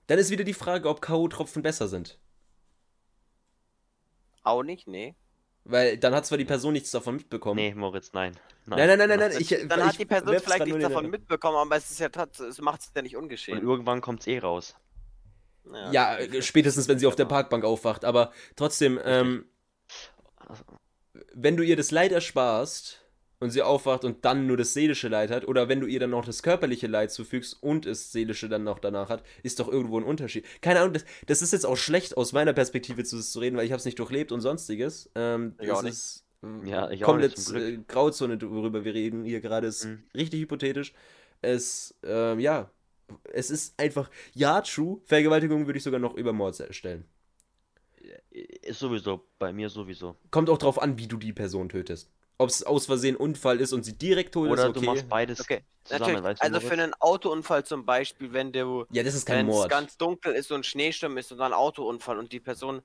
Dann 0.06 0.18
ist 0.18 0.30
wieder 0.30 0.44
die 0.44 0.54
Frage, 0.54 0.88
ob 0.88 1.00
K.O.-Tropfen 1.00 1.62
besser 1.62 1.88
sind. 1.88 2.18
Auch 4.42 4.62
nicht, 4.62 4.88
nee. 4.88 5.14
Weil 5.64 5.96
dann 5.96 6.14
hat 6.14 6.26
zwar 6.26 6.38
die 6.38 6.44
Person 6.44 6.72
nichts 6.72 6.90
davon 6.90 7.16
mitbekommen. 7.16 7.56
Nee, 7.56 7.74
Moritz, 7.74 8.12
nein. 8.12 8.36
Nein, 8.66 8.88
nein, 8.88 8.98
nein, 8.98 9.08
nein. 9.08 9.18
nein. 9.18 9.32
Ich, 9.38 9.48
dann 9.48 9.80
ich, 9.80 9.86
hat 9.86 9.98
die 9.98 10.04
Person 10.04 10.40
vielleicht 10.40 10.66
nichts 10.66 10.82
davon 10.82 11.08
mitbekommen, 11.08 11.56
aber 11.56 11.76
es 11.76 11.90
ist 11.90 12.00
ja 12.00 12.08
es 12.08 12.60
macht 12.60 12.80
es 12.80 12.90
ja 12.94 13.02
nicht 13.02 13.16
ungeschehen. 13.16 13.58
Und 13.58 13.64
irgendwann 13.64 14.00
kommt 14.00 14.20
es 14.20 14.26
eh 14.26 14.38
raus. 14.38 14.74
Ja, 15.64 16.18
ja 16.18 16.42
spätestens 16.42 16.88
wenn 16.88 16.98
sie 16.98 17.06
auf 17.06 17.14
der 17.14 17.26
Parkbank 17.26 17.64
aufwacht. 17.64 18.04
Aber 18.04 18.32
trotzdem, 18.56 18.98
ähm, 19.04 19.46
wenn 21.32 21.56
du 21.56 21.62
ihr 21.62 21.76
das 21.76 21.92
Leid 21.92 22.10
ersparst, 22.10 23.01
und 23.42 23.50
sie 23.50 23.62
aufwacht 23.62 24.04
und 24.04 24.24
dann 24.24 24.46
nur 24.46 24.56
das 24.56 24.72
seelische 24.72 25.08
Leid 25.08 25.32
hat, 25.32 25.48
oder 25.48 25.68
wenn 25.68 25.80
du 25.80 25.86
ihr 25.88 25.98
dann 25.98 26.10
noch 26.10 26.24
das 26.24 26.44
körperliche 26.44 26.86
Leid 26.86 27.10
zufügst 27.10 27.60
und 27.60 27.86
das 27.86 28.12
seelische 28.12 28.48
dann 28.48 28.62
noch 28.62 28.78
danach 28.78 29.08
hat, 29.08 29.24
ist 29.42 29.58
doch 29.58 29.68
irgendwo 29.68 29.98
ein 29.98 30.04
Unterschied. 30.04 30.46
Keine 30.60 30.78
Ahnung, 30.78 30.94
das, 30.94 31.04
das 31.26 31.42
ist 31.42 31.52
jetzt 31.52 31.66
auch 31.66 31.76
schlecht 31.76 32.16
aus 32.16 32.32
meiner 32.32 32.52
Perspektive 32.52 33.02
zu, 33.02 33.20
zu 33.20 33.40
reden, 33.40 33.56
weil 33.56 33.66
ich 33.66 33.72
habe 33.72 33.80
es 33.80 33.84
nicht 33.84 33.98
durchlebt 33.98 34.30
und 34.30 34.40
sonstiges. 34.40 35.10
Ähm, 35.16 35.56
ich 35.60 35.72
auch 35.72 35.82
nicht. 35.82 35.92
Ist, 35.92 36.24
äh, 36.44 36.68
ja, 36.68 36.88
ich 36.90 37.00
komplett 37.00 37.32
auch 37.32 37.52
nicht, 37.52 37.54
äh, 37.54 37.78
Grauzone, 37.88 38.40
worüber 38.40 38.84
wir 38.84 38.94
reden 38.94 39.24
hier 39.24 39.40
gerade, 39.40 39.66
ist 39.66 39.86
mhm. 39.86 40.04
richtig 40.14 40.42
hypothetisch. 40.42 40.92
Es, 41.40 41.96
ähm, 42.04 42.38
ja, 42.38 42.70
es 43.32 43.50
ist 43.50 43.74
einfach, 43.76 44.08
ja, 44.34 44.60
true, 44.60 45.00
Vergewaltigung 45.06 45.66
würde 45.66 45.78
ich 45.78 45.82
sogar 45.82 45.98
noch 45.98 46.14
über 46.14 46.32
Mord 46.32 46.62
stellen. 46.70 47.06
Ist 48.30 48.78
sowieso, 48.78 49.26
bei 49.40 49.52
mir 49.52 49.68
sowieso. 49.68 50.14
Kommt 50.30 50.48
auch 50.48 50.58
drauf 50.58 50.80
an, 50.80 50.96
wie 50.96 51.08
du 51.08 51.16
die 51.16 51.32
Person 51.32 51.68
tötest 51.68 52.08
ob 52.38 52.48
es 52.48 52.62
aus 52.62 52.86
Versehen 52.86 53.16
Unfall 53.16 53.60
ist 53.60 53.72
und 53.72 53.84
sie 53.84 53.96
direkt 53.96 54.34
holt, 54.36 54.50
Oder 54.50 54.64
ist 54.64 54.70
okay. 54.70 54.80
du 54.80 54.86
machst 54.86 55.08
beides 55.08 55.40
okay. 55.40 55.62
zusammen. 55.84 56.22
Weißt 56.22 56.42
du, 56.42 56.44
also 56.44 56.60
für 56.60 56.72
einen 56.72 56.94
Autounfall 56.94 57.64
zum 57.64 57.84
Beispiel, 57.84 58.32
wenn 58.32 58.52
du 58.52 58.86
ja, 58.90 59.02
das 59.02 59.14
ist 59.14 59.26
kein 59.26 59.46
Mord. 59.46 59.70
ganz 59.70 59.96
dunkel 59.96 60.34
ist 60.34 60.50
und 60.50 60.66
Schneesturm 60.66 61.16
ist 61.18 61.30
und 61.32 61.38
dann 61.38 61.52
ein 61.52 61.58
Autounfall 61.58 62.18
und 62.18 62.32
die 62.32 62.40
Person 62.40 62.82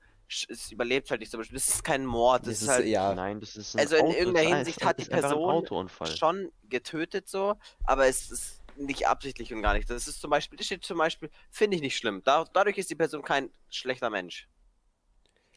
es 0.48 0.70
überlebt 0.70 1.10
halt 1.10 1.20
nicht 1.20 1.30
zum 1.30 1.40
Beispiel. 1.40 1.56
Das 1.56 1.68
ist 1.68 1.84
kein 1.84 2.04
Mord. 2.04 2.42
Das, 2.42 2.54
das 2.54 2.62
ist, 2.62 2.68
halt, 2.68 2.86
ja. 2.86 3.14
Nein, 3.14 3.40
das 3.40 3.56
ist 3.56 3.78
Also 3.78 3.96
in 3.96 4.02
Auto, 4.02 4.12
irgendeiner 4.12 4.56
Hinsicht 4.56 4.84
hat 4.84 5.00
die 5.00 5.06
Person 5.06 5.66
schon 6.04 6.52
getötet 6.68 7.28
so, 7.28 7.54
aber 7.84 8.06
es 8.06 8.30
ist 8.30 8.62
nicht 8.76 9.08
absichtlich 9.08 9.52
und 9.52 9.62
gar 9.62 9.74
nicht. 9.74 9.88
Das 9.88 10.06
ist 10.06 10.20
zum 10.20 10.30
Beispiel, 10.30 10.56
das 10.56 10.66
steht 10.66 10.84
zum 10.84 10.98
Beispiel, 10.98 11.30
finde 11.50 11.76
ich 11.76 11.82
nicht 11.82 11.96
schlimm. 11.96 12.22
Da, 12.24 12.44
dadurch 12.52 12.78
ist 12.78 12.90
die 12.90 12.94
Person 12.94 13.22
kein 13.22 13.50
schlechter 13.70 14.10
Mensch. 14.10 14.48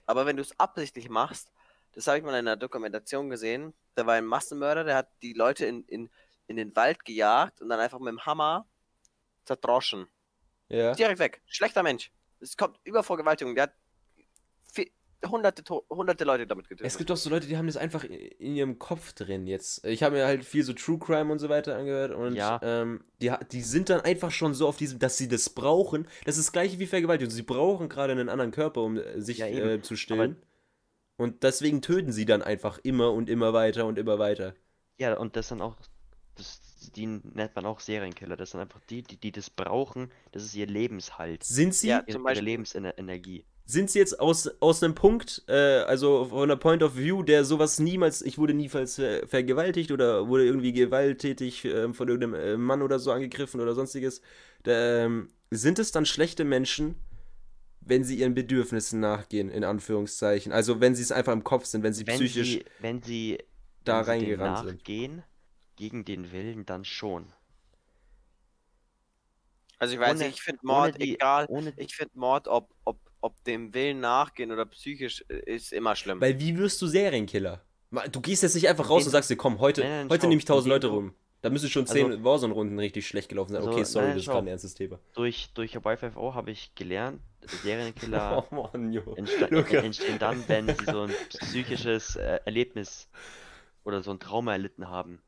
Aber 0.05 0.25
wenn 0.25 0.37
du 0.37 0.41
es 0.41 0.57
absichtlich 0.59 1.09
machst, 1.09 1.51
das 1.93 2.07
habe 2.07 2.17
ich 2.17 2.23
mal 2.23 2.31
in 2.31 2.47
einer 2.47 2.57
Dokumentation 2.57 3.29
gesehen. 3.29 3.73
Da 3.95 4.05
war 4.05 4.15
ein 4.15 4.25
Massenmörder, 4.25 4.83
der 4.83 4.95
hat 4.95 5.09
die 5.21 5.33
Leute 5.33 5.65
in, 5.65 5.83
in, 5.85 6.09
in 6.47 6.55
den 6.55 6.75
Wald 6.75 7.03
gejagt 7.05 7.61
und 7.61 7.69
dann 7.69 7.79
einfach 7.79 7.99
mit 7.99 8.09
dem 8.09 8.25
Hammer 8.25 8.65
zerdroschen. 9.45 10.07
Ja. 10.69 10.93
Direkt 10.93 11.19
weg. 11.19 11.41
Schlechter 11.45 11.83
Mensch. 11.83 12.11
Es 12.39 12.55
kommt 12.57 12.79
über 12.83 13.03
Vergewaltigung. 13.03 13.55
Der 13.55 13.63
hat 13.63 13.73
hunderte, 15.27 15.63
hunderte 15.89 16.23
Leute 16.23 16.47
damit 16.47 16.67
getötet. 16.67 16.87
Es 16.87 16.97
gibt 16.97 17.11
auch 17.11 17.17
so 17.17 17.29
Leute, 17.29 17.47
die 17.47 17.57
haben 17.57 17.67
das 17.67 17.77
einfach 17.77 18.03
in 18.03 18.55
ihrem 18.55 18.79
Kopf 18.79 19.13
drin 19.13 19.47
jetzt. 19.47 19.85
Ich 19.85 20.03
habe 20.03 20.15
mir 20.15 20.25
halt 20.25 20.43
viel 20.43 20.63
so 20.63 20.73
True 20.73 20.99
Crime 20.99 21.31
und 21.31 21.39
so 21.39 21.49
weiter 21.49 21.75
angehört 21.75 22.11
und 22.11 22.35
ja. 22.35 22.59
ähm, 22.63 23.03
die, 23.21 23.31
die 23.51 23.61
sind 23.61 23.89
dann 23.89 24.01
einfach 24.01 24.31
schon 24.31 24.53
so 24.53 24.67
auf 24.67 24.77
diesem, 24.77 24.99
dass 24.99 25.17
sie 25.17 25.27
das 25.27 25.49
brauchen. 25.49 26.07
Das 26.25 26.37
ist 26.37 26.47
das 26.47 26.51
gleiche 26.51 26.79
wie 26.79 26.87
Vergewaltigung. 26.87 27.31
Sie 27.31 27.43
brauchen 27.43 27.89
gerade 27.89 28.13
einen 28.13 28.29
anderen 28.29 28.51
Körper, 28.51 28.81
um 28.81 28.99
sich 29.17 29.39
ja, 29.39 29.47
äh, 29.47 29.81
zu 29.81 29.95
stillen. 29.95 30.37
Aber 30.37 30.50
und 31.21 31.43
deswegen 31.43 31.81
töten 31.81 32.11
sie 32.11 32.25
dann 32.25 32.41
einfach 32.41 32.79
immer 32.83 33.11
und 33.13 33.29
immer 33.29 33.53
weiter 33.53 33.85
und 33.85 33.97
immer 33.97 34.19
weiter. 34.19 34.53
Ja, 34.99 35.17
und 35.17 35.35
das 35.35 35.49
dann 35.49 35.61
auch 35.61 35.75
das, 36.35 36.61
die 36.95 37.05
nennt 37.07 37.55
man 37.55 37.65
auch 37.65 37.79
Serienkiller. 37.79 38.37
Das 38.37 38.51
sind 38.51 38.59
einfach 38.61 38.79
die, 38.89 39.03
die, 39.03 39.17
die 39.17 39.31
das 39.31 39.49
brauchen. 39.49 40.11
Das 40.31 40.43
ist 40.43 40.55
ihr 40.55 40.67
Lebenshalt. 40.67 41.43
Sind 41.43 41.73
sie, 41.75 41.89
Ja, 41.89 41.97
Ihre, 41.99 42.05
zum 42.07 42.21
ihre 42.21 42.23
Beispiel- 42.23 42.45
Lebensenergie. 42.45 43.45
sind 43.65 43.89
sie 43.89 43.99
jetzt 43.99 44.19
aus, 44.19 44.49
aus 44.61 44.81
einem 44.81 44.95
Punkt, 44.95 45.43
äh, 45.47 45.53
also 45.53 46.25
von 46.25 46.43
einer 46.43 46.57
Point 46.57 46.83
of 46.83 46.95
View, 46.97 47.23
der 47.23 47.45
sowas 47.45 47.79
niemals, 47.79 48.21
ich 48.21 48.37
wurde 48.37 48.53
niemals 48.53 48.97
äh, 48.99 49.25
vergewaltigt 49.27 49.91
oder 49.91 50.27
wurde 50.27 50.45
irgendwie 50.45 50.73
gewalttätig 50.73 51.65
äh, 51.65 51.93
von 51.93 52.07
irgendeinem 52.09 52.33
äh, 52.33 52.57
Mann 52.57 52.81
oder 52.81 52.97
so 52.99 53.11
angegriffen 53.11 53.61
oder 53.61 53.73
sonstiges, 53.75 54.21
da, 54.63 55.03
ähm, 55.05 55.29
sind 55.51 55.79
es 55.79 55.91
dann 55.91 56.05
schlechte 56.05 56.43
Menschen, 56.45 56.95
wenn 57.81 58.03
sie 58.03 58.17
ihren 58.17 58.33
Bedürfnissen 58.33 58.99
nachgehen, 58.99 59.49
in 59.49 59.63
Anführungszeichen? 59.63 60.51
Also 60.51 60.79
wenn 60.79 60.95
sie 60.95 61.01
es 61.01 61.11
einfach 61.11 61.33
im 61.33 61.43
Kopf 61.43 61.65
sind, 61.65 61.83
wenn 61.83 61.93
sie 61.93 62.05
Wenn 62.07 62.15
psychisch 62.15 62.47
sie, 62.53 62.65
wenn 62.79 63.01
sie, 63.01 63.39
da 63.83 63.97
wenn 64.07 64.19
sie 64.19 64.25
reingerannt 64.31 64.57
sind. 64.59 64.77
nachgehen, 64.77 65.23
gegen 65.75 66.05
den 66.05 66.31
Willen, 66.31 66.65
dann 66.65 66.85
schon. 66.85 67.33
Also 69.79 69.95
ich 69.95 69.99
weiß 69.99 70.11
Ohne- 70.15 70.25
nicht, 70.25 70.35
ich 70.37 70.41
finde 70.43 70.59
ohne 70.63 70.71
Mord 70.73 71.01
die- 71.01 71.13
egal. 71.15 71.45
Ohne, 71.49 71.73
Ich 71.77 71.95
finde 71.95 72.11
Mord, 72.15 72.47
ob, 72.47 72.69
ob, 72.85 72.99
ob 73.21 73.43
dem 73.45 73.73
Willen 73.73 73.99
nachgehen 73.99 74.51
oder 74.51 74.65
psychisch, 74.67 75.25
äh, 75.29 75.39
ist 75.55 75.73
immer 75.73 75.95
schlimm. 75.95 76.21
Weil 76.21 76.39
wie 76.39 76.55
wirst 76.57 76.81
du 76.81 76.87
Serienkiller? 76.87 77.65
Du 78.11 78.21
gehst 78.21 78.43
jetzt 78.43 78.53
nicht 78.55 78.69
einfach 78.69 78.89
raus 78.89 78.99
Indem 79.01 79.07
und 79.07 79.11
sagst 79.11 79.29
dir, 79.31 79.35
komm, 79.35 79.59
heute, 79.59 79.81
Nein, 79.81 79.89
nein, 79.89 80.09
heute 80.09 80.21
schau, 80.21 80.29
nehme 80.29 80.39
ich 80.39 80.45
1000 80.45 80.65
indem 80.67 80.75
Leute 80.75 80.87
du- 80.87 80.93
rum. 80.93 81.15
Da 81.41 81.49
müssen 81.49 81.69
schon 81.69 81.83
Also- 81.83 81.93
10 81.93 82.23
Warzone-Runden 82.23 82.77
richtig 82.79 83.07
schlecht 83.07 83.29
gelaufen 83.29 83.53
sein. 83.53 83.57
Also, 83.61 83.71
Okay, 83.71 83.83
sorry, 83.83 84.05
nein, 84.07 84.13
das 84.15 84.19
ist 84.21 84.25
schau. 84.25 84.31
gerade 84.33 84.45
ein 84.45 84.49
ernstes 84.49 84.73
Thema. 84.75 84.99
durch, 85.13 85.49
durch 85.53 85.73
YFO 85.75 86.35
habe 86.35 86.51
ich 86.51 86.73
gelernt, 86.75 87.19
Serienkiller 87.63 88.45
Oh 88.51 88.55
Mann, 88.73 88.91
entstehen 89.83 90.19
dann, 90.19 90.43
wenn 90.47 90.67
sie 90.67 90.85
so 90.85 91.01
ein 91.03 91.11
psychisches 91.29 92.15
äh, 92.15 92.39
Erlebnis 92.45 93.09
oder 93.83 94.03
so 94.03 94.11
ein 94.11 94.19
Trauma 94.19 94.51
erlitten 94.53 94.87
haben. 94.89 95.19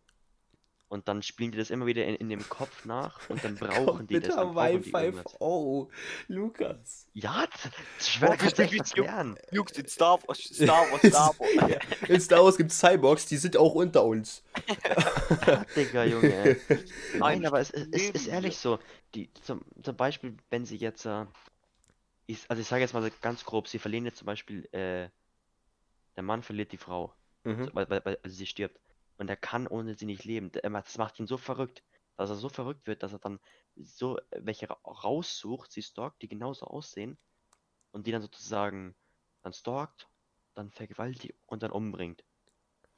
Und 0.94 1.08
dann 1.08 1.24
spielen 1.24 1.52
die 1.52 1.58
das 1.58 1.72
immer 1.72 1.88
wieder 1.88 2.06
in, 2.06 2.14
in 2.18 2.30
dem 2.30 2.48
Kopf 2.50 2.86
nach 2.86 3.28
und 3.28 3.44
dann 3.44 3.56
brauchen 3.60 4.06
die 4.06 4.20
das. 4.20 4.36
Dann 4.36 4.54
brauchen 4.54 4.84
die 4.84 4.92
irgendwas. 4.92 5.36
Oh, 5.40 5.90
Lukas. 6.28 7.08
Ja, 7.14 7.48
das- 7.52 7.72
das 7.98 8.10
schwer, 8.10 8.30
Oh, 8.30 8.34
wie- 8.34 8.80
was 8.80 8.96
lernen. 8.96 9.36
Jungs, 9.52 9.72
in 9.72 9.88
Star 9.88 10.20
Wars, 10.28 10.38
Star 10.38 10.92
Wars, 10.92 11.02
Star 11.02 11.34
Wars. 11.40 12.10
In 12.10 12.22
Star 12.22 12.44
Wars 12.44 12.58
gibt 12.58 12.70
es 12.72 12.80
Cyborgs, 12.80 13.26
die 13.26 13.38
sind 13.38 13.58
auch 13.58 13.74
unter 13.74 14.04
uns. 14.06 14.44
Digga, 15.76 16.04
Junge, 16.06 16.32
ey. 16.32 16.62
Nein, 17.14 17.40
Ein 17.40 17.46
aber 17.48 17.60
es, 17.60 17.72
es, 17.72 17.88
es 17.92 18.10
ist 18.12 18.28
ehrlich 18.28 18.58
so. 18.58 18.78
Die, 19.16 19.34
zum, 19.42 19.62
zum 19.82 19.96
Beispiel, 19.98 20.38
wenn 20.52 20.66
sie 20.66 20.78
jetzt, 20.78 21.06
äh, 21.06 21.26
ich, 22.28 22.46
also 22.50 22.62
ich 22.62 22.68
sage 22.68 22.82
jetzt 22.82 22.94
mal 22.94 23.10
ganz 23.22 23.44
grob, 23.46 23.68
sie 23.68 23.80
verlieren 23.80 24.06
jetzt 24.06 24.18
zum 24.20 24.28
Beispiel, 24.28 24.66
äh, 24.72 25.10
der 26.16 26.24
Mann 26.24 26.44
verliert 26.44 26.72
die 26.72 26.78
Frau, 26.78 27.14
Mhm. 27.46 27.72
weil, 27.74 27.90
weil, 27.90 28.06
weil 28.06 28.20
also 28.24 28.36
sie 28.36 28.46
stirbt. 28.46 28.80
Und 29.18 29.30
er 29.30 29.38
kann 29.38 29.68
ohne 29.68 29.96
sie 29.96 30.06
nicht 30.06 30.24
leben. 30.26 30.52
Das 30.52 30.98
macht 30.98 31.20
ihn 31.20 31.28
so 31.28 31.38
verrückt, 31.38 31.84
dass 32.18 32.30
er 32.30 32.36
so 32.36 32.50
verrückt 32.50 32.88
wird, 32.88 33.04
dass 33.04 33.14
er 33.14 33.20
dann 33.20 33.40
so 33.76 34.20
welche 34.32 34.70
ra- 34.70 34.80
raussucht, 34.86 35.72
sie 35.72 35.82
stalkt, 35.84 36.22
die 36.22 36.28
genauso 36.28 36.68
aussehen 36.68 37.18
und 37.92 38.08
die 38.08 38.12
dann 38.12 38.22
sozusagen 38.22 38.96
dann 39.44 39.54
stalkt, 39.54 40.10
dann 40.56 40.72
vergewaltigt 40.72 41.36
und 41.48 41.64
dann 41.64 41.72
umbringt. 41.72 42.24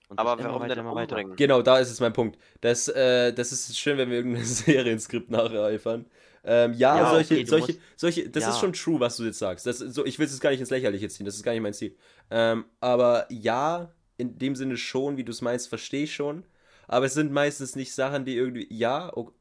Und 0.09 0.17
Aber 0.17 0.37
warum 0.39 0.59
weiter, 0.59 0.75
denn 0.75 0.87
umbringen? 0.87 1.37
Genau, 1.37 1.61
da 1.61 1.79
ist 1.79 1.91
es 1.91 1.99
mein 1.99 2.13
Punkt. 2.13 2.37
Das, 2.61 2.87
äh, 2.87 3.33
das 3.33 3.51
ist 3.51 3.77
schön, 3.77 3.97
wenn 3.97 4.09
wir 4.09 4.17
irgendein 4.17 4.45
Serienskript 4.45 5.29
nacheifern. 5.29 6.05
Ähm, 6.45 6.73
ja, 6.73 6.99
Ja, 6.99 7.05
solche, 7.05 7.41
okay, 7.41 7.45
solche, 7.45 7.75
musst- 7.75 7.81
solche, 7.97 8.29
das 8.29 8.47
ist 8.47 8.57
Ja. 8.57 8.59
schon 8.59 8.71
true, 8.73 8.99
was 8.99 9.17
du 9.17 9.23
jetzt 9.25 9.39
sagst. 9.39 9.65
Das, 9.65 9.79
so, 9.79 10.05
ich 10.05 10.17
will 10.19 10.25
es 10.27 10.31
jetzt 10.31 10.41
gar 10.41 10.51
nicht 10.51 10.59
ins 10.61 10.69
Lächerliche 10.69 11.09
ziehen, 11.09 11.25
das 11.25 11.35
ist 11.35 11.43
gar 11.43 11.51
nicht 11.53 11.61
mein 11.61 11.73
Ziel. 11.73 11.95
Ähm, 12.29 12.65
aber 12.79 13.25
ja, 13.31 13.91
in 14.17 14.37
dem 14.37 14.55
Sinne 14.55 14.77
schon, 14.77 15.17
wie 15.17 15.23
du 15.23 15.31
es 15.31 15.41
meinst, 15.41 15.69
verstehe 15.69 16.03
ich 16.03 16.15
schon. 16.15 16.45
Aber 16.87 17.05
es 17.05 17.13
sind 17.13 17.31
meistens 17.31 17.75
nicht 17.75 17.93
Sachen, 17.93 18.25
die 18.25 18.35
irgendwie. 18.35 18.67
Ja, 18.69 19.11
oh, 19.15 19.31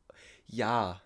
ja. 0.47 1.01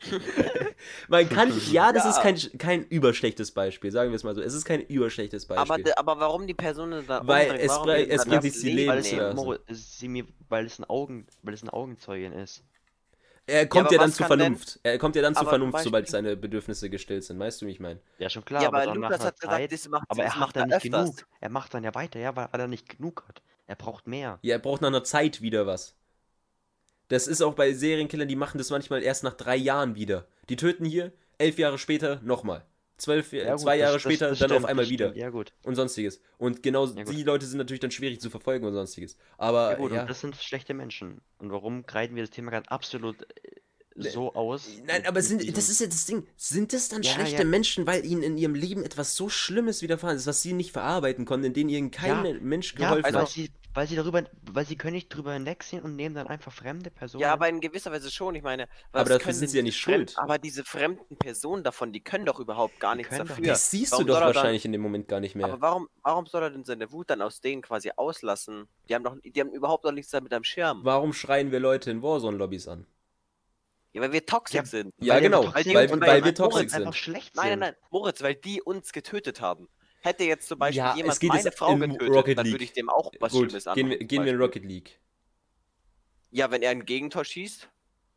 Man 1.08 1.28
kann, 1.28 1.52
ja, 1.70 1.92
das 1.92 2.04
Ja. 2.04 2.10
ist 2.10 2.20
kein, 2.20 2.58
kein 2.58 2.84
überschlechtes 2.88 3.52
Beispiel, 3.52 3.90
sagen 3.92 4.10
wir 4.10 4.16
es 4.16 4.24
mal 4.24 4.34
so. 4.34 4.42
Es 4.42 4.54
ist 4.54 4.64
kein 4.64 4.80
überschlechtes 4.80 5.46
Beispiel. 5.46 5.84
Aber, 5.94 5.98
aber 5.98 6.20
warum 6.20 6.46
die 6.46 6.54
Personen 6.54 7.06
da 7.06 7.26
Weil 7.26 7.54
es 7.56 7.68
Warum 7.68 7.88
es 7.88 8.24
bringt 8.24 8.42
nichts, 8.42 8.60
die 8.60 8.70
Leben 8.70 8.90
Weil 8.90 8.98
es, 8.98 10.02
weil 10.48 10.66
ein 10.66 10.84
Augen, 10.84 11.26
weil 11.42 11.54
es 11.54 11.62
ein 11.62 11.70
Augenzeugin 11.70 12.32
ist. 12.32 12.64
Er 13.52 13.66
kommt 13.66 13.86
aber 13.86 13.94
ja 13.94 14.00
dann 14.00 14.12
zur 14.12 14.26
denn- 14.28 14.38
Vernunft. 14.38 14.80
Er 14.82 14.98
kommt 14.98 15.16
ja 15.16 15.22
dann 15.22 15.34
zur 15.34 15.48
Vernunft, 15.48 15.78
sobald 15.80 16.08
seine 16.08 16.36
Bedürfnisse 16.36 16.88
gestillt 16.90 17.24
sind. 17.24 17.38
Weißt 17.38 17.60
du, 17.62 17.66
wie 17.66 17.70
ich 17.70 17.80
meine? 17.80 18.00
Ja, 18.18 18.28
schon 18.30 18.44
klar, 18.44 18.62
Ja, 18.62 18.68
aber 18.68 18.82
aber 18.82 18.94
Lukas 18.94 19.24
hat 19.24 19.38
gesagt, 19.40 19.54
Zeit, 19.56 19.72
das 19.72 19.88
macht, 19.88 20.04
aber 20.08 20.24
er 20.24 20.36
macht 20.36 20.56
dann 20.56 20.68
nicht 20.68 20.76
öfters. 20.76 21.10
genug. 21.16 21.26
Er 21.40 21.48
macht 21.50 21.74
dann 21.74 21.84
ja 21.84 21.94
weiter, 21.94 22.18
ja, 22.18 22.34
weil, 22.34 22.48
weil 22.50 22.60
er 22.60 22.68
nicht 22.68 22.88
genug 22.96 23.24
hat. 23.28 23.42
Er 23.66 23.76
braucht 23.76 24.06
mehr. 24.06 24.38
Ja, 24.42 24.54
er 24.56 24.58
braucht 24.58 24.80
nach 24.82 24.88
einer 24.88 25.04
Zeit 25.04 25.40
wieder 25.42 25.66
was. 25.66 25.94
Das 27.08 27.26
ist 27.26 27.42
auch 27.42 27.54
bei 27.54 27.72
Serienkillern, 27.74 28.28
die 28.28 28.36
machen 28.36 28.58
das 28.58 28.70
manchmal 28.70 29.02
erst 29.02 29.22
nach 29.24 29.34
drei 29.34 29.56
Jahren 29.56 29.94
wieder. 29.94 30.26
Die 30.48 30.56
töten 30.56 30.84
hier, 30.84 31.12
elf 31.38 31.58
Jahre 31.58 31.78
später 31.78 32.20
nochmal. 32.22 32.64
Zwölf, 33.02 33.32
Ja, 33.32 33.50
gut, 33.50 33.60
zwei 33.60 33.76
das- 33.76 33.80
Jahre 33.82 33.92
das- 33.94 34.02
später 34.02 34.28
das 34.28 34.38
dann 34.38 34.48
stimmt, 34.50 34.64
auf 34.64 34.70
einmal 34.70 34.84
das 34.84 34.90
wieder. 34.90 35.16
Ja, 35.16 35.30
gut. 35.30 35.52
Und 35.64 35.74
sonstiges. 35.74 36.20
Und 36.38 36.62
genau 36.62 36.86
Ja, 36.86 37.02
die 37.04 37.22
Leute 37.24 37.46
sind 37.46 37.58
natürlich 37.58 37.80
dann 37.80 37.90
schwierig 37.90 38.20
zu 38.20 38.30
verfolgen 38.30 38.64
und 38.64 38.74
sonstiges. 38.74 39.16
Aber 39.38 39.70
Ja, 39.72 39.76
gut, 39.76 39.92
ja. 39.92 40.02
und 40.02 40.10
das 40.10 40.20
sind 40.20 40.36
schlechte 40.36 40.72
Menschen. 40.72 41.20
Und 41.38 41.50
warum 41.50 41.82
greiten 41.84 42.14
wir 42.14 42.22
das 42.22 42.30
Thema 42.30 42.52
gerade 42.52 42.70
absolut 42.70 43.22
äh, 43.22 43.56
so 43.96 44.34
aus? 44.34 44.68
Nein, 44.86 45.04
aber 45.06 45.20
sind, 45.20 45.56
das 45.56 45.68
ist 45.68 45.80
ja 45.80 45.86
das 45.88 46.06
Ding. 46.06 46.26
Sind 46.36 46.72
es 46.72 46.88
dann 46.88 47.02
Ja, 47.02 47.10
schlechte 47.10 47.42
ja. 47.42 47.48
Menschen, 47.48 47.86
weil 47.86 48.06
ihnen 48.06 48.22
in 48.22 48.38
ihrem 48.38 48.54
Leben 48.54 48.84
etwas 48.84 49.16
so 49.16 49.28
Schlimmes 49.28 49.82
widerfahren 49.82 50.16
ist, 50.16 50.26
was 50.26 50.40
sie 50.42 50.52
nicht 50.52 50.70
verarbeiten 50.72 51.24
konnten, 51.24 51.46
in 51.46 51.52
denen 51.54 51.70
ihnen 51.70 51.90
kein 51.90 52.24
Ja, 52.24 52.34
Mensch 52.40 52.72
Ja, 52.74 52.78
geholfen 52.88 53.04
also, 53.04 53.18
hat? 53.18 53.28
sie, 53.30 53.50
weil 53.74 53.86
sie 53.86 53.96
darüber, 53.96 54.22
weil 54.50 54.66
sie 54.66 54.76
können 54.76 54.94
nicht 54.94 55.08
drüber 55.08 55.32
hinwegsehen 55.32 55.82
und 55.82 55.96
nehmen 55.96 56.14
dann 56.14 56.26
einfach 56.26 56.52
fremde 56.52 56.90
Personen. 56.90 57.22
Ja, 57.22 57.32
aber 57.32 57.48
in 57.48 57.60
gewisser 57.60 57.90
Weise 57.92 58.10
schon. 58.10 58.34
Ich 58.34 58.42
meine, 58.42 58.68
was 58.92 59.00
Aber 59.00 59.08
dafür 59.10 59.18
können 59.24 59.34
sind 59.38 59.48
sie 59.48 59.56
ja 59.56 59.62
nicht 59.62 59.78
schuld. 59.78 60.14
Aber 60.18 60.38
diese 60.38 60.64
fremden 60.64 61.16
Personen 61.16 61.64
davon, 61.64 61.92
die 61.92 62.00
können 62.00 62.26
doch 62.26 62.38
überhaupt 62.38 62.78
gar 62.80 62.92
Die 62.94 62.98
nichts 62.98 63.16
doch 63.16 63.26
dafür. 63.26 63.44
Das 63.46 63.70
siehst 63.70 63.92
Warum 63.92 64.06
du 64.06 64.12
doch 64.12 64.20
er 64.20 64.26
dann- 64.26 64.34
wahrscheinlich 64.34 64.64
in 64.64 64.72
dem 64.72 64.80
Moment 64.82 65.08
gar 65.08 65.20
nicht 65.20 65.34
mehr. 65.34 65.46
Aber 65.46 65.60
warum, 65.60 65.88
warum 66.02 66.26
soll 66.26 66.42
er 66.42 66.50
denn 66.50 66.64
seine 66.64 66.92
Wut 66.92 67.10
dann 67.10 67.22
aus 67.22 67.40
denen 67.40 67.62
quasi 67.62 67.90
auslassen? 67.96 68.68
Die 68.88 68.94
haben 68.94 69.04
doch, 69.04 69.16
die 69.24 69.40
haben 69.40 69.50
überhaupt 69.50 69.84
noch 69.84 69.92
nichts 69.92 70.10
damit 70.10 70.32
am 70.34 70.44
Schirm. 70.44 70.80
Warum 70.84 71.12
schreien 71.12 71.50
wir 71.50 71.60
Leute 71.60 71.90
in 71.90 72.02
Warzone-Lobbys 72.02 72.68
an? 72.68 72.86
Ja, 73.94 74.00
weil 74.00 74.12
wir 74.12 74.24
toxisch 74.24 74.54
Ja, 74.56 74.64
sind. 74.64 74.94
Ja, 75.00 75.14
Weil 75.14 75.20
genau, 75.22 75.40
einfach 75.40 75.52
toxisch 75.54 75.74
weil, 75.74 75.88
sind, 75.88 76.00
weil, 76.00 76.08
weil 76.08 76.24
wir 76.24 76.34
toxisch 76.34 76.62
einfach 76.72 76.78
sind. 76.78 76.94
schlecht 76.96 77.36
Nein, 77.36 77.50
sind. 77.50 77.58
nein, 77.60 77.74
nein, 77.78 77.88
Moritz, 77.90 78.22
weil 78.22 78.34
die 78.34 78.62
uns 78.62 78.92
getötet 78.92 79.40
haben. 79.42 79.68
Hätte 80.02 80.24
jetzt 80.24 80.48
zum 80.48 80.58
Beispiel 80.58 80.78
Ja, 80.78 80.96
es 80.96 80.96
jemand 80.96 81.20
geht 81.20 81.28
meine 81.28 81.44
jetzt 81.44 81.58
Frau 81.58 81.76
getötet, 81.78 82.14
Rocket 82.14 82.38
dann 82.38 82.46
League. 82.46 82.52
würde 82.52 82.64
ich 82.64 82.72
dem 82.72 82.90
auch 82.90 83.12
was 83.20 83.32
Gut, 83.32 83.40
Schlimmes 83.40 83.68
gehen 83.72 83.88
antun. 83.88 83.90
wir, 83.90 83.98
zum 83.98 84.08
gehen 84.08 84.24
wir 84.24 84.32
in. 84.32 84.38
Rocket 84.38 84.64
League. 84.64 85.00
Ja, 86.30 86.50
wenn 86.50 86.62
er 86.62 86.70
ein 86.70 86.84
Gegentor 86.86 87.24
schießt. 87.24 87.68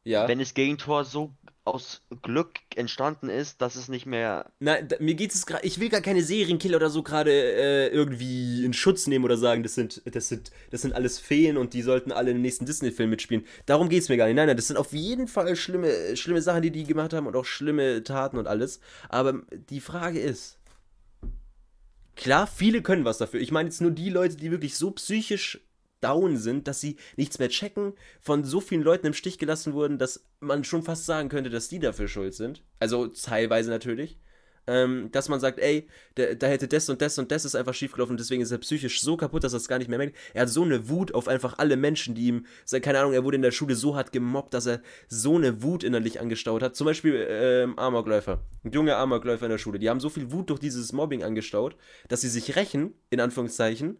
Ja. 0.03 0.27
Wenn 0.27 0.39
das 0.39 0.53
Gegentor 0.53 1.03
so 1.05 1.33
aus 1.63 2.03
Glück 2.21 2.59
entstanden 2.75 3.27
ist, 3.29 3.61
dass 3.61 3.75
es 3.75 3.87
nicht 3.89 4.05
mehr. 4.05 4.51
Nein, 4.59 4.87
da, 4.87 4.97
mir 4.99 5.15
geht 5.15 5.33
es 5.33 5.47
gerade. 5.47 5.65
Ich 5.65 5.79
will 5.79 5.89
gar 5.89 6.01
keine 6.01 6.21
Serienkiller 6.23 6.77
oder 6.77 6.91
so 6.91 7.01
gerade 7.01 7.31
äh, 7.31 7.87
irgendwie 7.87 8.63
in 8.63 8.73
Schutz 8.73 9.07
nehmen 9.07 9.25
oder 9.25 9.35
sagen, 9.37 9.63
das 9.63 9.73
sind, 9.73 10.01
das 10.05 10.29
sind, 10.29 10.51
das 10.69 10.83
sind 10.83 10.93
alles 10.93 11.19
Feen 11.19 11.57
und 11.57 11.73
die 11.73 11.81
sollten 11.81 12.11
alle 12.11 12.31
im 12.31 12.41
nächsten 12.41 12.67
Disney-Film 12.67 13.09
mitspielen. 13.09 13.45
Darum 13.65 13.89
geht 13.89 14.03
es 14.03 14.09
mir 14.09 14.17
gar 14.17 14.27
nicht. 14.27 14.35
Nein, 14.35 14.47
nein, 14.47 14.55
das 14.57 14.67
sind 14.67 14.77
auf 14.77 14.93
jeden 14.93 15.27
Fall 15.27 15.55
schlimme, 15.55 16.15
schlimme 16.15 16.41
Sachen, 16.43 16.61
die 16.61 16.71
die 16.71 16.83
gemacht 16.83 17.13
haben 17.13 17.25
und 17.25 17.35
auch 17.35 17.45
schlimme 17.45 18.03
Taten 18.03 18.37
und 18.37 18.47
alles. 18.47 18.79
Aber 19.09 19.41
die 19.69 19.81
Frage 19.81 20.19
ist. 20.19 20.59
Klar, 22.15 22.47
viele 22.47 22.81
können 22.81 23.05
was 23.05 23.17
dafür. 23.17 23.41
Ich 23.41 23.51
meine 23.51 23.69
jetzt 23.69 23.81
nur 23.81 23.91
die 23.91 24.09
Leute, 24.09 24.37
die 24.37 24.51
wirklich 24.51 24.75
so 24.75 24.91
psychisch 24.91 25.59
down 26.01 26.37
sind, 26.37 26.67
dass 26.67 26.81
sie 26.81 26.97
nichts 27.17 27.39
mehr 27.39 27.49
checken, 27.49 27.93
von 28.21 28.43
so 28.43 28.61
vielen 28.61 28.83
Leuten 28.83 29.07
im 29.07 29.13
Stich 29.13 29.37
gelassen 29.37 29.73
wurden, 29.73 29.97
dass 29.97 30.23
man 30.39 30.63
schon 30.63 30.83
fast 30.83 31.05
sagen 31.05 31.29
könnte, 31.29 31.49
dass 31.49 31.67
die 31.67 31.79
dafür 31.79 32.07
schuld 32.07 32.33
sind. 32.33 32.63
Also 32.79 33.07
teilweise 33.07 33.69
natürlich. 33.69 34.17
Ähm, 34.67 35.09
dass 35.11 35.29
man 35.29 35.39
sagt, 35.39 35.59
ey, 35.59 35.87
da 36.15 36.47
hätte 36.47 36.67
das 36.67 36.89
und 36.89 37.01
das 37.01 37.17
und 37.19 37.31
das 37.31 37.45
ist 37.45 37.55
einfach 37.55 37.73
schiefgelaufen 37.73 38.17
deswegen 38.17 38.41
ist 38.41 38.51
er 38.51 38.57
psychisch 38.57 39.01
so 39.01 39.15
kaputt, 39.17 39.43
dass 39.43 39.53
er 39.53 39.57
es 39.57 39.67
gar 39.67 39.77
nicht 39.77 39.89
mehr 39.89 39.97
merkt. 39.97 40.15
Er 40.33 40.43
hat 40.43 40.49
so 40.49 40.63
eine 40.63 40.89
Wut 40.89 41.13
auf 41.13 41.27
einfach 41.27 41.57
alle 41.57 41.77
Menschen, 41.77 42.15
die 42.15 42.27
ihm, 42.27 42.45
keine 42.81 42.99
Ahnung, 42.99 43.13
er 43.13 43.23
wurde 43.23 43.35
in 43.35 43.41
der 43.41 43.51
Schule 43.51 43.75
so 43.75 43.95
hart 43.95 44.11
gemobbt, 44.11 44.53
dass 44.53 44.65
er 44.65 44.81
so 45.07 45.35
eine 45.35 45.61
Wut 45.61 45.83
innerlich 45.83 46.19
angestaut 46.19 46.63
hat. 46.63 46.75
Zum 46.75 46.85
Beispiel 46.85 47.27
ähm, 47.29 47.77
Amokläufer, 47.77 48.41
ein 48.63 48.71
junger 48.71 48.97
Amokläufer 48.97 49.45
in 49.45 49.51
der 49.51 49.57
Schule, 49.57 49.79
die 49.79 49.89
haben 49.89 49.99
so 49.99 50.09
viel 50.09 50.31
Wut 50.31 50.49
durch 50.49 50.59
dieses 50.59 50.93
Mobbing 50.93 51.23
angestaut, 51.23 51.75
dass 52.07 52.21
sie 52.21 52.29
sich 52.29 52.55
rächen, 52.55 52.93
in 53.09 53.19
Anführungszeichen, 53.19 53.97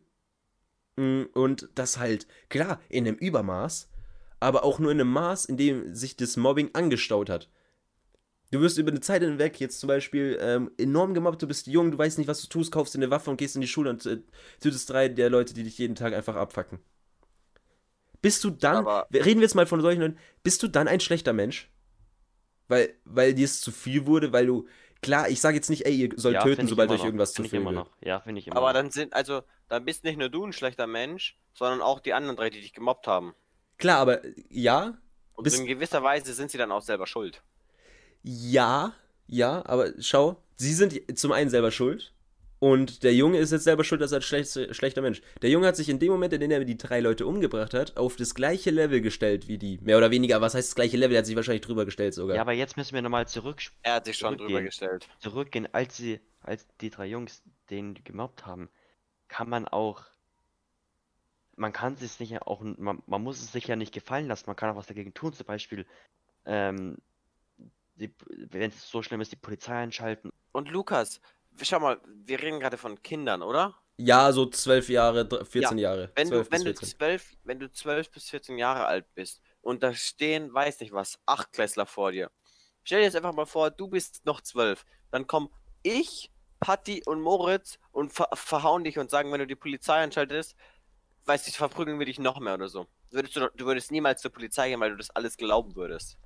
Mm, 0.98 1.24
Und 1.34 1.70
das 1.76 1.98
halt, 1.98 2.28
klar, 2.50 2.80
in 2.90 3.08
einem 3.08 3.18
Übermaß, 3.18 3.90
aber 4.40 4.64
auch 4.64 4.80
nur 4.80 4.92
in 4.92 5.00
einem 5.00 5.12
Maß, 5.12 5.46
in 5.46 5.58
dem 5.58 5.94
sich 5.94 6.16
das 6.16 6.38
Mobbing 6.38 6.72
angestaut 6.74 7.30
hat. 7.30 7.50
Du 8.52 8.62
wirst 8.62 8.78
über 8.78 8.92
eine 8.92 9.00
Zeit 9.02 9.22
hinweg 9.24 9.60
jetzt 9.60 9.80
zum 9.80 9.88
Beispiel 9.88 10.38
ähm, 10.40 10.72
enorm 10.78 11.14
gemobbt, 11.14 11.42
du 11.42 11.48
bist 11.48 11.68
jung, 11.68 11.92
du 11.92 11.98
weißt 11.98 12.18
nicht, 12.18 12.28
was 12.28 12.42
du 12.42 12.48
tust, 12.48 12.72
kaufst 12.72 12.94
dir 12.94 13.00
eine 13.00 13.10
Waffe 13.10 13.30
und 13.30 13.38
gehst 13.38 13.56
in 13.56 13.62
die 13.62 13.68
Schule 13.68 13.90
und 13.90 14.06
äh, 14.06 14.20
tötest 14.62 14.90
drei 14.90 15.10
der 15.10 15.30
Leute, 15.30 15.54
die 15.54 15.64
dich 15.64 15.78
jeden 15.78 15.96
Tag 15.96 16.14
einfach 16.14 16.36
abfacken. 16.36 16.80
Bist 18.22 18.44
du 18.44 18.50
dann, 18.50 18.78
Aber- 18.78 19.08
reden 19.14 19.40
wir 19.40 19.44
jetzt 19.46 19.56
mal 19.56 19.66
von 19.68 19.82
solchen 19.82 20.02
Leuten, 20.02 20.18
bist 20.44 20.62
du 20.64 20.68
dann 20.68 20.88
ein 20.88 21.00
schlechter 21.00 21.34
Mensch? 21.34 21.70
Weil, 22.68 22.96
weil 23.04 23.34
dir 23.34 23.46
es 23.46 23.62
zu 23.62 23.72
viel 23.72 24.08
wurde, 24.08 24.32
weil 24.34 24.48
du, 24.48 24.68
klar, 25.02 25.30
ich 25.30 25.40
sage 25.42 25.56
jetzt 25.58 25.70
nicht, 25.70 25.86
ey, 25.86 25.94
ihr 25.96 26.10
sollt 26.16 26.36
Ja, 26.36 26.42
töten, 26.44 26.68
sobald 26.68 26.90
euch 26.90 27.00
noch. 27.00 27.06
irgendwas 27.06 27.32
zu 27.32 27.38
Find 27.38 27.46
ich 27.48 27.52
viel 27.52 27.60
immer 27.62 27.72
wird. 27.74 27.86
noch. 27.86 27.92
Ja, 28.02 28.22
finde 28.22 28.40
ich 28.40 28.48
immer 28.48 28.56
Aber 28.58 28.68
noch. 28.68 28.74
dann 28.74 28.90
sind, 28.90 29.14
also, 29.14 29.44
dann 29.68 29.86
bist 29.86 30.04
nicht 30.04 30.18
nur 30.18 30.30
du 30.30 30.44
ein 30.46 30.54
schlechter 30.54 30.88
Mensch, 30.88 31.38
sondern 31.54 31.82
auch 31.82 32.00
die 32.00 32.14
anderen 32.14 32.36
drei, 32.38 32.50
die 32.50 32.62
dich 32.62 32.74
gemobbt 32.74 33.06
haben. 33.08 33.36
klar, 33.78 34.00
aber 34.00 34.22
ja, 34.50 34.98
Und 35.34 35.54
in 35.54 35.66
gewisser 35.68 36.02
Weise 36.02 36.34
sind 36.34 36.50
sie 36.50 36.58
dann 36.58 36.72
auch 36.72 36.82
selber 36.82 37.06
schuld. 37.06 37.44
Ja, 38.26 38.94
ja, 39.28 39.64
aber 39.66 39.94
schau, 40.00 40.42
sie 40.56 40.74
sind 40.74 41.18
zum 41.18 41.32
einen 41.32 41.50
selber 41.50 41.72
schuld 41.72 42.12
und 42.60 43.04
der 43.04 43.14
Junge 43.14 43.38
ist 43.38 43.52
jetzt 43.52 43.66
selber 43.66 43.84
schuld, 43.84 44.02
dass 44.02 44.12
er 44.12 44.20
ein 44.20 44.22
schlecht, 44.24 44.76
schlechter 44.76 45.02
Mensch. 45.04 45.22
Der 45.44 45.52
Junge 45.52 45.68
hat 45.68 45.76
sich 45.76 45.90
in 45.90 46.00
dem 46.00 46.12
Moment, 46.12 46.34
in 46.34 46.40
dem 46.40 46.50
er 46.50 46.64
die 46.64 46.78
drei 46.78 47.00
Leute 47.02 47.28
umgebracht 47.28 47.74
hat, 47.76 47.98
auf 47.98 48.16
das 48.16 48.34
gleiche 48.34 48.72
Level 48.72 49.02
gestellt 49.02 49.48
wie 49.48 49.58
die. 49.60 49.78
Mehr 49.84 49.98
oder 49.98 50.10
weniger, 50.10 50.42
was 50.42 50.56
heißt 50.56 50.70
das 50.70 50.76
gleiche 50.76 50.98
Level? 50.98 51.16
Er 51.16 51.20
hat 51.20 51.26
sich 51.28 51.36
wahrscheinlich 51.36 51.62
drüber 51.62 51.86
gestellt 51.86 52.14
sogar. 52.14 52.36
Ja, 52.36 52.42
aber 52.42 52.54
jetzt 52.54 52.78
müssen 52.78 52.96
wir 52.96 53.02
nochmal 53.04 53.28
zurück, 53.28 53.62
Er 53.84 53.96
hat 53.96 54.06
sich 54.06 54.18
schon 54.18 54.38
drüber 54.38 54.62
gestellt. 54.62 55.08
zurückgehen, 55.20 55.68
als 55.74 55.98
sie, 55.98 56.20
als 56.42 56.66
die 56.82 56.90
drei 56.90 57.06
Jungs 57.06 57.44
den 57.70 57.96
gemobbt 58.04 58.46
haben, 58.48 58.70
kann 59.28 59.50
man 59.50 59.68
auch, 59.68 60.04
man 61.58 61.74
kann 61.74 61.98
es 62.02 62.20
nicht 62.20 62.42
auch, 62.42 62.62
man, 62.62 63.02
man 63.06 63.22
muss 63.22 63.42
es 63.42 63.52
sich 63.52 63.68
ja 63.68 63.76
nicht 63.76 63.94
gefallen 63.94 64.28
lassen, 64.28 64.46
man 64.48 64.56
kann 64.56 64.72
auch 64.72 64.76
was 64.78 64.88
dagegen 64.88 65.14
tun, 65.14 65.34
zum 65.34 65.46
Beispiel, 65.46 65.86
ähm, 66.46 66.98
wenn 67.96 68.72
es 68.72 68.90
so 68.90 69.02
schlimm 69.02 69.22
ist, 69.22 69.32
die 69.32 69.38
Polizei 69.38 69.76
einschalten. 69.76 70.32
Und 70.52 70.70
Lukas, 70.70 71.22
schau 71.62 71.80
mal, 71.80 72.02
wir 72.06 72.42
reden 72.42 72.60
gerade 72.60 72.78
von 72.78 73.02
Kindern, 73.02 73.42
oder? 73.42 73.76
Ja, 73.98 74.32
so 74.34 74.46
zwölf 74.48 74.90
Jahre, 74.90 75.26
dr- 75.26 75.46
14 75.46 75.78
Jahre. 75.78 76.12
Wenn 76.16 76.28
12 76.28 76.48
du, 76.48 76.52
wenn, 76.52 76.64
bis 76.64 76.74
du 76.76 76.80
14. 76.86 76.98
12, 76.98 77.38
wenn 77.44 77.60
du 77.60 77.72
12 77.72 78.12
bis 78.12 78.30
14 78.30 78.58
Jahre 78.58 78.86
alt 78.86 79.06
bist 79.16 79.42
und 79.62 79.84
da 79.84 79.94
stehen, 79.94 80.54
weiß 80.54 80.82
nicht 80.82 80.92
was, 80.92 81.18
Achtklässler 81.26 81.86
vor 81.86 82.12
dir. 82.12 82.30
Stell 82.84 83.00
dir 83.00 83.06
jetzt 83.06 83.16
einfach 83.16 83.34
mal 83.34 83.46
vor, 83.46 83.72
du 83.72 83.88
bist 83.88 84.26
noch 84.26 84.42
12. 84.42 84.86
Dann 85.12 85.28
kommen 85.28 85.50
ich, 85.82 86.32
Patti 86.60 87.04
und 87.06 87.22
Moritz 87.22 87.80
und 87.92 88.12
ver 88.12 88.28
verhauen 88.34 88.84
dich 88.84 88.98
und 89.00 89.10
sagen, 89.10 89.32
wenn 89.32 89.40
du 89.40 89.48
die 89.48 89.56
Polizei 89.56 89.96
einschaltest, 89.96 90.56
weiß 91.26 91.48
ich, 91.48 91.58
verprügeln 91.58 92.00
wir 92.00 92.06
dich 92.06 92.20
noch 92.20 92.40
mehr 92.40 92.56
oder 92.56 92.68
so. 92.68 92.88
Würdest 93.12 93.36
du, 93.36 93.50
du 93.56 93.66
würdest 93.66 93.92
niemals 93.92 94.22
zur 94.22 94.32
Polizei 94.32 94.70
gehen, 94.70 94.80
weil 94.80 94.92
du 94.92 94.98
das 94.98 95.10
alles 95.12 95.38
glauben 95.38 95.76
würdest. 95.76 96.18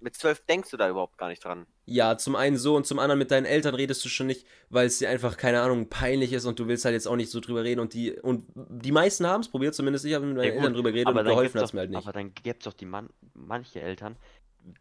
Mit 0.00 0.14
12 0.16 0.46
denkst 0.46 0.70
du 0.70 0.76
da 0.76 0.88
überhaupt 0.88 1.18
gar 1.18 1.28
nicht 1.28 1.44
dran. 1.44 1.66
Ja, 1.86 2.16
zum 2.16 2.36
einen 2.36 2.56
so 2.56 2.74
und 2.76 2.86
zum 2.86 2.98
anderen 2.98 3.18
mit 3.18 3.30
deinen 3.30 3.44
Eltern 3.46 3.74
redest 3.74 4.04
du 4.04 4.08
schon 4.08 4.26
nicht, 4.28 4.46
weil 4.70 4.86
es 4.86 4.98
dir 4.98 5.10
einfach, 5.10 5.36
keine 5.36 5.60
Ahnung, 5.60 5.88
peinlich 5.88 6.32
ist 6.32 6.46
und 6.46 6.58
du 6.58 6.68
willst 6.68 6.84
halt 6.84 6.94
jetzt 6.94 7.06
auch 7.06 7.16
nicht 7.16 7.30
so 7.30 7.40
drüber 7.40 7.64
reden 7.64 7.80
und 7.80 7.92
die, 7.94 8.12
und 8.12 8.46
die 8.54 8.92
meisten 8.92 9.26
haben 9.26 9.40
es 9.42 9.48
probiert, 9.50 9.74
zumindest 9.74 10.04
ich 10.04 10.14
habe 10.14 10.24
mit 10.26 10.36
meinen 10.36 10.46
Ja, 10.48 10.54
Eltern 10.54 10.72
drüber 10.74 10.90
geredet 10.92 11.08
aber 11.08 11.20
und 11.20 11.26
dann 11.26 11.34
geholfen 11.34 11.58
hat 11.58 11.64
es 11.64 11.70
doch- 11.70 11.74
mir 11.74 11.80
halt 11.80 11.90
nicht. 11.90 11.98
Aber 12.02 12.12
dann 12.12 12.32
gibt 12.34 12.62
es 12.62 12.68
auch 12.68 12.76
die 12.76 12.86
Mann, 12.86 13.10
manche 13.34 13.80
Eltern, 13.80 14.16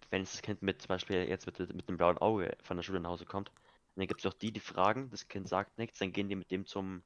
wenn 0.09 0.23
das 0.23 0.41
Kind 0.41 0.61
mit 0.61 0.81
zum 0.81 0.89
Beispiel 0.89 1.23
jetzt 1.27 1.45
mit, 1.45 1.59
mit 1.73 1.87
dem 1.89 1.97
blauen 1.97 2.17
Auge 2.17 2.55
von 2.63 2.77
der 2.77 2.83
Schule 2.83 2.99
nach 2.99 3.09
Hause 3.09 3.25
kommt, 3.25 3.51
dann 3.95 4.07
gibt 4.07 4.21
es 4.21 4.25
auch 4.25 4.33
die, 4.33 4.51
die 4.51 4.59
fragen, 4.61 5.09
das 5.09 5.27
Kind 5.27 5.49
sagt 5.49 5.77
nichts, 5.77 5.99
dann 5.99 6.13
gehen 6.13 6.29
die 6.29 6.35
mit 6.35 6.51
dem 6.51 6.65
zum, 6.65 7.01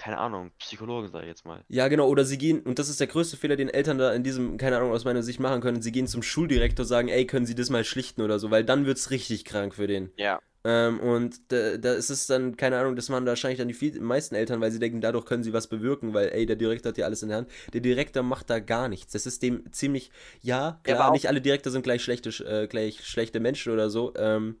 keine 0.00 0.16
Ahnung, 0.16 0.50
Psychologen, 0.58 1.10
sag 1.12 1.22
ich 1.22 1.28
jetzt 1.28 1.44
mal. 1.44 1.62
Ja, 1.68 1.88
genau, 1.88 2.08
oder 2.08 2.24
sie 2.24 2.38
gehen, 2.38 2.60
und 2.60 2.78
das 2.78 2.88
ist 2.88 3.00
der 3.00 3.06
größte 3.06 3.36
Fehler, 3.36 3.56
den 3.56 3.68
Eltern 3.68 3.98
da 3.98 4.14
in 4.14 4.24
diesem, 4.24 4.56
keine 4.56 4.78
Ahnung, 4.78 4.92
aus 4.92 5.04
meiner 5.04 5.22
Sicht 5.22 5.40
machen 5.40 5.60
können, 5.60 5.82
sie 5.82 5.92
gehen 5.92 6.06
zum 6.06 6.22
Schuldirektor, 6.22 6.86
sagen, 6.86 7.08
ey, 7.08 7.26
können 7.26 7.44
Sie 7.44 7.54
das 7.54 7.68
mal 7.68 7.84
schlichten 7.84 8.22
oder 8.22 8.38
so, 8.38 8.50
weil 8.50 8.64
dann 8.64 8.86
wird's 8.86 9.10
richtig 9.10 9.44
krank 9.44 9.74
für 9.74 9.86
den. 9.86 10.10
Ja. 10.16 10.40
Ähm, 10.64 11.00
und 11.00 11.52
da, 11.52 11.76
da 11.76 11.92
ist 11.92 12.08
es 12.08 12.26
dann, 12.26 12.56
keine 12.56 12.78
Ahnung, 12.78 12.96
das 12.96 13.10
machen 13.10 13.26
wahrscheinlich 13.26 13.58
dann 13.58 13.68
die 13.68 13.74
viel, 13.74 14.00
meisten 14.00 14.34
Eltern, 14.34 14.62
weil 14.62 14.70
sie 14.70 14.78
denken, 14.78 15.02
dadurch 15.02 15.26
können 15.26 15.42
sie 15.42 15.52
was 15.52 15.66
bewirken, 15.66 16.14
weil, 16.14 16.30
ey, 16.30 16.46
der 16.46 16.56
Direktor 16.56 16.92
hat 16.92 16.98
ja 16.98 17.04
alles 17.04 17.22
in 17.22 17.28
der 17.28 17.36
Hand. 17.36 17.50
Der 17.74 17.82
Direktor 17.82 18.22
macht 18.22 18.48
da 18.48 18.58
gar 18.58 18.88
nichts. 18.88 19.12
Das 19.12 19.26
ist 19.26 19.42
dem 19.42 19.70
ziemlich, 19.70 20.10
ja, 20.40 20.80
klar, 20.82 21.12
nicht 21.12 21.28
alle 21.28 21.42
Direktor 21.42 21.70
sind 21.70 21.82
gleich 21.82 22.02
schlechte, 22.02 22.30
äh, 22.46 22.68
gleich 22.68 23.04
schlechte 23.04 23.38
Menschen 23.38 23.70
oder 23.70 23.90
so, 23.90 24.14
ähm, 24.16 24.56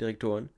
Direktoren. 0.00 0.50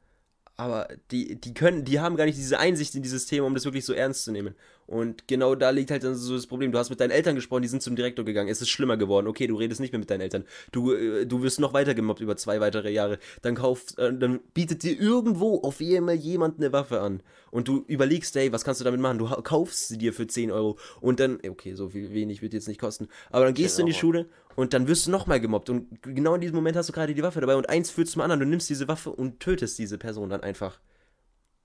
Aber 0.62 0.86
die, 1.10 1.34
die 1.40 1.54
können, 1.54 1.84
die 1.84 1.98
haben 1.98 2.14
gar 2.14 2.24
nicht 2.24 2.38
diese 2.38 2.60
Einsicht 2.60 2.94
in 2.94 3.02
dieses 3.02 3.26
Thema, 3.26 3.48
um 3.48 3.54
das 3.54 3.64
wirklich 3.64 3.84
so 3.84 3.92
ernst 3.92 4.22
zu 4.22 4.30
nehmen. 4.30 4.54
Und 4.86 5.26
genau 5.26 5.56
da 5.56 5.70
liegt 5.70 5.90
halt 5.90 6.04
dann 6.04 6.14
so 6.14 6.36
das 6.36 6.46
Problem. 6.46 6.70
Du 6.70 6.78
hast 6.78 6.88
mit 6.88 7.00
deinen 7.00 7.10
Eltern 7.10 7.34
gesprochen, 7.34 7.62
die 7.62 7.68
sind 7.68 7.82
zum 7.82 7.96
Direktor 7.96 8.24
gegangen. 8.24 8.48
Es 8.48 8.62
ist 8.62 8.68
schlimmer 8.68 8.96
geworden. 8.96 9.26
Okay, 9.26 9.48
du 9.48 9.56
redest 9.56 9.80
nicht 9.80 9.92
mehr 9.92 9.98
mit 9.98 10.08
deinen 10.10 10.20
Eltern. 10.20 10.44
Du, 10.70 10.92
äh, 10.92 11.26
du 11.26 11.42
wirst 11.42 11.58
noch 11.58 11.72
weiter 11.72 11.94
gemobbt 11.94 12.20
über 12.20 12.36
zwei 12.36 12.60
weitere 12.60 12.92
Jahre. 12.92 13.18
Dann 13.40 13.56
kaufst, 13.56 13.98
äh, 13.98 14.16
dann 14.16 14.38
bietet 14.54 14.84
dir 14.84 14.96
irgendwo 14.96 15.60
auf 15.62 15.80
einmal 15.80 16.14
jemand 16.14 16.58
eine 16.58 16.72
Waffe 16.72 17.00
an. 17.00 17.22
Und 17.50 17.66
du 17.66 17.84
überlegst, 17.88 18.36
ey, 18.36 18.52
was 18.52 18.64
kannst 18.64 18.80
du 18.80 18.84
damit 18.84 19.00
machen? 19.00 19.18
Du 19.18 19.26
kaufst 19.26 19.88
sie 19.88 19.98
dir 19.98 20.12
für 20.12 20.28
10 20.28 20.52
Euro. 20.52 20.78
Und 21.00 21.18
dann, 21.18 21.40
okay, 21.48 21.74
so 21.74 21.88
viel 21.88 22.12
wenig 22.12 22.40
wird 22.40 22.52
jetzt 22.52 22.68
nicht 22.68 22.80
kosten. 22.80 23.08
Aber 23.30 23.46
dann 23.46 23.54
gehst 23.54 23.78
du 23.78 23.82
in 23.82 23.86
die 23.86 23.92
Euro. 23.92 24.00
Schule 24.00 24.26
und 24.56 24.72
dann 24.74 24.88
wirst 24.88 25.06
du 25.06 25.10
nochmal 25.10 25.40
gemobbt. 25.40 25.70
Und 25.70 26.02
genau 26.02 26.34
in 26.34 26.40
diesem 26.40 26.56
Moment 26.56 26.76
hast 26.76 26.88
du 26.88 26.92
gerade 26.92 27.14
die 27.14 27.22
Waffe 27.22 27.40
dabei. 27.40 27.56
Und 27.56 27.68
eins 27.68 27.90
führt 27.90 28.08
zum 28.08 28.22
anderen. 28.22 28.40
Du 28.40 28.46
nimmst 28.46 28.68
diese 28.70 28.88
Waffe 28.88 29.10
und 29.10 29.40
tötest 29.40 29.78
diese 29.78 29.98
Person 29.98 30.30
dann 30.30 30.42
einfach. 30.42 30.80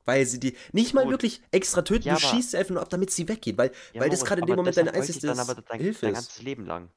Weil 0.06 0.26
sie 0.26 0.40
die 0.40 0.56
nicht 0.72 0.94
mal 0.94 1.04
Gut. 1.04 1.12
wirklich 1.14 1.42
extra 1.52 1.82
töten, 1.82 2.08
Ja, 2.08 2.14
du 2.16 2.20
schießt 2.22 2.52
sie 2.52 2.58
einfach 2.58 2.74
nur 2.74 2.82
ab, 2.82 2.90
damit 2.90 3.12
sie 3.12 3.28
weggeht, 3.28 3.58
weil, 3.58 3.72
Ja, 3.94 4.02
weil 4.02 4.10
das 4.10 4.24
gerade 4.24 4.42
in 4.42 4.48
dem 4.48 4.56
Moment 4.56 4.78
deine 4.78 4.94
einzige 4.94 5.28
dann 5.28 5.40
aber 5.40 5.56
dein, 5.56 5.80
Hilfe 5.82 6.06
dein 6.06 6.14
ist. 6.14 6.18
ganzes 6.18 6.42
Leben 6.42 6.66
lang. 6.66 6.90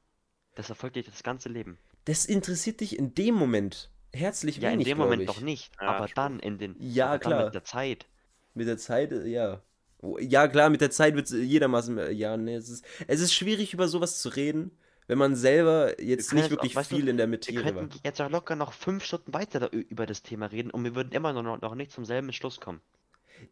Das 0.55 0.69
erfolgt 0.69 0.97
dich 0.97 1.07
das 1.07 1.23
ganze 1.23 1.49
Leben. 1.49 1.79
Das 2.05 2.25
interessiert 2.25 2.81
dich 2.81 2.99
in 2.99 3.15
dem 3.15 3.35
Moment 3.35 3.91
herzlich 4.13 4.59
Ja, 4.59 4.69
in 4.71 4.75
wenig, 4.75 4.89
dem 4.89 4.97
glaub 4.97 5.07
Moment 5.07 5.23
ich. 5.23 5.29
doch 5.29 5.41
nicht, 5.41 5.73
Ja, 5.81 5.89
aber 5.89 6.09
dann 6.09 6.41
in 6.41 6.59
den, 6.59 6.77
Ja, 6.81 7.19
klar. 7.19 7.37
dann 7.37 7.45
mit 7.47 7.55
der 7.55 7.65
Zeit. 7.65 8.07
Mit 8.55 8.69
der 8.69 8.79
Zeit, 8.79 9.13
äh, 9.13 9.27
ja. 9.27 9.63
Oh, 10.03 10.19
Ja, 10.19 10.49
klar, 10.49 10.71
mit 10.71 10.81
der 10.81 10.91
Zeit 10.91 11.15
wird 11.15 11.31
jedermaßen, 11.31 11.99
äh, 11.99 12.11
ja, 12.13 12.37
nee, 12.37 12.55
es 12.55 12.69
ist, 12.69 12.85
es 13.07 13.21
ist 13.21 13.35
schwierig, 13.35 13.75
über 13.75 13.87
sowas 13.89 14.19
zu 14.21 14.29
reden, 14.31 14.71
wenn 15.11 15.19
man 15.19 15.35
selber 15.35 16.01
jetzt 16.01 16.31
können 16.31 16.43
nicht 16.43 16.51
wirklich 16.53 16.73
auch- 16.73 16.77
weißt 16.81 16.93
du, 16.93 16.97
viel 16.97 17.09
in 17.09 17.17
der 17.17 17.27
Wir 17.27 17.37
Materie 17.37 17.65
war. 17.65 17.73
könnten 17.73 17.99
jetzt 18.05 18.21
auch 18.21 18.31
locker 18.31 18.55
noch 18.55 18.73
fünf 18.73 19.05
Stunden 19.05 19.35
weiter 19.35 19.73
über 19.73 20.07
das 20.07 20.23
Thema 20.23 20.47
reden 20.47 20.71
und 20.71 20.85
wir 20.85 20.95
würden 20.95 21.11
immer 21.13 21.33
noch, 21.33 21.61
noch 21.61 21.75
nicht 21.75 21.91
zum 21.91 22.05
selben 22.05 22.33
Schluss 22.33 22.61
kommen. 22.61 22.81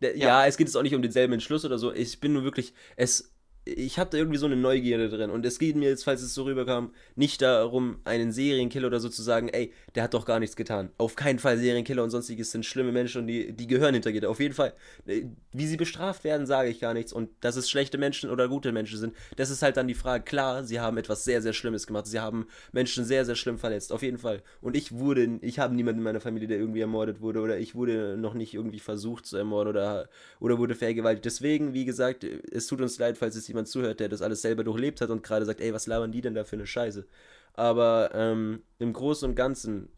Ja. 0.01 0.11
ja, 0.15 0.47
es 0.47 0.57
geht 0.57 0.69
jetzt 0.69 0.77
auch 0.77 0.83
nicht 0.83 0.95
um 0.95 1.03
denselben 1.03 1.33
Entschluss 1.33 1.65
oder 1.65 1.79
so. 1.79 1.93
Ich 1.93 2.21
bin 2.21 2.33
nur 2.33 2.45
wirklich, 2.45 2.75
es, 2.97 3.35
ich 3.65 3.99
habe 3.99 4.11
da 4.11 4.19
irgendwie 4.19 4.39
so 4.39 4.47
eine 4.47 4.57
Neugierde 4.57 5.09
drin. 5.09 5.31
Und 5.31 5.45
es 5.45 5.59
geht 5.59 5.77
mir 5.77 5.89
jetzt, 5.89 6.05
falls 6.05 6.23
es 6.23 6.35
so 6.35 6.45
rüberkam, 6.45 6.93
nicht 7.17 7.43
darum, 7.43 7.99
einen 8.05 8.33
Serienkiller 8.33 8.87
oder 8.87 9.01
so 9.01 9.09
zu 9.09 9.23
sagen, 9.23 9.49
ey, 9.49 9.73
der 9.95 10.05
hat 10.05 10.15
doch 10.15 10.25
gar 10.25 10.41
nichts 10.41 10.57
getan. 10.57 10.91
Auf 10.99 11.17
keinen 11.17 11.39
Fall 11.39 11.59
Serienkiller 11.59 12.03
und 12.03 12.11
sonstiges 12.11 12.51
sind 12.51 12.65
schlimme 12.65 12.93
Menschen 12.93 13.23
und 13.23 13.27
die, 13.27 13.53
die 13.53 13.67
gehören 13.67 13.95
hinter 13.95 14.13
Gitter. 14.13 14.31
Auf 14.31 14.41
jeden 14.41 14.55
Fall. 14.55 14.73
Äh, 15.07 15.25
Wie 15.53 15.67
sie 15.67 15.77
bestraft 15.77 16.25
werden, 16.25 16.47
sage 16.47 16.71
ich 16.71 16.81
gar 16.81 16.95
nichts. 16.95 17.13
Und 17.13 17.31
dass 17.41 17.57
es 17.57 17.69
schlechte 17.69 17.99
Menschen 17.99 18.31
oder 18.31 18.49
gute 18.49 18.73
Menschen 18.73 18.99
sind, 18.99 19.15
das 19.37 19.51
ist 19.51 19.63
halt 19.63 19.77
dann 19.77 19.89
die 19.89 19.95
Frage. 19.95 20.25
Klar, 20.25 20.65
sie 20.65 20.81
haben 20.81 20.97
etwas 20.97 21.25
sehr, 21.25 21.43
sehr 21.43 21.53
Schlimmes 21.53 21.87
gemacht. 21.87 22.07
Sie 22.07 22.21
haben 22.21 22.47
Menschen 22.73 23.05
sehr, 23.05 23.25
sehr 23.25 23.37
schlimm 23.37 23.59
verletzt. 23.59 23.93
Auf 23.93 24.03
jeden 24.03 24.19
Fall. 24.19 24.43
Und 24.61 24.77
ich 24.77 24.93
wurde, 24.93 25.39
ich 25.43 25.59
habe 25.59 25.75
niemanden 25.75 26.01
in 26.01 26.05
meiner 26.05 26.21
Familie, 26.21 26.49
der 26.49 26.59
irgendwie 26.59 26.81
ermordet 26.81 27.21
wurde 27.21 27.41
oder 27.41 27.59
ich 27.59 27.75
wurde 27.75 28.17
noch 28.17 28.35
nicht 28.35 28.55
irgendwie 28.55 28.81
versucht 28.81 29.27
zu 29.27 29.37
ermorden 29.37 29.71
oder, 29.71 30.09
oder 30.41 30.59
wurde 30.59 30.75
vergewaltigt. 30.75 31.25
Deswegen, 31.25 31.75
wie 31.75 31.85
gesagt, 31.85 32.25
es 32.25 32.67
tut 32.67 32.81
uns 32.81 32.99
leid, 32.99 33.19
falls 33.19 33.37
es 33.37 33.48
jemand 33.49 33.69
zuhört, 33.69 34.01
der 34.01 34.09
das 34.09 34.23
alles 34.23 34.43
selber 34.43 34.65
durchlebt 34.65 35.01
hat 35.01 35.11
und 35.11 35.23
gerade 35.23 35.45
sagt, 35.45 35.61
ey, 35.61 35.73
was 35.73 35.87
labern 35.87 36.13
die 36.13 36.21
denn 36.21 36.35
da 36.35 36.45
für 36.45 36.57
eine 36.57 36.67
Scheiße? 36.67 37.07
Aber 37.55 38.11
ähm, 38.15 38.63
im 38.79 38.93
Großen 38.93 39.29
und 39.29 39.35
Ganzen 39.35 39.89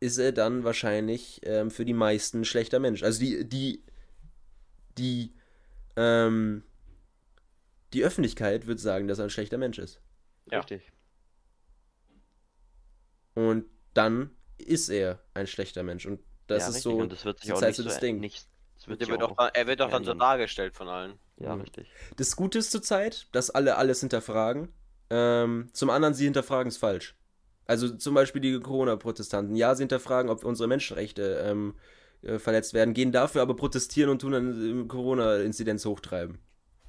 ist 0.00 0.18
er 0.18 0.32
dann 0.32 0.64
wahrscheinlich 0.64 1.40
ähm, 1.44 1.70
für 1.70 1.84
die 1.84 1.94
meisten 1.94 2.40
ein 2.40 2.44
schlechter 2.44 2.78
Mensch. 2.78 3.02
Also 3.02 3.20
die, 3.20 3.48
die, 3.48 3.82
die, 4.98 5.32
ähm, 5.96 6.62
die 7.92 8.04
Öffentlichkeit 8.04 8.66
wird 8.66 8.78
sagen, 8.78 9.08
dass 9.08 9.18
er 9.18 9.24
ein 9.24 9.30
schlechter 9.30 9.58
Mensch 9.58 9.78
ist. 9.78 10.00
Ja. 10.50 10.60
Richtig. 10.60 10.92
Und 13.34 13.66
dann 13.94 14.30
ist 14.58 14.88
er 14.88 15.20
ein 15.34 15.46
schlechter 15.46 15.82
Mensch. 15.82 16.06
Und 16.06 16.20
das 16.46 16.62
ja, 16.62 16.68
ist 16.68 16.74
richtig. 16.76 16.92
so 16.92 16.98
und 16.98 17.12
das 17.12 17.24
wird 17.24 17.40
sich 17.40 17.52
auch 17.52 17.60
nicht 17.60 17.76
so. 17.76 18.12
Nicht, 18.12 18.48
wird 18.86 19.06
wird 19.08 19.22
auch, 19.22 19.36
er 19.52 19.66
wird 19.66 19.82
auch 19.82 19.90
dann 19.90 20.04
so 20.04 20.14
dargestellt 20.14 20.74
von 20.74 20.88
allen. 20.88 21.18
Ja, 21.38 21.54
Mhm. 21.54 21.62
richtig. 21.62 21.90
Das 22.16 22.34
Gute 22.36 22.58
ist 22.58 22.70
zurzeit, 22.70 23.26
dass 23.32 23.50
alle 23.50 23.76
alles 23.76 24.00
hinterfragen. 24.00 24.72
Ähm, 25.10 25.68
zum 25.72 25.90
anderen, 25.90 26.14
sie 26.14 26.24
hinterfragen 26.24 26.68
es 26.68 26.76
falsch. 26.78 27.14
Also 27.66 27.90
zum 27.96 28.14
Beispiel 28.14 28.40
die 28.40 28.58
Corona-Protestanten. 28.60 29.56
Ja, 29.56 29.74
sie 29.74 29.82
hinterfragen, 29.82 30.30
ob 30.30 30.44
unsere 30.44 30.68
Menschenrechte 30.68 31.44
ähm, 31.46 31.74
äh, 32.22 32.38
verletzt 32.38 32.74
werden, 32.74 32.94
gehen 32.94 33.12
dafür 33.12 33.42
aber 33.42 33.54
protestieren 33.56 34.10
und 34.10 34.20
tun 34.20 34.32
dann 34.32 34.84
äh, 34.84 34.88
Corona-Inzidenz 34.88 35.84
hochtreiben. 35.84 36.38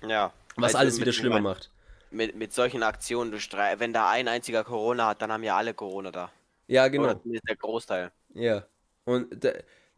Ja. 0.07 0.31
Was 0.55 0.65
Also 0.76 0.77
alles 0.77 0.93
mit- 0.95 1.01
wieder 1.01 1.13
schlimmer 1.13 1.41
macht. 1.41 1.72
Mit, 2.09 2.35
mit 2.35 2.53
solchen 2.53 2.84
Aktionen, 2.84 3.34
wenn 3.34 3.91
da 3.91 4.09
ein 4.09 4.27
einziger 4.30 4.63
Corona 4.63 5.07
hat, 5.07 5.22
dann 5.22 5.31
haben 5.31 5.43
ja 5.43 5.57
alle 5.57 5.73
Corona 5.73 6.09
da. 6.11 6.31
Ja, 6.67 6.88
genau. 6.88 7.03
Oder 7.05 7.22
zumindest 7.22 7.49
der 7.49 7.55
Großteil. 7.57 8.11
Ja. 8.34 8.65
Und 9.03 9.43
da, 9.43 9.51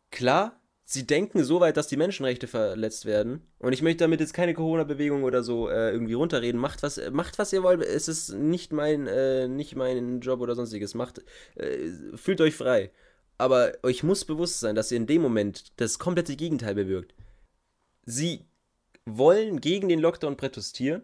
klar, 0.09 0.58
sie 0.89 1.05
denken 1.05 1.43
so 1.43 1.59
weit, 1.59 1.77
dass 1.77 1.87
die 1.87 1.97
Menschenrechte 1.97 2.47
verletzt 2.47 3.05
werden. 3.05 3.43
Und 3.59 3.73
ich 3.73 3.83
möchte 3.83 3.99
damit 3.99 4.19
jetzt 4.21 4.33
keine 4.33 4.55
Corona-Bewegung 4.55 5.23
oder 5.23 5.43
so 5.43 5.69
äh, 5.69 5.91
irgendwie 5.91 6.13
runterreden. 6.13 6.59
Macht 6.59 6.81
was, 6.81 6.99
macht 7.11 7.37
was 7.37 7.53
ihr 7.53 7.61
wollt. 7.61 7.83
Es 7.83 8.07
ist 8.07 8.33
nicht 8.33 8.73
mein, 8.73 9.05
äh, 9.05 9.47
nicht 9.47 9.75
mein 9.75 10.19
Job 10.19 10.41
oder 10.41 10.55
sonstiges. 10.55 10.95
Macht, 10.95 11.23
äh, 11.55 11.91
fühlt 12.15 12.41
euch 12.41 12.55
frei. 12.55 12.91
Aber 13.37 13.73
euch 13.83 14.01
muss 14.01 14.25
bewusst 14.25 14.59
sein, 14.61 14.75
dass 14.75 14.91
ihr 14.91 14.97
in 14.97 15.05
dem 15.05 15.21
Moment 15.21 15.79
das 15.79 15.99
komplette 15.99 16.35
Gegenteil 16.35 16.73
bewirkt. 16.73 17.13
Sie 18.05 18.47
wollen 19.05 19.61
gegen 19.61 19.89
den 19.89 19.99
Lockdown 19.99 20.37
protestieren 20.37 21.03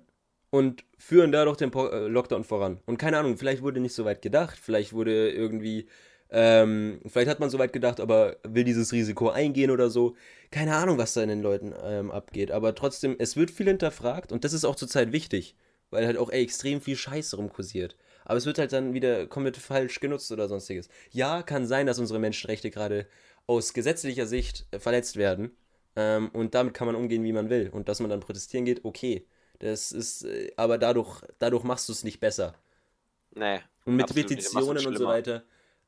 und 0.50 0.84
führen 0.98 1.32
dadurch 1.32 1.58
den 1.58 1.72
äh, 1.72 2.08
Lockdown 2.08 2.44
voran. 2.44 2.80
Und 2.88 2.98
keine 2.98 3.20
Ahnung, 3.20 3.38
vielleicht 3.38 3.62
wurde 3.62 3.80
nicht 3.80 3.94
so 3.94 4.04
weit 4.04 4.24
gedacht, 4.24 4.58
vielleicht 4.60 4.94
wurde 4.94 5.30
irgendwie 5.30 5.88
Ähm, 6.32 7.02
vielleicht 7.06 7.30
hat 7.30 7.40
man 7.40 7.50
so 7.50 7.60
weit 7.60 7.74
gedacht, 7.74 8.00
aber 8.00 8.38
will 8.44 8.64
dieses 8.64 8.92
Risiko 8.92 9.30
eingehen 9.30 9.72
oder 9.72 9.90
so. 9.90 10.16
Keine 10.52 10.76
Ahnung, 10.76 10.98
was 10.98 11.14
da 11.14 11.22
in 11.22 11.30
den 11.30 11.42
Leuten 11.42 11.74
ähm, 11.84 12.12
abgeht. 12.12 12.52
Aber 12.52 12.76
trotzdem, 12.76 13.16
es 13.20 13.36
wird 13.36 13.52
viel 13.52 13.68
hinterfragt 13.68 14.32
und 14.32 14.44
das 14.44 14.54
ist 14.54 14.66
auch 14.66 14.76
zurzeit 14.76 15.12
wichtig, 15.12 15.56
weil 15.92 16.06
halt 16.06 16.18
auch 16.18 16.30
ey, 16.30 16.44
extrem 16.44 16.82
viel 16.82 16.96
Scheiße 16.96 17.36
rumkursiert. 17.36 17.96
Aber 18.26 18.38
es 18.38 18.46
wird 18.46 18.58
halt 18.58 18.74
dann 18.74 18.94
wieder 18.94 19.28
komplett 19.28 19.58
falsch 19.58 20.00
genutzt 20.00 20.32
oder 20.32 20.48
sonstiges. 20.48 20.90
Ja, 21.12 21.44
kann 21.44 21.68
sein, 21.68 21.86
dass 21.86 22.00
unsere 22.00 22.20
Menschenrechte 22.20 22.72
gerade 22.72 23.08
aus 23.48 23.74
gesetzlicher 23.74 24.26
Sicht 24.26 24.66
äh, 24.72 24.80
verletzt 24.80 25.16
werden. 25.18 25.52
Ähm, 25.96 26.30
und 26.34 26.56
damit 26.56 26.74
kann 26.74 26.88
man 26.88 26.96
umgehen, 26.96 27.24
wie 27.24 27.34
man 27.34 27.50
will. 27.50 27.70
Und 27.72 27.88
dass 27.88 28.00
man 28.00 28.10
dann 28.10 28.20
protestieren 28.20 28.66
geht, 28.66 28.84
okay. 28.84 29.28
Das 29.60 29.92
ist, 29.92 30.26
äh, 30.26 30.52
aber 30.58 30.78
dadurch, 30.78 31.22
dadurch 31.40 31.64
machst 31.64 31.88
du 31.88 31.94
es 31.94 32.04
nicht 32.04 32.20
besser. 32.20 32.56
Nee. 33.36 33.60
Und 33.86 33.96
mit 33.98 34.14
Petitionen 34.14 34.86
und 34.86 34.98
so 34.98 35.06
weiter. 35.06 35.44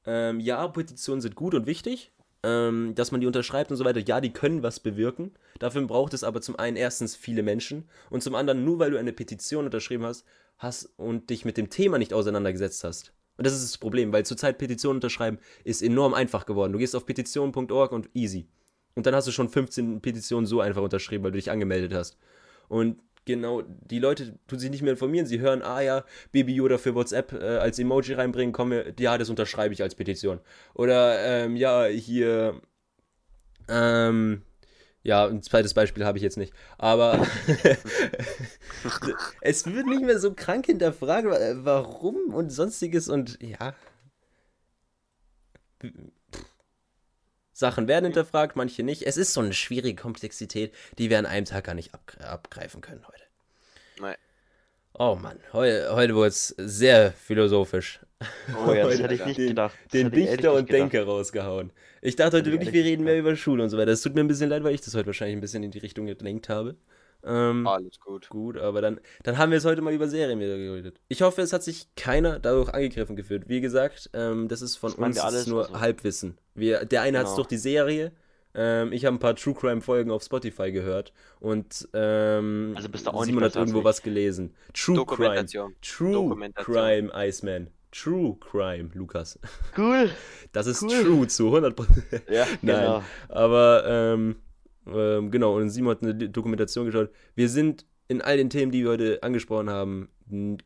Ähm, 0.07 0.39
ja, 0.39 0.67
Petitionen 0.67 1.21
sind 1.21 1.35
gut 1.35 1.53
und 1.53 1.67
wichtig. 1.67 2.11
Ähm, 2.43 2.93
dass 2.93 3.11
man 3.11 3.19
die 3.19 3.27
unterschreibt 3.27 3.71
und 3.71 3.77
so 3.77 3.83
weiter. 3.83 3.99
Ja, 3.99 4.21
die 4.21 4.31
können 4.31 4.61
was 4.61 4.79
bewirken. 4.79 5.31
Dafür 5.59 5.81
braucht 5.85 6.13
es 6.13 6.23
aber 6.23 6.39
zum 6.39 6.55
einen 6.57 6.77
erstens 6.77 7.15
viele 7.15 7.41
Menschen 7.41 7.89
und 8.11 8.21
zum 8.21 8.35
anderen, 8.35 8.63
nur 8.63 8.77
weil 8.77 8.91
du 8.91 8.97
eine 8.97 9.11
Petition 9.11 9.65
unterschrieben 9.65 10.05
hast, 10.05 10.23
hast 10.59 10.93
und 10.97 11.31
dich 11.31 11.45
mit 11.45 11.57
dem 11.57 11.69
Thema 11.71 11.97
nicht 11.97 12.13
auseinandergesetzt 12.13 12.83
hast. 12.83 13.11
Und 13.37 13.45
das 13.45 13.53
ist 13.53 13.63
das 13.63 13.77
Problem, 13.77 14.13
weil 14.13 14.25
zurzeit 14.25 14.59
Petitionen 14.59 14.97
unterschreiben 14.97 15.39
ist 15.63 15.81
enorm 15.81 16.13
einfach 16.13 16.45
geworden. 16.45 16.73
Du 16.73 16.79
gehst 16.79 16.95
auf 16.95 17.05
petition.org 17.05 17.91
und 17.91 18.09
easy. 18.13 18.47
Und 18.95 19.05
dann 19.05 19.15
hast 19.15 19.27
du 19.27 19.31
schon 19.31 19.49
15 19.49 20.01
Petitionen 20.01 20.45
so 20.45 20.61
einfach 20.61 20.81
unterschrieben, 20.81 21.23
weil 21.23 21.31
du 21.31 21.37
dich 21.37 21.51
angemeldet 21.51 21.93
hast. 21.93 22.17
Und 22.67 22.99
genau, 23.27 23.61
die 23.61 23.99
Leute 23.99 24.39
tun 24.47 24.57
sich 24.57 24.71
nicht 24.71 24.81
mehr 24.81 24.93
informieren. 24.93 25.27
Sie 25.27 25.39
hören, 25.39 25.61
ah 25.61 25.81
ja, 25.81 26.03
Baby 26.31 26.55
Yoda 26.55 26.79
für 26.79 26.95
WhatsApp 26.95 27.33
äh, 27.33 27.57
als 27.57 27.77
Emoji 27.77 28.13
reinbringen, 28.15 28.53
komm, 28.53 28.69
mir- 28.69 28.91
ja, 28.99 29.19
das 29.19 29.29
unterschreibe 29.29 29.75
ich 29.75 29.83
als 29.83 29.93
Petition. 29.93 30.39
Oder, 30.73 31.19
ähm, 31.23 31.55
ja, 31.55 31.85
hier, 31.85 32.59
ähm, 33.69 34.41
ja, 35.03 35.27
ein 35.27 35.43
zweites 35.43 35.75
Beispiel 35.75 36.05
habe 36.05 36.17
ich 36.17 36.23
jetzt 36.23 36.37
nicht. 36.37 36.53
Aber 36.79 37.21
es 39.41 39.65
wird 39.65 39.85
nicht 39.85 40.01
mehr 40.01 40.19
so 40.19 40.33
krank 40.33 40.65
hinterfragt, 40.65 41.27
wa- 41.27 41.53
warum 41.63 42.33
und 42.33 42.49
sonstiges 42.49 43.07
und 43.07 43.37
ja. 43.41 43.75
Sachen 47.57 47.87
werden 47.87 48.05
hinterfragt, 48.05 48.55
manche 48.55 48.83
nicht. 48.83 49.01
Es 49.01 49.17
ist 49.17 49.33
so 49.33 49.41
eine 49.41 49.51
schwierige 49.51 49.99
Komplexität, 49.99 50.75
die 50.99 51.09
wir 51.09 51.17
an 51.17 51.25
einem 51.25 51.45
Tag 51.45 51.63
gar 51.63 51.73
nicht 51.73 51.91
abgre- 51.95 52.21
abgreifen 52.23 52.81
können 52.81 53.01
heute. 53.07 53.23
Nee. 53.99 54.15
Oh 54.93 55.17
Mann, 55.19 55.39
heu, 55.53 55.89
heute 55.89 56.13
wurde 56.13 56.27
es 56.27 56.49
sehr 56.57 57.11
philosophisch. 57.13 57.99
Oh 58.55 58.73
ja, 58.73 58.83
das 58.83 58.93
Heute 58.93 59.03
hätte 59.03 59.13
ich 59.15 59.25
nicht 59.25 59.39
den, 59.39 59.47
gedacht. 59.49 59.75
Das 59.85 59.91
Den 59.91 60.11
ehrlich 60.13 60.29
Dichter 60.29 60.53
und. 60.53 60.71
Denker 60.71 61.03
rausgehauen. 61.05 61.71
Ich 62.01 62.15
dachte 62.15 62.37
heute 62.37 62.51
wirklich, 62.51 62.73
wir 62.73 62.83
reden 62.83 63.03
mehr 63.03 63.17
über 63.17 63.35
Schule 63.35 63.63
und 63.63 63.69
so 63.69 63.77
weiter. 63.79 63.91
Es 63.91 64.01
tut 64.03 64.13
mir 64.13 64.21
ein 64.21 64.27
bisschen 64.27 64.49
leid, 64.49 64.63
weil 64.63 64.75
ich 64.75 64.81
das 64.81 64.93
heute 64.93 65.07
wahrscheinlich 65.07 65.37
ein 65.37 65.41
bisschen 65.41 65.63
in 65.63 65.71
die 65.71 65.79
Richtung 65.79 66.05
gelenkt 66.05 66.49
habe. 66.49 66.75
Ähm, 67.23 67.67
Alles 67.67 67.99
gut. 67.99 68.29
Gut, 68.29 68.57
aber 68.57 68.81
dann, 68.81 68.99
dann 69.23 69.37
haben 69.37 69.51
wir 69.51 69.57
es 69.57 69.65
heute 69.65 69.81
mal 69.81 69.93
über 69.93 70.07
Serien 70.07 70.39
wieder 70.39 70.57
geredet. 70.57 70.99
Ich 71.07 71.21
hoffe, 71.21 71.41
es 71.41 71.51
hat 71.53 71.63
sich 71.63 71.87
keiner 71.95 72.39
dadurch 72.39 72.69
angegriffen 72.73 73.15
gefühlt. 73.15 73.49
Wie 73.49 73.59
gesagt, 73.61 74.09
ähm, 74.13 74.47
das 74.47 74.61
ist 74.61 74.75
von 74.77 74.91
Das 74.91 74.99
uns 74.99 75.19
alles, 75.19 75.47
nur 75.47 75.63
also- 75.67 75.79
Halbwissen. 75.79 76.37
Wir, 76.55 76.85
der 76.85 77.01
eine 77.01 77.17
hat 77.19 77.25
es 77.25 77.31
Genau. 77.31 77.37
durch 77.37 77.47
die 77.47 77.57
Serie. 77.57 78.11
Ähm, 78.55 78.91
ich 78.91 79.05
habe 79.05 79.15
ein 79.15 79.19
paar 79.19 79.35
True 79.35 79.53
Crime 79.53 79.81
Folgen 79.81 80.09
auf 80.09 80.23
Spotify 80.23 80.71
gehört 80.71 81.13
und 81.39 81.87
ähm, 81.93 82.73
Also 82.75 82.89
bist 82.89 83.05
du 83.05 83.11
auch 83.11 83.19
nicht 83.19 83.25
Simon 83.27 83.43
hat 83.43 83.49
besser 83.51 83.59
als 83.59 83.69
irgendwo 83.69 83.83
was 83.83 84.01
gelesen. 84.01 84.55
True 84.73 85.05
Crime. 85.05 85.45
True. 85.81 86.51
Crime, 86.55 87.11
Iceman. 87.13 87.67
True 87.91 88.35
Crime, 88.39 88.89
Lukas. 88.93 89.37
Cool. 89.77 90.09
Das 90.53 90.65
ist 90.65 90.81
Cool. 90.81 91.03
true 91.03 91.27
zu 91.27 91.49
100%. 91.55 92.31
Ja, 92.31 92.45
Nein, 92.61 92.75
genau. 92.79 93.03
aber 93.29 93.83
ähm, 93.85 94.37
ähm, 94.93 95.31
genau, 95.31 95.55
und 95.57 95.69
Simon 95.69 95.91
hat 95.95 96.03
eine 96.03 96.13
Dokumentation 96.29 96.85
geschaut. 96.85 97.09
Wir 97.35 97.49
sind 97.49 97.85
in 98.07 98.21
all 98.21 98.37
den 98.37 98.49
Themen, 98.49 98.71
die 98.71 98.83
wir 98.83 98.91
heute 98.91 99.21
angesprochen 99.23 99.69
haben, 99.69 100.09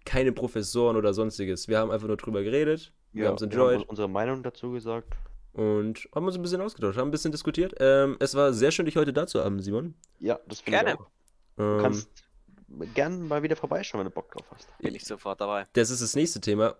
keine 0.06 0.31
Professoren 0.31 0.95
oder 0.95 1.14
sonstiges. 1.14 1.68
Wir 1.68 1.80
haben 1.80 1.91
einfach 1.91 2.07
nur 2.07 2.18
drüber 2.18 2.43
geredet, 2.43 2.93
wir 3.14 3.23
Ja, 3.23 3.30
haben 3.30 3.35
es 3.35 3.41
wir 3.41 3.48
haben 3.48 3.52
enjoyed 3.53 3.80
uns 3.81 3.89
unsere 3.89 4.10
Meinung 4.10 4.43
dazu 4.43 4.72
gesagt. 4.72 5.14
und 5.53 6.07
haben 6.15 6.26
uns 6.26 6.35
ein 6.35 6.41
bisschen 6.41 6.61
ausgetauscht, 6.61 6.98
haben 6.98 7.07
ein 7.07 7.11
bisschen 7.11 7.31
diskutiert. 7.31 7.73
Ähm, 7.80 8.15
es 8.19 8.35
war 8.35 8.53
sehr 8.53 8.72
schön, 8.72 8.85
dich 8.85 8.95
heute 8.95 9.11
da 9.14 9.26
zu 9.27 9.43
haben, 9.43 9.60
Simon. 9.60 9.95
Ja, 10.19 10.39
das 10.48 10.61
finde 10.61 10.77
ich 10.80 10.84
Gerne. 10.85 10.99
auch. 10.99 11.07
Ähm, 11.57 11.77
Du 11.77 11.81
kannst 11.81 12.10
gern 12.93 13.27
mal 13.27 13.43
wieder 13.43 13.56
vorbeischauen, 13.56 13.99
wenn 13.99 14.06
du 14.07 14.11
Bock 14.14 14.31
drauf 14.31 14.45
hast. 14.52 14.68
Bin 14.77 14.95
ich 14.95 15.03
sofort 15.03 15.41
dabei. 15.41 15.68
das 15.73 15.89
ist 15.89 16.02
das 16.02 16.15
nächste 16.15 16.39
Thema. 16.39 16.76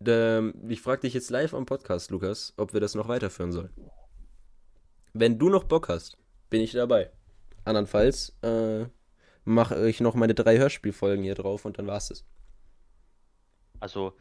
Ich 0.00 0.80
frage 0.80 1.00
dich 1.00 1.14
jetzt 1.14 1.30
live 1.30 1.54
am 1.54 1.66
Podcast, 1.66 2.10
Lukas, 2.12 2.52
ob 2.56 2.72
wir 2.72 2.80
das 2.80 2.94
noch 2.94 3.08
weiterführen 3.08 3.50
sollen. 3.52 3.70
Wenn 5.14 5.38
du 5.38 5.48
noch 5.48 5.64
Bock 5.64 5.88
hast, 5.88 6.17
bin 6.50 6.60
ich 6.60 6.72
dabei. 6.72 7.10
Andernfalls 7.64 8.36
äh, 8.42 8.86
mache 9.44 9.88
ich 9.88 10.00
noch 10.00 10.14
meine 10.14 10.34
drei 10.34 10.58
Hörspielfolgen 10.58 11.24
hier 11.24 11.34
drauf 11.34 11.64
und 11.64 11.78
dann 11.78 11.86
war's 11.86 12.10
es. 12.10 12.24
Also, 13.80 14.16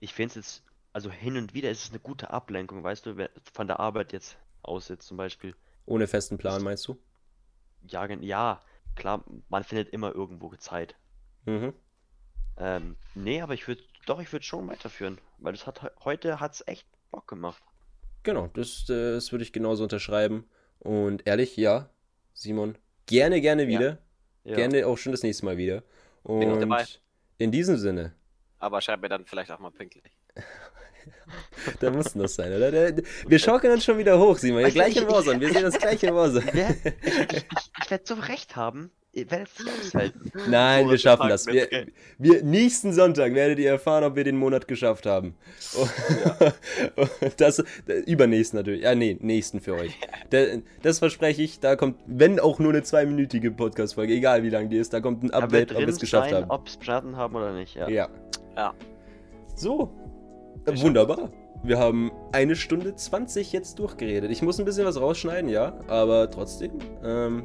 ich 0.00 0.14
finde 0.14 0.30
es 0.30 0.34
jetzt, 0.34 0.64
also 0.92 1.10
hin 1.10 1.36
und 1.36 1.54
wieder 1.54 1.70
ist 1.70 1.84
es 1.84 1.90
eine 1.90 2.00
gute 2.00 2.30
Ablenkung, 2.30 2.82
weißt 2.82 3.06
du, 3.06 3.30
von 3.52 3.66
der 3.66 3.80
Arbeit 3.80 4.12
jetzt 4.12 4.36
aus 4.62 4.88
jetzt 4.88 5.06
zum 5.06 5.16
Beispiel. 5.16 5.54
Ohne 5.86 6.06
festen 6.06 6.38
Plan, 6.38 6.62
meinst 6.62 6.86
du? 6.88 6.98
Ja, 7.86 8.06
ja, 8.06 8.60
klar, 8.94 9.24
man 9.48 9.64
findet 9.64 9.88
immer 9.90 10.14
irgendwo 10.14 10.54
Zeit. 10.56 10.94
Mhm. 11.44 11.72
Ähm, 12.56 12.96
nee, 13.14 13.40
aber 13.40 13.54
ich 13.54 13.66
würde, 13.66 13.82
doch, 14.06 14.20
ich 14.20 14.32
würde 14.32 14.44
schon 14.44 14.68
weiterführen, 14.68 15.18
weil 15.38 15.52
das 15.52 15.66
hat, 15.66 15.82
he- 15.82 15.88
heute 16.04 16.40
hat's 16.40 16.62
echt 16.66 16.86
Bock 17.10 17.26
gemacht. 17.26 17.62
Genau, 18.22 18.48
das, 18.48 18.84
das 18.86 19.32
würde 19.32 19.42
ich 19.44 19.52
genauso 19.52 19.82
unterschreiben. 19.82 20.44
Und 20.82 21.26
ehrlich, 21.26 21.56
ja, 21.56 21.88
Simon, 22.34 22.76
gerne, 23.06 23.40
gerne 23.40 23.62
Ja. 23.62 23.68
wieder. 23.68 23.98
Ja. 24.44 24.56
Gerne 24.56 24.86
auch 24.86 24.98
schon 24.98 25.12
das 25.12 25.22
nächste 25.22 25.44
Mal 25.44 25.56
wieder. 25.56 25.82
Bin 26.24 26.50
ich 26.52 26.58
dabei. 26.58 26.82
Und 26.82 27.00
in 27.38 27.52
diesem 27.52 27.76
Sinne, 27.76 28.14
Aber 28.58 28.80
schreib 28.80 29.00
mir 29.00 29.08
dann 29.08 29.24
vielleicht 29.24 29.50
auch 29.52 29.58
mal 29.60 29.70
pünktlich. 29.70 30.12
da 31.80 31.90
muss 31.90 32.12
das 32.12 32.34
sein, 32.34 32.52
oder? 32.52 32.70
Der, 32.70 32.92
der, 32.92 33.04
wir 33.26 33.38
schaukeln 33.38 33.72
uns 33.72 33.84
schon 33.84 33.98
wieder 33.98 34.18
hoch, 34.18 34.38
Simon. 34.38 34.62
Ja, 34.62 34.68
du, 34.68 34.72
gleich 34.74 34.96
in 34.96 35.08
Warzone. 35.08 35.40
Wir 35.40 35.52
sehen 35.52 35.64
uns 35.64 35.78
gleich 35.78 36.02
in 36.02 36.14
Warzone. 36.14 36.44
Ich, 37.02 37.36
ich, 37.36 37.46
ich 37.82 37.90
werde 37.90 38.04
so 38.06 38.14
recht 38.14 38.56
haben, 38.56 38.90
ihr 39.12 39.30
werdet 39.30 39.48
es 39.48 39.64
nicht 39.64 39.78
aushalten. 39.78 40.32
Nein, 40.48 40.88
wir 40.88 40.98
schaffen 40.98 41.28
das. 41.28 41.46
Wir, 41.46 41.68
wir, 42.18 42.42
nächsten 42.42 42.92
Sonntag 42.92 43.34
werdet 43.34 43.58
ihr 43.58 43.70
erfahren, 43.70 44.04
ob 44.04 44.16
wir 44.16 44.24
den 44.24 44.36
Monat 44.36 44.66
geschafft 44.66 45.06
haben. 45.06 45.34
Und 46.96 47.34
das, 47.40 47.62
übernächsten 48.06 48.58
natürlich. 48.58 48.82
Ja, 48.82 48.94
nee, 48.94 49.18
nächsten 49.20 49.60
für 49.60 49.74
euch. 49.74 49.98
Das 50.82 50.98
verspreche 50.98 51.42
ich. 51.42 51.60
Da 51.60 51.76
kommt, 51.76 51.96
wenn 52.06 52.40
auch 52.40 52.58
nur 52.58 52.72
eine 52.72 52.82
zweiminütige 52.82 53.50
Podcast-Folge, 53.50 54.14
egal 54.14 54.42
wie 54.42 54.50
lang 54.50 54.70
die 54.70 54.78
ist, 54.78 54.92
da 54.92 55.00
kommt 55.00 55.22
ein 55.22 55.30
Update, 55.30 55.72
ob 55.72 55.78
wir 55.78 55.88
es 55.88 55.98
geschafft 55.98 56.30
sein, 56.30 56.42
haben. 56.42 56.50
ob 56.50 56.66
es 56.66 56.76
bestanden 56.76 57.16
haben 57.16 57.36
oder 57.36 57.52
nicht, 57.52 57.74
ja. 57.74 57.88
Ja. 57.88 58.08
Ja. 58.56 58.74
So. 59.54 59.92
Wir 60.64 60.74
Äh, 60.74 60.80
Wunderbar. 60.80 61.30
Wir 61.64 61.78
haben 61.78 62.10
eine 62.32 62.56
Stunde 62.56 62.96
20 62.96 63.52
jetzt 63.52 63.78
durchgeredet. 63.78 64.32
Ich 64.32 64.42
muss 64.42 64.58
ein 64.58 64.64
bisschen 64.64 64.84
was 64.84 65.00
rausschneiden, 65.00 65.48
ja, 65.48 65.78
aber 65.86 66.28
trotzdem 66.28 66.72
ähm, 67.04 67.44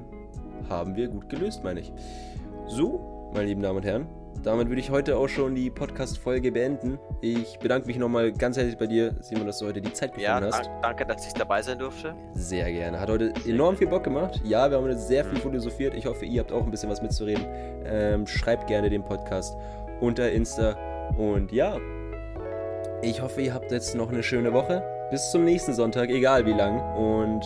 haben 0.69 0.95
wir 0.95 1.07
gut 1.07 1.29
gelöst, 1.29 1.63
meine 1.63 1.79
ich. 1.81 1.91
So, 2.67 3.31
meine 3.34 3.47
lieben 3.47 3.61
Damen 3.61 3.77
und 3.77 3.85
Herren, 3.85 4.07
damit 4.43 4.67
würde 4.69 4.79
ich 4.81 4.91
heute 4.91 5.17
auch 5.17 5.27
schon 5.27 5.55
die 5.55 5.69
Podcast-Folge 5.69 6.51
beenden. 6.51 6.99
Ich 7.21 7.57
bedanke 7.59 7.88
mich 7.88 7.97
nochmal 7.97 8.31
ganz 8.31 8.55
herzlich 8.57 8.77
bei 8.77 8.85
dir, 8.88 9.15
Simon, 9.21 9.47
dass 9.47 9.59
du 9.59 9.65
heute 9.67 9.81
die 9.81 9.91
Zeit 9.93 10.17
Ja, 10.17 10.39
gefunden 10.39 10.53
hast. 10.57 10.67
dank, 10.67 10.81
danke, 10.84 11.05
dass 11.05 11.25
ich 11.27 11.34
dabei 11.34 11.61
sein 11.61 11.79
durfte. 11.79 12.13
Sehr 12.34 12.71
gerne. 12.71 12.99
Hat 12.99 13.09
heute 13.09 13.34
enorm 13.47 13.75
viel 13.77 13.88
Bock 13.88 14.03
gemacht. 14.03 14.39
Ja, 14.43 14.69
wir 14.69 14.77
haben 14.77 14.84
heute 14.85 14.97
sehr 14.97 15.25
viel 15.25 15.39
philosophiert. 15.39 15.93
Ich 15.95 16.05
hoffe, 16.05 16.25
ihr 16.25 16.41
habt 16.41 16.51
auch 16.51 16.63
ein 16.63 16.71
bisschen 16.71 16.89
was 16.89 17.01
mitzureden. 17.01 17.45
Ähm, 17.85 18.27
schreibt 18.27 18.67
gerne 18.67 18.89
den 18.89 19.03
Podcast 19.03 19.57
unter 20.01 20.31
Insta. 20.31 20.75
Und 21.17 21.51
ja, 21.51 21.77
ich 23.01 23.21
hoffe, 23.21 23.41
ihr 23.41 23.53
habt 23.53 23.71
jetzt 23.71 23.95
noch 23.95 24.11
eine 24.11 24.23
schöne 24.23 24.53
Woche. 24.53 24.84
Bis 25.09 25.31
zum 25.31 25.45
nächsten 25.45 25.73
Sonntag, 25.73 26.09
egal 26.09 26.45
wie 26.45 26.53
lang. 26.53 26.79
Und 26.95 27.43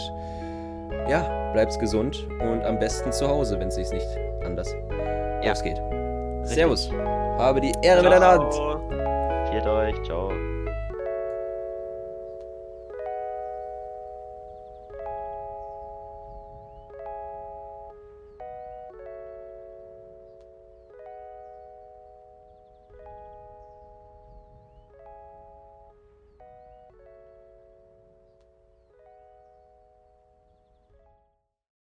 ja, 1.10 1.52
bleibt's 1.54 1.78
gesund 1.80 2.28
und 2.42 2.64
am 2.64 2.80
besten 2.80 3.12
zu 3.12 3.28
Hause, 3.28 3.60
wenn 3.60 3.68
es 3.70 3.76
sich 3.76 3.92
nicht 3.92 4.08
anders 4.46 4.74
Ja. 5.42 5.52
ausgeht. 5.52 5.82
Servus. 6.44 6.92
Habe 7.38 7.62
die 7.62 7.72
Ehre 7.82 8.04
mit 8.04 8.12
deiner 8.12 8.32
Hand. 8.32 8.54
Ciao. 8.54 8.80
Viert 9.52 9.68
euch, 9.68 10.04
ciao. 10.04 10.32